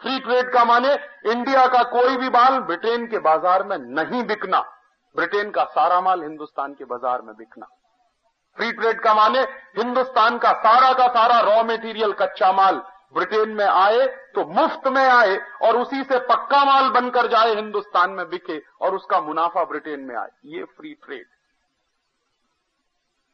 फ्री 0.01 0.19
ट्रेड 0.19 0.51
का 0.53 0.63
माने 0.65 0.93
इंडिया 1.31 1.65
का 1.67 1.83
कोई 1.91 2.17
भी 2.17 2.29
माल 2.29 2.59
ब्रिटेन 2.61 3.05
के 3.07 3.19
बाज़ार 3.19 3.63
में 3.63 3.77
नहीं 3.77 4.23
बिकना। 4.23 4.59
ब्रिटेन 5.15 5.49
का 5.51 5.63
सारा 5.71 5.99
माल 6.01 6.21
हिंदुस्तान 6.23 6.73
के 6.73 6.85
बाज़ार 6.85 7.21
में 7.21 7.35
बिकना। 7.35 7.67
फ्री 8.57 8.71
ट्रेड 8.71 8.99
का 9.01 9.13
माने 9.13 9.39
हिंदुस्तान 9.77 10.37
का 10.37 10.51
सारा 10.59 10.91
का 10.93 11.07
सारा 11.13 11.39
रॉ 11.47 11.63
मेटीरियल 11.63 12.13
कच्चा 12.13 12.51
माल 12.51 12.81
ब्रिटेन 13.13 13.49
में 13.49 13.65
आए 13.65 14.05
तो 14.35 14.45
मुफ़्त 14.45 14.87
में 14.87 15.03
आए 15.03 15.37
और 15.61 15.77
उसी 15.77 16.03
से 16.03 16.19
पक्का 16.27 16.63
माल 16.65 16.89
बनकर 16.91 17.27
जाए 17.27 17.55
हिंदुस्तान 17.55 18.09
में 18.11 18.27
बिके 18.29 18.61
और 18.81 18.95
उसका 18.95 19.19
मुनाफा 19.21 19.63
ब्रिटेन 19.65 19.99
में 19.99 20.15
आए। 20.15 20.29
ये 20.45 20.63
फ्री 20.65 20.93
ट्रेड 20.95 21.25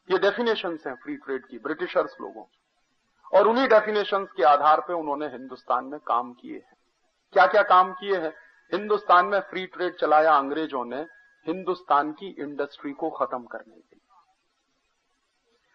ये 0.10 0.18
डेफिनेशन 0.19 0.77
हैं 0.88 0.95
फ्री 0.95 1.15
ट्रेड 1.15 1.45
की, 1.45 1.57
ब्रिटिशर्स 1.60 2.15
लोगों 2.22 2.41
की। 2.44 2.62
और 3.34 3.47
उन्हीं 3.47 3.68
डेफिनेशंस 3.68 4.31
के 4.38 4.43
आधार 4.43 4.81
पर 4.81 4.93
उन्होंने 4.93 5.27
हिंदुस्तान 5.27 5.85
में 5.85 5.99
काम 5.99 6.34
किए 6.34 6.55
हैं। 6.55 6.77
क्या 7.34 7.45
क्या 7.47 7.61
काम 7.64 7.93
किए 7.93 8.18
हैं? 8.18 8.34
हिंदुस्तान 8.72 9.26
में 9.26 9.39
फ्री 9.39 9.65
ट्रेड 9.65 9.95
चलाया 9.95 10.34
अंग्रेज़ों 10.34 10.85
ने, 10.85 11.01
हिंदुस्तान 11.45 12.11
की 12.11 12.35
इंडस्ट्री 12.39 12.91
को 12.91 13.10
खत्म 13.10 13.43
करने 13.43 13.76
के 13.76 13.95
लिए। 13.95 13.99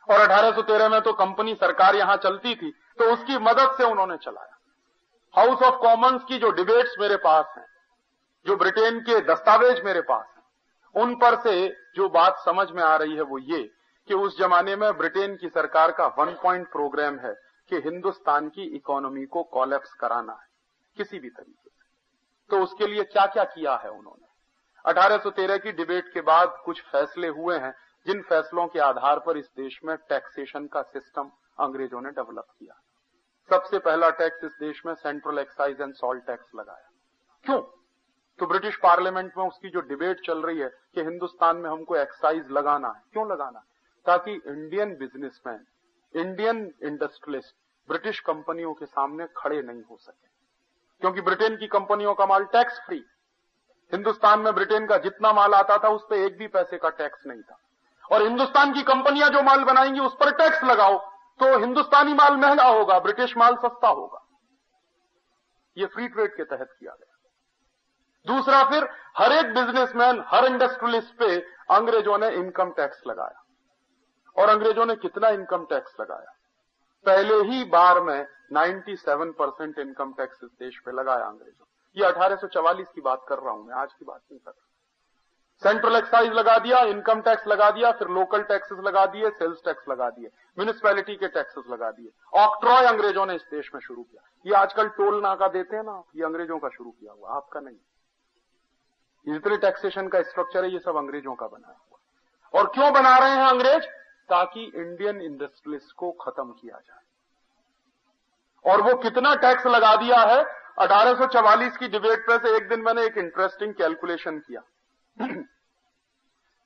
और 0.09 0.21
1813 0.21 0.89
में 0.89 1.01
तो 1.01 1.13
कंपनी 1.13 1.55
सरकार 1.55 1.97
यहाँ 1.97 2.17
चलती 2.17 2.55
थी 2.55 2.71
तो 2.99 3.13
उसकी 3.13 3.39
मदद 3.39 3.75
से 3.79 3.85
उन्होंने 3.85 4.17
चलाया। 4.17 4.55
हाउस 5.35 5.63
ऑफ़ 5.63 5.75
कॉमन्स 5.75 6.25
की 6.25 6.39
जो 6.39 6.51
डिबेट्स 6.51 6.95
मेरे 7.01 7.17
पास 7.17 7.55
हैं, 7.59 7.67
जो 8.47 8.57
ब्रिटेन 8.57 9.01
के 9.01 9.21
दस्तावेज़ 9.21 9.83
मेरे 9.83 10.01
पास 10.01 10.27
हैं, 10.37 11.03
उन 11.03 11.15
पर 11.15 11.39
से 11.41 11.69
जो 11.97 12.09
बात 12.09 12.39
समझ 12.39 12.71
में 12.71 12.83
आ 12.83 12.97
रही 12.97 13.17
है 13.17 13.23
वो 13.23 13.39
ये 13.39 13.63
कि 14.09 14.15
उस 14.15 14.39
जमाने 14.39 14.77
में 14.77 14.97
ब्रिटेन 14.99 15.37
की 15.37 15.49
सरकार 15.49 15.93
का 15.93 16.07
वन 16.19 16.35
पॉइंट 16.43 16.71
प्रोग्राम 16.73 17.19
है 17.19 17.48
कि 17.71 17.77
हिंदुस्तान 17.77 18.49
की 18.49 18.63
इकोनॉमी 18.63 19.27
को 19.27 19.43
कॉलेप्स 19.43 19.93
कराना 19.93 20.33
है, 20.33 20.49
किसी 20.97 21.19
भी 21.19 21.31
तरीके 21.31 21.71
से। 21.71 21.77
तो 22.51 22.63
उसके 22.63 22.87
लिए 22.87 23.05
क्या 23.05 23.27
क्या 23.27 23.45
किया 23.45 23.77
है 23.77 23.91
उन्होंने? 23.91 24.27
1813 24.85 25.59
की 25.59 25.73
डिबेट 25.73 26.13
के 26.13 26.21
बाद 26.21 26.63
कुछ 26.65 26.83
फैसले 26.83 27.29
हुए 27.29 27.59
हैं, 27.59 27.75
जिन 28.07 28.23
फैसलों 28.23 28.67
के 28.67 28.79
आधार 28.79 29.19
पर 29.19 29.37
इस 29.37 29.51
देश 29.57 29.81
में 29.85 29.97
टैक्सेशन 29.97 30.67
का 30.67 30.83
सिस्टम 30.83 31.31
अंग्रेज़ों 31.59 32.01
ने 32.01 32.11
डेवलप 32.11 32.47
किया। 32.59 32.81
सबसे 33.51 33.79
पहला 33.79 34.11
टैक्स 34.11 34.45
इस 34.45 34.51
देश 34.51 34.83
में 34.87 34.95
central 34.95 35.39
excise 35.39 35.81
and 35.81 35.95
salt 35.95 36.25
tax 36.25 36.55
लगाया। 36.55 36.89
क्यों? 37.45 37.61
तो 38.39 38.47
ब्रिटिश 38.47 38.77
पार्लियामेंट 38.77 39.33
में 39.39 39.45
उसकी 39.47 39.69
जो 39.69 39.81
डिबेट 39.81 40.21
चल 40.27 40.43
रही 40.43 40.59
है 40.59 40.69
कि 40.95 41.01
हिंदुस्तान 41.01 41.57
में 41.57 41.71
हमको 41.71 41.97
एक्साइज 41.97 42.51
लगाना 42.51 42.89
है, 42.89 43.03
क्यों 43.13 43.31
लगाना 43.31 43.65
ताकि 44.07 44.33
Indian 44.33 44.97
businessman 44.97 45.67
Indian 46.17 46.75
industrialist 46.83 47.55
British 47.89 48.21
कंपनियों 48.21 48.75
के 48.75 48.87
सामने 48.87 49.27
खड़े 49.37 49.63
नहीं 49.63 49.83
हो 49.91 49.97
सके। 49.97 50.29
क्योंकि 51.01 51.21
ब्रिटेन 51.21 51.57
की 51.57 51.67
कंपनियों 51.67 52.15
का 52.15 52.27
माल 52.27 52.45
टैक्स 52.45 52.81
फ्री 52.81 53.05
हिंदुस्तान 53.93 54.41
में 54.41 54.55
ब्रिटेन 54.55 54.87
का 54.87 54.97
जितना 54.97 55.33
माल 55.33 55.55
आता 55.55 55.79
था, 55.79 55.89
उस 55.89 56.07
पर 56.11 56.17
एक 56.17 56.39
भी 56.39 56.47
पैसे 56.47 56.79
का 56.79 56.89
टैक्स 56.89 57.27
नहीं 57.27 57.43
था। 57.43 57.59
और 58.13 58.23
हिंदुस्तान 58.23 58.73
की 58.73 58.83
कंपनियाँ 58.83 59.29
जो 59.29 59.43
माल 59.43 59.65
बनाएँगी, 59.65 60.01
उस 60.01 60.15
पर 60.15 60.31
टैक्स 60.31 60.65
लगाओ 60.65 60.99
तो 61.41 61.59
हिंदुस्तानी 61.59 62.15
माल 62.15 62.37
महँगा 62.37 62.65
होगा, 62.65 62.99
ब्रिटिश 62.99 63.37
माल 63.37 63.57
सस्ता 63.57 63.89
होगा। 63.89 64.27
ये 65.77 65.87
फ्री 65.87 66.09
ट्रेड 66.09 66.37
के 66.37 66.45
तहत 66.45 66.77
किया 66.81 66.93
गया। 66.93 67.15
दूसरा 68.27 68.65
फिर, 68.65 68.89
हर 69.19 69.33
एक 69.33 69.55
बिजनेसमैन 69.55 70.25
हर 70.27 70.45
इंडस्ट्रियलिस्ट 70.45 71.15
पे 71.15 71.41
अंग्रेज़ों 71.71 72.19
ने 72.19 72.31
इनकम 72.31 72.71
टैक्स 72.71 73.03
लगाया। 73.07 73.45
और 74.39 74.49
अंग्रेज़ों 74.49 74.87
ने 74.87 74.97
कितना 74.97 75.29
इनकम 75.29 75.65
टैक्स 75.65 75.97
लगाया? 76.01 76.35
पहले 77.07 77.35
ही 77.35 77.65
बार 77.65 78.01
में 78.01 78.27
97 78.53 79.33
परसेंट 79.33 79.79
इनकम 79.79 80.13
टैक्स 80.13 80.39
इस 80.45 80.51
देश 80.51 80.79
पे 80.79 80.93
लगाया 80.93 81.25
अंग्रेज़ों। 81.25 81.67
ये 81.97 82.05
1844 82.05 82.89
की 82.95 83.01
बात 83.01 83.25
कर 83.29 83.39
रहा 83.39 83.53
हूँ 83.53 83.67
मैं, 83.67 83.75
आज 83.75 83.93
की 83.93 84.05
बात 84.05 84.21
नहीं 84.33 84.41
कर 84.41 84.51
रहा। 84.51 84.65
सेंट्रल 85.63 85.97
एक्साइज 85.97 86.33
लगा 86.33 86.59
दिया 86.59 86.79
इनकम 86.79 87.21
टैक्स 87.21 87.47
लगा 87.47 87.71
दिया, 87.71 87.91
फिर 87.93 88.09
लोकल 88.09 88.43
टैक्सेस 88.43 88.79
लगा 88.79 89.07
दिए 89.07 89.31
सेल्स 89.31 89.59
टैक्स 89.65 89.89
लगा 89.89 90.11
दिए 90.11 90.27
म्यूनिसपैलिटी 90.59 91.17
के 91.17 91.29
टैक्सेस 91.29 91.65
लगा 91.71 91.91
दिए। 91.91 92.11
ऑक्ट्रॉय 92.35 92.87
अंग्रेज़ों 92.87 93.27
ने 93.27 93.35
इस 93.35 93.43
देश 93.51 93.71
में 93.75 93.81
शुरू 93.81 94.03
किया। 94.03 94.29
ये 94.47 94.55
आजकल 94.55 94.89
टोल 94.89 95.21
नाका 95.23 95.49
देते 95.49 95.77
हैं 95.77 95.85
ना 95.85 96.03
ये 96.17 96.25
अंग्रेज़ों 96.25 96.59
का 96.59 96.69
शुरू 96.69 96.91
किया 96.91 97.13
हुआ, 97.13 97.31
आपका 97.31 97.61
नहीं। 97.61 97.77
जितने 99.33 99.57
टैक्सेशन 99.57 100.09
का 100.09 100.23
स्ट्रक्चर 100.23 100.65
है, 100.65 100.71
ये 100.71 100.79
सब 100.79 100.97
अंग्रेज़ों 100.97 101.35
का 101.35 101.47
बना 101.47 101.69
हुआ। 101.69 102.61
और 102.61 102.67
क्यों 102.67 102.93
बना 102.93 103.19
रहे 103.19 103.31
हैं 103.31 103.47
अंग्रेज़? 103.47 103.85
ताकि 104.29 104.73
इंडियन 104.77 105.21
इंडस्ट्रियलिस्ट 105.21 105.93
को 105.93 106.13
खत्म 106.13 106.53
किया 106.53 106.79
जाए। 106.79 107.01
और 108.73 108.83
वो 108.83 108.95
कितना 108.95 109.35
टैक्स 109.35 109.67
लगा 109.67 109.97
दिया 109.97 110.17
है? 110.17 110.45
1844 110.79 111.77
की 111.77 111.89
डिबेट 111.89 112.21
पे 112.21 112.39
से 112.39 112.57
एक 112.57 112.69
दिन 112.69 112.81
मैंने 112.81 113.05
एक 113.05 113.19
इंटरेस्टिंग 113.19 113.75
कैलकुलेशन 113.75 114.39
किया। 114.39 114.63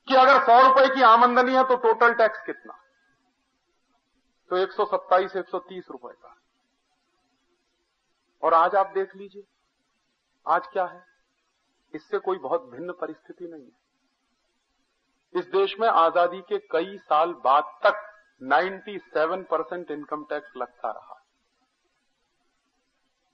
कि 0.08 0.14
अगर 0.14 0.42
सौ 0.42 0.68
रुपए 0.68 0.94
की 0.94 1.02
आमंदनी 1.02 1.54
है 1.54 1.64
तो 1.64 1.76
टोटल 1.76 2.14
टैक्स 2.14 2.38
कितना? 2.46 2.78
तो 4.50 4.56
127 4.56 5.36
130 5.36 5.88
रुपए 5.90 6.12
का। 6.12 6.36
और 8.42 8.54
आज 8.54 8.74
आप 8.74 8.86
देख 8.86 9.16
लीजिए, 9.16 9.44
आज 10.48 10.66
क्या 10.66 10.84
है? 10.84 11.04
इससे 11.94 12.18
कोई 12.18 12.38
बहुत 12.38 12.62
भिन्न 12.62 12.92
परिस्थिति 12.92 13.48
नहीं 13.48 13.64
है। 13.64 13.81
इस 15.34 15.44
देश 15.44 15.74
में 15.80 15.88
आज़ादी 15.88 16.40
के 16.40 16.58
कई 16.58 16.96
साल 16.98 17.32
बाद 17.44 17.64
तक 17.86 18.02
97 18.42 19.44
परसेंट 19.44 19.90
इनकम 19.90 20.24
टैक्स 20.24 20.56
लगता 20.56 20.90
रहा। 20.90 21.18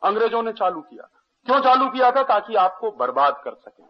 अंग्रेज़ों 0.02 0.42
ने 0.42 0.52
चालू 0.52 0.80
किया 0.80 1.08
क्यों 1.46 1.60
चालू 1.60 1.88
किया 1.90 2.10
था? 2.12 2.22
ताकि 2.22 2.54
आपको 2.54 2.90
बर्बाद 2.90 3.40
कर 3.44 3.54
सकें। 3.54 3.84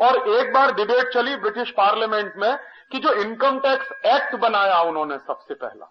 और 0.00 0.28
एक 0.28 0.52
बार 0.52 0.72
डिबेट 0.74 1.12
चली 1.14 1.36
ब्रिटिश 1.36 1.70
पार्लियामेंट 1.70 2.36
में 2.36 2.58
कि 2.92 2.98
जो 2.98 3.12
इनकम 3.12 3.58
टैक्स 3.58 3.92
एक्ट 4.06 4.34
बनाया 4.34 4.80
उन्होंने 4.80 5.18
सबसे 5.18 5.54
पहला। 5.54 5.90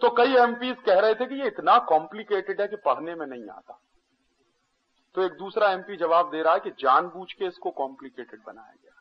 तो 0.00 0.10
कई 0.10 0.34
एमपीज 0.34 0.76
कह 0.86 1.00
रहे 1.00 1.14
थे 1.14 1.26
कि 1.26 1.34
ये 1.34 1.46
इतना 1.46 1.78
कॉम्प्लिकेटेड 1.78 2.60
है 2.60 2.68
कि 2.68 2.76
पढ़ने 2.76 3.14
में 3.14 3.26
नहीं 3.26 3.48
आता। 3.48 3.80
तो 5.14 5.22
एक 5.22 5.32
दूसरा 5.32 5.70
एमपी 5.70 5.96
जवाब 5.96 6.30
दे 6.30 6.42
रहा 6.42 6.54
है 6.54 6.60
कि 6.60 6.70
जानबूझ 6.70 7.32
के 7.32 7.44
इसको 7.44 7.70
कॉम्प्लिकेटेड 7.70 8.40
बनाया 8.46 8.74
गया। 8.82 8.91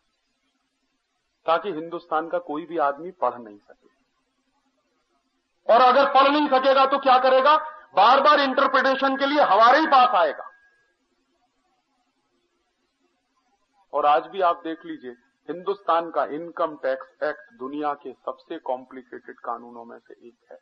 ताकि 1.46 1.72
हिंदुस्तान 1.72 2.28
का 2.30 2.40
कोई 2.40 2.66
भी 2.66 2.78
आदमी 2.78 3.12
पढ़ 3.12 3.38
नहीं 3.38 3.58
सके। 3.58 3.90
और 5.74 5.82
अगर 5.82 6.10
पढ़ 6.14 6.32
नहीं 6.32 6.48
सकेगा 6.50 6.86
तो 6.86 6.98
क्या 6.98 7.18
करेगा? 7.20 7.56
बार 7.96 8.22
बार 8.22 8.40
इंटरप्रिटेशन 8.40 9.18
के 9.18 9.26
लिए 9.26 9.42
हमारे 9.44 9.80
ही 9.80 9.88
पास 9.88 10.16
आएगा। 10.16 10.50
और 13.94 14.06
आज 14.06 14.28
भी 14.28 14.42
आप 14.42 14.62
देख 14.64 14.86
लीजिए, 14.86 15.12
हिंदुस्तान 15.50 16.10
का 16.12 16.26
इनकम 16.26 16.76
टैक्स 16.76 17.24
एक्ट 17.24 17.54
दुनिया 17.60 17.94
के 17.94 18.12
सबसे 18.14 18.58
कॉम्प्लिकेटेड 18.60 19.40
कानूनों 19.40 19.86
में 19.86 19.98
से 20.00 20.14
एक 20.14 20.52
है। 20.52 20.58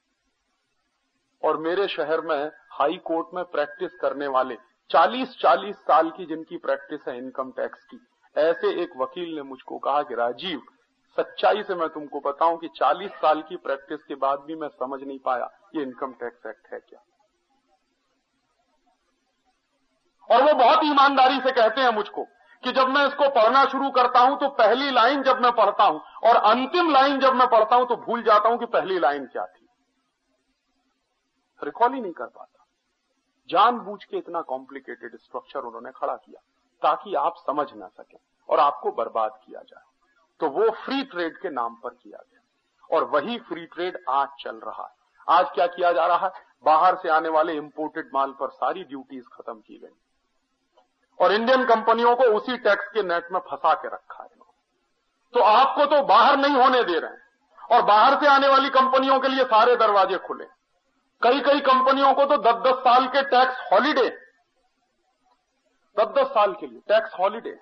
और 1.44 1.58
मेरे 1.58 1.88
शहर 1.88 2.22
में 2.22 2.52
हाई 2.72 2.98
कोर्ट 2.98 3.28
में 3.34 3.44
प्रैक्टिस 3.46 3.92
करने 4.02 4.28
वाले 4.28 4.58
40-40 4.90 5.76
साल 5.76 6.10
की 6.10 6.26
जिनकी 6.26 6.58
प्रैक्टिस 6.58 7.08
है 7.08 7.18
इनकम 7.18 7.52
टैक्स 7.52 7.84
की 7.86 7.98
ऐसे 8.36 8.72
एक 8.84 8.90
वकील 8.98 9.36
ने 9.36 9.42
मुझको 9.42 9.78
कहा 9.78 10.02
कि 10.04 10.16
राजीव, 10.16 10.62
सच्चाई 11.18 11.64
से 11.64 11.76
मैं 11.76 11.88
तुमको 11.90 12.20
बताऊँ 12.20 12.58
कि 12.58 12.68
40 12.76 13.12
साल 13.22 13.42
की 13.42 13.56
प्रैक्टिस 13.58 14.04
के 14.04 14.16
बाद 14.16 14.40
भी 14.40 14.56
मैं 14.56 14.68
समझ 14.70 15.02
नहीं 15.04 15.20
पाया 15.20 15.50
ये 15.76 15.82
इनकम 15.84 16.14
टैक्स 16.14 16.46
एक्ट 16.46 16.74
है 16.74 16.80
क्या। 16.80 17.00
और 20.30 20.44
वो 20.44 20.54
बहुत 20.54 20.84
ईमानदारी 20.84 21.40
से 21.40 21.52
कहते 21.52 21.82
हैं 21.82 21.90
मुझको 21.90 22.24
कि 22.64 22.72
जब 22.72 22.88
मैं 22.88 23.06
इसको 23.08 23.30
पढ़ना 23.30 23.64
शुरू 23.66 23.90
करता 23.90 24.20
हूँ 24.20 24.38
तो 24.40 24.48
पहली 24.56 24.90
लाइन 24.92 25.24
जब 25.24 25.42
मैं 25.42 25.52
पढ़ता 25.52 25.84
हूँ 25.84 26.02
और 26.24 26.36
अंतिम 26.36 26.92
लाइन 26.92 27.20
जब 27.20 27.34
मैं 27.34 27.48
पढ़ता 27.48 27.76
हूँ 27.76 27.88
तो 27.88 27.96
भूल 27.96 28.24
जाता 28.24 28.50
हूँ 28.50 28.58
कि 28.58 28.66
पहली 28.66 29.00
लाइन 29.00 29.26
क्या 29.26 29.46
थी। 29.46 29.68
रिकॉल 31.60 31.94
ही 31.94 32.02
नहीं 32.02 32.14
कर 32.14 32.26
पाता। 32.26 32.66
जानबूझ 33.50 34.04
के 34.04 34.18
इतना 34.18 34.42
कॉम्प्लिकेटेड 34.42 35.18
स्ट्रक्चर 35.18 35.60
उन्होंने 35.60 35.92
खड़ा 35.92 36.16
किया। 36.16 36.42
ताकि 36.82 37.16
आप 37.16 37.36
समझ 37.38 37.74
ना 37.74 37.88
सकें 37.88 38.20
और 38.50 38.60
आपको 38.60 38.92
बर्बाद 38.92 39.40
किया 39.46 39.62
जाए। 39.62 39.84
तो 40.40 40.50
वो 40.50 40.70
फ्री 40.70 41.04
ट्रेड 41.04 41.42
के 41.42 41.50
नाम 41.50 41.76
पर 41.76 41.90
किया 41.90 42.18
गया। 42.18 42.40
और 42.98 43.04
वही 43.04 43.40
फ्री 43.40 43.66
ट्रेड 43.66 44.04
आज 44.10 44.28
चल 44.40 44.56
रहा 44.56 44.84
है। 44.84 45.00
आज 45.38 45.52
क्या 45.56 45.68
किया 45.68 45.92
जा 45.92 46.06
रहा 46.06 46.28
है? 46.28 46.32
बाहर 46.66 46.96
से 46.96 47.10
आने 47.10 47.30
वाले 47.30 47.54
इंपोर्टेड 47.54 48.10
माल 48.14 48.32
पर 48.32 48.50
सारी 48.50 48.84
ड्यूटीज़ 48.84 49.26
खत्म 49.26 49.54
की 49.54 49.80
गई। 49.80 49.96
और 51.22 51.32
इंडियन 51.32 51.66
कंपनियों 51.66 52.16
को 52.16 52.24
उसी 52.24 52.58
टैक्स 52.58 52.88
के 52.88 53.04
नेट 53.04 53.32
में 53.32 53.40
फंसा 53.40 53.74
के 53.74 53.88
रखा 53.88 54.24
है। 54.24 54.30
तो 55.34 55.40
आपको 55.40 55.86
तो 55.86 56.04
बाहर 56.04 56.38
नहीं 56.38 56.56
होने 56.56 56.84
दे 56.84 57.00
रहे 57.00 57.12
हैं। 57.12 57.30
और 57.72 57.82
बाहर 57.82 58.20
से 58.20 58.28
आने 58.28 58.48
वाली 58.48 58.70
कंपनियों 58.70 59.20
के 59.20 59.28
लिए 59.28 59.44
सारे 59.44 59.76
दरवाजे 59.76 60.18
खुले। 60.18 60.46
कई 61.22 61.40
कई 61.40 61.60
कंपनियों 61.60 62.14
को 62.14 62.26
तो 62.26 62.38
दस 62.38 62.56
दस 62.56 62.74
साल 62.74 63.08
के 63.08 63.22
टैक्स 63.22 63.74
हॉलीडे 63.74 64.29
दस 66.00 66.14
दस 66.18 66.28
साल 66.28 66.54
के 66.54 66.68
लिए 66.68 66.80
टैक्स 66.80 67.14
हॉलीडे 67.20 67.58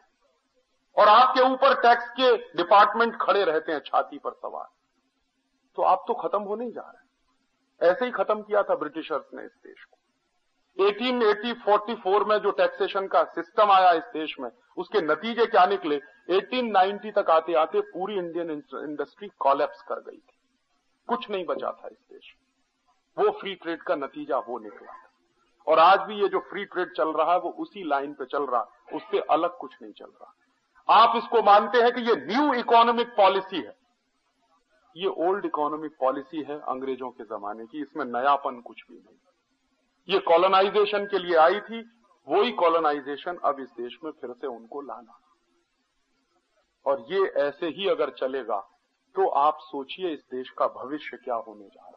और 0.97 1.07
आपके 1.07 1.41
ऊपर 1.41 1.73
टैक्स 1.81 2.09
के 2.09 2.35
डिपार्टमेंट 2.57 3.15
खड़े 3.21 3.43
रहते 3.43 3.71
हैं 3.71 3.79
छाती 3.79 4.17
पर 4.17 4.31
सवार। 4.31 4.67
तो 5.77 5.83
आप 5.83 6.03
तो 6.07 6.13
खत्म 6.13 6.41
होने 6.41 6.65
ही 6.65 6.71
जा 6.71 6.81
रहे 6.81 6.97
हैं। 6.97 7.91
ऐसे 7.91 8.05
ही 8.05 8.11
खत्म 8.11 8.41
किया 8.41 8.63
था 8.63 8.75
ब्रिटिशर्स 8.75 9.33
ने 9.33 9.43
इस 9.43 9.51
देश 9.51 9.83
को। 9.83 9.97
1880-44 10.77 12.27
में 12.27 12.37
जो 12.37 12.51
टैक्सेशन 12.51 13.07
का 13.07 13.23
सिस्टम 13.23 13.71
आया 13.71 13.91
इस 13.91 14.03
देश 14.13 14.35
में, 14.39 14.49
उसके 14.77 15.01
नतीजे 15.01 15.45
क्या 15.45 15.65
निकले? 15.65 15.99
1890 16.29 17.11
तक 17.11 17.29
आते 17.29 17.53
आते 17.53 17.81
पूरी 17.81 18.15
इंडियन 18.15 18.51
इंडस्ट्री 18.75 19.27
कॉलेप्स 19.39 19.81
कर 19.81 19.99
गई 19.99 20.17
थी। 20.17 20.37
कुछ 21.07 21.29
नहीं 21.29 21.45
बचा 21.45 21.71
था 21.71 21.87
इस 21.87 21.97
देश 22.13 22.35
वो 23.17 23.31
फ्री 23.31 23.55
ट्रेड 23.55 23.81
का 23.81 23.95
नतीजा 23.95 24.37
वो 24.37 24.59
निकला 24.59 24.91
और 25.67 25.79
आज 25.79 25.99
भी 25.99 26.21
ये 26.21 26.27
जो 26.27 26.39
फ्री 26.39 26.65
ट्रेड 26.65 26.93
चल 26.93 27.09
रहा 27.09 27.31
है, 27.31 27.39
वो 27.39 27.49
उसी 27.49 27.83
लाइन 27.83 28.13
पे 28.13 28.25
चल 28.25 28.43
रहा 28.43 28.61
है। 28.61 28.95
उससे 28.95 29.19
अलग 29.31 29.57
कुछ 29.57 29.75
नहीं 29.81 29.91
चल 29.91 30.05
रहा। 30.05 30.33
आप 30.87 31.15
इसको 31.17 31.41
मानते 31.41 31.77
हैं 31.77 31.91
कि 31.93 32.01
ये 32.01 32.15
न्यू 32.17 32.53
इकोनॉमिक 32.53 33.07
पॉलिसी 33.07 33.57
है। 33.57 33.75
ये 34.95 35.07
ओल्ड 35.19 35.45
इकोनॉमिक 35.45 35.95
पॉलिसी 35.99 36.43
है 36.43 36.59
अंग्रेज़ों 36.59 37.09
के 37.09 37.23
जमाने 37.23 37.65
की, 37.65 37.81
इसमें 37.81 38.05
नयापन 38.05 38.59
कुछ 38.61 38.83
भी 38.89 38.95
नहीं। 38.95 39.17
ये 40.09 40.19
कॉलोनाइजेशन 40.19 41.05
के 41.05 41.19
लिए 41.19 41.35
आई 41.37 41.59
थी, 41.59 41.79
वही 42.27 42.51
कॉलोनाइजेशन 42.51 43.37
अब 43.43 43.59
इस 43.59 43.69
देश 43.71 43.97
में 44.03 44.11
फिर 44.11 44.31
से 44.31 44.47
उनको 44.47 44.81
लाना। 44.81 45.19
और 46.85 47.05
ये 47.09 47.25
ऐसे 47.39 47.67
ही 47.67 47.87
अगर 47.89 48.09
चलेगा 48.09 48.59
तो 49.15 49.27
आप 49.37 49.57
सोचिए 49.61 50.09
इस 50.09 50.19
देश 50.31 50.49
का 50.49 50.67
भविष्य 50.73 51.17
क्या 51.17 51.35
होने 51.37 51.65
जा 51.65 51.81
रहा 51.81 51.96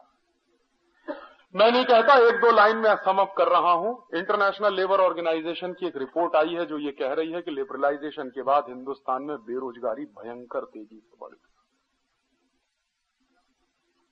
मैं 1.55 1.71
नहीं 1.71 1.85
कहता 1.85 2.13
एक 2.27 2.35
दो 2.35 2.51
लाइन 2.51 2.77
में 2.77 2.95
समअप 3.05 3.33
कर 3.37 3.47
रहा 3.47 3.71
हूँ। 3.73 3.89
इंटरनेशनल 4.15 4.73
लेबर 4.73 4.99
ऑर्गेनाइजेशन 4.99 5.73
की 5.73 5.87
एक 5.87 5.97
रिपोर्ट 5.97 6.35
आई 6.35 6.53
है 6.55 6.65
जो 6.65 6.77
ये 6.79 6.91
कह 6.91 7.13
रही 7.13 7.31
है 7.31 7.41
कि 7.41 7.51
लिबरलाइजेशन 7.51 8.29
के 8.29 8.41
बाद 8.41 8.65
हिंदुस्तान 8.69 9.23
में 9.23 9.37
बेरोजगारी 9.39 10.05
भयंकर 10.17 10.65
तेज़ी 10.65 10.99
से 10.99 11.17
बढ़ 11.21 11.31
गई। 11.31 11.49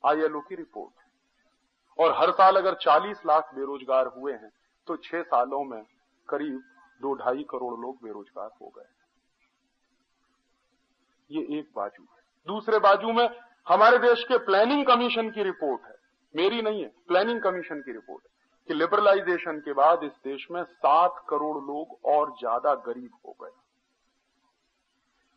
आईएलओ 0.04 0.40
की 0.40 0.56
रिपोर्ट 0.56 1.08
और 2.00 2.16
हर 2.18 2.32
साल 2.32 2.56
अगर 2.56 2.76
40 2.82 3.22
लाख 3.26 3.54
बेरोजगार 3.56 4.08
हुए 4.18 4.34
हैं 4.34 4.52
तो 4.88 4.96
छह 4.98 5.22
सालों 5.24 5.64
में 5.66 5.82
करीब 6.30 6.60
दो 7.02 7.14
ढाई 7.16 7.44
करोड़ 7.50 7.74
लोग 7.80 7.96
बेरोजगार 8.04 8.50
हो 8.62 8.74
गए 8.78 8.88
ये 11.30 11.60
एक 11.60 11.72
बाजू 11.76 12.04
है। 12.04 12.22
दूसरे 12.48 12.80
बाजू 12.80 13.14
में 13.14 13.30
हमारे 13.68 13.98
देश 14.00 14.24
के 14.24 14.38
प्लानिंग 14.46 14.86
कमीशन 14.86 15.30
की 15.30 15.44
रिपोर्ट 15.44 15.82
है। 15.86 15.98
मेरी 16.36 16.62
नहीं 16.62 16.82
है 16.82 16.92
प्लानिंग 17.08 17.42
कमीशन 17.42 17.82
की 17.82 17.92
रिपोर्ट 17.92 18.24
कि 18.70 18.74
लिबरलाइजेशन 18.74 19.60
के 19.60 19.74
बाद 19.74 20.04
इस 20.04 20.12
देश 20.24 20.48
में 20.52 20.64
सात 20.64 21.24
करोड़ 21.30 21.58
लोग 21.58 21.98
और 22.08 22.32
ज़्यादा 22.40 22.74
गरीब 22.86 23.12
हो 23.26 23.36
गए। 23.42 23.52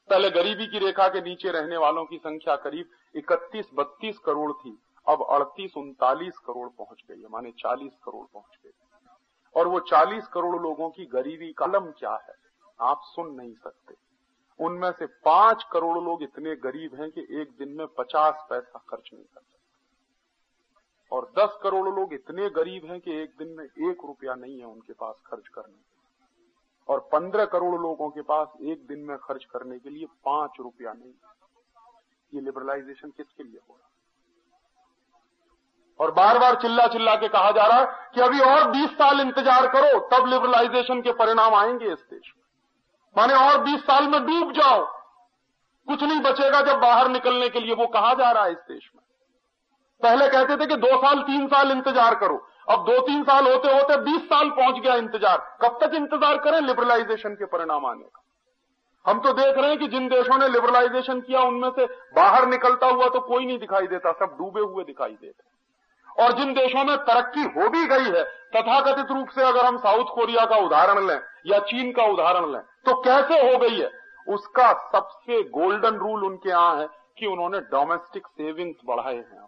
पहले 0.09 0.31
गरीबी 0.31 0.67
की 0.67 0.79
रेखा 0.79 1.07
के 1.09 1.21
नीचे 1.21 1.51
रहने 1.51 1.77
वालों 1.77 2.05
की 2.05 2.19
संख्या 2.19 2.57
करीब 2.59 2.91
इकतीस 3.15 3.71
बत्तीस 3.75 4.19
करोड़ 4.19 4.53
थी, 4.53 4.77
अब 5.07 5.23
अड़तीस 5.31 5.77
उनतालीस 5.77 6.39
करोड़ 6.39 6.69
पहुँच 6.69 7.03
गई 7.09 7.21
है, 7.21 7.29
माने 7.29 7.51
चालीस 7.59 7.93
करोड़ 8.05 8.27
पहुँच 8.27 8.59
गई 8.65 8.71
और 9.55 9.69
वो 9.69 9.81
चालीस 9.87 10.27
करोड़ 10.27 10.61
लोगों 10.63 10.91
की 10.91 11.07
गरीबी 11.07 11.53
कलम 11.53 11.91
क्या 11.99 12.13
है, 12.13 12.35
आप 12.81 13.01
सुन 13.07 13.35
नहीं 13.35 13.55
सकते। 13.55 13.95
उनमें 14.61 14.91
से 14.93 15.07
पाँच 15.25 15.65
करोड़ 15.73 15.99
लोग 15.99 16.23
इतने 16.23 16.55
गरीब 16.59 16.95
हैं 16.95 17.11
कि 17.11 17.27
एक 17.41 17.57
दिन 17.59 17.69
में 17.69 17.87
पचास 17.99 18.47
पैसा 18.51 18.85
खर्च 18.91 19.11
नहीं 19.13 19.25
कर 19.25 19.41
सकते। 19.41 19.62
और 21.13 21.33
दस 21.39 21.59
करोड़ 21.63 21.89
लोग 21.89 22.13
इतने 22.15 22.49
गरीब 22.51 22.85
हैं 22.91 23.01
कि 23.01 23.17
एक 23.23 23.33
दिन 23.39 23.49
में 23.49 23.65
एक 23.65 24.05
रुपया 24.05 24.35
नहीं 24.35 24.59
है 24.59 24.67
उनके 24.67 24.93
पास 24.93 25.15
खर्च 25.27 25.49
करने 25.49 25.81
और 26.89 27.01
पंद्रह 27.13 27.45
करोड़ 27.45 27.81
लोगों 27.81 28.09
के 28.11 28.23
पास 28.23 28.49
एक 28.63 28.87
दिन 28.87 28.99
में 28.99 29.17
खर्च 29.19 29.45
करने 29.45 29.79
के 29.79 29.91
लिए 29.91 30.07
पाँच 30.25 30.51
रुपया 30.61 30.93
नहीं। 30.93 31.13
ये 32.33 32.41
लिबरलाइजेशन 32.41 33.11
किसके 33.11 33.43
लिए 33.43 33.61
हो 33.71 33.75
रहा 33.75 33.89
और 36.01 36.11
बार 36.11 36.39
बार 36.39 36.55
चिल्ला 36.55 36.87
चिल्ला 36.87 37.15
के 37.15 37.29
कहा 37.29 37.51
जा 37.51 37.67
रहा 37.67 37.81
है 37.81 37.87
कि 38.15 38.21
अभी 38.21 38.41
और 38.41 38.71
20 38.71 38.91
साल 38.91 39.21
इंतज़ार 39.21 39.67
करो, 39.67 39.99
तब 40.09 40.27
लिबरलाइजेशन 40.27 41.03
के 41.03 41.13
परिणाम 41.13 41.55
आएँगे 41.55 41.93
इस 41.93 42.05
देश 42.11 42.33
में। 42.37 42.43
माने 43.17 43.35
और 43.35 43.63
20 43.65 43.81
साल 43.81 44.09
में 44.09 44.21
डूब 44.27 44.53
जाओ। 44.53 44.85
कुछ 45.89 46.03
नहीं 46.03 46.21
बचेगा 46.21 46.61
जब 46.63 46.81
बाहर 46.81 47.09
निकलने 47.09 47.49
के 47.49 47.61
लिए, 47.61 47.75
वो 47.75 47.87
कहा 47.87 48.15
जा 48.15 48.31
रहा 48.31 48.45
है 48.45 48.53
इस 48.53 48.59
देश 48.69 48.91
में। 48.97 49.02
पहले 50.03 50.29
कहते 50.29 50.57
थे 50.57 50.67
कि 50.67 50.77
दो 50.79 50.97
साल, 50.99 51.23
तीन 51.23 51.47
साल 51.49 51.71
इंतज़ार 51.71 52.15
करो। 52.17 52.37
अब 52.69 52.85
दो, 52.85 52.99
तीन 53.03 53.23
साल 53.25 53.47
होते 53.47 53.73
होते 53.73 53.97
बीस 54.03 54.23
साल 54.25 54.51
पहुँच 54.53 54.79
गया 54.79 54.95
इंतज़ार। 54.97 55.39
कब 55.63 55.79
तक 55.81 55.95
इंतज़ार 55.97 56.37
करें 56.41 56.61
लिबरलाइजेशन 56.63 57.35
के 57.35 57.45
परिणाम 57.47 57.87
आने 57.87 58.03
का? 58.03 58.23
हम 59.05 59.21
तो 59.21 59.33
देख 59.35 59.57
रहे 59.57 59.69
हैं 59.69 59.79
कि 59.79 59.87
जिन 59.89 60.09
देशों 60.09 60.37
ने 60.39 60.49
लिबरलाइजेशन 60.49 61.21
किया, 61.21 61.41
उनमें 61.43 61.71
से 61.71 61.87
बाहर 62.17 62.47
निकलता 62.49 62.87
हुआ 62.89 63.09
तो 63.09 63.21
कोई 63.23 63.47
नहीं 63.47 63.59
दिखाई 63.59 63.87
देता, 63.89 64.13
सब 64.15 64.37
डूबे 64.39 64.61
हुए 64.63 64.85
दिखाई 64.85 65.13
देते 65.13 65.51
और 66.19 66.33
जिन 66.39 66.53
देशों 66.55 66.85
में 66.85 66.97
तरक्की 67.01 67.43
हो 67.53 67.69
भी 67.71 67.87
गई 67.87 68.11
है, 68.11 68.23
तथाकथित 68.53 69.11
रूप 69.11 69.29
से 69.31 69.43
अगर 69.45 69.65
हम 69.67 69.79
साउथ 69.79 70.15
कोरिया 70.15 70.45
का 70.47 70.57
उदाहरण 70.59 71.07
लें 71.07 71.19
या 71.47 71.59
चीन 71.69 71.93
का 71.93 72.05
उदाहरण 72.07 72.51
लें 72.53 72.61
तो 72.87 72.95
कैसे 73.03 73.41
हो 73.43 73.59
गई 73.59 73.79
है? 73.79 73.91
उसका 74.27 74.73
सबसे 74.93 75.43
गोल्डन 75.51 75.97
रूल 75.99 76.25
उनके 76.25 76.51
यहाँ 76.51 76.77
है 76.77 76.87
कि 77.19 77.27
उन्होंने 77.27 77.61
डोमेस्टिक 77.71 78.27
सेविंग्स 78.29 78.77
बढ़ाए 78.87 79.15
हैं। 79.15 79.42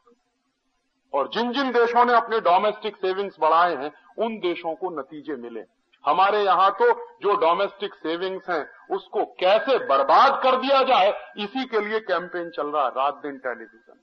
और 1.15 1.28
जिन 1.28 1.53
जिन 1.53 1.70
देशों 1.73 2.05
ने 2.05 2.15
अपने 2.15 2.41
डोमेस्टिक 2.41 2.97
सेविंग्स 2.97 3.36
बढ़ाए 3.41 3.74
हैं, 3.77 3.93
उन 4.19 4.39
देशों 4.39 4.74
को 4.74 4.91
नतीजे 4.91 5.36
मिले। 5.36 5.65
हमारे 6.05 6.43
यहाँ 6.43 6.70
तो 6.70 6.93
जो 7.23 7.35
डोमेस्टिक 7.36 7.95
सेविंग्स 7.95 8.49
हैं, 8.51 8.65
उसको 8.91 9.24
कैसे 9.24 9.78
बर्बाद 9.78 10.41
कर 10.43 10.57
दिया 10.57 10.82
जाए, 10.82 11.12
इसी 11.36 11.65
के 11.65 11.81
लिए 11.81 12.01
कैंपेन 12.01 12.51
चल 12.51 12.66
रहा 12.66 12.85
है, 12.85 12.91
रात 12.91 13.15
दिन 13.15 13.39
टेलीविज़न 13.39 14.01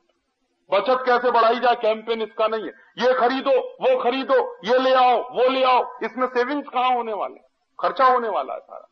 बचत 0.70 1.04
कैसे 1.06 1.32
बढ़ाई 1.32 1.60
जाए 1.60 1.76
कैंपेन 1.76 2.22
इसका 2.22 2.48
नहीं 2.48 2.64
है। 2.64 2.74
ये 2.98 3.14
खरीदो, 3.14 3.52
वो 3.52 3.98
खरीदो, 4.04 4.36
ये 4.66 4.78
ले 4.78 4.94
आओ, 4.94 5.18
वो 5.32 5.48
ले 5.50 5.64
आओ, 5.64 5.82
इसमें 6.04 6.28
सेविंग्स 6.28 6.70
कहाँ 6.70 6.94
होने 6.96 7.14
वाले 7.14 7.40
खर्चा 7.80 8.06
होने 8.06 8.30
वाला 8.30 8.54
है 8.54 8.60
सारा। 8.60 8.88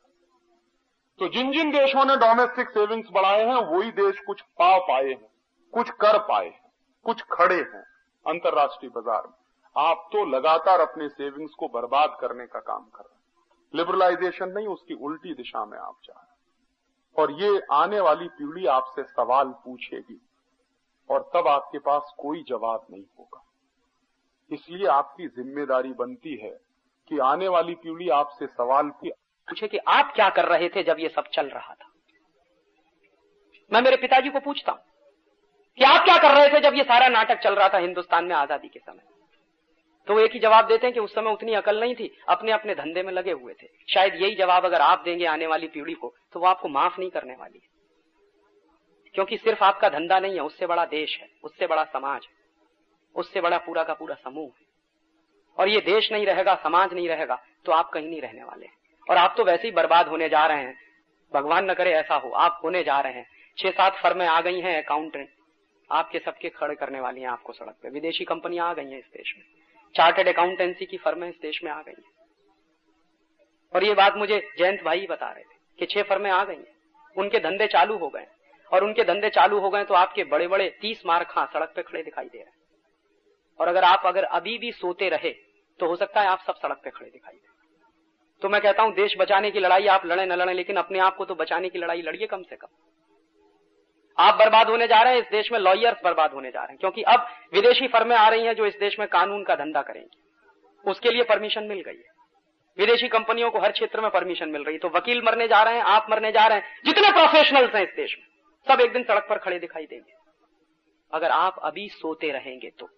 तो 1.20 1.28
जिन 1.28 1.52
जिन 1.52 1.72
देशों 1.72 2.06
ने 2.06 2.16
डोमेस्टिक 2.16 2.70
सेविंग्स 2.70 3.08
बढ़ाए 3.12 3.46
हैं, 3.46 3.56
वही 3.56 3.92
देश 3.92 4.20
कुछ 4.20 4.42
पा 4.42 4.78
पाए 4.78 5.08
हैं, 5.08 5.30
कुछ 5.74 5.90
कर 5.90 6.18
पाए 6.18 6.46
हैं, 6.46 6.72
कुछ 7.06 7.22
खड़े 7.22 7.56
हैं। 7.56 7.84
अंतर्राष्ट्रीय 8.26 8.92
बाज़ार 8.92 9.28
में। 9.28 9.34
आप 9.76 10.10
तो 10.14 10.24
लगातार 10.28 10.80
अपने 10.82 11.08
सेविंग्स 11.10 11.54
को 11.54 11.68
बर्बाद 11.70 12.18
करने 12.22 12.46
का 12.46 12.60
काम 12.62 12.84
कर 12.86 13.04
रहे 13.04 13.14
हैं। 13.14 13.18
लिबरलाइजेशन 13.74 14.50
नहीं, 14.50 14.68
उसकी 14.68 14.94
उल्टी 14.96 15.34
दिशा 15.34 15.66
में 15.66 15.78
आप 15.78 15.96
जा 16.04 16.14
रहे 16.14 16.22
हैं। 16.22 16.28
और 17.16 17.32
ये 17.42 17.62
आने 17.74 18.00
वाली 18.00 18.28
पीढ़ी 18.30 18.66
आपसे 18.68 19.04
सवाल 19.04 19.48
पूछेगी, 19.64 20.20
और 21.10 21.30
तब 21.34 21.48
आपके 21.48 21.80
पास 21.80 22.14
कोई 22.18 22.44
जवाब 22.50 22.86
नहीं 22.92 23.04
होगा। 23.20 23.44
इसलिए 24.52 24.88
आपकी 24.90 25.28
ज़िम्मेदारी 25.28 25.94
बनती 25.94 26.36
है 26.36 26.50
कि 27.12 27.18
आने 27.24 27.48
वाली 27.48 27.76
पीढ़ी 27.76 28.10
आपसे 28.12 28.48
सवाल 28.48 28.90
पूछे 29.02 29.68
कि 29.68 29.78
आप 29.90 30.12
क्या 30.16 30.30
कर 30.30 30.46
रहे 30.46 30.70
थे 30.70 30.84
जब 30.84 31.00
ये 31.00 31.10
सब 31.10 31.28
चल 31.34 31.48
रहा 31.48 31.74
था? 31.74 31.90
मैं 33.72 33.82
मेरे 33.82 33.98
पिताजी 33.98 34.30
को 34.30 34.40
पूछता 34.40 34.72
हूँ। 34.72 34.82
कि 35.80 35.86
आप 35.86 36.04
क्या 36.06 36.16
कर 36.18 36.34
रहे 36.34 36.48
थे 36.50 36.60
जब 36.62 36.76
ये 36.76 36.84
सारा 36.84 37.08
नाटक 37.10 37.40
चल 37.40 37.54
रहा 37.56 37.68
था 37.70 37.78
हिंदुस्तान 37.78 38.26
में 38.26 38.36
आज़ादी 38.36 38.68
के 38.68 38.80
समय? 38.80 39.02
तो 40.08 40.14
वो 40.14 40.20
एक 40.20 40.34
ही 40.34 40.40
जवाब 40.40 40.68
देते 40.68 40.88
हैं 40.88 40.94
कि 40.94 41.00
उस 41.00 41.14
समय 41.16 41.32
उतनी 41.32 41.54
अकल 41.54 41.80
नहीं 41.80 41.94
थी, 41.96 42.12
अपने 42.30 42.52
अपने 42.52 42.76
धंधे 42.76 43.04
में 43.04 43.12
लगे 43.14 43.32
हुए 43.32 43.54
थे। 43.54 43.68
शायद 43.90 44.16
यही 44.16 44.36
जवाब 44.36 44.66
अगर 44.66 44.82
आप 44.82 45.04
देंगे 45.06 45.26
आने 45.28 45.48
वाली 45.48 45.68
पीढ़ी 45.68 45.94
को 45.94 46.14
तो 46.34 46.40
वो 46.40 46.48
आपको 46.48 46.70
माफ़ 46.70 47.00
नहीं 47.00 47.10
करने 47.10 47.34
वाली 47.34 47.58
है। 47.58 47.68
क्योंकि 49.16 49.38
सिर्फ़ 49.38 49.64
आपका 49.64 49.90
धंधा 49.90 50.20
नहीं 50.20 50.34
है, 50.34 50.42
उससे 50.42 50.68
बड़ा 50.68 50.86
देश 50.88 51.18
है, 51.22 51.28
उससे 51.44 51.68
बड़ा 51.68 51.84
समाज 51.86 52.22
है, 52.24 52.34
उससे 53.16 53.42
बड़ा 53.42 53.58
पूरा 53.60 53.84
का 53.84 53.94
पूरा 53.94 54.16
समूह 54.18 54.46
है। 54.46 54.68
और 55.58 55.70
ये 55.70 55.82
देश 55.82 56.12
नहीं 56.12 56.26
रहेगा, 56.26 56.56
समाज 56.58 56.94
नहीं 56.94 57.08
रहेगा 57.10 57.42
तो 57.66 57.72
आप 57.72 57.90
कहीं 57.90 58.10
नहीं 58.10 58.22
रहने 58.22 58.44
वाले 58.44 58.68
और 59.08 59.18
आप 59.18 59.34
तो 59.38 59.44
वैसे 59.46 59.68
ही 59.68 59.74
बर्बाद 59.74 60.08
होने 60.08 60.30
जा 60.30 60.46
रहे 60.46 60.62
हैं। 60.62 60.78
भगवान 61.32 61.72
न 61.72 61.74
करे 61.74 61.94
ऐसा 61.96 62.16
हो, 62.16 62.30
आप 62.30 62.62
होने 62.64 62.84
जा 62.84 63.00
रहे 63.00 63.14
हैं। 63.14 63.28
छह 63.58 63.72
सात 63.72 63.98
फर्में 63.98 64.28
आ 64.28 64.40
गई 64.42 64.60
हैं 64.62 64.82
अकाउंटेंट 64.84 65.30
आपके 65.90 66.20
सबके 66.20 66.50
खड़े 66.50 66.76
करने 66.76 67.00
वाली 67.00 67.22
हैं 67.22 67.28
आपको 67.28 67.54
सड़क 67.54 67.76
पे। 67.84 67.90
विदेशी 67.90 68.26
कंपनियाँ 68.26 68.70
आ 68.70 68.74
गई 68.74 68.92
हैं 68.92 69.00
इस 69.00 69.06
देश 69.14 69.34
में। 69.38 69.44
चार्टेड 69.96 70.28
अकाउंटेंसी 70.28 70.86
की 70.86 70.98
फर्में 70.98 71.28
इस 71.30 71.36
देश 71.42 71.64
में 71.64 71.72
आ 71.72 71.82
गई 71.82 71.92
हैं। 71.92 72.12
और 73.74 73.84
ये 73.84 73.94
बात 73.94 74.18
मुझे 74.18 74.40
जयंत 74.58 74.84
भाई 74.84 75.08
बता 75.08 75.32
रहे 75.32 75.44
थे 75.44 75.58
कि 75.80 75.86
छह 75.86 76.04
फर्में 76.04 76.30
आ 76.32 76.44
गई 76.44 76.56
हैं। 76.56 76.78
उनके 77.18 77.40
धंधे 77.40 77.68
चालू 77.68 77.98
हो 77.98 78.10
गए 78.10 78.26
और 78.72 78.84
उनके 78.84 79.04
धंधे 79.04 79.30
चालू 79.30 79.60
हो 79.60 79.70
गए 79.70 79.84
तो 79.84 79.94
आपके 79.94 80.24
बड़े 80.26 80.48
बड़े 80.48 80.70
तीस 80.82 81.06
मार्क 81.06 81.32
हाँ 81.32 81.46
सड़क 81.54 81.74
पे 81.76 81.82
खड़े 81.82 82.04
दिखाई 82.04 82.26
दे 82.26 82.38
रहे 82.38 82.46
हैं। 82.46 82.58
और 83.60 83.68
अगर 83.68 83.84
आप 83.84 84.04
अगर 84.06 84.24
अभी 84.24 84.58
भी 84.58 84.72
सोते 84.72 85.10
रहे 85.10 85.32
तो 85.80 85.88
हो 85.88 85.96
सकता 85.96 86.22
है 86.22 86.28
आप 86.28 86.44
सब 86.48 86.56
सड़क 86.56 86.82
पे 86.84 86.90
खड़े 86.90 87.10
दिखाई 87.10 87.34
दे। 87.34 87.48
तो 88.42 88.50
मैं 88.50 88.62
कहता 88.62 88.84
हूँ, 88.84 88.94
देश 88.94 89.16
बचाने 89.20 89.52
की 89.52 89.60
लड़ाई 89.60 89.88
आप 89.88 90.06
लड़े 90.06 90.26
न 90.26 90.34
लड़े, 90.34 90.54
लेकिन 90.54 90.76
अपने 90.76 91.00
आप 91.00 91.16
को 91.16 91.26
तो 91.26 91.36
बचाने 91.36 91.70
की 91.70 91.80
लड़ाई 91.80 92.02
लड़िए 92.02 92.28
कम 92.28 92.44
से 92.44 92.56
कम। 92.56 92.68
आप 94.20 94.36
बर्बाद 94.36 94.70
होने 94.70 94.88
जा 94.88 95.02
रहे 95.02 95.14
हैं, 95.14 95.22
इस 95.22 95.28
देश 95.28 95.52
में 95.52 95.60
लॉयर्स 95.60 95.98
बर्बाद 96.04 96.32
होने 96.32 96.52
जा 96.52 96.60
रहे 96.60 96.70
हैं, 96.70 96.78
क्योंकि 96.78 97.02
अब 97.02 97.28
विदेशी 97.54 97.88
फर्में 97.88 98.16
आ 98.16 98.30
रही 98.30 98.46
हैं 98.46 98.54
जो 98.54 98.66
इस 98.66 98.76
देश 98.80 99.00
में 99.00 99.08
कानून 99.08 99.44
का 99.44 99.56
धंधा 99.56 99.82
करेंगी। 99.82 100.22
उसके 100.86 101.10
लिए 101.10 101.24
परमिशन 101.24 101.64
मिल 101.64 101.82
गई 101.82 101.98
है। 101.98 102.20
विदेशी 102.78 103.08
कंपनियों 103.08 103.52
को 103.52 103.60
हर 103.60 103.72
क्षेत्र 103.72 104.02
में 104.02 104.12
परमिशन 104.12 104.50
मिल 104.50 104.64
रही 104.64 104.76
है। 104.76 104.80
तो 104.80 104.90
वकील 104.90 105.22
मरने 105.22 105.48
जा 105.48 105.64
रहे 105.64 105.76
हैं, 105.76 105.82
आप 105.82 106.08
मरने 106.10 106.32
जा 106.32 106.48
रहे 106.48 106.58
हैं। 106.58 106.82
जितने 106.86 107.12
प्रोफेशनल्स 107.12 107.76
हैं 107.76 107.84
इस 107.84 107.96
देश 107.96 108.18
में, 108.20 108.26
सब 108.68 108.82
एक 108.82 108.94
दिन 108.94 109.04
सड़क 109.04 109.28
पर 109.30 109.38
खड़े 109.38 109.60
दिखाई 109.60 109.86
देंगे। 109.86 110.14
अगर 111.14 111.32
आप 111.32 111.60
अभी 111.64 111.90
सोते 111.90 112.32
रहेंगे 112.32 112.70
तो। 112.70 112.90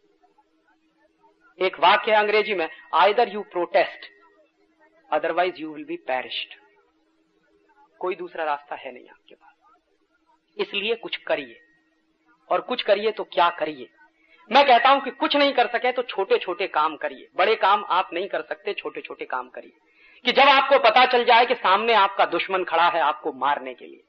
एक 1.61 1.79
वाक्य 1.79 2.11
है 2.11 2.17
अंग्रेज़ी 2.17 2.53
में 2.53 2.69
either 2.93 3.29
you 3.29 3.41
protest 3.41 4.05
otherwise 5.11 5.55
you 5.57 5.73
will 5.73 5.85
be 5.85 5.97
perished 5.97 6.53
कोई 7.99 8.15
दूसरा 8.15 8.43
रास्ता 8.43 8.75
है 8.75 8.91
नहीं 8.91 9.09
आपके 9.09 9.35
पास। 9.35 9.50
इसलिए 10.57 10.95
कुछ 10.95 11.15
करिए। 11.17 11.59
और 12.49 12.61
कुछ 12.61 12.81
करिए 12.81 13.11
तो 13.11 13.23
क्या 13.23 13.49
करिए? 13.49 13.87
मैं 14.51 14.65
कहता 14.67 14.89
हूँ 14.89 15.01
कि 15.01 15.11
कुछ 15.11 15.35
नहीं 15.35 15.53
कर 15.53 15.67
सके 15.67 15.91
तो 15.91 16.01
छोटे 16.01 16.37
छोटे 16.37 16.67
काम 16.67 16.95
करिए। 16.95 17.27
बड़े 17.37 17.55
काम 17.55 17.85
आप 17.89 18.09
नहीं 18.13 18.27
कर 18.27 18.41
सकते 18.41 18.73
छोटे 18.73 19.01
छोटे 19.01 19.25
काम 19.25 19.49
करिए। 19.49 19.71
कि 20.25 20.31
जब 20.31 20.49
आपको 20.49 20.79
पता 20.79 21.05
चल 21.05 21.23
जाए 21.23 21.45
कि 21.45 21.55
सामने 21.55 21.93
आपका 21.93 22.25
दुश्मन 22.25 22.63
खड़ा 22.63 22.87
है 22.87 23.01
आपको 23.01 23.31
मारने 23.33 23.73
के 23.73 23.85
लिए 23.85 24.03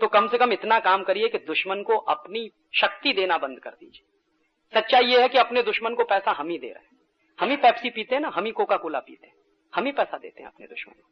तो 0.00 0.06
कम 0.06 0.28
से 0.28 0.38
कम 0.38 0.52
इतना 0.52 0.78
काम 0.78 1.02
करिए 1.02 1.28
कि 1.28 1.38
दुश्मन 1.38 1.82
को 1.82 1.96
अपनी 1.96 2.50
शक्ति 2.74 3.12
देना 3.12 3.38
बंद 3.38 3.58
कर 3.58 3.70
दीजिए। 3.70 4.80
सच्चाई 4.80 5.04
यह 5.04 5.22
है 5.22 5.28
कि 5.28 5.38
अपने 5.38 5.62
दुश्मन 5.62 5.94
को 5.94 6.04
पैसा 6.04 6.30
हम 6.30 6.48
ही 6.48 6.58
दे 6.58 6.66
रहे 6.66 6.84
हैं। 6.84 6.96
हम 7.38 7.50
ही 7.50 7.56
पेप्सी 7.56 7.90
पीते 7.90 8.14
हैं 8.14 8.22
ना, 8.22 8.28
हम 8.28 8.44
ही 8.44 8.50
कोका 8.50 8.76
कोला 8.76 8.98
पीते 8.98 9.26
हैं। 9.26 9.34
हम 9.74 9.84
ही 9.84 9.92
पैसा 9.92 10.18
देते 10.18 10.42
हैं 10.42 10.48
अपने 10.48 10.66
दुश्मन 10.66 10.92
को। 10.92 11.08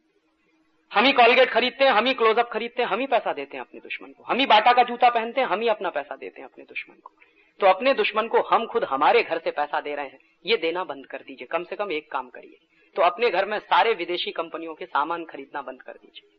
हम 0.92 1.04
ही 1.04 1.12
कॉलगेट 1.12 1.50
खरीदते 1.50 1.84
हैं, 1.84 1.92
हम 1.92 2.04
ही 2.04 2.14
क्लोजअप 2.14 2.50
खरीदते 2.52 2.82
हैं, 2.82 2.88
हम 2.88 3.00
ही 3.00 3.06
पैसा 3.06 3.32
देते 3.32 3.56
हैं 3.56 3.64
अपने 3.64 3.80
दुश्मन 3.80 4.12
को। 4.12 4.24
हम 4.24 4.38
ही 4.38 4.46
बाटा 4.46 4.72
का 4.72 4.82
जूता 4.82 5.10
पहनते 5.10 5.40
हैं, 5.40 5.48
हम 5.48 5.60
ही 5.60 5.68
अपना 5.68 5.90
पैसा 5.90 6.16
देते 6.16 6.40
हैं 6.40 6.48
अपने 6.48 6.64
दुश्मन 6.64 6.96
को। 7.04 7.12
तो 7.60 7.66
अपने 7.66 7.94
दुश्मन 7.94 8.28
को 8.28 8.40
हम 8.40 8.66
खुद 8.66 8.84
हमारे 8.84 9.22
घर 9.22 9.38
से 9.38 9.50
पैसा 9.50 9.80
दे 9.80 9.94
रहे 9.94 10.06
हैं। 10.06 10.18
ये 10.46 10.56
देना 10.56 10.84
बंद 10.84 11.06
कर 11.06 11.18
दीजिए। 11.18 11.46
कम 11.46 11.64
से 11.64 11.76
कम 11.76 11.92
एक 11.92 12.10
काम 12.10 12.28
करिए। 12.28 12.56
तो 12.96 13.02
अपने 13.02 13.30
घर 13.30 13.44
में 13.44 13.58
सारे 13.58 13.92
विदेशी 13.92 14.30
कंपनियों 14.30 14.74
के 14.74 14.86
सामान 14.86 15.24
खरीदना 15.24 15.62
बंद 15.62 15.82
कर 15.82 15.92
दीजिए। 15.92 16.30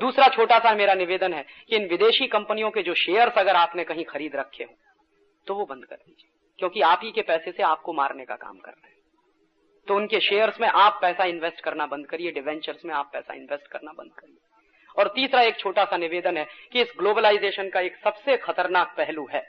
दूसरा 0.00 0.28
छोटा 0.28 0.58
सा 0.58 0.74
मेरा 0.74 0.94
निवेदन 0.94 1.34
है 1.34 1.44
कि 1.68 1.76
इन 1.76 1.88
विदेशी 1.88 2.26
कंपनियों 2.26 2.70
के 2.70 2.82
जो 2.82 2.94
शेयर्स 2.94 3.34
अगर 3.34 3.56
आपने 3.56 3.84
कहीं 3.84 4.04
खरीद 4.04 4.36
रखे 4.36 4.64
हो 4.64 4.74
तो 5.46 5.54
वो 5.54 5.64
बंद 5.64 5.84
कर 5.84 5.96
दीजिए। 5.96 6.30
क्योंकि 6.58 6.80
आप 6.80 7.00
ही 7.04 7.10
के 7.12 7.22
पैसे 7.22 7.52
से 7.52 7.62
आपको 7.62 7.92
मारने 7.92 8.24
का 8.24 8.34
काम 8.34 8.58
कर 8.58 8.70
रहे 8.70 8.88
हैं। 8.88 8.93
तो 9.88 9.96
उनके 9.96 10.20
शेयर्स 10.20 10.60
में 10.60 10.68
आप 10.68 10.98
पैसा 11.02 11.24
इन्वेस्ट 11.24 11.60
करना 11.60 11.86
बंद 11.86 12.06
करिए 12.06 12.30
डिवेंचर्स 12.32 12.84
में 12.84 12.94
आप 12.94 13.10
पैसा 13.12 13.34
इन्वेस्ट 13.34 13.66
करना 13.66 13.92
बंद 13.92 14.12
करिए। 14.12 14.36
और 14.96 15.08
तीसरा 15.08 15.42
एक 15.42 15.56
छोटा 15.58 15.84
सा 15.84 15.96
निवेदन 15.96 16.36
है 16.36 16.46
कि 16.72 16.80
इस 16.80 16.92
ग्लोबलाइजेशन 16.98 17.68
का 17.68 17.80
एक 17.80 17.96
सबसे 17.96 18.36
खतरनाक 18.36 18.94
पहलू 18.96 19.26
है 19.32 19.42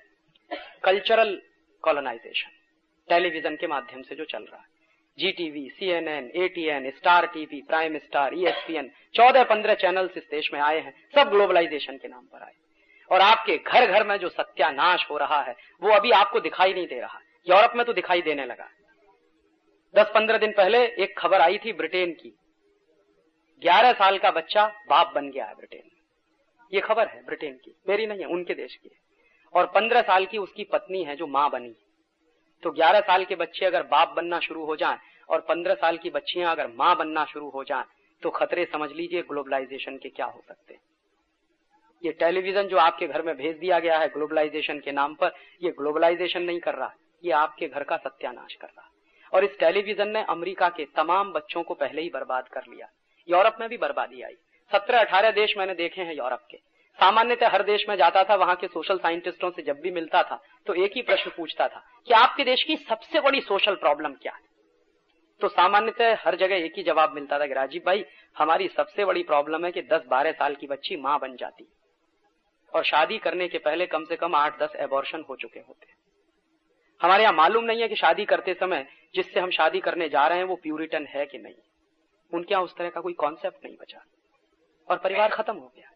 कल्चरल 0.83 1.39
कॉलोनाइजेशन 1.83 2.49
टेलीविज़न 3.09 3.55
के 3.55 3.67
माध्यम 3.67 4.01
से 4.01 4.15
जो 4.15 4.25
चल 4.25 4.43
रहा 4.43 4.59
है। 4.59 4.73
Zee 5.17 5.31
TV 5.31 5.67
CNN 5.69 6.31
ATN 6.35 6.89
Star 6.91 7.25
TV 7.25 7.61
Prime 7.67 7.97
Star 7.97 8.33
ESPN 8.33 8.89
चौदह 9.15 9.43
पंद्रह 9.43 9.73
चैनल्स 9.75 10.17
इस 10.17 10.23
देश 10.31 10.49
में 10.53 10.59
आए 10.61 10.79
हैं, 10.79 10.93
सब 11.15 11.29
ग्लोबलाइजेशन 11.29 11.97
के 11.97 12.07
नाम 12.07 12.23
पर 12.23 12.43
आए। 12.43 12.53
और 13.11 13.21
आपके 13.21 13.57
घर 13.57 13.85
घर 13.87 14.07
में 14.07 14.17
जो 14.17 14.29
सत्यानाश 14.29 15.05
हो 15.09 15.17
रहा 15.17 15.41
है, 15.41 15.55
वो 15.81 15.91
अभी 15.91 16.11
आपको 16.13 16.39
दिखाई 16.39 16.73
नहीं 16.73 16.87
दे 16.87 16.99
रहा 16.99 17.19
यूरोप 17.47 17.75
में 17.75 17.85
तो 17.85 17.93
दिखाई 17.93 18.21
देने 18.21 18.45
लगा 18.45 18.69
दस 19.95 20.09
पंद्रह 20.13 20.37
दिन 20.37 20.51
पहले 20.51 20.77
एक 21.03 21.17
खबर 21.17 21.41
आई 21.41 21.57
थी 21.57 21.73
ब्रिटेन 21.73 22.11
की। 22.13 22.33
ग्यारह 23.61 23.91
साल 23.93 24.17
का 24.17 24.31
बच्चा 24.31 24.65
बाप 24.89 25.11
बन 25.15 25.29
गया 25.31 25.45
है 25.45 25.55
ब्रिटेन 25.55 25.81
में। 25.83 26.01
ये 26.71 26.81
खबर 26.81 27.07
है 27.07 27.23
ब्रिटेन 27.25 27.53
की, 27.55 27.75
मेरी 27.89 28.05
नहीं 28.05 28.19
है, 28.19 28.25
उनके 28.25 28.53
देश 28.53 28.75
की 28.75 28.89
है। 28.89 28.97
और 29.53 29.65
पंद्रह 29.75 30.01
साल 30.01 30.25
की 30.25 30.37
उसकी 30.37 30.63
पत्नी 30.63 31.03
है 31.03 31.15
जो 31.15 31.27
माँ 31.27 31.49
बनी। 31.49 31.75
तो 32.63 32.71
ग्यारह 32.71 32.99
साल 33.01 33.25
के 33.25 33.35
बच्चे 33.35 33.65
अगर 33.65 33.83
बाप 33.85 34.13
बनना 34.15 34.39
शुरू 34.39 34.65
हो 34.65 34.75
जाए 34.75 34.97
और 35.29 35.41
पंद्रह 35.41 35.75
साल 35.75 35.97
की 35.97 36.09
बच्चियाँ 36.09 36.51
अगर 36.51 36.67
माँ 36.73 36.95
बनना 36.97 37.23
शुरू 37.25 37.49
हो 37.49 37.63
जाए 37.63 37.83
तो 38.23 38.29
खतरे 38.31 38.65
समझ 38.65 38.89
लीजिए 38.91 39.21
ग्लोबलाइजेशन 39.21 39.97
के 39.97 40.09
क्या 40.09 40.25
हो 40.25 40.41
सकते 40.47 40.73
हैं। 40.73 40.81
ये 42.03 42.11
टेलीविज़न 42.13 42.67
जो 42.67 42.77
आपके 42.79 43.07
घर 43.07 43.21
में 43.21 43.35
भेज 43.37 43.57
दिया 43.57 43.79
गया 43.79 43.97
है 43.99 44.07
ग्लोबलाइजेशन 44.09 44.79
के 44.79 44.91
नाम 44.91 45.15
पर, 45.15 45.31
ये 45.63 45.71
ग्लोबलाइजेशन 45.71 46.41
नहीं 46.41 46.59
कर 46.59 46.75
रहा, 46.75 46.93
ये 47.23 47.31
आपके 47.33 47.67
घर 47.67 47.83
का 47.83 47.97
सत्यानाश 47.97 48.55
कर 48.55 48.67
रहा। 48.67 48.89
और 49.33 49.43
इस 49.43 49.57
टेलीविज़न 49.59 50.09
ने 50.09 50.23
अमेरिका 50.23 50.69
के 50.69 50.85
तमाम 50.95 51.31
बच्चों 51.31 51.63
को 51.63 51.73
पहले 51.73 52.01
ही 52.01 52.09
बर्बाद 52.09 52.47
कर 52.47 52.61
लिया। 52.69 52.87
यूरोप 53.27 53.57
में 53.59 53.67
भी 53.69 53.77
बर्बादी 53.77 54.21
आई। 54.21 54.35
सत्रह 54.71 54.99
अठारह 54.99 55.31
देश 55.31 55.57
मैंने 55.57 55.73
देखे 55.73 56.01
हैं 56.01 56.13
यूरोप 56.13 56.47
के। 56.51 56.57
सामान्यतः 56.99 57.49
हर 57.49 57.63
देश 57.63 57.85
में 57.89 57.95
जाता 57.95 58.23
था, 58.23 58.35
वहाँ 58.35 58.55
के 58.55 58.67
सोशल 58.67 58.97
साइंटिस्टों 58.97 59.49
से 59.51 59.61
जब 59.61 59.79
भी 59.79 59.91
मिलता 59.91 60.21
था 60.23 60.41
तो 60.67 60.73
एक 60.73 60.91
ही 60.95 61.01
प्रश्न 61.01 61.31
पूछता 61.37 61.67
था 61.67 61.83
कि 62.07 62.13
आपके 62.13 62.43
देश 62.43 62.63
की 62.63 62.75
सबसे 62.79 63.19
बड़ी 63.19 63.41
सोशल 63.41 63.75
प्रॉब्लम 63.75 64.13
क्या 64.13 64.33
है? 64.33 64.43
तो 65.41 65.47
सामान्यतः 65.47 66.15
हर 66.19 66.35
जगह 66.35 66.55
एक 66.55 66.73
ही 66.77 66.83
जवाब 66.83 67.13
मिलता 67.13 67.39
था 67.39 67.45
कि 67.47 67.53
राजीव 67.53 67.81
भाई, 67.85 68.05
हमारी 68.37 68.67
सबसे 68.67 69.05
बड़ी 69.05 69.23
प्रॉब्लम 69.23 69.65
है 69.65 69.71
कि 69.71 69.81
10-12 69.81 70.31
साल 70.31 70.55
की 70.55 70.67
बच्ची 70.67 70.95
माँ 70.95 71.19
बन 71.19 71.35
जाती। 71.35 71.67
और 72.73 72.83
शादी 72.83 73.17
करने 73.17 73.47
के 73.47 73.57
पहले 73.57 73.85
कम 73.85 74.05
से 74.05 74.15
कम 74.15 74.35
आठ 74.35 74.59
दस 74.59 74.75
एबॉर्शन 74.75 75.23
हो 75.29 75.35
चुके 75.35 75.59
होते। 75.59 75.93
हमारे 77.01 77.23
यहाँ 77.23 77.33
मालूम 77.33 77.63
नहीं 77.63 77.81
है 77.81 77.87
कि 77.87 77.95
शादी 77.95 78.25
करते 78.25 78.53
समय 78.53 78.85
जिससे 79.15 79.39
हम 79.39 79.51
शादी 79.51 79.79
करने 79.79 80.09
जा 80.09 80.27
रहे 80.27 80.37
हैं, 80.37 80.45
वो 80.45 80.55
प्यूरिटन 80.55 81.05
है 81.05 81.25
कि 81.25 81.37
नहीं? 81.37 81.53
उनके 82.33 82.53
यहाँ 82.53 82.63
उस 82.63 82.75
तरह 82.75 82.89
का 82.89 83.01
कोई 83.01 83.13
कॉन्सेप्ट 83.13 83.65
नहीं 83.65 83.77
बचा। 83.77 84.05
और 84.89 84.97
परिवार 84.97 85.29
खत्म 85.29 85.55
हो 85.55 85.71
गया। 85.75 85.91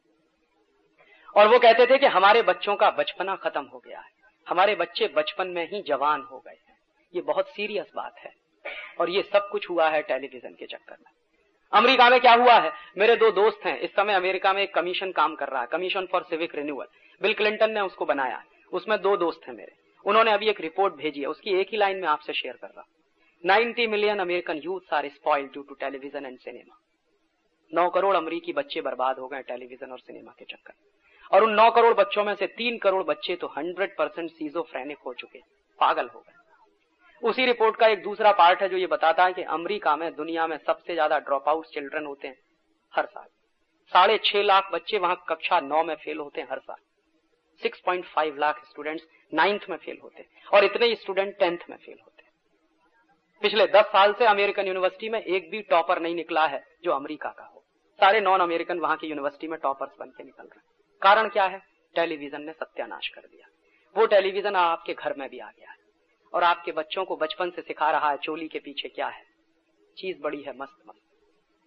और 1.35 1.47
वो 1.47 1.59
कहते 1.59 1.85
थे 1.85 1.97
कि 1.97 2.05
हमारे 2.05 2.41
बच्चों 2.41 2.75
का 2.75 2.91
बचपना 2.91 3.35
खत्म 3.35 3.63
हो 3.63 3.79
गया 3.79 3.99
है। 3.99 4.11
हमारे 4.49 4.75
बच्चे 4.75 5.07
बचपन 5.07 5.47
में 5.47 5.69
ही 5.69 5.81
जवान 5.81 6.21
हो 6.21 6.39
गए 6.39 6.57
हैं। 6.69 6.77
ये 7.15 7.21
बहुत 7.21 7.47
सीरियस 7.47 7.91
बात 7.95 8.15
है। 8.17 8.33
और 8.99 9.09
ये 9.09 9.23
सब 9.23 9.49
कुछ 9.49 9.69
हुआ 9.69 9.89
है 9.89 10.01
टेलीविज़न 10.01 10.53
के 10.53 10.65
चक्कर 10.65 10.97
में। 10.99 11.11
अमेरिका 11.73 12.09
में 12.09 12.21
क्या 12.21 12.33
हुआ 12.33 12.53
है? 12.53 12.71
मेरे 12.97 13.15
दो 13.15 13.31
दोस्त 13.31 13.65
हैं। 13.65 13.79
इस 13.79 13.91
समय 13.91 14.13
अमेरिका 14.13 14.53
में 14.53 14.63
एक 14.63 14.73
कमीशन 14.73 15.11
काम 15.11 15.35
कर 15.35 15.47
रहा 15.49 15.61
है। 15.61 15.67
Commission 15.67 16.05
for 16.05 16.23
civic 16.23 16.55
renewal 16.55 16.87
Bill 17.21 17.33
Clinton 17.33 17.71
ने 17.71 17.81
उसको 17.81 18.05
बनाया 18.05 18.43
उसमें 18.73 19.01
दो 19.01 19.17
दोस्त 19.17 19.41
हैं 19.47 19.55
मेरे। 19.55 19.71
उन्होंने 20.05 20.31
अभी 20.31 20.49
एक 20.49 20.61
रिपोर्ट 20.61 20.93
भेजी 20.93 21.21
है। 21.21 21.27
उसकी 21.27 21.49
एक 21.49 21.67
ही 21.71 21.77
लाइन 21.77 21.97
में 21.97 22.07
आपसे 22.07 22.33
शेयर 22.33 22.53
कर 22.53 22.67
रहा 22.67 22.81
हूँ। 22.81 22.98
90 23.43 23.87
million 23.87 24.19
American 24.19 24.57
youth 24.57 24.93
are 24.93 25.07
spoiled 25.09 25.51
due 25.51 25.61
to 25.63 25.75
television 25.75 26.25
and 26.25 26.37
cinema. 26.39 26.79
नौ 27.71 27.89
करोड़ 27.89 28.15
अमरीकी 28.15 28.53
बच्चे 28.53 28.81
बर्बाद 28.81 29.19
हो 29.19 29.27
गए 29.27 29.41
टेलीविज़न 29.43 29.91
और 29.91 29.99
सिनेमा 29.99 30.33
के 30.39 30.45
चक्कर। 30.45 30.73
और 31.31 31.43
उन 31.43 31.53
नौ 31.53 31.69
करोड़ 31.71 31.93
बच्चों 31.93 32.23
में 32.23 32.33
से 32.35 32.47
तीन 32.49 32.77
करोड़ 32.77 33.03
बच्चे 33.03 33.35
तो 33.35 33.47
हंड्रेड 33.47 33.95
परसेंट 33.97 34.29
सीजोफ्रेनिक 34.31 34.97
हो 35.05 35.13
चुके, 35.13 35.39
पागल 35.79 36.07
हो 36.07 36.19
गए। 36.19 36.33
उसी 37.23 37.45
रिपोर्ट 37.45 37.75
का 37.75 37.87
एक 37.87 38.03
दूसरा 38.03 38.31
पार्ट 38.33 38.61
है 38.61 38.69
जो 38.69 38.77
ये 38.77 38.87
बताता 38.87 39.25
है 39.25 39.33
कि 39.33 39.43
अमेरिका 39.43 39.95
में, 39.95 40.13
दुनिया 40.15 40.47
में 40.47 40.57
सबसे 40.57 40.93
ज़्यादा 40.93 41.19
ड्रॉप 41.19 41.49
आउट 41.49 41.65
चिल्ड्रन 41.65 42.05
होते 42.05 42.27
हैं 42.27 42.37
हर 42.93 43.05
साल। 43.05 43.27
साढ़े 43.91 44.17
छह 44.25 44.43
लाख 44.43 44.69
बच्चे 44.73 44.97
वहाँ 44.97 45.23
कक्षा 45.29 45.59
नौ 45.61 45.83
में 45.83 45.95
फेल 45.95 46.17
होते 46.17 46.41
हैं 46.41 46.47
हर 46.51 46.59
साल। 46.59 46.77
6.5 47.61 48.37
लाख 48.37 48.63
स्टूडेंट्स 48.65 49.07
नाइन्थ 49.33 49.69
में 49.69 49.77
फेल 49.77 49.97
होते 50.03 50.21
हैं 50.21 50.45
और 50.51 50.65
इतने 50.65 50.87
ही 50.87 50.95
स्टूडेंट 50.97 51.37
टेंथ 51.39 51.69
में 51.69 51.77
फेल 51.77 51.97
होते 51.97 52.18
पिछले 53.41 53.67
दस 53.67 53.85
साल 53.85 54.13
से 54.13 54.25
अमेरिकन 54.25 54.67
यूनिवर्सिटी 54.67 55.09
में 55.09 55.21
एक 55.21 55.51
भी 55.51 55.61
टॉपर 55.61 55.99
नहीं 55.99 56.15
निकला 56.15 56.45
है 56.47 56.63
जो 56.83 56.91
अमेरिका 56.91 57.29
का 57.29 57.43
हो। 57.43 57.63
सारे 57.93 58.21
नॉन 58.21 58.39
अमेरिकन 58.39 58.79
वहाँ 58.79 58.97
की 58.97 59.07
यूनिवर्सिटी 59.07 59.47
में 59.47 59.59
टॉपर्स 59.59 59.91
बन 59.99 60.05
के 60.05 60.23
निकल 60.23 60.43
रहे 60.43 60.59
हैं। 60.59 60.65
कारण 61.01 61.29
क्या 61.29 61.45
है? 61.45 61.61
टेलीविज़न 61.95 62.41
ने 62.41 62.51
सत्यानाश 62.51 63.07
कर 63.07 63.21
दिया। 63.21 63.47
वो 63.97 64.05
टेलीविज़न 64.05 64.55
आपके 64.55 64.93
घर 64.93 65.13
में 65.17 65.29
भी 65.29 65.39
आ 65.39 65.49
गया 65.49 65.71
है। 65.71 65.77
और 66.33 66.43
आपके 66.43 66.71
बच्चों 66.71 67.05
को 67.05 67.15
बचपन 67.15 67.49
से 67.49 67.61
सिखा 67.61 67.91
रहा 67.91 68.11
है 68.11 68.17
चोली 68.17 68.47
के 68.47 68.59
पीछे 68.59 68.89
क्या 68.89 69.07
है। 69.07 69.23
चीज़ 69.97 70.21
बड़ी 70.21 70.41
है, 70.41 70.57
मस्त 70.57 70.77
मस्त। 70.89 71.01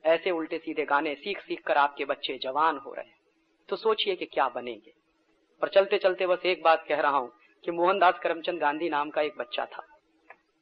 ऐसे 0.07 0.31
उल्टे 0.31 0.59
सीधे 0.59 0.85
गाने 0.85 1.15
सीख 1.15 1.41
सीख 1.41 1.63
कर 1.63 1.77
आपके 1.77 2.05
बच्चे 2.05 2.39
जवान 2.39 2.79
हो 2.79 2.95
रहे 2.95 3.09
हैं। 3.09 3.21
तो 3.69 3.77
सोचिए 3.77 4.17
कि 4.17 4.27
क्या 4.27 4.49
बनेंगे। 4.49 4.93
पर 5.61 5.69
चलते 5.69 5.99
चलते 5.99 6.27
बस 6.27 6.47
एक 6.47 6.63
बात 6.63 6.85
कह 6.89 7.01
रहा 7.01 7.19
हूँ 7.19 7.33
कि 7.65 7.71
मोहनदास 7.71 8.19
करमचंद 8.19 8.61
गांधी 8.61 8.89
नाम 8.89 9.11
का 9.11 9.23
एक 9.23 9.37
बच्चा 9.39 9.65
था। 9.65 9.92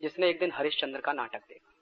जिसने 0.02 0.28
एक 0.30 0.38
दिन 0.40 0.52
हरिश्चंद्र 0.54 1.00
का 1.00 1.12
नाटक 1.12 1.40
देखा। 1.48 1.74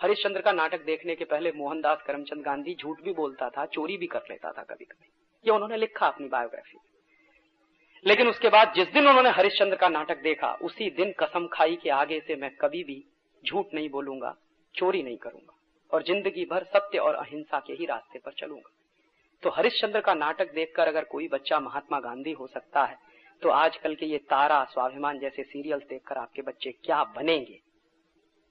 हरिश्चंद्र 0.00 0.40
का 0.40 0.52
नाटक 0.52 0.84
देखने 0.84 1.14
के 1.14 1.24
पहले 1.24 1.52
मोहनदास 1.52 2.02
करमचंद 2.06 2.44
गांधी 2.44 2.74
झूठ 2.74 3.00
भी 3.02 3.12
बोलता 3.12 3.48
था, 3.50 3.64
चोरी 3.66 3.96
भी 3.96 4.06
कर 4.06 4.26
लेता 4.30 4.52
था 4.52 4.62
कभी 4.64 4.84
कभी 4.84 5.10
ये 5.44 5.50
उन्होंने 5.50 5.76
लिखा 5.76 6.06
अपनी 6.06 6.28
बायोग्राफी 6.28 6.78
लेकिन 8.06 8.28
उसके 8.28 8.48
बाद 8.48 8.72
जिस 8.76 8.88
दिन 8.88 9.06
उन्होंने 9.08 9.30
हरिश्चंद्र 9.30 9.76
का 9.76 9.88
नाटक 9.88 10.22
देखा, 10.22 10.52
उसी 10.54 10.90
दिन 10.90 11.12
कसम 11.20 11.46
खाई 11.46 11.76
के 11.76 11.90
आगे 11.90 12.20
से 12.20 12.36
मैं 12.36 12.50
कभी 12.56 12.82
भी 12.84 13.04
झूठ 13.42 13.74
नहीं 13.74 13.88
बोलूँगा, 13.90 14.34
चोरी 14.74 15.02
नहीं 15.02 15.16
करूँगा 15.16 15.56
और 15.92 16.02
ज़िंदगी 16.02 16.44
भर 16.44 16.64
सत्य 16.66 16.98
और 16.98 17.14
अहिंसा 17.14 17.58
के 17.58 17.72
ही 17.72 17.86
रास्ते 17.86 18.18
पर 18.18 18.32
चलूँगा। 18.38 18.70
तो 19.42 19.50
हरिश्चंद्र 19.50 20.00
का 20.00 20.14
नाटक 20.14 20.52
देखकर 20.54 20.88
अगर 20.88 21.04
कोई 21.04 21.28
बच्चा 21.28 21.58
महात्मा 21.60 22.00
गांधी 22.00 22.32
हो 22.32 22.46
सकता 22.46 22.84
है 22.84 22.96
तो 23.42 23.48
आजकल 23.48 23.94
के 23.94 24.06
ये 24.06 24.18
तारा 24.18 24.64
स्वाभिमान 24.64 25.18
जैसे 25.18 25.42
सीरियल्स 25.42 25.84
देखकर 25.88 26.16
आपके 26.16 26.42
बच्चे 26.42 26.72
क्या 26.84 27.04
बनेंगे? 27.04 27.60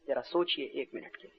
जरा 0.07 0.21
सोचिए 0.21 0.65
एक 0.75 0.89
मिनट 0.95 1.15
के 1.15 1.23
लिए। 1.23 1.31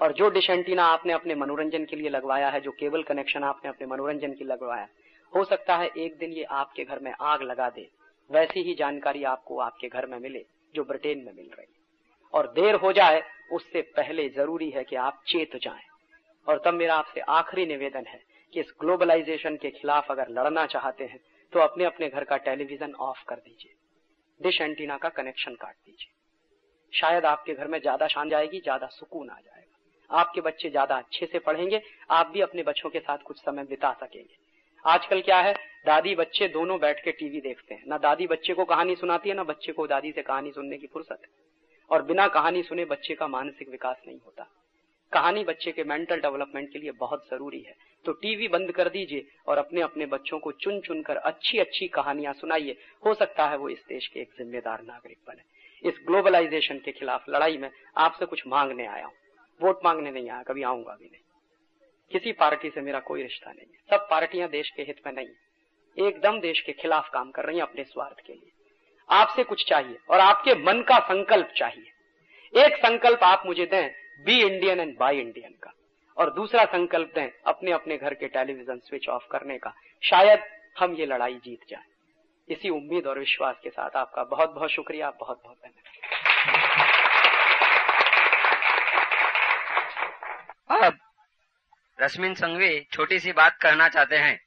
और 0.00 0.12
जो 0.12 0.28
डिश 0.28 0.50
एंटीना 0.50 0.84
आपने 0.84 1.12
अपने 1.12 1.34
मनोरंजन 1.34 1.84
के 1.84 1.96
लिए 1.96 2.08
लगवाया 2.08 2.48
है, 2.48 2.60
जो 2.60 2.70
केबल 2.70 3.02
कनेक्शन 3.02 3.44
आपने 3.44 3.68
अपने 3.68 3.86
मनोरंजन 3.86 4.28
के 4.28 4.44
लिए 4.44 4.52
लगवाया 4.52 4.88
हो 5.32 5.44
सकता 5.44 5.76
है 5.76 5.90
एक 5.98 6.16
दिन 6.18 6.32
ये 6.32 6.44
आपके 6.44 6.84
घर 6.84 6.98
में 6.98 7.12
आग 7.20 7.42
लगा 7.42 7.68
दे। 7.70 7.88
वैसी 8.30 8.62
ही 8.62 8.74
जानकारी 8.74 9.24
आपको 9.24 9.58
आपके 9.58 9.88
घर 9.88 10.06
में 10.06 10.18
मिले, 10.18 10.44
जो 10.74 10.84
ब्रिटेन 10.84 11.18
में 11.18 11.32
मिल 11.32 11.50
रही 11.58 11.74
और 12.34 12.46
देर 12.52 12.74
हो 12.74 12.92
जाए, 12.92 13.22
उससे 13.52 13.82
पहले 13.82 14.28
ज़रूरी 14.28 14.70
है 14.70 14.84
कि 14.84 14.96
आप 14.96 15.22
चेत 15.26 15.56
जाएँ। 15.56 15.82
और 16.48 16.62
तब 16.64 16.74
मेरा 16.74 16.94
आपसे 16.94 17.20
आखिरी 17.20 17.66
निवेदन 17.66 18.04
है 18.08 18.22
कि 18.52 18.60
इस 18.60 18.72
ग्लोबलाइजेशन 18.80 19.56
के 19.56 19.70
खिलाफ 19.70 20.10
अगर 20.10 20.28
लड़ना 20.28 20.66
चाहते 20.66 21.04
हैं 21.04 21.20
तो 21.54 21.60
अपने 21.60 21.84
अपने 21.84 22.08
घर 22.08 22.24
का 22.24 22.36
टेलीविज़न 22.36 22.94
ऑफ़ 22.94 23.24
कर 23.28 23.36
दीजिए। 23.36 23.74
डिश 24.40 24.60
एंटीना 24.60 24.96
का 24.96 25.08
कनेक्शन 25.08 25.54
काट 25.54 25.74
दीजिए। 25.74 26.12
शायद 26.92 27.24
आपके 27.24 27.54
घर 27.54 27.68
में 27.68 27.78
ज़्यादा 27.80 28.06
शान 28.06 28.30
जाएगी, 28.30 28.60
ज़्यादा 28.60 28.86
सुकून 28.86 29.30
आ 29.30 29.34
जाएगा। 29.34 30.18
आपके 30.18 30.40
बच्चे 30.40 30.70
ज़्यादा 30.70 30.96
अच्छे 30.96 31.26
से 31.26 31.38
पढ़ेंगे, 31.38 31.82
आप 32.10 32.26
भी 32.26 32.40
अपने 32.40 32.62
बच्चों 32.62 32.90
के 32.90 33.00
साथ 33.00 33.18
कुछ 33.18 33.40
समय 33.40 33.64
बिता 33.64 33.92
सकेंगे। 33.92 34.36
आजकल 34.84 35.20
क्या 35.20 35.38
है, 35.38 35.54
दादी 35.86 36.14
बच्चे 36.14 36.48
दोनों 36.48 36.80
बैठ 36.80 37.04
के 37.04 37.12
टीवी 37.12 37.40
देखते 37.40 37.74
हैं। 37.74 37.84
ना 37.86 37.98
दादी 37.98 38.26
बच्चे 38.26 38.54
को 38.54 38.64
कहानी 38.64 38.96
सुनाती 38.96 39.28
है, 39.28 39.34
ना 39.34 39.44
बच्चे 39.44 39.72
को 39.72 39.86
दादी 39.86 40.12
से 40.12 40.22
कहानी 40.22 40.50
सुनने 40.50 40.78
की 40.78 40.86
फुर्सत। 40.86 41.20
है 41.22 41.28
और 41.90 42.02
बिना 42.02 42.28
कहानी 42.28 42.62
सुने 42.62 42.84
बच्चे 42.84 43.14
का 43.14 43.28
मानसिक 43.28 43.68
विकास 43.68 44.02
नहीं 44.06 44.18
होता। 44.18 44.50
कहानी 45.14 45.44
बच्चे 45.44 45.72
के 45.72 45.84
मेंटल 45.84 46.20
डेवलपमेंट 46.20 46.72
के 46.72 46.78
लिए 46.78 46.90
बहुत 46.90 47.26
ज़रूरी 47.30 47.60
है। 47.60 47.74
तो 48.04 48.12
टीवी 48.12 48.48
बंद 48.48 48.72
कर 48.72 48.88
दीजिए 48.88 49.26
और 49.46 49.58
अपने 49.58 49.80
अपने 49.80 50.06
बच्चों 50.06 50.38
को 50.38 50.52
चुन 50.52 50.80
चुन 50.80 51.02
कर 51.02 51.16
अच्छी 51.24 51.58
अच्छी 51.58 51.88
कहानियाँ 51.88 52.32
सुनाइए। 52.32 52.76
हो 53.06 53.14
सकता 53.14 53.48
है 53.48 53.56
वो 53.56 53.68
इस 53.68 53.84
देश 53.88 54.06
के 54.06 54.20
एक 54.20 54.30
जिम्मेदार 54.38 54.82
नागरिक 54.82 55.18
बने। 55.28 55.88
इस 55.88 55.98
ग्लोबलाइजेशन 56.06 56.78
के 56.78 56.92
खिलाफ 56.92 57.28
लड़ाई 57.28 57.56
में 57.56 57.70
आपसे 57.96 58.26
कुछ 58.26 58.46
मांगने 58.46 58.86
आया 58.86 59.04
हूँ। 59.04 59.14
वोट 59.60 59.84
मांगने 59.84 60.10
नहीं 60.10 60.30
आया, 60.30 60.42
कभी 60.42 60.62
आऊँगा 60.62 60.96
भी 61.00 61.04
नहीं। 61.04 61.22
किसी 62.10 62.32
पार्टी 62.32 62.70
से 62.70 62.80
मेरा 62.80 63.00
कोई 63.00 63.22
रिश्ता 63.22 63.50
नहीं 63.50 63.66
है। 63.66 63.86
सब 63.90 64.06
पार्टियाँ 64.10 64.48
देश 64.48 64.70
के 64.70 64.82
हित 64.82 65.00
में 65.06 65.12
नहीं 65.12 66.06
एकदम 66.06 66.38
देश 66.40 66.60
के 66.60 66.72
खिलाफ 66.72 67.08
काम 67.12 67.30
कर 67.30 67.44
रही 67.44 67.56
हैं 67.56 67.62
अपने 67.62 67.84
स्वार्थ 67.84 68.26
के 68.26 68.32
लिए। 68.32 68.50
आपसे 69.08 69.44
कुछ 69.44 69.64
चाहिए 69.68 69.96
और 70.10 70.20
आपके 70.20 70.54
मन 70.62 70.80
का 70.82 70.98
संकल्प 71.04 71.52
चाहिए। 71.56 72.64
एक 72.64 72.76
संकल्प 72.76 73.22
आप 73.22 73.42
मुझे 73.46 73.66
दें 73.66 73.90
be 74.20 74.40
Indian 74.42 74.80
and 74.80 74.96
buy 74.98 75.18
Indian 75.20 75.52
का। 75.62 75.72
और 76.16 76.32
दूसरा 76.34 76.64
संकल्प 76.66 77.12
दें 77.14 77.30
अपने 77.46 77.72
अपने 77.72 77.96
घर 77.96 78.14
के 78.14 78.28
टेलीविज़न 78.28 78.78
स्विच 78.78 79.08
ऑफ़ 79.08 79.26
करने 79.30 79.58
का। 79.58 79.74
शायद 80.02 80.44
हम 80.78 80.94
ये 80.94 81.06
लड़ाई 81.06 81.34
जीत 81.34 81.60
जाए। 81.70 81.82
इसी 82.48 82.70
उम्मीद 82.70 83.06
और 83.06 83.18
विश्वास 83.18 83.56
के 83.62 83.70
साथ 83.70 83.96
आपका 83.96 84.24
बहुत 84.26 84.50
बहुत 84.50 84.70
शुक्रिया 84.70 85.10
बहुत 85.10 85.40
बहुत 85.44 85.56
धन्यवाद। 85.58 85.82
अब 90.78 90.98
रश्मिन 91.98 92.34
संघवी 92.34 92.80
छोटी 92.92 93.18
सी 93.18 93.32
बात 93.32 93.58
कहना 93.62 93.88
चाहते 93.88 94.16
हैं। 94.16 94.40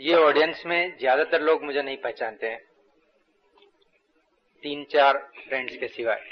ये 0.00 0.14
ऑडियंस 0.16 0.62
में 0.66 0.98
ज़्यादातर 0.98 1.40
लोग 1.42 1.64
मुझे 1.64 1.82
नहीं 1.82 1.96
पहचानते 1.96 2.46
हैं। 2.46 2.60
तीन 4.62 4.84
चार 4.84 5.18
फ्रेंड्स 5.48 5.76
के 5.76 5.88
सिवाय। 5.88 6.24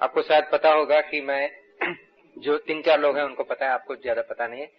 आपको 0.00 0.22
शायद 0.22 0.48
पता 0.52 0.72
होगा 0.72 1.00
कि 1.00 1.20
मैं 1.20 1.50
जो 2.36 2.56
तीन 2.58 2.82
चार 2.82 3.00
लोग 3.00 3.16
हैं, 3.16 3.24
उनको 3.24 3.44
पता 3.44 3.66
है, 3.66 3.72
आपको 3.72 3.96
ज़्यादा 3.96 4.22
पता 4.22 4.46
नहीं 4.46 4.60
है। 4.60 4.70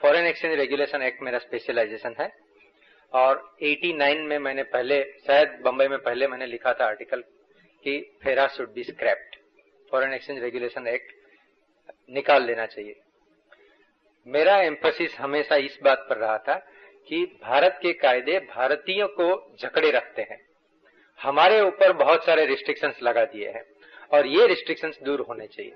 फॉरेन 0.00 0.26
एक्सचेंज 0.26 0.58
रेगुलेशन 0.58 1.02
एक्ट 1.02 1.22
मेरा 1.22 1.38
स्पेशलाइजेशन 1.38 2.14
है 2.20 2.30
और 3.12 3.56
89 3.62 4.20
में 4.20 4.38
मैंने 4.38 4.62
पहले, 4.62 5.02
शायद 5.26 5.60
बंबई 5.64 5.88
में 5.88 5.98
पहले 5.98 6.28
मैंने 6.28 6.46
लिखा 6.46 6.72
था 6.72 6.86
आर्टिकल 6.86 7.20
कि 7.84 7.98
FERA 8.22 8.46
should 8.46 8.72
be 8.72 8.84
scrapped 8.84 9.36
foreign 9.90 10.12
exchange 10.12 10.42
regulation 10.42 10.86
act 10.86 11.12
निकाल 12.10 12.44
लेना 12.44 12.66
चाहिए। 12.66 13.00
मेरा 14.26 14.56
एम्फोसिस 14.62 15.18
हमेशा 15.18 15.56
इस 15.56 15.78
बात 15.82 16.06
पर 16.10 16.16
रहा 16.16 16.38
था 16.38 16.54
कि 17.08 17.24
भारत 17.42 17.78
के 17.82 17.92
कायदे 17.92 18.38
भारतीयों 18.48 19.08
को 19.08 19.56
जकड़े 19.60 19.90
रखते 19.90 20.22
हैं। 20.22 20.38
हमारे 21.22 21.60
ऊपर 21.60 21.92
बहुत 21.92 22.24
सारे 22.24 22.46
रिस्ट्रिक्शंस 22.46 22.98
लगा 23.02 23.24
दिए 23.24 23.48
हैं 23.48 23.64
और 24.12 24.26
ये 24.26 24.46
रिस्ट्रिक्शंस 24.46 24.98
दूर 25.02 25.20
होने 25.20 25.46
चाहिए। 25.46 25.74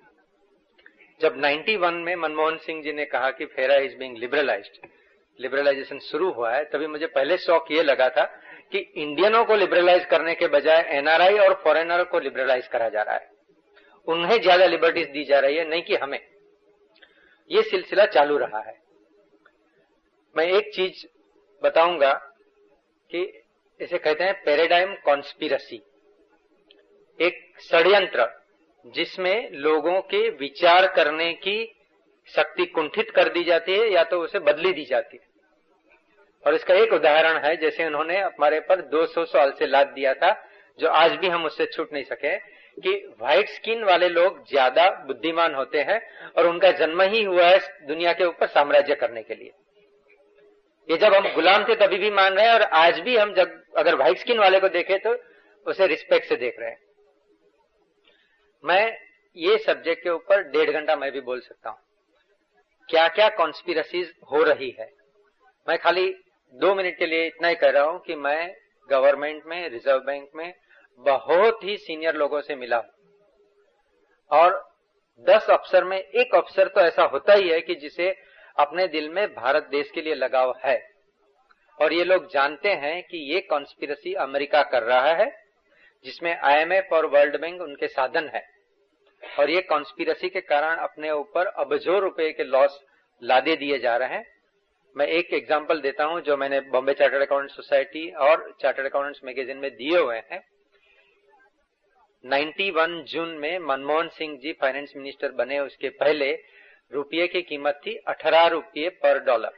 जब 1.20 1.36
91 1.36 2.02
में 2.04 2.14
मनमोहन 2.16 2.56
सिंह 2.56 2.82
जी 2.82 2.92
ने 2.92 3.04
कहा 3.04 3.30
कि 3.30 3.46
फेरा 3.46 3.76
इज़ 3.76 3.96
बिंग 3.96 4.16
लिबरलाइज्ड 4.16 4.88
लिबरलाइजेशन 5.38 5.98
शुरू 5.98 6.30
हुआ 6.32 6.54
है, 6.54 6.64
तभी 6.64 6.86
मुझे 6.86 7.06
पहले 7.06 7.36
शौक 7.36 7.66
ये 7.72 7.82
लगा 7.82 8.08
था 8.08 8.24
कि 8.72 8.78
इंडियनों 8.78 9.44
को 9.44 9.56
लिबरलाइज 9.56 10.04
करने 10.04 10.34
के 10.34 10.48
बजाय 10.48 10.80
एनआरआई 10.88 11.38
और 11.38 11.54
फॉरेनर 11.54 12.04
को 12.04 12.18
लिबरलाइज 12.18 12.66
करा 12.66 12.88
जा 12.88 13.02
रहा 13.02 13.14
है। 13.14 13.30
उन्हें 14.08 14.40
ज़्यादा 14.40 14.66
लिबर्टीज 14.66 15.08
दी 15.08 15.24
जा 15.24 15.38
रही 15.38 15.56
है, 15.56 15.68
नहीं 15.68 15.82
कि 15.82 15.96
हमें। 15.96 16.18
ये 17.50 17.62
सिलसिला 17.62 18.06
चालू 18.06 18.38
रहा 18.38 18.60
है। 18.60 18.74
मैं 20.36 20.46
एक 20.46 20.72
चीज़ 20.74 21.06
बताऊँगा 21.62 22.12
कि 23.10 23.45
इसे 23.80 23.98
कहते 23.98 24.24
हैं 24.24 24.34
पैराडाइम 24.44 24.94
कॉन्स्पिरसी। 25.04 25.80
एक 27.20 27.38
षड्यंत्र 27.62 28.26
जिसमें 28.84 29.50
लोगों 29.52 30.00
के 30.04 30.28
विचार 30.36 30.86
करने 30.86 31.32
की 31.34 31.64
शक्ति 32.28 32.64
कुंठित 32.66 33.10
कर 33.10 33.28
दी 33.28 33.42
जाती 33.44 33.72
है 33.72 33.90
या 33.92 34.04
तो 34.04 34.20
उसे 34.20 34.38
बदली 34.40 34.72
दी 34.72 34.84
जाती 34.84 35.16
है। 35.16 35.24
और 36.44 36.54
इसका 36.54 36.74
एक 36.74 36.92
उदाहरण 36.92 37.38
है, 37.38 37.56
जैसे 37.56 37.86
उन्होंने 37.86 38.18
हमारे 38.20 38.60
पर 38.60 38.80
200 38.88 39.24
साल 39.26 39.52
से 39.58 39.66
लाद 39.66 39.86
दिया 39.88 40.12
था, 40.14 40.32
जो 40.78 40.88
आज 40.88 41.12
भी 41.12 41.28
हम 41.28 41.44
उससे 41.44 41.66
छूट 41.66 41.92
नहीं 41.92 42.04
सके, 42.04 42.36
कि 42.76 42.90
व्हाइट 43.20 43.48
स्किन 43.48 43.84
वाले 43.84 44.08
लोग 44.08 44.42
ज़्यादा 44.48 44.88
बुद्धिमान 45.06 45.54
होते 45.54 45.82
हैं 45.82 46.00
और 46.32 46.46
उनका 46.46 46.70
जन्म 46.78 47.02
ही 47.04 47.22
हुआ 47.22 47.46
है 47.46 47.58
दुनिया 47.86 48.12
के 48.12 48.24
ऊपर 48.24 48.46
साम्राज्य 48.48 48.94
करने 48.94 49.22
के 49.22 49.34
लिए। 49.34 49.52
ये 50.88 50.96
जब 50.98 51.14
हम 51.14 51.32
गुलाम 51.34 51.64
थे 51.64 51.74
तभी 51.76 51.98
भी 51.98 52.10
मान 52.12 52.34
रहे 52.34 52.46
हैं 52.46 52.52
और 52.52 52.62
आज 52.62 52.98
भी 53.00 53.16
हम 53.16 53.32
जब 53.34 53.62
अगर 53.76 53.94
व्हाइट 53.94 54.18
स्किन 54.18 54.38
वाले 54.38 54.60
को 54.60 54.68
देखे 54.70 54.98
तो 54.98 55.14
उसे 55.66 55.86
रिस्पेक्ट 55.86 56.28
से 56.28 56.36
देख 56.36 56.60
रहे 56.60 56.70
हैं। 56.70 56.78
मैं 58.64 58.96
ये 59.36 59.56
सब्जेक्ट 59.58 60.02
के 60.02 60.10
ऊपर 60.10 60.42
डेढ़ 60.50 60.70
घंटा 60.70 60.96
मैं 60.96 61.10
भी 61.12 61.20
बोल 61.20 61.40
सकता 61.40 61.70
हूँ। 61.70 61.78
क्या 62.88 63.06
क्या 63.08 63.28
कॉन्स्पिरसीज 63.36 64.12
हो 64.32 64.42
रही 64.42 64.70
है? 64.80 64.88
मैं 65.66 65.78
खाली 65.78 66.08
दो 66.54 66.74
मिनट 66.74 66.98
के 66.98 67.06
लिए 67.06 67.26
इतना 67.26 67.48
ही 67.48 67.54
कह 67.54 67.70
रहा 67.70 67.84
हूँ 67.84 68.00
कि 68.00 68.14
मैं 68.16 68.54
गवर्नमेंट 68.88 69.42
में 69.46 69.68
रिज़र्व 69.68 69.98
बैंक 70.00 70.28
में 70.34 70.52
बहुत 71.04 71.64
ही 71.64 71.76
सीनियर 71.78 72.14
लोगों 72.14 72.40
से 72.40 72.54
मिला 72.56 72.76
हूँ। 72.76 72.90
और 74.30 74.64
दस 75.24 75.46
अफसर 75.50 75.84
में 75.84 75.98
एक 75.98 76.34
अफसर 76.34 76.68
तो 76.68 76.80
ऐसा 76.80 77.02
होता 77.04 77.34
ही 77.34 77.48
है 77.48 77.60
कि 77.60 77.74
जिसे 77.74 78.08
अपने 78.56 78.86
दिल 78.88 79.08
में 79.08 79.26
भारत 79.34 79.68
देश 79.70 79.90
के 79.90 80.02
लिए 80.02 80.14
लगाव 80.14 80.54
है। 80.64 80.76
और 81.78 81.92
ये 81.92 82.04
लोग 82.04 82.30
जानते 82.32 82.68
हैं 82.74 83.02
कि 83.02 83.18
ये 83.32 83.40
कॉन्स्पिरसी 83.40 84.12
अमेरिका 84.20 84.62
कर 84.64 84.82
रहा 84.82 85.12
है, 85.14 85.30
जिसमें 86.04 86.34
आईएमएफ 86.34 86.92
और 86.92 87.06
वर्ल्ड 87.06 87.40
बैंक 87.40 87.60
उनके 87.62 87.86
साधन 87.88 88.30
है। 88.34 88.42
और 89.22 89.50
ये 89.50 89.60
कॉन्स्पिरसी 89.62 90.28
के 90.28 90.40
कारण 90.42 90.76
अपने 90.78 91.10
ऊपर 91.10 91.46
अबजों 91.46 92.00
रुपए 92.00 92.30
के 92.32 92.44
लॉस 92.44 92.80
लादे 93.22 93.56
दिए 93.56 93.78
जा 93.78 93.96
रहे 93.96 94.08
हैं। 94.08 94.24
मैं 94.96 95.06
एक 95.08 95.32
एग्ज़ाम्पल 95.34 95.80
देता 95.80 96.04
हूँ 96.04 96.20
जो 96.20 96.36
मैंने 96.36 96.60
बॉम्बे 96.70 96.92
चार्टर्ड 96.94 97.22
अकाउंट 97.22 97.50
सोसाइटी 97.50 98.08
और 98.20 98.52
चार्टर्ड 98.60 98.86
अकाउंट्स 98.86 99.20
मैगजीन 99.24 99.56
में 99.56 99.70
दिए 99.70 99.98
हुए 99.98 100.16
हैं। 100.30 100.40
91 102.24 103.02
जून 103.04 103.28
में 103.38 103.58
मनमोहन 103.58 104.08
सिंह 104.08 104.36
जी 104.38 104.52
फाइनेंस 104.52 104.92
मिनिस्टर 104.96 105.32
बने, 105.32 105.58
उसके 105.58 105.88
पहले 105.90 106.32
रुपये 106.92 107.26
की 107.26 107.42
कीमत 107.42 107.80
थी 107.86 107.94
अठारह 108.08 108.46
रुपये 108.46 108.88
पर 109.02 109.18
डॉलर 109.24 109.52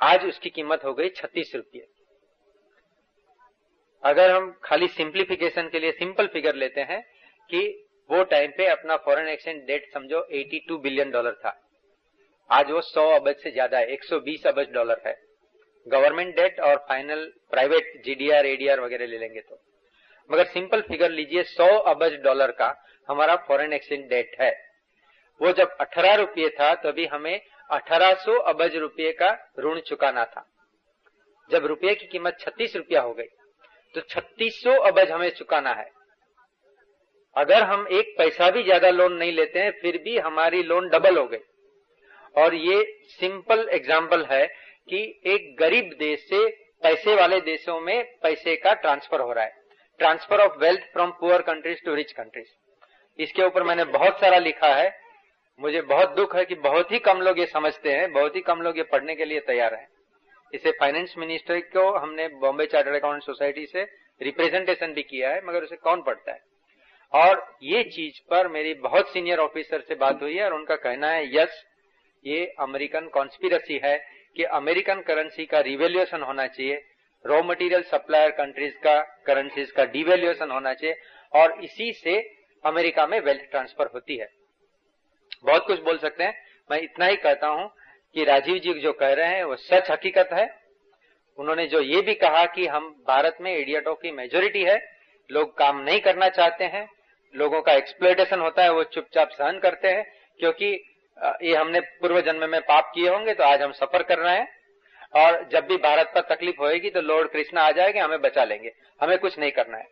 आज 0.00 0.24
उसकी 0.24 0.50
कीमत 0.50 0.84
हो 0.84 0.92
गई 0.94 1.08
छत्तीस 1.08 1.54
रुपये। 1.54 1.86
अगर 4.02 4.30
हम 4.30 4.50
खाली 4.64 4.88
सिंप्लीफिकेशन 4.88 5.68
के 5.68 5.78
लिए 5.78 5.92
सिंपल 5.92 6.26
फिगर 6.26 6.54
लेते 6.54 6.80
हैं 6.80 7.00
कि 7.50 7.62
वो 8.10 8.22
टाइम 8.24 8.50
पे 8.50 8.66
अपना 8.66 8.96
फॉरेन 8.96 9.28
एक्सचेंज 9.28 9.62
डेट 9.66 9.88
समझो 9.94 10.20
82 10.32 10.78
बिलियन 10.78 11.10
डॉलर 11.10 11.32
था। 11.34 11.54
आज 12.50 12.70
वो 12.70 12.80
100 12.82 13.08
अबज 13.10 13.42
से 13.42 13.50
ज़्यादा 13.50 13.78
है 13.78 13.92
120 13.92 14.46
अबज 14.46 14.70
डॉलर 14.72 15.02
है। 15.06 15.16
गवर्नमेंट 15.86 16.34
डेट 16.36 16.60
और 16.60 16.76
फाइनल 16.88 17.24
प्राइवेट 17.50 17.92
जीडीआर, 18.04 18.46
एडीआर 18.46 18.80
वगैरह 18.80 19.06
ले 19.06 19.18
लेंगे 19.18 19.40
तो। 19.40 19.60
मगर 20.30 20.44
सिंपल 20.44 20.80
फिगर 20.82 21.10
लीजिए 21.10 21.42
100 21.44 21.68
अबज 21.86 22.20
डॉलर 22.22 22.50
का 22.52 22.74
हमारा 23.08 23.36
फॉरेन 23.48 23.72
एक्सचेंज 23.72 24.08
डेट 24.08 24.36
है। 24.40 24.50
वो 25.40 25.52
जब 25.52 25.76
अठारह 25.80 26.14
रुपये 26.14 26.48
था, 26.50 26.74
तभी 26.74 27.06
हमें 27.06 27.40
1800 27.70 28.36
अबज 28.48 28.76
रुपये 28.76 29.12
का 29.12 29.30
ऋण 29.60 29.80
चुकाना 29.80 30.24
था। 30.26 30.46
जब 31.50 31.66
रुपये 31.66 31.94
की 31.94 32.06
कीमत 32.06 32.36
36 32.40 32.76
रुपया 32.76 33.00
हो 33.00 33.12
गई 33.14 33.28
तो 33.94 34.00
3600 34.02 34.76
अबज 34.82 35.10
हमें 35.10 35.30
चुकाना 35.30 35.72
है। 35.72 35.90
अगर 37.36 37.62
हम 37.62 37.86
एक 37.90 38.14
पैसा 38.18 38.50
भी 38.50 38.62
ज़्यादा 38.62 38.90
लोन 38.90 39.12
नहीं 39.14 39.32
लेते 39.32 39.58
हैं, 39.58 39.70
फिर 39.72 39.96
भी 39.98 40.18
हमारी 40.18 40.62
लोन 40.62 40.88
डबल 40.88 41.18
हो 41.18 41.26
गई। 41.26 41.38
और 42.34 42.54
ये 42.54 42.82
सिंपल 43.10 43.68
एग्ज़ाम्पल 43.72 44.24
है 44.24 44.46
कि 44.88 44.98
एक 45.26 45.54
गरीब 45.60 45.90
देश 45.98 46.26
से 46.28 46.46
पैसे 46.82 47.14
वाले 47.14 47.40
देशों 47.42 47.80
में 47.80 48.04
पैसे 48.22 48.56
का 48.56 48.72
ट्रांसफ़र 48.74 49.20
हो 49.20 49.32
रहा 49.32 49.44
है। 49.44 49.54
Transfer 50.00 50.40
of 50.40 50.58
wealth 50.58 50.80
from 50.92 51.10
poor 51.20 51.42
countries 51.42 51.78
to 51.84 51.94
rich 51.94 52.12
countries 52.12 52.48
इसके 53.18 53.42
ऊपर 53.42 53.62
मैंने 53.62 53.84
बहुत 53.92 54.20
सारा 54.20 54.38
लिखा 54.38 54.74
है। 54.74 54.88
मुझे 55.60 55.80
बहुत 55.82 56.14
दुख 56.16 56.36
है 56.36 56.44
कि 56.44 56.54
बहुत 56.54 56.90
ही 56.92 56.98
कम 56.98 57.20
लोग 57.20 57.38
ये 57.38 57.46
समझते 57.46 57.92
हैं, 57.92 58.12
बहुत 58.12 58.36
ही 58.36 58.40
कम 58.40 58.60
लोग 58.62 58.78
ये 58.78 58.82
पढ़ने 58.82 59.14
के 59.14 59.24
लिए 59.24 59.40
तैयार 59.40 59.74
हैं। 59.74 59.88
इसे 60.54 60.70
फाइनेंस 60.70 61.14
मिनिस्टर 61.18 61.60
को 61.60 61.90
हमने 61.98 62.28
बॉम्बे 62.28 62.66
चार्टर्ड 62.66 62.96
अकाउंट 62.96 63.22
सोसाइटी 63.22 63.66
से 63.66 63.82
रिप्रेजेंटेशन 64.20 64.92
भी 64.92 65.02
किया 65.02 65.30
है, 65.30 65.40
मगर 65.46 65.62
उसे 65.62 65.76
कौन 65.76 66.02
पढ़ता 66.02 66.32
है? 66.32 66.40
और 67.12 67.56
ये 67.62 67.82
चीज़ 67.84 68.20
पर 68.30 68.48
मेरी 68.48 68.74
बहुत 68.74 69.12
सीनियर 69.12 69.38
ऑफिसर 69.38 69.80
से 69.80 69.94
बात 69.94 70.22
हुई 70.22 70.36
है 70.36 70.44
और 70.44 70.54
उनका 70.54 70.76
कहना 70.76 71.10
है, 71.10 71.34
यस, 71.36 71.64
ये 72.24 72.44
अमेरिकन 72.60 73.08
कॉन्स्पिरसी 73.08 73.80
है 73.84 73.98
कि 74.36 74.44
अमेरिकन 74.44 75.00
करेंसी 75.00 75.46
का 75.46 75.60
रिवेल्यूएशन 75.60 76.22
होना 76.22 76.46
चाहिए 76.46 76.82
रॉ 77.24 77.42
मटेरियल 77.42 77.82
सप्लायर 77.82 78.30
कंट्रीज़ 78.30 78.74
का 78.74 79.00
करेंसीज 79.26 79.70
का 79.70 79.84
डिवेल्यूएशन 79.84 80.50
होना 80.50 80.72
चाहिए 80.74 80.96
और 81.32 81.60
इसी 81.64 81.92
से 81.92 82.18
अमेरिका 82.64 83.06
में 83.06 83.20
वेल्थ 83.20 83.50
ट्रांसफ़र 83.50 83.90
होती 83.94 84.16
है। 84.16 84.28
बहुत 85.46 85.66
कुछ 85.66 85.80
बोल 85.80 85.98
सकते 85.98 86.24
हैं। 86.24 86.34
मैं 86.70 86.80
इतना 86.80 87.06
ही 87.06 87.16
कहता 87.16 87.48
हूँ 87.48 87.70
कि 88.14 88.24
राजीव 88.24 88.58
जी 88.58 88.72
जो 88.72 88.92
कह 88.92 89.12
रहे 89.12 89.26
हैं, 89.26 89.44
वो 89.44 89.56
सच 89.56 89.90
हकीकत 89.90 90.28
है। 90.32 90.48
उन्होंने 91.38 91.66
जो 91.66 91.80
ये 91.80 92.00
भी 92.00 92.14
कहा 92.14 92.44
कि 92.46 92.66
हम 92.66 92.88
भारत 93.08 93.38
में 93.40 93.56
इडियटों 93.56 93.94
की 93.94 94.10
मेजोरिटी 94.10 94.62
है, 94.62 94.78
लोग 95.30 95.56
काम 95.58 95.80
नहीं 95.80 96.00
करना 96.00 96.28
चाहते 96.28 96.64
हैं, 96.64 96.88
लोगों 97.34 97.60
का 97.62 97.72
एक्सप्लोटेशन 97.72 98.40
होता 98.40 98.62
है, 98.62 98.72
वो 98.72 98.84
चुपचाप 98.84 99.30
सहन 99.30 99.58
करते 99.58 99.88
हैं, 99.88 100.04
क्योंकि 100.40 100.66
ये 101.42 101.54
हमने 101.54 101.80
पूर्व 101.80 102.20
जन्म 102.20 102.48
में 102.50 102.60
पाप 102.60 102.90
किए 102.94 103.08
होंगे 103.08 103.34
तो 103.34 103.44
आज 103.44 103.62
हम 103.62 103.72
सफ़र 103.72 104.02
कर 104.02 104.18
रहे 104.18 104.36
हैं। 104.36 104.48
और 105.14 105.48
जब 105.52 105.66
भी 105.66 105.76
भारत 105.76 106.10
पर 106.14 106.20
तकलीफ़ 106.28 106.60
होगी 106.60 106.90
तो 106.90 107.00
लॉर्ड 107.00 107.28
कृष्णा 107.28 107.62
आ 107.62 107.70
जाएँगे, 107.70 108.00
हमें 108.00 108.20
बचा 108.20 108.44
लेंगे, 108.44 108.72
हमें 109.00 109.18
कुछ 109.18 109.38
नहीं 109.38 109.50
करना 109.50 109.78
है। 109.78 109.86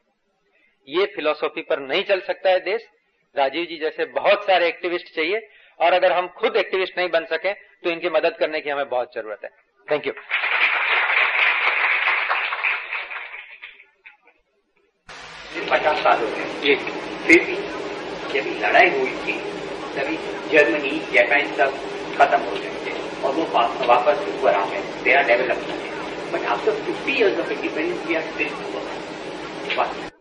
ये 0.88 1.06
फिलोसॉफी 1.06 1.62
पर 1.62 1.78
नहीं 1.80 2.02
चल 2.04 2.20
सकता 2.20 2.50
है 2.50 2.60
देश। 2.60 2.86
राजीव 3.34 3.64
जी 3.64 3.76
जैसे 3.78 4.04
बहुत 4.14 4.44
सारे 4.46 4.66
एक्टिविस्ट 4.68 5.14
चाहिए 5.14 5.38
और 5.80 5.92
अगर 5.92 6.12
हम 6.12 6.26
खुद 6.38 6.56
एक्टिविस्ट 6.56 6.98
नहीं 6.98 7.08
बन 7.10 7.24
सके 7.30 7.52
तो 7.52 7.90
इनकी 7.90 8.10
मदद 8.10 8.36
करने 8.40 8.60
की 8.60 8.70
हमें 8.70 8.88
बहुत 8.88 9.14
ज़रूरत 9.14 9.40
है। 9.44 9.50
थैंक 9.88 10.06
यू 10.06 10.12
पचास 15.70 15.98
साल 16.04 16.18
हो 16.20 16.26
गए। 16.28 16.44
फिर 17.26 17.44
भी 17.44 17.56
जब 18.32 18.48
लड़ाई 18.62 18.88
हुई 18.98 19.12
थी 19.26 19.36
तभी 19.96 20.16
जर्मनी 20.52 20.94
जापान 21.12 21.52
सब 21.56 21.70
खत्म 22.18 22.40
हो 22.40 22.56
गए 22.56 22.74
थे 22.86 22.92
और 23.26 23.30
वो 23.34 23.44
वापस 23.92 24.26
ऊपर 24.28 24.54
आ 24.54 24.64
गए 24.70 24.82
they 25.04 25.14
are 25.14 25.24
but 26.32 26.42
after 26.54 26.82
fifty 26.86 27.12
years 27.12 27.38
of 27.40 27.52
independence 27.52 28.06
we 28.06 28.14
are 28.14 28.22
still 28.32 30.12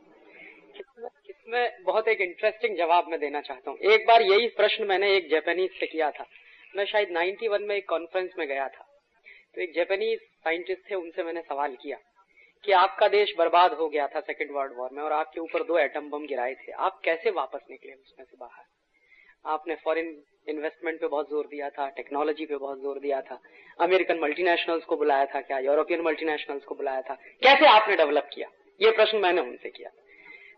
इसमें 1.54 1.84
बहुत 1.86 2.08
एक 2.08 2.22
इंटरेस्टिंग 2.22 2.78
जवाब 2.78 3.08
मैं 3.10 3.20
देना 3.20 3.40
चाहता 3.42 3.72
हूँ। 3.72 3.78
एक 3.94 4.06
बार 4.08 4.22
यही 4.22 4.48
प्रश्न 4.58 4.84
मैंने 4.84 5.10
एक 5.16 5.30
जापानीज 5.30 5.72
से 5.80 5.86
किया 5.86 6.10
था। 6.12 6.26
मैं 6.76 6.86
शायद 6.86 7.10
91 7.12 7.68
में 7.68 7.76
एक 7.76 7.88
कॉन्फ्रेंस 7.90 8.32
में 8.40 8.48
गया 8.48 8.68
था। 8.68 8.86
तो 9.56 9.62
एक 9.62 9.74
जैपनीज 9.76 10.20
साइंटिस्ट 10.20 10.90
थे, 10.92 10.96
उनसे 10.96 11.24
मैंने 11.24 11.42
सवाल 11.42 11.76
किया 11.76 11.98
कि 12.64 12.72
आपका 12.74 13.08
देश 13.08 13.34
बर्बाद 13.38 13.74
हो 13.74 13.88
गया 13.90 14.08
था 14.08 14.20
सेकेंड 14.22 14.52
वर्ल्ड 14.52 14.74
वॉर 14.78 14.90
में 14.94 15.04
और 15.04 15.12
आपके 15.12 15.40
ऊपर 15.40 15.64
दो 15.64 15.78
एटम 15.78 16.10
बम 16.10 16.26
गिराए 16.28 16.54
थे। 16.58 16.72
आप 16.82 17.00
कैसे 17.06 17.32
वापस 17.32 17.66
निकले 17.72 17.94
उसमें 17.94 18.26
से 18.26 18.38
बाहर? 18.40 18.66
आपने 19.46 19.76
फॉरेन 19.76 20.16
इन्वेस्टमेंट 20.50 21.00
पे 21.02 21.08
बहुत 21.08 21.30
ज़ोर 21.30 21.48
दिया 21.48 21.70
था 21.70 21.90
टेक्नोलॉजी 21.96 22.46
पे 22.46 22.58
बहुत 22.58 22.82
ज़ोर 22.82 23.00
दिया 23.00 23.22
था। 23.22 23.40
अमेरिकन 23.80 24.20
मल्टीनेशनल्स 24.20 24.86
को 24.86 24.96
बुलाया 24.98 25.26
था 25.26 25.42
क्या? 25.42 25.60
यूरोपियन 25.62 26.02
मल्टीनेशनल्स 26.02 26.64
को 26.64 26.76
बुलाया 26.76 27.02
था। 27.02 27.16
कैसे 27.44 27.68
आपने 27.70 27.96
डेवलप 27.96 28.30
किया? 28.34 28.48
ये 28.82 28.92
प्रश्न 28.92 29.18
मैंने 29.18 29.42
उनसे 29.42 29.70
किया 29.70 29.90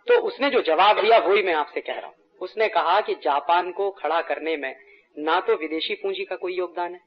तो 0.07 0.19
उसने 0.21 0.49
जो 0.49 0.61
जवाब 0.63 1.01
दिया, 1.01 1.17
वही 1.19 1.43
मैं 1.43 1.53
आपसे 1.53 1.81
कह 1.81 1.93
रहा 1.93 2.07
हूँ। 2.07 2.15
उसने 2.41 2.67
कहा 2.69 2.99
कि 3.01 3.13
जापान 3.15 3.71
को 3.71 3.89
खड़ा 3.93 4.21
करने 4.21 4.55
में 4.57 4.75
ना 5.17 5.39
तो 5.39 5.55
विदेशी 5.55 5.93
पूंजी 5.95 6.23
का 6.25 6.35
कोई 6.35 6.53
योगदान 6.53 6.93
है, 6.93 6.99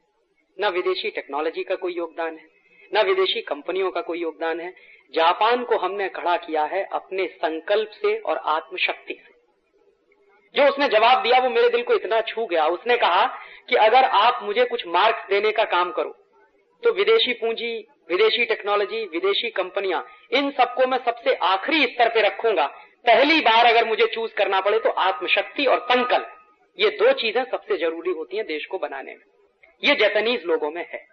न 0.56 0.68
विदेशी 0.68 1.10
टेक्नोलॉजी 1.10 1.62
का 1.64 1.74
कोई 1.76 1.94
योगदान 1.94 2.36
है, 2.36 2.46
न 2.92 3.02
विदेशी 3.06 3.40
कंपनियों 3.42 3.90
का 3.90 4.00
कोई 4.02 4.20
योगदान 4.20 4.60
है। 4.60 4.72
जापान 5.14 5.64
को 5.64 5.76
हमने 5.78 6.08
खड़ा 6.10 6.36
किया 6.36 6.64
है 6.64 6.82
अपने 6.92 7.26
संकल्प 7.36 7.90
से 7.92 8.16
और 8.18 8.36
आत्मशक्ति 8.46 9.14
से। 9.14 9.36
जो 10.54 10.68
उसने 10.68 10.88
जवाब 10.88 11.22
दिया, 11.22 11.38
वो 11.38 11.50
मेरे 11.50 11.68
दिल 11.68 11.82
को 11.82 11.94
इतना 11.94 12.20
छू 12.22 12.46
गया। 12.46 12.66
उसने 12.68 12.96
कहा 12.96 13.26
कि 13.68 13.76
अगर 13.76 14.04
आप 14.04 14.42
मुझे 14.42 14.64
कुछ 14.64 14.86
मार्क्स 14.88 15.28
देने 15.30 15.52
का 15.52 15.64
काम 15.66 15.90
करो 15.92 16.14
तो 16.82 16.92
विदेशी 16.92 17.32
पूंजी, 17.34 17.76
विदेशी 18.08 18.44
टेक्नोलॉजी 18.44 19.04
विदेशी 19.06 19.48
कंपनियाँ, 19.52 20.04
इन 20.32 20.50
सबको 20.50 20.86
मैं 20.86 20.98
सबसे 20.98 21.34
आखिरी 21.44 21.86
स्तर 21.86 22.08
पे 22.08 22.22
रखूँगा। 22.22 22.66
पहली 23.04 23.40
बार 23.40 23.66
अगर 23.66 23.84
मुझे 23.84 24.06
चूज़ 24.06 24.32
करना 24.34 24.60
पड़े 24.60 24.78
तो 24.78 24.90
आत्मशक्ति 24.90 25.64
और 25.64 25.78
संकल्प 25.78 26.34
ये 26.78 26.90
दो 26.90 27.12
चीज़ें 27.12 27.44
सबसे 27.44 27.76
ज़रूरी 27.76 28.10
होती 28.10 28.36
हैं 28.36 28.46
देश 28.46 28.66
को 28.66 28.78
बनाने 28.78 29.12
में। 29.12 29.24
ये 29.82 29.94
जापानीज 29.94 30.44
लोगों 30.44 30.70
में 30.70 30.86
है। 30.92 31.04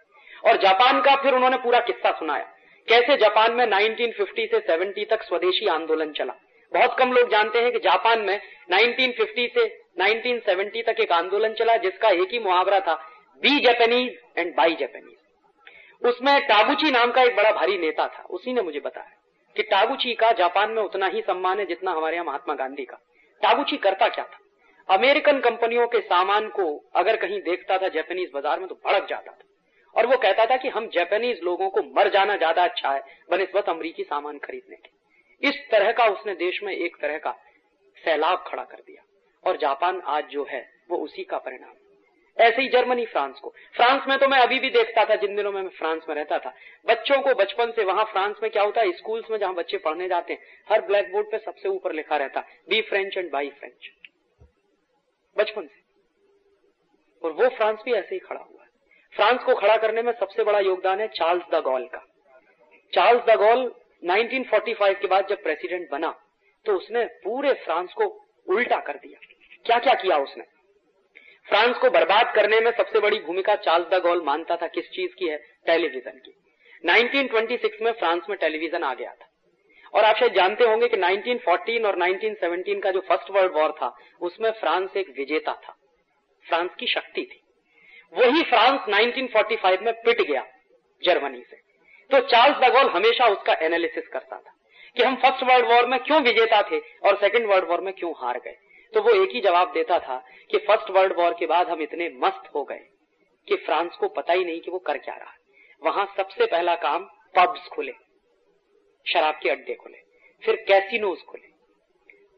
और 0.44 0.56
जापान 0.56 1.00
का 1.00 1.14
फिर 1.16 1.34
उन्होंने 1.34 1.56
पूरा 1.56 1.80
किस्सा 1.80 2.10
सुनाया। 2.10 2.52
कैसे 2.88 3.16
जापान 3.16 3.52
में 3.52 3.66
1950 3.66 4.46
से 4.46 4.60
70 4.60 5.04
तक 5.10 5.22
स्वदेशी 5.22 5.66
आंदोलन 5.66 6.12
चला? 6.12 6.34
बहुत 6.72 6.96
कम 6.98 7.12
लोग 7.12 7.30
जानते 7.30 7.58
हैं 7.58 7.72
कि 7.72 7.78
जापान 7.78 8.20
में 8.20 8.40
1950 8.70 9.48
से 9.54 9.64
1970 9.98 10.82
तक 10.86 11.00
एक 11.00 11.12
आंदोलन 11.12 11.52
चला, 11.52 11.76
जिसका 11.76 12.08
एक 12.08 12.32
ही 12.32 12.38
मुहावरा 12.38 12.80
था 12.80 12.94
be 13.42 13.60
Japanese 13.60 14.18
and 14.38 14.54
buy 14.56 14.74
Japanese 14.74 15.14
उसमें 16.02 16.40
टाबुची 16.46 16.90
नाम 16.90 17.12
का 17.12 17.22
एक 17.22 17.36
बड़ा 17.36 17.52
भारी 17.52 17.78
नेता 17.78 18.06
था, 18.08 18.22
उसी 18.22 18.52
ने 18.52 18.62
मुझे 18.62 18.80
बताया। 18.80 19.15
कि 19.56 19.62
टागुची 19.62 20.14
का 20.14 20.30
जापान 20.32 20.70
में 20.70 20.82
उतना 20.82 21.06
ही 21.06 21.20
सम्मान 21.20 21.58
है 21.58 21.66
जितना 21.66 21.90
हमारे 21.90 22.16
यहाँ 22.16 22.26
महात्मा 22.26 22.54
गांधी 22.54 22.84
का। 22.84 22.96
टागुची 23.42 23.76
करता 23.76 24.08
क्या 24.08 24.24
था? 24.24 24.38
अमेरिकन 24.88 25.40
कंपनियों 25.40 25.86
के 25.86 26.00
सामान 26.00 26.48
को 26.48 26.66
अगर 26.94 27.16
कहीं 27.16 27.40
देखता 27.42 27.78
था 27.78 27.88
जापानीज 27.88 28.30
बाज़ार 28.34 28.60
में 28.60 28.68
तो 28.68 28.74
भड़क 28.86 29.06
जाता 29.10 29.32
था। 29.32 29.44
और 29.94 30.06
वो 30.06 30.16
कहता 30.16 30.44
था 30.46 30.56
कि 30.56 30.68
हम 30.68 30.86
जापानीज 30.86 31.40
लोगों 31.42 31.68
को 31.70 31.82
मर 31.96 32.08
जाना 32.08 32.36
ज़्यादा 32.36 32.64
अच्छा 32.64 32.90
है, 32.90 33.02
बनस्बत 33.30 33.68
अमरीकी 33.68 34.04
सामान 34.04 34.38
खरीदने 34.38 34.76
के। 34.76 35.48
इस 35.48 35.60
तरह 35.70 35.92
का 35.92 36.04
उसने 36.04 36.34
देश 36.34 36.62
में 36.62 36.72
एक 36.72 36.96
तरह 36.96 37.18
का 37.18 37.30
सैलाब 37.96 38.44
खड़ा 38.46 38.64
कर 38.64 38.76
दिया। 38.76 39.02
और 39.44 39.56
जापान 39.56 40.00
आज 40.06 40.24
जो 40.24 40.46
है, 40.50 40.60
वो 40.90 40.98
उसी 40.98 41.24
का 41.24 41.38
परिणाम 41.38 41.70
ऐसे 42.36 42.62
ही 42.62 42.68
जर्मनी, 42.68 43.04
फ्रांस 43.06 43.38
को। 43.38 43.52
फ्रांस 43.74 44.02
में 44.08 44.18
तो 44.18 44.28
मैं 44.28 44.38
अभी 44.38 44.58
भी 44.58 44.70
देखता 44.70 45.04
था, 45.04 45.14
जिन 45.14 45.36
दिनों 45.36 45.52
में 45.52 45.62
मैं 45.62 45.70
फ्रांस 45.70 46.02
में 46.08 46.14
रहता 46.16 46.38
था। 46.38 46.54
बच्चों 46.86 47.20
को 47.22 47.34
बचपन 47.34 47.70
से, 47.70 47.84
वहाँ 47.84 48.04
फ्रांस 48.04 48.36
में 48.42 48.50
क्या 48.50 48.62
होता 48.62 48.80
है, 48.80 48.92
स्कूल्स 48.92 49.30
में 49.30 49.38
जहाँ 49.38 49.54
बच्चे 49.54 49.78
पढ़ने 49.78 50.08
जाते 50.08 50.32
हैं, 50.32 50.40
हर 50.70 50.80
ब्लैक 50.80 51.12
बोर्ड 51.12 51.30
पे 51.30 51.38
सबसे 51.38 51.68
ऊपर 51.68 51.92
लिखा 51.92 52.16
रहता 52.16 52.40
be 52.68 52.80
French 52.80 53.16
and 53.16 53.30
buy 53.30 53.50
French 53.50 53.90
बचपन 55.36 55.66
से। 55.66 55.84
और 57.22 57.32
वो 57.32 57.48
फ्रांस 57.48 57.78
भी 57.84 57.92
ऐसे 57.92 58.14
ही 58.14 58.18
खड़ा 58.18 58.40
हुआ 58.40 58.62
है। 58.62 58.68
फ्रांस 59.12 59.42
को 59.44 59.54
खड़ा 59.54 59.76
करने 59.76 60.02
में 60.02 60.12
सबसे 60.12 60.44
बड़ा 60.44 60.58
योगदान 60.60 61.00
है 61.00 61.08
चार्ल्स 61.08 61.44
द 61.52 61.62
गॉल 61.62 61.86
का। 61.86 62.04
चार्ल्स 62.92 63.24
द 63.24 63.36
गॉल 63.38 63.64
1945 64.02 64.98
के 65.00 65.06
बाद 65.06 65.28
जब 65.28 65.42
प्रेसिडेंट 65.42 65.88
बना 65.90 66.10
तो 66.66 66.72
उसने 66.72 67.04
पूरे 67.24 67.52
फ्रांस 67.54 67.92
को 67.92 68.04
उल्टा 68.46 68.80
कर 68.80 68.96
दिया। 68.96 69.18
क्या 69.66 69.78
क्या 69.78 69.94
किया 69.94 70.16
उसने? 70.18 70.44
फ्रांस 71.48 71.76
को 71.76 71.90
बर्बाद 71.90 72.32
करने 72.34 72.60
में 72.60 72.70
सबसे 72.70 73.00
बड़ी 73.00 73.18
भूमिका 73.18 73.54
चार्ल्स 73.54 73.88
द 73.88 73.94
गॉल 73.94 74.22
मानता 74.22 74.56
था 74.56 74.66
किस 74.66 74.90
चीज़ 74.90 75.14
की 75.18 75.28
है? 75.28 75.36
टेलीविज़न 75.66 76.10
की। 76.10 76.34
1926 76.84 77.82
में 77.82 77.92
फ्रांस 77.92 78.22
में 78.28 78.38
टेलीविज़न 78.38 78.82
आ 78.82 78.94
गया 78.94 79.10
था। 79.10 79.28
और 79.94 80.04
आप 80.04 80.16
शायद 80.16 80.32
जानते 80.32 80.64
होंगे 80.64 80.88
कि 80.88 80.96
1914 80.96 81.86
और 81.86 81.96
1917 81.96 82.80
का 82.82 82.90
जो 82.90 83.00
फ़र्स्ट 83.00 83.30
वर्ल्ड 83.30 83.52
वॉर 83.52 83.72
था, 83.72 83.96
उसमें 84.20 84.50
फ्रांस 84.50 84.90
एक 84.96 85.08
विजेता 85.18 85.52
था। 85.52 85.76
फ्रांस 86.48 86.70
की 86.78 86.86
शक्ति 86.86 87.22
थी। 87.22 87.42
वही 88.12 88.42
फ्रांस 88.42 88.80
1945 88.88 89.82
में 89.82 89.92
पिट 89.94 90.22
गया 90.22 90.46
जर्मनी 91.04 91.44
से। 91.50 91.56
तो 92.10 92.20
चार्ल्स 92.20 92.56
डगोल 92.56 92.90
हमेशा 92.90 93.26
उसका 93.26 93.52
एनालिसिस 93.52 94.08
करता 94.08 94.36
था 94.36 94.54
कि 94.96 95.02
हम 95.02 95.16
फ़र्स्ट 95.16 95.42
वर्ल्ड 95.42 95.66
वॉर 95.66 95.86
में 95.86 96.00
क्यों 96.00 96.22
विजेता 96.22 96.62
थे 96.62 96.78
और 96.78 97.16
सेकेंड 97.16 97.46
वर्ल्ड 97.46 97.64
वॉर 97.64 97.80
में 97.80 97.94
क्यों 97.94 98.12
हार 98.12 98.38
गए। 98.38 98.56
तो 98.96 99.00
वो 99.02 99.10
एक 99.10 99.30
ही 99.30 99.40
जवाब 99.40 99.72
देता 99.72 99.98
था 99.98 100.16
कि 100.50 100.58
फ़र्स्ट 100.58 100.90
वर्ल्ड 100.90 101.12
वॉर 101.16 101.34
के 101.38 101.46
बाद 101.46 101.68
हम 101.68 101.82
इतने 101.82 102.08
मस्त 102.16 102.54
हो 102.54 102.64
गए 102.64 102.80
कि 103.48 103.56
फ्रांस 103.56 103.96
को 103.96 104.08
पता 104.08 104.32
ही 104.32 104.44
नहीं 104.44 104.60
कि 104.60 104.70
वो 104.70 104.78
कर 104.78 104.98
क्या 104.98 105.14
रहा। 105.14 105.34
वहाँ 105.82 106.14
सबसे 106.16 106.46
पहला 106.46 106.74
काम 106.74 107.04
पब्स 107.36 107.68
खुले, 107.68 107.92
शराब 109.06 109.34
के 109.42 109.48
अड्डे 109.48 109.74
खुले, 109.74 109.98
फिर 110.42 110.56
कैसीनोज 110.68 111.18
खुले, 111.18 111.48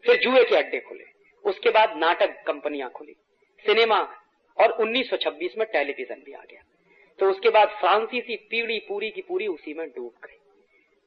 फिर 0.05 0.21
जुए 0.21 0.45
के 0.45 0.57
अड्डे 0.57 0.81
खुले, 0.81 1.05
उसके 1.45 1.71
बाद 1.71 1.97
नाटक 1.97 2.43
कंपनियाँ 2.47 2.91
खुली, 2.91 3.15
सिनेमा 3.65 4.01
और 4.59 4.73
1926 4.73 5.57
में 5.59 5.67
टेलीविज़न 5.73 6.23
भी 6.25 6.33
आ 6.33 6.43
गया। 6.51 6.63
तो 7.19 7.31
उसके 7.31 7.51
बाद 7.51 7.69
फ्रांसीसी 7.69 8.37
पीढ़ी 8.37 8.79
पूरी 8.79 9.11
की 9.11 9.23
पूरी 9.23 9.47
उसी 9.47 9.75
में 9.75 9.89
डूब 9.89 10.27
गई। 10.27 10.39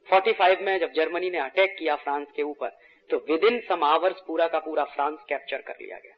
45 0.07 0.61
में 0.61 0.79
जब 0.79 0.91
जर्मनी 0.91 1.29
ने 1.29 1.37
अटैक 1.37 1.75
किया 1.79 1.95
फ्रांस 1.95 2.27
के 2.35 2.43
ऊपर 2.43 2.77
तो 3.11 3.17
विद 3.29 3.43
इन 3.43 3.59
सम 3.59 3.83
आवर्स 3.83 4.21
पूरा 4.27 4.47
का 4.47 4.59
पूरा 4.59 4.83
फ्रांस 4.85 5.23
कैप्चर 5.29 5.61
कर 5.61 5.75
लिया 5.81 5.97
गया। 5.97 6.15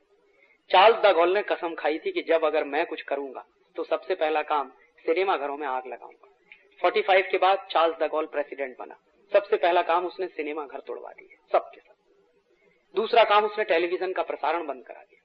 चार्ल्स 0.71 0.97
द 0.97 1.13
गॉल 1.15 1.33
ने 1.33 1.41
कसम 1.43 1.73
खाई 1.75 1.97
थी 1.99 2.11
कि 2.11 2.21
जब 2.21 2.45
अगर 2.45 2.63
मैं 2.65 2.85
कुछ 2.85 3.01
करूँगा 3.03 3.45
तो 3.75 3.83
सबसे 3.83 4.15
पहला 4.15 4.41
काम 4.43 4.69
सिनेमा 5.05 5.37
घरों 5.37 5.57
में 5.57 5.67
आग 5.67 5.87
लगाऊँगा। 5.87 6.29
45 6.79 7.31
के 7.31 7.37
बाद 7.37 7.67
चार्ल्स 7.71 7.97
द 7.99 8.09
गॉल 8.11 8.25
प्रेसिडेंट 8.27 8.77
बना। 8.79 8.99
सबसे 9.31 9.57
पहला 9.57 9.81
काम 9.83 10.05
उसने 10.05 10.27
सिनेमा 10.27 10.65
घर 10.65 10.79
तोड़वा 10.79 11.11
दिए 11.11 11.37
सबके 11.51 11.79
सब 11.79 11.91
दूसरा 12.95 13.23
काम 13.23 13.45
उसने 13.45 13.63
टेलीविज़न 13.65 14.11
का 14.13 14.23
प्रसारण 14.23 14.65
बंद 14.67 14.83
करा 14.85 15.01
दिया। 15.01 15.21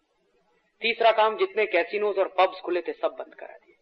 तीसरा 0.83 1.11
काम 1.13 1.37
जितने 1.37 1.67
कैसिनोज 1.67 2.19
और 2.19 2.35
पब्स 2.39 2.61
खुले 2.61 2.81
थे, 2.81 2.93
सब 2.93 3.17
बंद 3.19 3.35
करा 3.35 3.57
दिए 3.57 3.75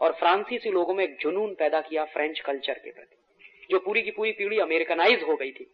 और 0.00 0.12
फ्रांसीसी 0.12 0.70
लोगों 0.70 0.94
में 0.94 1.04
एक 1.04 1.16
जुनून 1.20 1.54
पैदा 1.54 1.80
किया 1.80 2.04
फ्रेंच 2.06 2.40
कल्चर 2.40 2.78
के 2.78 2.90
प्रति, 2.90 3.16
जो 3.70 3.78
पूरी 3.78 4.02
की 4.02 4.10
पूरी 4.10 4.32
पीढ़ी 4.32 4.58
अमेरिकनाइज 4.60 5.22
हो 5.22 5.36
गई 5.36 5.50
थी। 5.50 5.72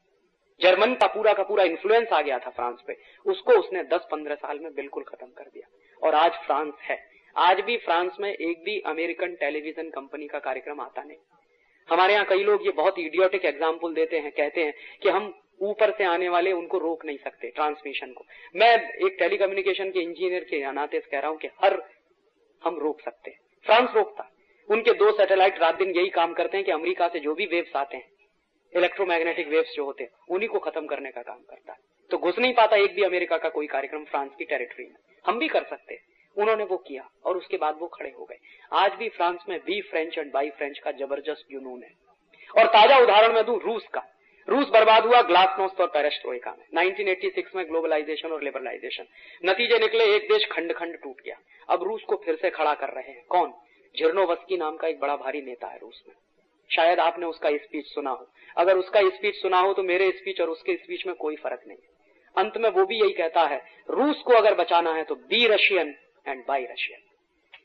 जर्मन 0.61 0.95
का 0.95 1.07
पूरा 1.07 1.33
का 1.33 1.43
पूरा 1.43 1.65
इन्फ्लुएंस 1.65 2.09
आ 2.09 2.21
गया 2.21 2.39
था 2.39 2.51
फ्रांस 2.51 2.79
पे। 2.87 2.97
उसको 3.27 3.53
उसने 3.53 3.83
10-15 3.85 4.35
साल 4.37 4.59
में 4.59 4.75
बिल्कुल 4.75 5.03
खत्म 5.03 5.27
कर 5.27 5.45
दिया। 5.45 5.69
और 6.03 6.15
आज 6.15 6.39
फ्रांस 6.47 6.73
है। 6.83 6.99
आज 7.37 7.61
भी 7.61 7.77
फ्रांस 7.77 8.17
में 8.21 8.31
एक 8.31 8.63
भी 8.65 8.79
अमेरिकन 8.87 9.35
टेलीविज़न 9.35 9.91
कंपनी 9.91 10.27
का 10.27 10.39
कार्यक्रम 10.39 10.81
आता 10.81 11.03
नहीं। 11.03 11.19
हमारे 11.89 12.15
यहाँ 12.15 12.27
कई 12.27 12.43
लोग 12.45 12.65
ये 12.67 12.73
बहुत 12.73 12.99
इडियोटिक 12.99 13.45
एग्ज़ाम्पल 13.45 13.95
देते 13.95 14.19
हैं, 14.19 14.31
कहते 14.31 14.65
हैं 14.65 14.73
कि 15.03 15.09
हम 15.09 15.33
ऊपर 15.63 15.91
से 15.91 16.05
आने 16.05 16.29
वाले 16.29 16.53
उनको 16.53 16.79
रोक 16.79 17.05
नहीं 17.05 17.19
सकते 17.19 17.49
ट्रांसमिशन 17.51 18.13
को। 18.13 18.25
मैं 18.55 18.73
एक 18.99 19.17
टेलीकम्युनिकेशन 19.19 19.91
के 19.91 20.01
इंजीनियर 20.01 20.45
के 20.45 20.61
नाते 20.73 20.99
कह 21.01 21.19
रहा 21.19 21.31
हूँ 21.31 21.39
कि 21.39 21.49
हर 21.65 21.81
हम 22.63 22.79
रोक 22.79 23.01
सकते 23.01 23.31
हैं। 23.31 23.39
फ्रांस 23.67 23.95
रोकता। 23.95 24.31
उनके 24.69 24.93
दो 24.95 25.11
सैटेलाइट 25.13 25.59
रात 25.59 25.79
दिन 25.79 25.91
यही 25.91 26.09
काम 26.11 26.33
करते 26.33 26.57
हैं 26.57 26.67
कि 26.67 26.73
अमेरिका 26.73 27.09
से 27.09 27.21
जो 27.21 27.35
भी 27.35 27.47
वेव्स 27.47 27.77
आते 27.77 27.97
हैं 27.97 28.11
इलेक्ट्रोमैग्नेटिक 28.77 29.49
वेव्स 29.49 29.75
जो 29.75 29.85
होते 29.85 30.05
हैं, 30.05 30.11
उन्हीं 30.31 30.49
को 30.49 30.59
खत्म 30.59 30.87
करने 30.87 31.11
का 31.11 31.23
काम 31.23 31.39
करता 31.39 31.73
है। 31.73 31.79
तो 32.11 32.19
घुस 32.19 32.39
नहीं 32.39 32.53
पाता 32.53 32.77
एक 32.77 32.95
भी 32.95 33.03
अमेरिका 33.03 33.39
का 33.39 33.49
कोई 33.49 33.67
कार्यक्रम 33.67 34.05
फ्रांस 34.05 34.31
की 34.39 34.45
टेरिटरी 34.45 34.85
में। 34.85 34.97
हम 35.27 35.39
भी 35.39 35.49
कर 35.49 35.65
सकते 35.65 35.95
हैं। 35.95 36.03
उन्होंने 36.37 36.65
वो 36.65 36.77
किया 36.77 37.11
और 37.25 37.37
उसके 37.37 37.57
बाद 37.57 37.77
वो 37.79 37.87
खड़े 37.87 38.11
हो 38.11 38.25
गए। 38.25 38.37
आज 38.73 38.93
भी 38.93 39.09
फ्रांस 39.09 39.45
में 39.49 39.59
be 39.59 39.81
French 39.81 40.19
and 40.19 40.33
buy 40.33 40.51
French 40.51 40.79
का 40.79 40.93
ज़बरदस्त 40.93 41.47
जुनून 41.51 41.83
है। 41.83 41.91
और 42.59 42.67
ताज़ा 42.67 42.99
उदाहरण 42.99 43.33
में 43.33 43.45
दू, 43.45 43.59
रूस 43.59 43.87
का। 43.87 44.05
रूस 44.49 44.69
बर्बाद 44.69 45.07
हुआ 45.07 45.23
ग्लासनोस्त 45.23 45.81
और 45.81 45.87
पेरेस्ट्रोइका 45.87 46.51
में। 46.51 46.67
1986 46.75 47.57
में 47.57 47.69
ग्लोबलाइजेशन 47.69 48.29
और 48.29 48.43
लिबरलाइजेशन। 48.43 49.05
नतीजे 49.45 49.79
निकले, 49.79 50.05
एक 50.05 50.23
देश 50.23 50.49
खंड 50.53 50.73
खंड 50.73 50.99
टूट 51.03 51.21
गया। 51.21 51.39
अब 51.69 51.83
रूस 51.83 52.03
को 52.03 52.17
फिर 52.17 52.37
से 52.37 52.51
खड़ा 52.51 52.75
कर 52.75 52.89
रहे 52.89 53.13
हैं। 53.13 53.25
कौन? 53.29 53.55
झिरनोवस्की 53.99 54.57
नाम 54.57 54.77
का 54.77 54.89
एक 54.89 55.01
बड़ा 55.01 55.17
भारी 55.17 55.43
नेता 55.43 55.67
है 55.67 55.79
रूस 55.79 56.05
में। 56.09 56.15
शायद 56.71 57.01
आपने 57.01 57.27
उसका 57.27 57.51
स्पीच 57.57 57.87
सुना 57.87 58.11
हो। 58.11 58.29
अगर 58.57 58.77
उसका 58.77 59.01
स्पीच 59.09 59.35
सुना 59.37 59.59
हो 59.59 59.73
तो 59.73 59.83
मेरे 59.85 60.11
स्पीच 60.13 60.41
और 60.41 60.51
उसके 60.51 60.75
स्पीच 60.77 61.07
में 61.07 61.15
कोई 61.17 61.37
फ़र्क 61.37 61.61
नहीं 61.67 61.79
अंत 62.35 62.57
में 62.57 62.69
वो 62.71 62.85
भी 62.87 63.01
यही 63.01 63.13
कहता 63.13 63.43
है, 63.43 63.63
रूस 63.91 64.23
को 64.23 64.33
अगर 64.35 64.55
बचाना 64.55 64.93
है 64.93 65.05
तो 65.05 65.15
be 65.15 65.47
Russian 65.47 65.95
and 66.27 66.45
buy 66.49 66.65
Russian 66.65 67.01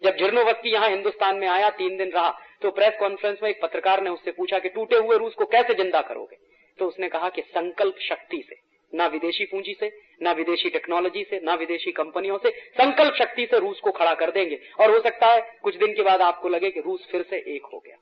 जब 0.03 0.17
झिरनोवस्की 0.17 0.69
यहाँ 0.69 0.89
हिंदुस्तान 0.89 1.35
में 1.35 1.47
आया, 1.47 1.69
तीन 1.71 1.97
दिन 1.97 2.11
रहा 2.11 2.29
तो 2.61 2.71
प्रेस 2.71 2.93
कॉन्फ्रेंस 2.99 3.37
में 3.43 3.49
एक 3.49 3.61
पत्रकार 3.61 4.01
ने 4.03 4.09
उससे 4.09 4.31
पूछा 4.31 4.59
कि 4.59 4.69
टूटे 4.69 4.97
हुए 4.97 5.17
रूस 5.17 5.33
को 5.33 5.45
कैसे 5.47 5.73
ज़िंदा 5.73 6.01
करोगे? 6.01 6.37
तो 6.79 6.87
उसने 6.87 7.09
कहा 7.09 7.29
कि 7.29 7.41
संकल्प 7.41 7.97
शक्ति 8.01 8.41
से, 8.49 8.55
ना 8.93 9.07
विदेशी 9.07 9.45
पूंजी 9.45 9.73
से, 9.73 9.91
ना 10.21 10.31
विदेशी 10.31 10.69
टेक्नोलॉजी 10.69 11.23
से, 11.23 11.39
ना 11.43 11.53
विदेशी 11.53 11.91
कंपनियों 11.91 12.37
से, 12.37 12.49
संकल्प 12.73 13.13
शक्ति 13.13 13.45
से 13.45 13.59
रूस 13.59 13.79
को 13.79 13.91
खड़ा 13.91 14.13
कर 14.13 14.31
देंगे। 14.31 14.59
और 14.79 14.91
हो 14.91 14.99
सकता 14.99 15.27
है, 15.27 15.41
कुछ 15.63 15.77
दिन 15.77 15.93
के 15.93 16.03
बाद 16.03 16.21
आपको 16.21 16.49
लगे 16.49 16.71
कि 16.71 16.79
रूस 16.79 17.07
फिर 17.11 17.25
से 17.29 17.37
एक 17.55 17.65
हो 17.65 17.79
गया। 17.79 17.97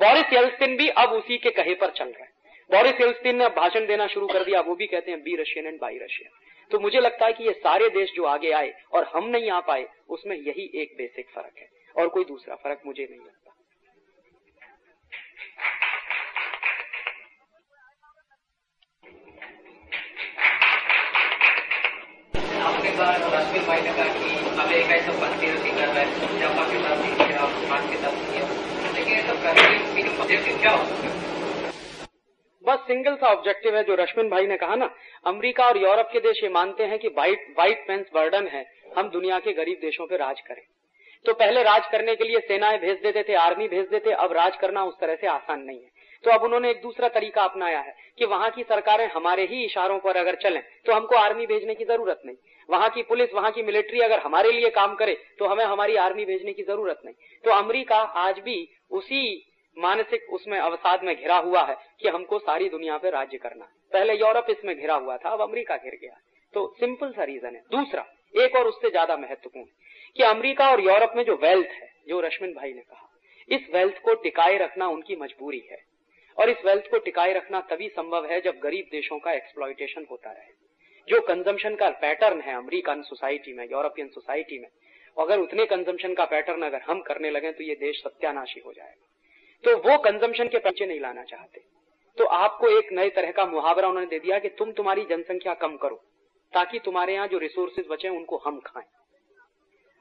बोरिस 0.00 0.32
येल्स्टिन 0.32 0.76
भी 0.76 0.88
अब 0.98 1.10
उसी 1.12 1.36
के 1.38 1.50
कहे 1.50 1.74
पर 1.74 1.90
चल 1.96 2.04
रहे 2.06 2.22
हैं। 2.22 2.32
बोरिस 2.70 3.00
येल्स्टिन 3.00 3.36
ने 3.36 3.48
भाषण 3.56 3.86
देना 3.86 4.06
शुरू 4.06 4.26
कर 4.26 4.44
दिया 4.44 4.60
वो 4.60 4.74
भी 4.74 4.86
कहते 4.86 5.10
हैं, 5.10 5.20
be 5.22 5.34
Russian 5.36 5.66
and 5.66 5.78
buy 5.80 5.98
Russian. 5.98 6.30
तो 6.70 6.78
मुझे 6.80 7.00
लगता 7.00 7.26
है 7.26 7.32
कि 7.32 7.44
ये 7.44 7.52
सारे 7.58 7.88
देश 7.90 8.12
जो 8.16 8.24
आगे 8.26 8.50
आए 8.52 8.72
और 8.92 9.10
हम 9.14 9.28
नहीं 9.28 9.50
आ 9.50 9.60
पाए, 9.60 9.86
उसमें 10.08 10.36
यही 10.36 10.70
एक 10.82 10.94
बेसिक 10.98 11.28
फ़र्क 11.34 11.58
है 11.58 11.68
और 11.96 12.08
कोई 12.08 12.24
दूसरा 12.24 12.54
फ़र्क 12.56 12.82
मुझे 12.86 13.06
नहीं 13.10 13.20
लगता। 13.20 13.50
आपके 22.62 22.96
बाद 22.96 23.22
रश्मि 23.34 23.66
भाई 23.66 23.80
ने 23.80 23.92
कहा 23.92 24.08
कि 24.14 24.26
अमेरिका 24.56 24.94
ये 24.94 25.02
सब 25.02 25.20
कंस्पिरेसी 25.20 25.70
कर 25.70 25.86
रहा 25.86 26.00
है 26.00 26.38
जापान 26.40 26.66
के 26.72 26.78
साथ 26.78 26.98
फ्रांस 27.66 27.90
के 27.90 27.96
साथ 27.96 28.69
है 29.10 30.98
बस 32.64 32.78
सिंगल 32.80 33.14
सा 33.14 33.26
ऑब्जेक्टिव 33.28 33.76
है 33.76 33.82
जो 33.84 33.94
रश्मिन 33.94 34.28
भाई 34.30 34.46
ने 34.46 34.56
कहा 34.56 34.74
ना, 34.74 34.88
अमेरिका 35.26 35.66
और 35.66 35.78
यूरोप 35.78 36.08
के 36.12 36.20
देश 36.20 36.42
ये 36.42 36.48
मानते 36.48 36.84
हैं 36.84 36.98
कि 36.98 37.08
व्हाइट 37.08 37.46
व्हाइट 37.56 37.86
पेंस 37.86 38.06
बर्डन 38.14 38.46
है, 38.46 38.64
हम 38.98 39.08
दुनिया 39.10 39.38
के 39.38 39.52
गरीब 39.52 39.78
देशों 39.82 40.06
पे 40.06 40.16
राज 40.16 40.40
करें। 40.40 40.62
तो 41.26 41.32
पहले 41.34 41.62
राज 41.62 41.86
करने 41.92 42.14
के 42.16 42.24
लिए 42.24 42.38
सेनाएँ 42.40 42.78
भेज 42.78 42.98
देते 43.02 43.22
थे 43.22 43.34
आर्मी 43.36 43.68
भेज 43.68 43.86
देते, 43.88 44.10
अब 44.12 44.32
राज 44.32 44.56
करना 44.56 44.84
उस 44.84 44.94
तरह 45.00 45.14
से 45.14 45.26
आसान 45.28 45.62
नहीं 45.62 45.78
है। 45.78 45.88
तो 46.24 46.30
अब 46.30 46.42
उन्होंने 46.42 46.70
एक 46.70 46.80
दूसरा 46.82 47.08
तरीका 47.08 47.42
अपनाया 47.42 47.78
है 47.80 47.94
कि 48.18 48.24
वहाँ 48.26 48.50
की 48.50 48.62
सरकारें 48.62 49.06
हमारे 49.08 49.44
ही 49.46 49.64
इशारों 49.64 49.98
पर 49.98 50.16
अगर 50.16 50.34
चलें 50.42 50.62
तो 50.86 50.92
हमको 50.92 51.16
आर्मी 51.16 51.46
भेजने 51.46 51.74
की 51.74 51.84
ज़रूरत 51.84 52.20
नहीं। 52.26 52.36
वहाँ 52.68 52.88
की 52.90 53.02
पुलिस, 53.02 53.32
वहाँ 53.34 53.50
की 53.50 53.62
मिलिट्री 53.62 54.00
अगर 54.00 54.18
हमारे 54.18 54.50
लिए 54.52 54.70
काम 54.70 54.94
करे 54.94 55.16
तो 55.38 55.46
हमें 55.46 55.64
हमारी 55.64 55.96
आर्मी 55.98 56.24
भेजने 56.24 56.52
की 56.52 56.62
ज़रूरत 56.62 57.00
नहीं। 57.04 57.14
तो 57.44 57.50
अमरीका 57.52 57.96
आज 57.96 58.38
भी 58.40 58.56
उसी 58.90 59.22
मानसिक 59.76 60.32
उसमें 60.32 60.58
अवसाद 60.58 61.02
में 61.04 61.14
घिरा 61.16 61.36
हुआ 61.38 61.62
है 61.64 61.76
कि 62.00 62.08
हमको 62.08 62.38
सारी 62.38 62.68
दुनिया 62.68 62.96
पे 62.98 63.10
राज्य 63.10 63.38
करना 63.38 63.64
पहले 63.92 64.14
यूरोप 64.14 64.46
इसमें 64.50 64.76
घिरा 64.76 64.94
हुआ 64.94 65.16
था, 65.16 65.30
अब 65.30 65.40
अमेरिका 65.40 65.76
घिर 65.76 65.98
गया 66.02 66.18
तो 66.54 66.66
सिंपल 66.80 67.12
सा 67.12 67.24
रीजन 67.24 67.54
है। 67.54 67.62
दूसरा, 67.70 68.04
एक 68.34 68.56
और 68.56 68.66
उससे 68.66 68.90
ज़्यादा 68.90 69.16
महत्वपूर्ण 69.16 69.66
कि 70.16 70.22
अमेरिका 70.24 70.70
और 70.70 70.80
यूरोप 70.80 71.12
में 71.16 71.24
जो 71.24 71.36
वेल्थ 71.36 71.70
है, 71.72 71.90
जो 72.08 72.20
रश्मिन 72.20 72.52
भाई 72.54 72.72
ने 72.72 72.80
कहा, 72.80 73.08
इस 73.48 73.68
वेल्थ 73.74 74.00
को 74.02 74.14
टिकाए 74.14 74.56
रखना 74.58 74.88
उनकी 74.88 75.16
मजबूरी 75.16 75.62
है। 75.70 75.78
और 76.38 76.50
इस 76.50 76.64
वेल्थ 76.64 76.90
को 76.90 76.98
टिकाए 76.98 77.32
रखना 77.32 77.60
तभी 77.70 77.88
संभव 77.88 78.26
है 78.26 78.40
जब 78.40 78.58
गरीब 78.58 78.88
देशों 78.90 79.18
का 79.18 79.32
एक्सप्लॉयटेशन 79.32 80.06
होता 80.10 80.30
रहे। 80.30 80.52
जो 81.08 81.20
कंजम्पशन 81.20 81.74
का 81.74 81.88
पैटर्न 82.00 82.40
है 82.40 82.54
अमेरिकन 82.56 83.02
सोसाइटी 83.02 83.52
में 83.52 83.64
यूरोपियन 83.64 84.08
सोसाइटी 84.08 84.58
में 84.58 84.68
अगर 85.20 85.38
उतने 85.38 85.64
कंजम्पशन 85.66 86.14
का 86.14 86.24
पैटर्न 86.26 86.62
अगर 86.62 86.80
हम 86.82 87.00
करने 87.02 87.30
लगे 87.30 87.52
तो 87.52 87.64
ये 87.64 87.74
देश 87.76 87.96
सत्यानाशी 87.98 88.60
हो 88.60 88.72
जाएगा। 88.72 89.06
तो 89.64 89.76
वो 89.80 89.98
कंजम्पशन 90.00 90.48
के 90.48 90.58
पीछे 90.60 90.86
नहीं 90.86 91.00
लाना 91.00 91.24
चाहते। 91.24 91.60
तो 92.18 92.24
आपको 92.36 92.68
एक 92.68 92.92
नए 92.92 93.10
तरह 93.10 93.30
का 93.32 93.44
मुहावरा 93.46 93.88
उन्होंने 93.88 94.08
दे 94.08 94.18
दिया 94.18 94.38
कि 94.38 94.48
तुम 94.58 94.72
तुम्हारी 94.72 95.04
जनसंख्या 95.06 95.54
कम 95.56 95.76
करो, 95.76 95.96
ताकि 96.52 96.78
तुम्हारे 96.78 97.14
यहाँ 97.14 97.26
जो 97.28 97.38
रिसोर्सेज 97.38 97.86
बचे 97.90 98.08
उनको 98.10 98.36
हम 98.46 98.58
खाएँ। 98.60 98.86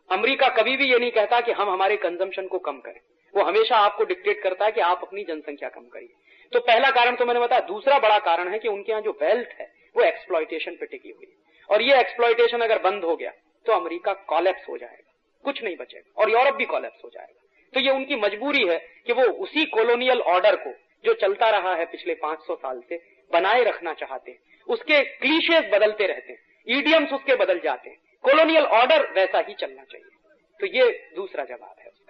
अमेरिका 0.09 0.47
कभी 0.53 0.75
भी 0.77 0.89
ये 0.91 0.99
नहीं 0.99 1.11
कहता 1.11 1.39
कि 1.41 1.51
हम 1.51 1.69
हमारे 1.69 1.97
कंजम्पशन 1.97 2.47
को 2.47 2.59
कम 2.59 2.79
करें। 2.79 2.99
वो 3.33 3.43
हमेशा 3.43 3.77
आपको 3.79 4.03
डिक्टेट 4.05 4.41
करता 4.43 4.65
है 4.65 4.71
कि 4.71 4.81
आप 4.83 5.01
अपनी 5.03 5.23
जनसंख्या 5.23 5.69
कम 5.69 5.87
करिए। 5.87 6.09
तो 6.53 6.59
पहला 6.61 6.89
कारण 6.91 7.15
तो 7.15 7.25
मैंने 7.25 7.39
बताया, 7.39 7.61
दूसरा 7.63 7.99
बड़ा 7.99 8.17
कारण 8.21 8.47
है 8.47 8.59
कि 8.59 8.67
उनके 8.67 8.91
यहाँ 8.91 9.01
जो 9.01 9.11
वेल्थ 9.21 9.49
है, 9.51 9.71
वो 9.95 10.03
एक्सप्लॉयटेशन 10.03 10.75
पे 10.75 10.85
टिकी 10.85 11.09
हुई 11.09 11.25
है। 11.25 11.37
और 11.69 11.81
ये 11.81 11.99
एक्सप्लॉयटेशन 11.99 12.61
अगर 12.61 12.81
बंद 12.81 13.03
हो 13.03 13.15
गया 13.15 13.31
तो 13.65 13.73
अमेरिका 13.73 14.13
कॉलेप्स 14.27 14.67
हो 14.69 14.77
जाएगा। 14.77 15.08
कुछ 15.43 15.63
नहीं 15.63 15.75
बचेगा। 15.75 16.21
और 16.21 16.29
यूरोप 16.29 16.55
भी 16.55 16.65
कॉलेप्स 16.65 16.97
हो 17.05 17.09
जाएगा। 17.13 17.43
तो 17.73 17.79
ये 17.79 17.91
उनकी 17.91 18.15
मजबूरी 18.15 18.67
है 18.67 18.77
कि 19.07 19.13
वो 19.13 19.23
उसी 19.23 19.65
कॉलोनियल 19.65 20.21
ऑर्डर 20.21 20.55
को 20.55 20.73
जो 21.05 21.13
चलता 21.13 21.49
रहा 21.49 21.75
है 21.75 21.85
पिछले 21.85 22.13
500 22.13 22.55
साल 22.55 22.83
से 22.89 23.01
बनाए 23.33 23.63
रखना 23.63 23.93
चाहते 23.93 24.31
हैं। 24.31 24.39
उसके 24.67 25.03
क्लीशेस 25.03 25.71
बदलते 25.73 26.07
रहते 26.07 26.31
हैं। 26.31 26.39
ईडियम्स 26.69 27.13
उसके 27.13 27.35
बदल 27.35 27.59
जाते 27.59 27.89
हैं। 27.89 27.97
कॉलोनियल 28.21 28.63
ऑर्डर 28.63 29.11
वैसा 29.11 29.43
ही 29.47 29.53
चलना 29.53 29.83
चाहिए। 29.83 30.15
तो 30.59 30.65
ये 30.65 31.09
दूसरा 31.15 31.43
जवाब 31.43 31.75
है 31.79 31.85
उसका। 31.85 32.09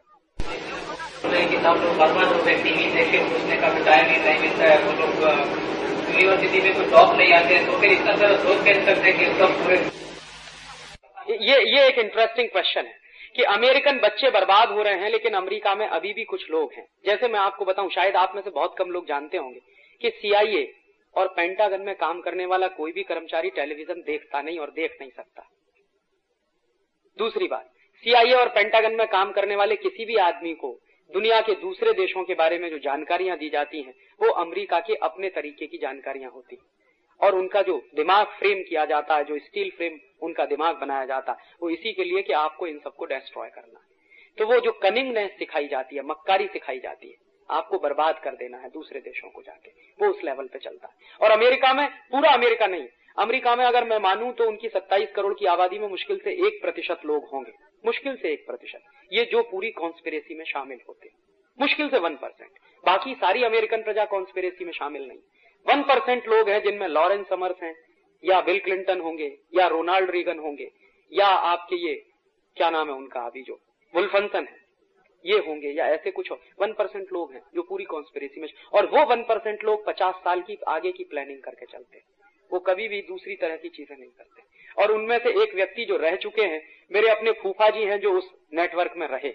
कि 1.48 1.58
हो 3.18 3.86
का 3.86 3.96
ही। 3.96 4.14
है 4.20 5.70
यूनिवर्सिटी 6.10 6.62
में 6.62 6.76
कोई 6.76 6.86
टॉप 6.86 7.16
नहीं 7.16 7.34
आते 7.34 7.66
तो 7.66 7.80
फिर 7.80 7.92
इतना 7.92 8.16
सारा 8.16 8.38
सोच 8.38 8.66
कैसे 8.66 8.86
सकते 8.86 9.12
कि 9.14 9.26
सब 9.26 9.64
पूरे 9.64 9.78
ये 11.46 11.78
ये 11.78 11.88
एक 11.88 12.00
इंटरेस्टिंग 12.00 12.50
क्वेश्चन 12.50 12.86
है। 12.86 13.09
कि 13.36 13.44
अमेरिकन 13.44 14.00
बच्चे 14.00 14.30
बर्बाद 14.30 14.70
हो 14.70 14.82
रहे 14.82 14.94
हैं, 14.94 15.10
लेकिन 15.10 15.34
अमेरिका 15.34 15.76
में 15.76 15.88
अभी 15.88 16.14
भी 16.14 16.24
कुछ 16.24 16.50
लोग 16.52 16.74
हैं। 16.74 16.86
जैसे 17.06 17.28
मैं 17.28 17.40
आपको 17.40 17.66
बताऊँ, 17.66 17.90
शायद 17.90 18.16
आप 18.16 18.36
में 18.36 18.42
से 18.42 18.50
बहुत 18.50 18.76
कम 18.78 18.92
लोग 18.92 19.08
जानते 19.08 19.38
होंगे 19.38 19.60
कि 20.02 20.10
सीआईए 20.10 20.74
और 21.16 21.28
पेंटागन 21.28 21.82
में 21.82 21.96
काम 21.96 22.22
करने 22.22 22.46
वाला 22.46 22.68
कोई 22.68 22.92
भी 22.92 23.04
कर्मचारी 23.04 23.50
टेलीविज़न 23.50 24.02
देखता 24.02 24.42
नहीं 24.42 24.60
और 24.60 24.72
देख 24.72 24.98
नहीं 25.02 25.12
सकता। 25.12 25.50
दूसरी 27.20 27.48
बात 27.48 27.72
सीआईए 28.04 28.34
और 28.34 28.50
पेंटागन 28.50 28.96
में 28.96 29.08
काम 29.08 29.32
करने 29.32 29.56
वाले 29.56 29.76
किसी 29.76 30.06
भी 30.06 30.16
आदमी 30.16 30.54
को 30.54 30.80
दुनिया 31.12 31.40
के 31.42 31.54
दूसरे 31.54 31.94
देशों 31.94 32.24
के 32.24 32.34
बारे 32.34 32.58
में 32.60 32.70
जो 32.70 32.78
जानकारियाँ 32.80 33.38
दी 33.38 33.50
जाती 33.50 33.82
हैं, 33.82 33.94
वो 34.22 34.30
अमेरिका 34.32 34.80
के 34.80 34.96
अपने 34.96 35.30
तरीके 35.30 35.68
की 35.68 35.78
जानकारियाँ 35.78 36.32
होती 36.32 36.56
हैं। 36.56 36.79
और 37.22 37.36
उनका 37.36 37.62
जो 37.62 37.88
दिमाग 37.96 38.26
फ्रेम 38.26 38.64
किया 38.70 38.86
जाता 38.86 39.16
है, 39.16 39.24
जो 39.24 39.40
स्टील 39.40 39.72
फ्रेम 39.72 40.00
उनका 40.22 40.46
दिमाग 40.46 40.76
बनाया 40.76 41.06
जाता 41.06 41.32
है, 41.32 41.38
वो 41.62 41.70
इसी 41.70 41.94
के 41.94 42.04
लिए 42.04 42.22
कि 42.22 42.34
आपको 42.34 42.68
इन 42.68 42.80
सबको 42.80 43.06
डिस्ट्रॉय 43.06 43.50
करना 43.50 43.80
है। 43.80 43.86
तो 44.38 44.46
वो 44.46 44.60
जो 44.60 44.72
कनिंगनेस 44.72 45.32
सिखाई 45.40 45.68
जाती 45.68 45.96
है, 45.96 46.02
मक्कारी 46.02 46.48
सिखाई 46.48 46.80
जाती 46.80 47.08
है, 47.08 47.16
आपको 47.50 47.80
बर्बाद 47.80 48.20
कर 48.20 48.36
देना 48.36 48.58
है 48.58 48.70
दूसरे 48.70 49.00
देशों 49.00 49.30
को 49.30 49.42
जाके। 49.42 49.72
वो 50.02 50.08
उस 50.08 50.24
लेवल 50.24 50.48
पे 50.48 50.60
चलता 50.60 50.88
है। 50.88 50.94
और 51.22 51.32
अमेरिका 51.32 51.74
में, 51.74 51.90
पूरा 51.90 52.32
अमेरिका 52.32 52.68
नहीं, 52.68 52.88
अमेरिका 53.20 53.56
में 53.56 53.66
अगर 53.66 53.84
मैं 53.84 54.00
मानूं 54.00 54.32
तो 54.32 54.48
उनकी 54.48 54.70
27 54.70 55.12
करोड़ 55.12 55.34
की 55.34 55.46
आबादी 55.46 55.80
में 55.80 55.88
मुश्किल 55.88 56.20
से 56.24 56.48
एक 56.48 56.62
प्रतिशत 56.62 57.02
लोग 57.06 57.26
होंगे। 57.26 57.52
मुश्किल 57.86 58.16
से 58.16 58.34
एक 58.34 58.46
प्रतिशत। 58.48 58.82
ये 59.14 59.26
जो 59.26 59.44
पूरी 59.44 59.72
कॉन्स्पिरेसी 59.72 60.36
में 60.36 60.46
शामिल 60.46 60.80
होते 60.90 61.08
हैं। 61.08 61.18
मुश्किल 61.62 61.90
से 61.90 62.00
वन 62.00 62.16
परसेंट 62.16 62.52
बाकी 62.86 63.14
सारी 63.14 63.44
अमेरिकन 63.44 63.84
प्रजा 63.84 64.06
कॉन्स्पिरेसी 64.06 64.66
में 64.66 64.72
शामिल 64.72 65.08
नहीं। 65.08 65.20
वन 65.68 65.82
परसेंट 65.82 66.28
लोग 66.28 66.50
हैं 66.50 66.64
जिनमें 66.64 66.88
लॉरेंस 66.88 67.28
समर्स 67.30 67.64
हैं, 67.64 67.76
या 68.24 68.42
बिल 68.42 68.60
क्लिंटन 68.60 69.00
होंगे, 69.00 69.38
या 69.56 69.68
रोनाल्ड 69.68 70.10
रीगन 70.10 70.40
होंगे, 70.40 70.72
या 71.14 71.28
आपके 71.28 71.76
ये, 71.76 72.06
क्या 72.58 72.70
नाम 72.70 72.88
है 72.88 72.94
उनका 72.94 73.22
अभी 73.22 73.42
जो 73.42 73.60
वुल्फनसन 73.96 74.46
है, 74.46 74.58
ये 75.26 75.38
होंगे, 75.38 75.70
या 75.70 75.86
ऐसे 75.86 76.12
कुछ 76.12 76.32
हो 76.32 76.40
वन 76.62 76.74
परसेंट 76.74 77.08
लोग 77.14 77.34
हैं 77.34 77.42
जो 77.56 77.62
पूरी 77.62 77.84
कॉन्स्पिरेसी 77.84 78.42
में, 78.42 78.48
और 78.74 78.86
वो 78.86 79.06
वन 79.06 79.22
परसेंट 79.22 79.64
लोग 79.64 79.86
पचास 79.86 80.16
साल 80.16 80.42
की 80.42 80.58
आगे 80.68 80.92
की 80.92 81.04
प्लानिंग 81.04 81.42
करके 81.42 81.66
चलते 81.66 81.98
हैं। 81.98 82.06
वो 82.52 82.60
कभी 82.60 82.88
भी 82.88 83.02
दूसरी 83.02 83.36
तरह 83.36 83.56
की 83.56 83.70
चीज़ें 83.70 83.98
नहीं 83.98 84.10
करते। 84.10 84.42
और 84.84 84.92
उनमें 84.92 85.18
से 85.18 85.44
एक 85.44 85.56
व्यक्ति 85.56 85.86
जो 85.86 85.98
रह 85.98 86.16
चुके 86.16 86.42
हैं, 86.42 86.62
मेरे 86.92 87.10
अपने 87.10 87.32
फूफा 87.32 87.70
जी 87.70 87.84
हैं 87.84 88.00
जो 88.00 88.12
उस 88.12 88.32
नेटवर्क 88.54 88.94
में 88.98 89.08
रहे। 89.08 89.34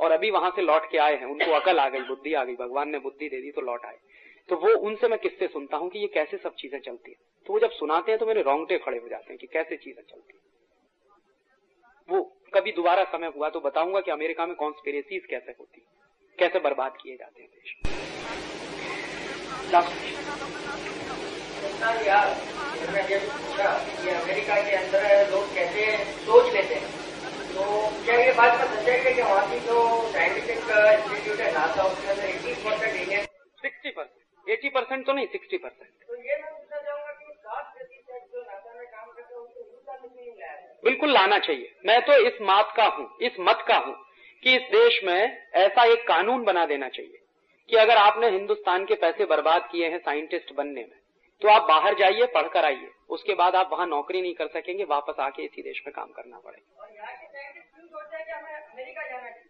और 0.00 0.12
अभी 0.12 0.30
वहाँ 0.30 0.50
से 0.50 0.62
लौट 0.62 0.90
के 0.90 0.98
आए 0.98 1.16
हैं, 1.16 1.26
उनको 1.26 1.52
अकल 1.52 1.78
आ 1.78 1.88
गई, 1.88 2.00
बुद्धि 2.00 2.34
आ 2.34 2.44
गई, 2.44 2.54
भगवान 2.54 2.88
ने 2.88 2.98
बुद्धि 2.98 3.28
दे 3.28 3.40
दी 3.40 3.50
तो 3.50 3.60
लौट 3.60 3.84
आए। 3.84 3.98
तो 4.48 4.56
वो 4.56 4.68
उनसे 4.86 5.08
मैं 5.08 5.18
किससे 5.18 5.46
सुनता 5.48 5.76
हूँ 5.76 5.88
कि 5.90 5.98
ये 5.98 6.06
कैसे 6.14 6.36
सब 6.38 6.54
चीज़ें 6.58 6.78
चलती 6.80 7.10
है? 7.10 7.16
तो 7.46 7.52
वो 7.52 7.58
जब 7.60 7.70
सुनाते 7.72 8.12
हैं 8.12 8.18
तो 8.20 8.26
मेरे 8.26 8.42
रोंगटे 8.42 8.78
खड़े 8.78 8.98
हो 8.98 9.08
जाते 9.08 9.32
हैं 9.32 9.38
कि 9.38 9.46
कैसे 9.52 9.76
चीज़ें 9.76 10.02
चलती 10.02 10.32
है। 10.34 10.40
वो 12.08 12.22
कभी 12.54 12.72
दोबारा 12.72 13.04
समय 13.12 13.32
हुआ 13.36 13.48
तो 13.48 13.60
बताऊँगा 13.60 14.00
कि 14.00 14.10
अमेरिका 14.10 14.46
में 14.46 14.54
कॉन्स्पिरेसीज 14.56 15.26
कैसे 15.30 15.52
होती 15.52 15.86
कैसे 16.38 16.58
बर्बाद 16.60 16.96
किए 17.02 17.16
जाते 17.16 17.42
हैं 17.42 17.50
देश। 17.50 17.74
अमेरिका 24.12 24.56
के 24.62 24.74
अंदर 24.76 25.30
लोग 25.30 25.54
कैसे 25.54 25.84
सोच 26.24 26.52
लेते 26.54 26.74
हैं 26.74 26.90
तो 27.48 27.62
क्या 28.04 28.16
ये 28.16 28.32
बात 28.32 28.58
का 28.58 28.64
है 28.82 29.14
कि 29.14 29.22
वहाँ 29.22 29.48
की 29.50 29.58
जो 29.66 29.76
साइंटिफिक 30.12 30.58
इंस्टीट्यूट 30.58 31.40
है 31.40 31.52
नासा 31.52 31.82
उसके 31.84 32.08
अंदर 32.08 32.24
eighty 32.24 32.54
percent 32.64 32.94
Indian 32.94 33.24
sixty 33.62 33.90
percent 33.90 34.21
eighty 34.46 34.68
percent 34.70 35.06
तो 35.06 35.12
नहीं 35.12 35.26
सिक्सटी 35.28 35.58
परसेंट। 35.58 35.90
तो 36.08 36.14
ये 36.18 36.36
मैं 36.36 36.52
पूछना 36.52 36.80
चाहूँगा 36.80 37.12
कि 37.12 37.24
जो 38.32 38.40
नासा 38.40 38.74
में 38.74 38.86
काम 38.86 39.10
करते 39.10 39.34
हैं 39.34 39.40
उनको 39.40 39.60
हिंदुस्तान 39.60 39.98
में 40.02 40.10
क्यों 40.10 40.24
नहीं 40.24 40.34
लाया 40.36 40.80
बिल्कुल 40.84 41.12
लाना 41.12 41.38
चाहिए। 41.40 41.74
मैं 41.86 42.00
तो 42.02 42.14
इस 42.26 42.40
मात 42.42 42.72
का 42.76 42.86
हूँ 42.96 43.08
इस 43.22 43.36
मत 43.40 43.64
का 43.68 43.76
हूँ 43.78 43.94
कि 44.42 44.54
इस 44.56 44.62
देश 44.70 45.00
में 45.04 45.20
ऐसा 45.56 45.84
एक 45.92 46.06
कानून 46.08 46.44
बना 46.44 46.64
देना 46.66 46.88
चाहिए 46.90 47.18
कि 47.70 47.76
अगर 47.76 47.96
आपने 47.98 48.28
हिंदुस्तान 48.30 48.84
के 48.84 48.94
पैसे 49.02 49.24
बर्बाद 49.26 49.68
किए 49.72 49.88
हैं 49.88 49.98
साइंटिस्ट 50.00 50.52
बनने 50.54 50.80
में 50.82 50.98
तो 51.42 51.48
आप 51.48 51.62
बाहर 51.68 51.94
जाइए 51.98 52.26
पढ़कर 52.34 52.64
आइए। 52.64 52.90
उसके 53.10 53.34
बाद 53.34 53.54
आप 53.56 53.68
वहाँ 53.72 53.86
नौकरी 53.88 54.20
नहीं 54.22 54.34
कर 54.34 54.46
सकेंगे 54.50 54.84
वापस 54.86 55.20
आके 55.20 55.42
इसी 55.44 55.62
देश 55.62 55.82
में 55.86 55.92
काम 55.94 56.10
करना 56.12 56.38
पड़ेगा। 56.38 56.66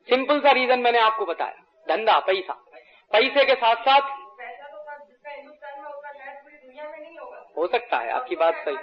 सिंपल 0.09 0.41
सा 0.41 0.53
रीजन 0.53 0.81
मैंने 0.81 0.99
आपको 1.01 1.27
बताया। 1.27 1.63
धंधा 1.87 2.19
पैसा। 2.27 2.53
पैसे 3.13 3.45
के 3.45 3.55
साथ 3.57 3.83
साथ 3.87 4.09
पैसा 4.39 4.69
तो 4.69 4.79
सब 4.79 5.07
जिसका 5.09 5.31
हिंदुस्तान 5.31 5.79
में 5.79 5.85
होगा 5.85 6.13
शायद 6.13 6.39
पूरी 6.39 6.57
दुनिया 6.57 6.89
में 6.89 6.99
नहीं 6.99 7.19
होगा 7.19 7.42
हो 7.57 7.67
सकता 7.67 7.99
है, 7.99 8.11
आपकी 8.11 8.37
बात 8.37 8.65
सही। 8.65 8.77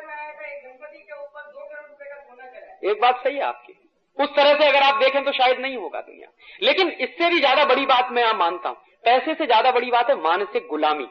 एक 2.84 3.02
बात 3.02 3.24
सही 3.24 3.36
है 3.36 3.42
आपकी। 3.42 3.74
उस 4.18 4.30
तरह 4.36 4.54
से 4.54 4.68
अगर 4.68 4.84
आप 4.84 4.96
देखें 4.96 5.24
तो 5.26 5.32
शायद 5.32 5.60
नहीं 5.60 5.78
होगा 5.78 6.02
दुनिया। 6.02 6.30
लेकिन 6.62 6.90
इससे 6.90 7.30
भी 7.30 7.40
ज़्यादा 7.40 7.66
बड़ी 7.66 7.86
बात 7.86 8.12
मैं 8.12 8.32
मानता 8.34 8.70
हूँ। 8.70 8.78
पैसे 9.04 9.34
से 9.34 9.46
ज़्यादा 9.46 9.72
बड़ी 9.72 9.92
बात 9.92 10.10
है 10.10 10.16
मानसिक 10.16 10.68
गुलामी। 10.68 11.08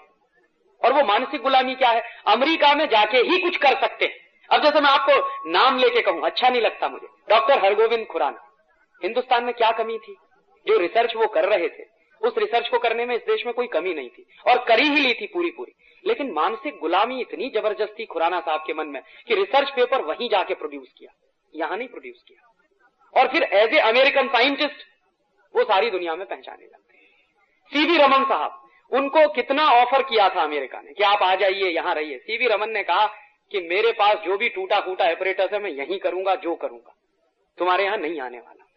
और 0.83 0.93
वो 0.93 1.03
मानसिक 1.03 1.43
गुलामी 1.43 1.75
क्या 1.75 1.91
है? 1.91 2.03
अमेरिका 2.27 2.75
में 2.75 2.87
जाके 2.89 3.19
ही 3.19 3.39
कुछ 3.39 3.57
कर 3.57 3.81
सकते 3.81 4.05
हैं। 4.05 4.17
अब 4.51 4.63
जैसे 4.63 4.81
मैं 4.81 4.91
आपको 4.91 5.51
नाम 5.51 5.79
लेके 5.79 6.03
कहूँ 6.03 6.23
अच्छा 6.23 6.49
नहीं 6.49 6.63
लगता 6.63 6.89
मुझे। 6.89 7.07
डॉक्टर 7.29 7.65
हरगोविंद 7.65 8.07
खुराना। 8.07 8.45
हिंदुस्तान 9.03 9.45
में 9.45 9.55
क्या 9.55 9.71
कमी 9.71 9.99
थी? 9.99 10.17
जो 10.67 10.79
रिसर्च 10.79 11.17
वो 11.17 11.27
कर 11.27 11.49
रहे 11.49 11.69
थे। 11.69 11.85
उस 12.23 12.39
रिसर्च 12.39 12.69
को 12.69 12.79
करने 12.79 13.07
में 13.07 13.15
इस 13.17 13.23
देश 13.23 13.47
में 13.47 13.55
कोई 13.55 13.67
कमी 13.67 13.95
नहीं 13.95 14.09
थी। 14.09 14.27
और 14.49 14.65
करी 14.65 14.83
ही 14.83 15.01
ली 15.01 15.15
थी 15.15 15.27
पूरी 15.27 15.51
पूरी। 15.51 15.75
लेकिन 16.07 16.33
मानसिक 16.33 16.79
गुलामी 16.79 17.21
इतनी 17.21 17.51
ज़बरदस्ती 17.51 18.05
खुराना 18.05 18.41
साहब 18.41 18.65
के 18.67 18.75
मन 18.75 18.87
में 18.87 19.03
कि 19.27 19.35
रिसर्च 19.35 19.71
पेपर 19.71 20.03
वहीं 20.03 20.29
जाके 20.29 20.55
प्रोड्यूस 20.55 20.89
किया। 20.99 21.13
यहाँ 21.55 21.77
नहीं 21.77 21.89
प्रोड्यूस 21.89 22.25
किया। 22.29 22.55
और 23.21 23.29
फिर 23.29 23.43
एज 23.43 23.75
ए 23.75 23.79
अमेरिकन 23.79 24.29
साइंटिस्ट 24.29 24.77
वो 25.57 25.65
सारी 25.65 25.91
दुनिया 25.91 26.15
में 26.15 26.27
पहचाने 26.27 26.65
लगते 26.65 26.97
हैं। 26.97 27.09
सीवी 27.73 27.97
रमन 27.97 28.25
साहब, 28.25 28.69
उनको 28.93 29.29
कितना 29.29 29.71
ऑफ़र 29.71 30.03
किया 30.03 30.29
था 30.29 30.43
अमेरिका 30.43 30.81
ने 30.81 30.93
कि 30.93 31.03
आप 31.03 31.23
आ 31.23 31.35
जाइए, 31.35 31.69
यहाँ 31.69 31.95
रहिए। 31.95 32.19
सीवी 32.19 32.47
रमन 32.47 32.71
ने 32.71 32.83
कहा 32.83 33.07
कि 33.51 33.61
मेरे 33.61 33.93
पास 33.93 34.17
जो 34.17 34.37
भी 34.37 34.49
टूटा 34.49 34.81
फूटा 34.81 35.05
ऑपरेटर्स 35.05 35.53
है, 35.53 35.59
मैं 35.59 35.71
यहीं 35.71 35.99
करूँगा, 35.99 36.35
जो 36.35 36.55
करूँगा। 36.55 36.95
तुम्हारे 37.59 37.85
यहाँ 37.85 37.97
नहीं 37.97 38.21
आने 38.21 38.39
वाला। 38.39 38.68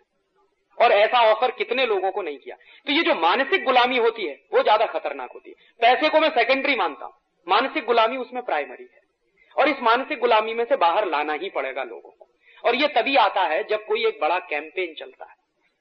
और 0.81 0.91
ऐसा 0.93 1.19
ऑफ़र 1.31 1.51
कितने 1.53 1.85
लोगों 1.85 2.11
को 2.11 2.21
नहीं 2.21 2.37
किया। 2.37 2.55
तो 2.87 2.93
ये 2.93 3.03
जो 3.03 3.15
मानसिक 3.17 3.63
गुलामी 3.63 3.97
होती 3.97 4.25
है, 4.25 4.39
वो 4.53 4.63
ज़्यादा 4.63 4.85
खतरनाक 4.87 5.31
होती 5.33 5.49
है। 5.49 5.55
पैसे 5.81 6.09
को 6.09 6.19
मैं 6.19 6.29
सेकेंडरी 6.31 6.75
मानता 6.77 7.05
हूँ। 7.05 7.13
मानसिक 7.47 7.85
गुलामी 7.85 8.17
उसमें 8.17 8.43
प्राइमरी 8.43 8.83
है। 8.85 8.99
और 9.55 9.69
इस 9.69 9.81
मानसिक 9.83 10.19
गुलामी 10.19 10.53
में 10.53 10.63
से 10.65 10.75
बाहर 10.77 11.07
लाना 11.07 11.33
ही 11.35 11.49
पड़ेगा 11.51 11.83
लोगों 11.85 12.09
को। 12.11 12.27
और 12.63 12.75
ये 12.75 12.87
तभी 12.95 13.15
आता 13.17 13.41
है 13.43 13.63
जब 13.69 13.85
कोई 13.85 14.05
एक 14.07 14.19
बड़ा 14.21 14.39
कैंपेन 14.49 14.93
चलता 14.95 15.25
है। 15.25 15.35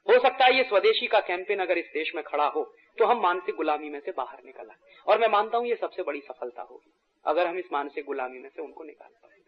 हो 0.07 0.19
सकता 0.19 0.45
है 0.45 0.57
ये 0.57 0.63
स्वदेशी 0.65 1.07
का 1.07 1.21
कैंपेन 1.23 1.59
अगर 1.61 1.79
इस 1.79 1.91
देश 1.95 2.13
में 2.15 2.23
खड़ा 2.25 2.47
हो 2.49 2.63
तो 2.99 3.07
हम 3.07 3.21
मानसिक 3.23 3.55
गुलामी 3.55 3.89
में 3.91 3.99
से 4.01 4.13
बाहर 4.13 4.39
निकल 4.45 4.63
आए। 4.63 5.03
और 5.07 5.19
मैं 5.19 5.29
मानता 5.29 5.59
हूँ 5.59 5.67
ये 5.67 5.75
सबसे 5.77 6.03
बड़ी 6.03 6.21
सफलता 6.21 6.63
होगी, 6.63 6.93
अगर 7.25 7.47
हम 7.47 7.59
इस 7.59 7.73
मानसिक 7.73 8.05
गुलामी 8.05 8.39
में 8.39 8.49
से 8.49 8.63
उनको 8.63 8.85
निकाल 8.85 9.09
पाए। 9.13 9.39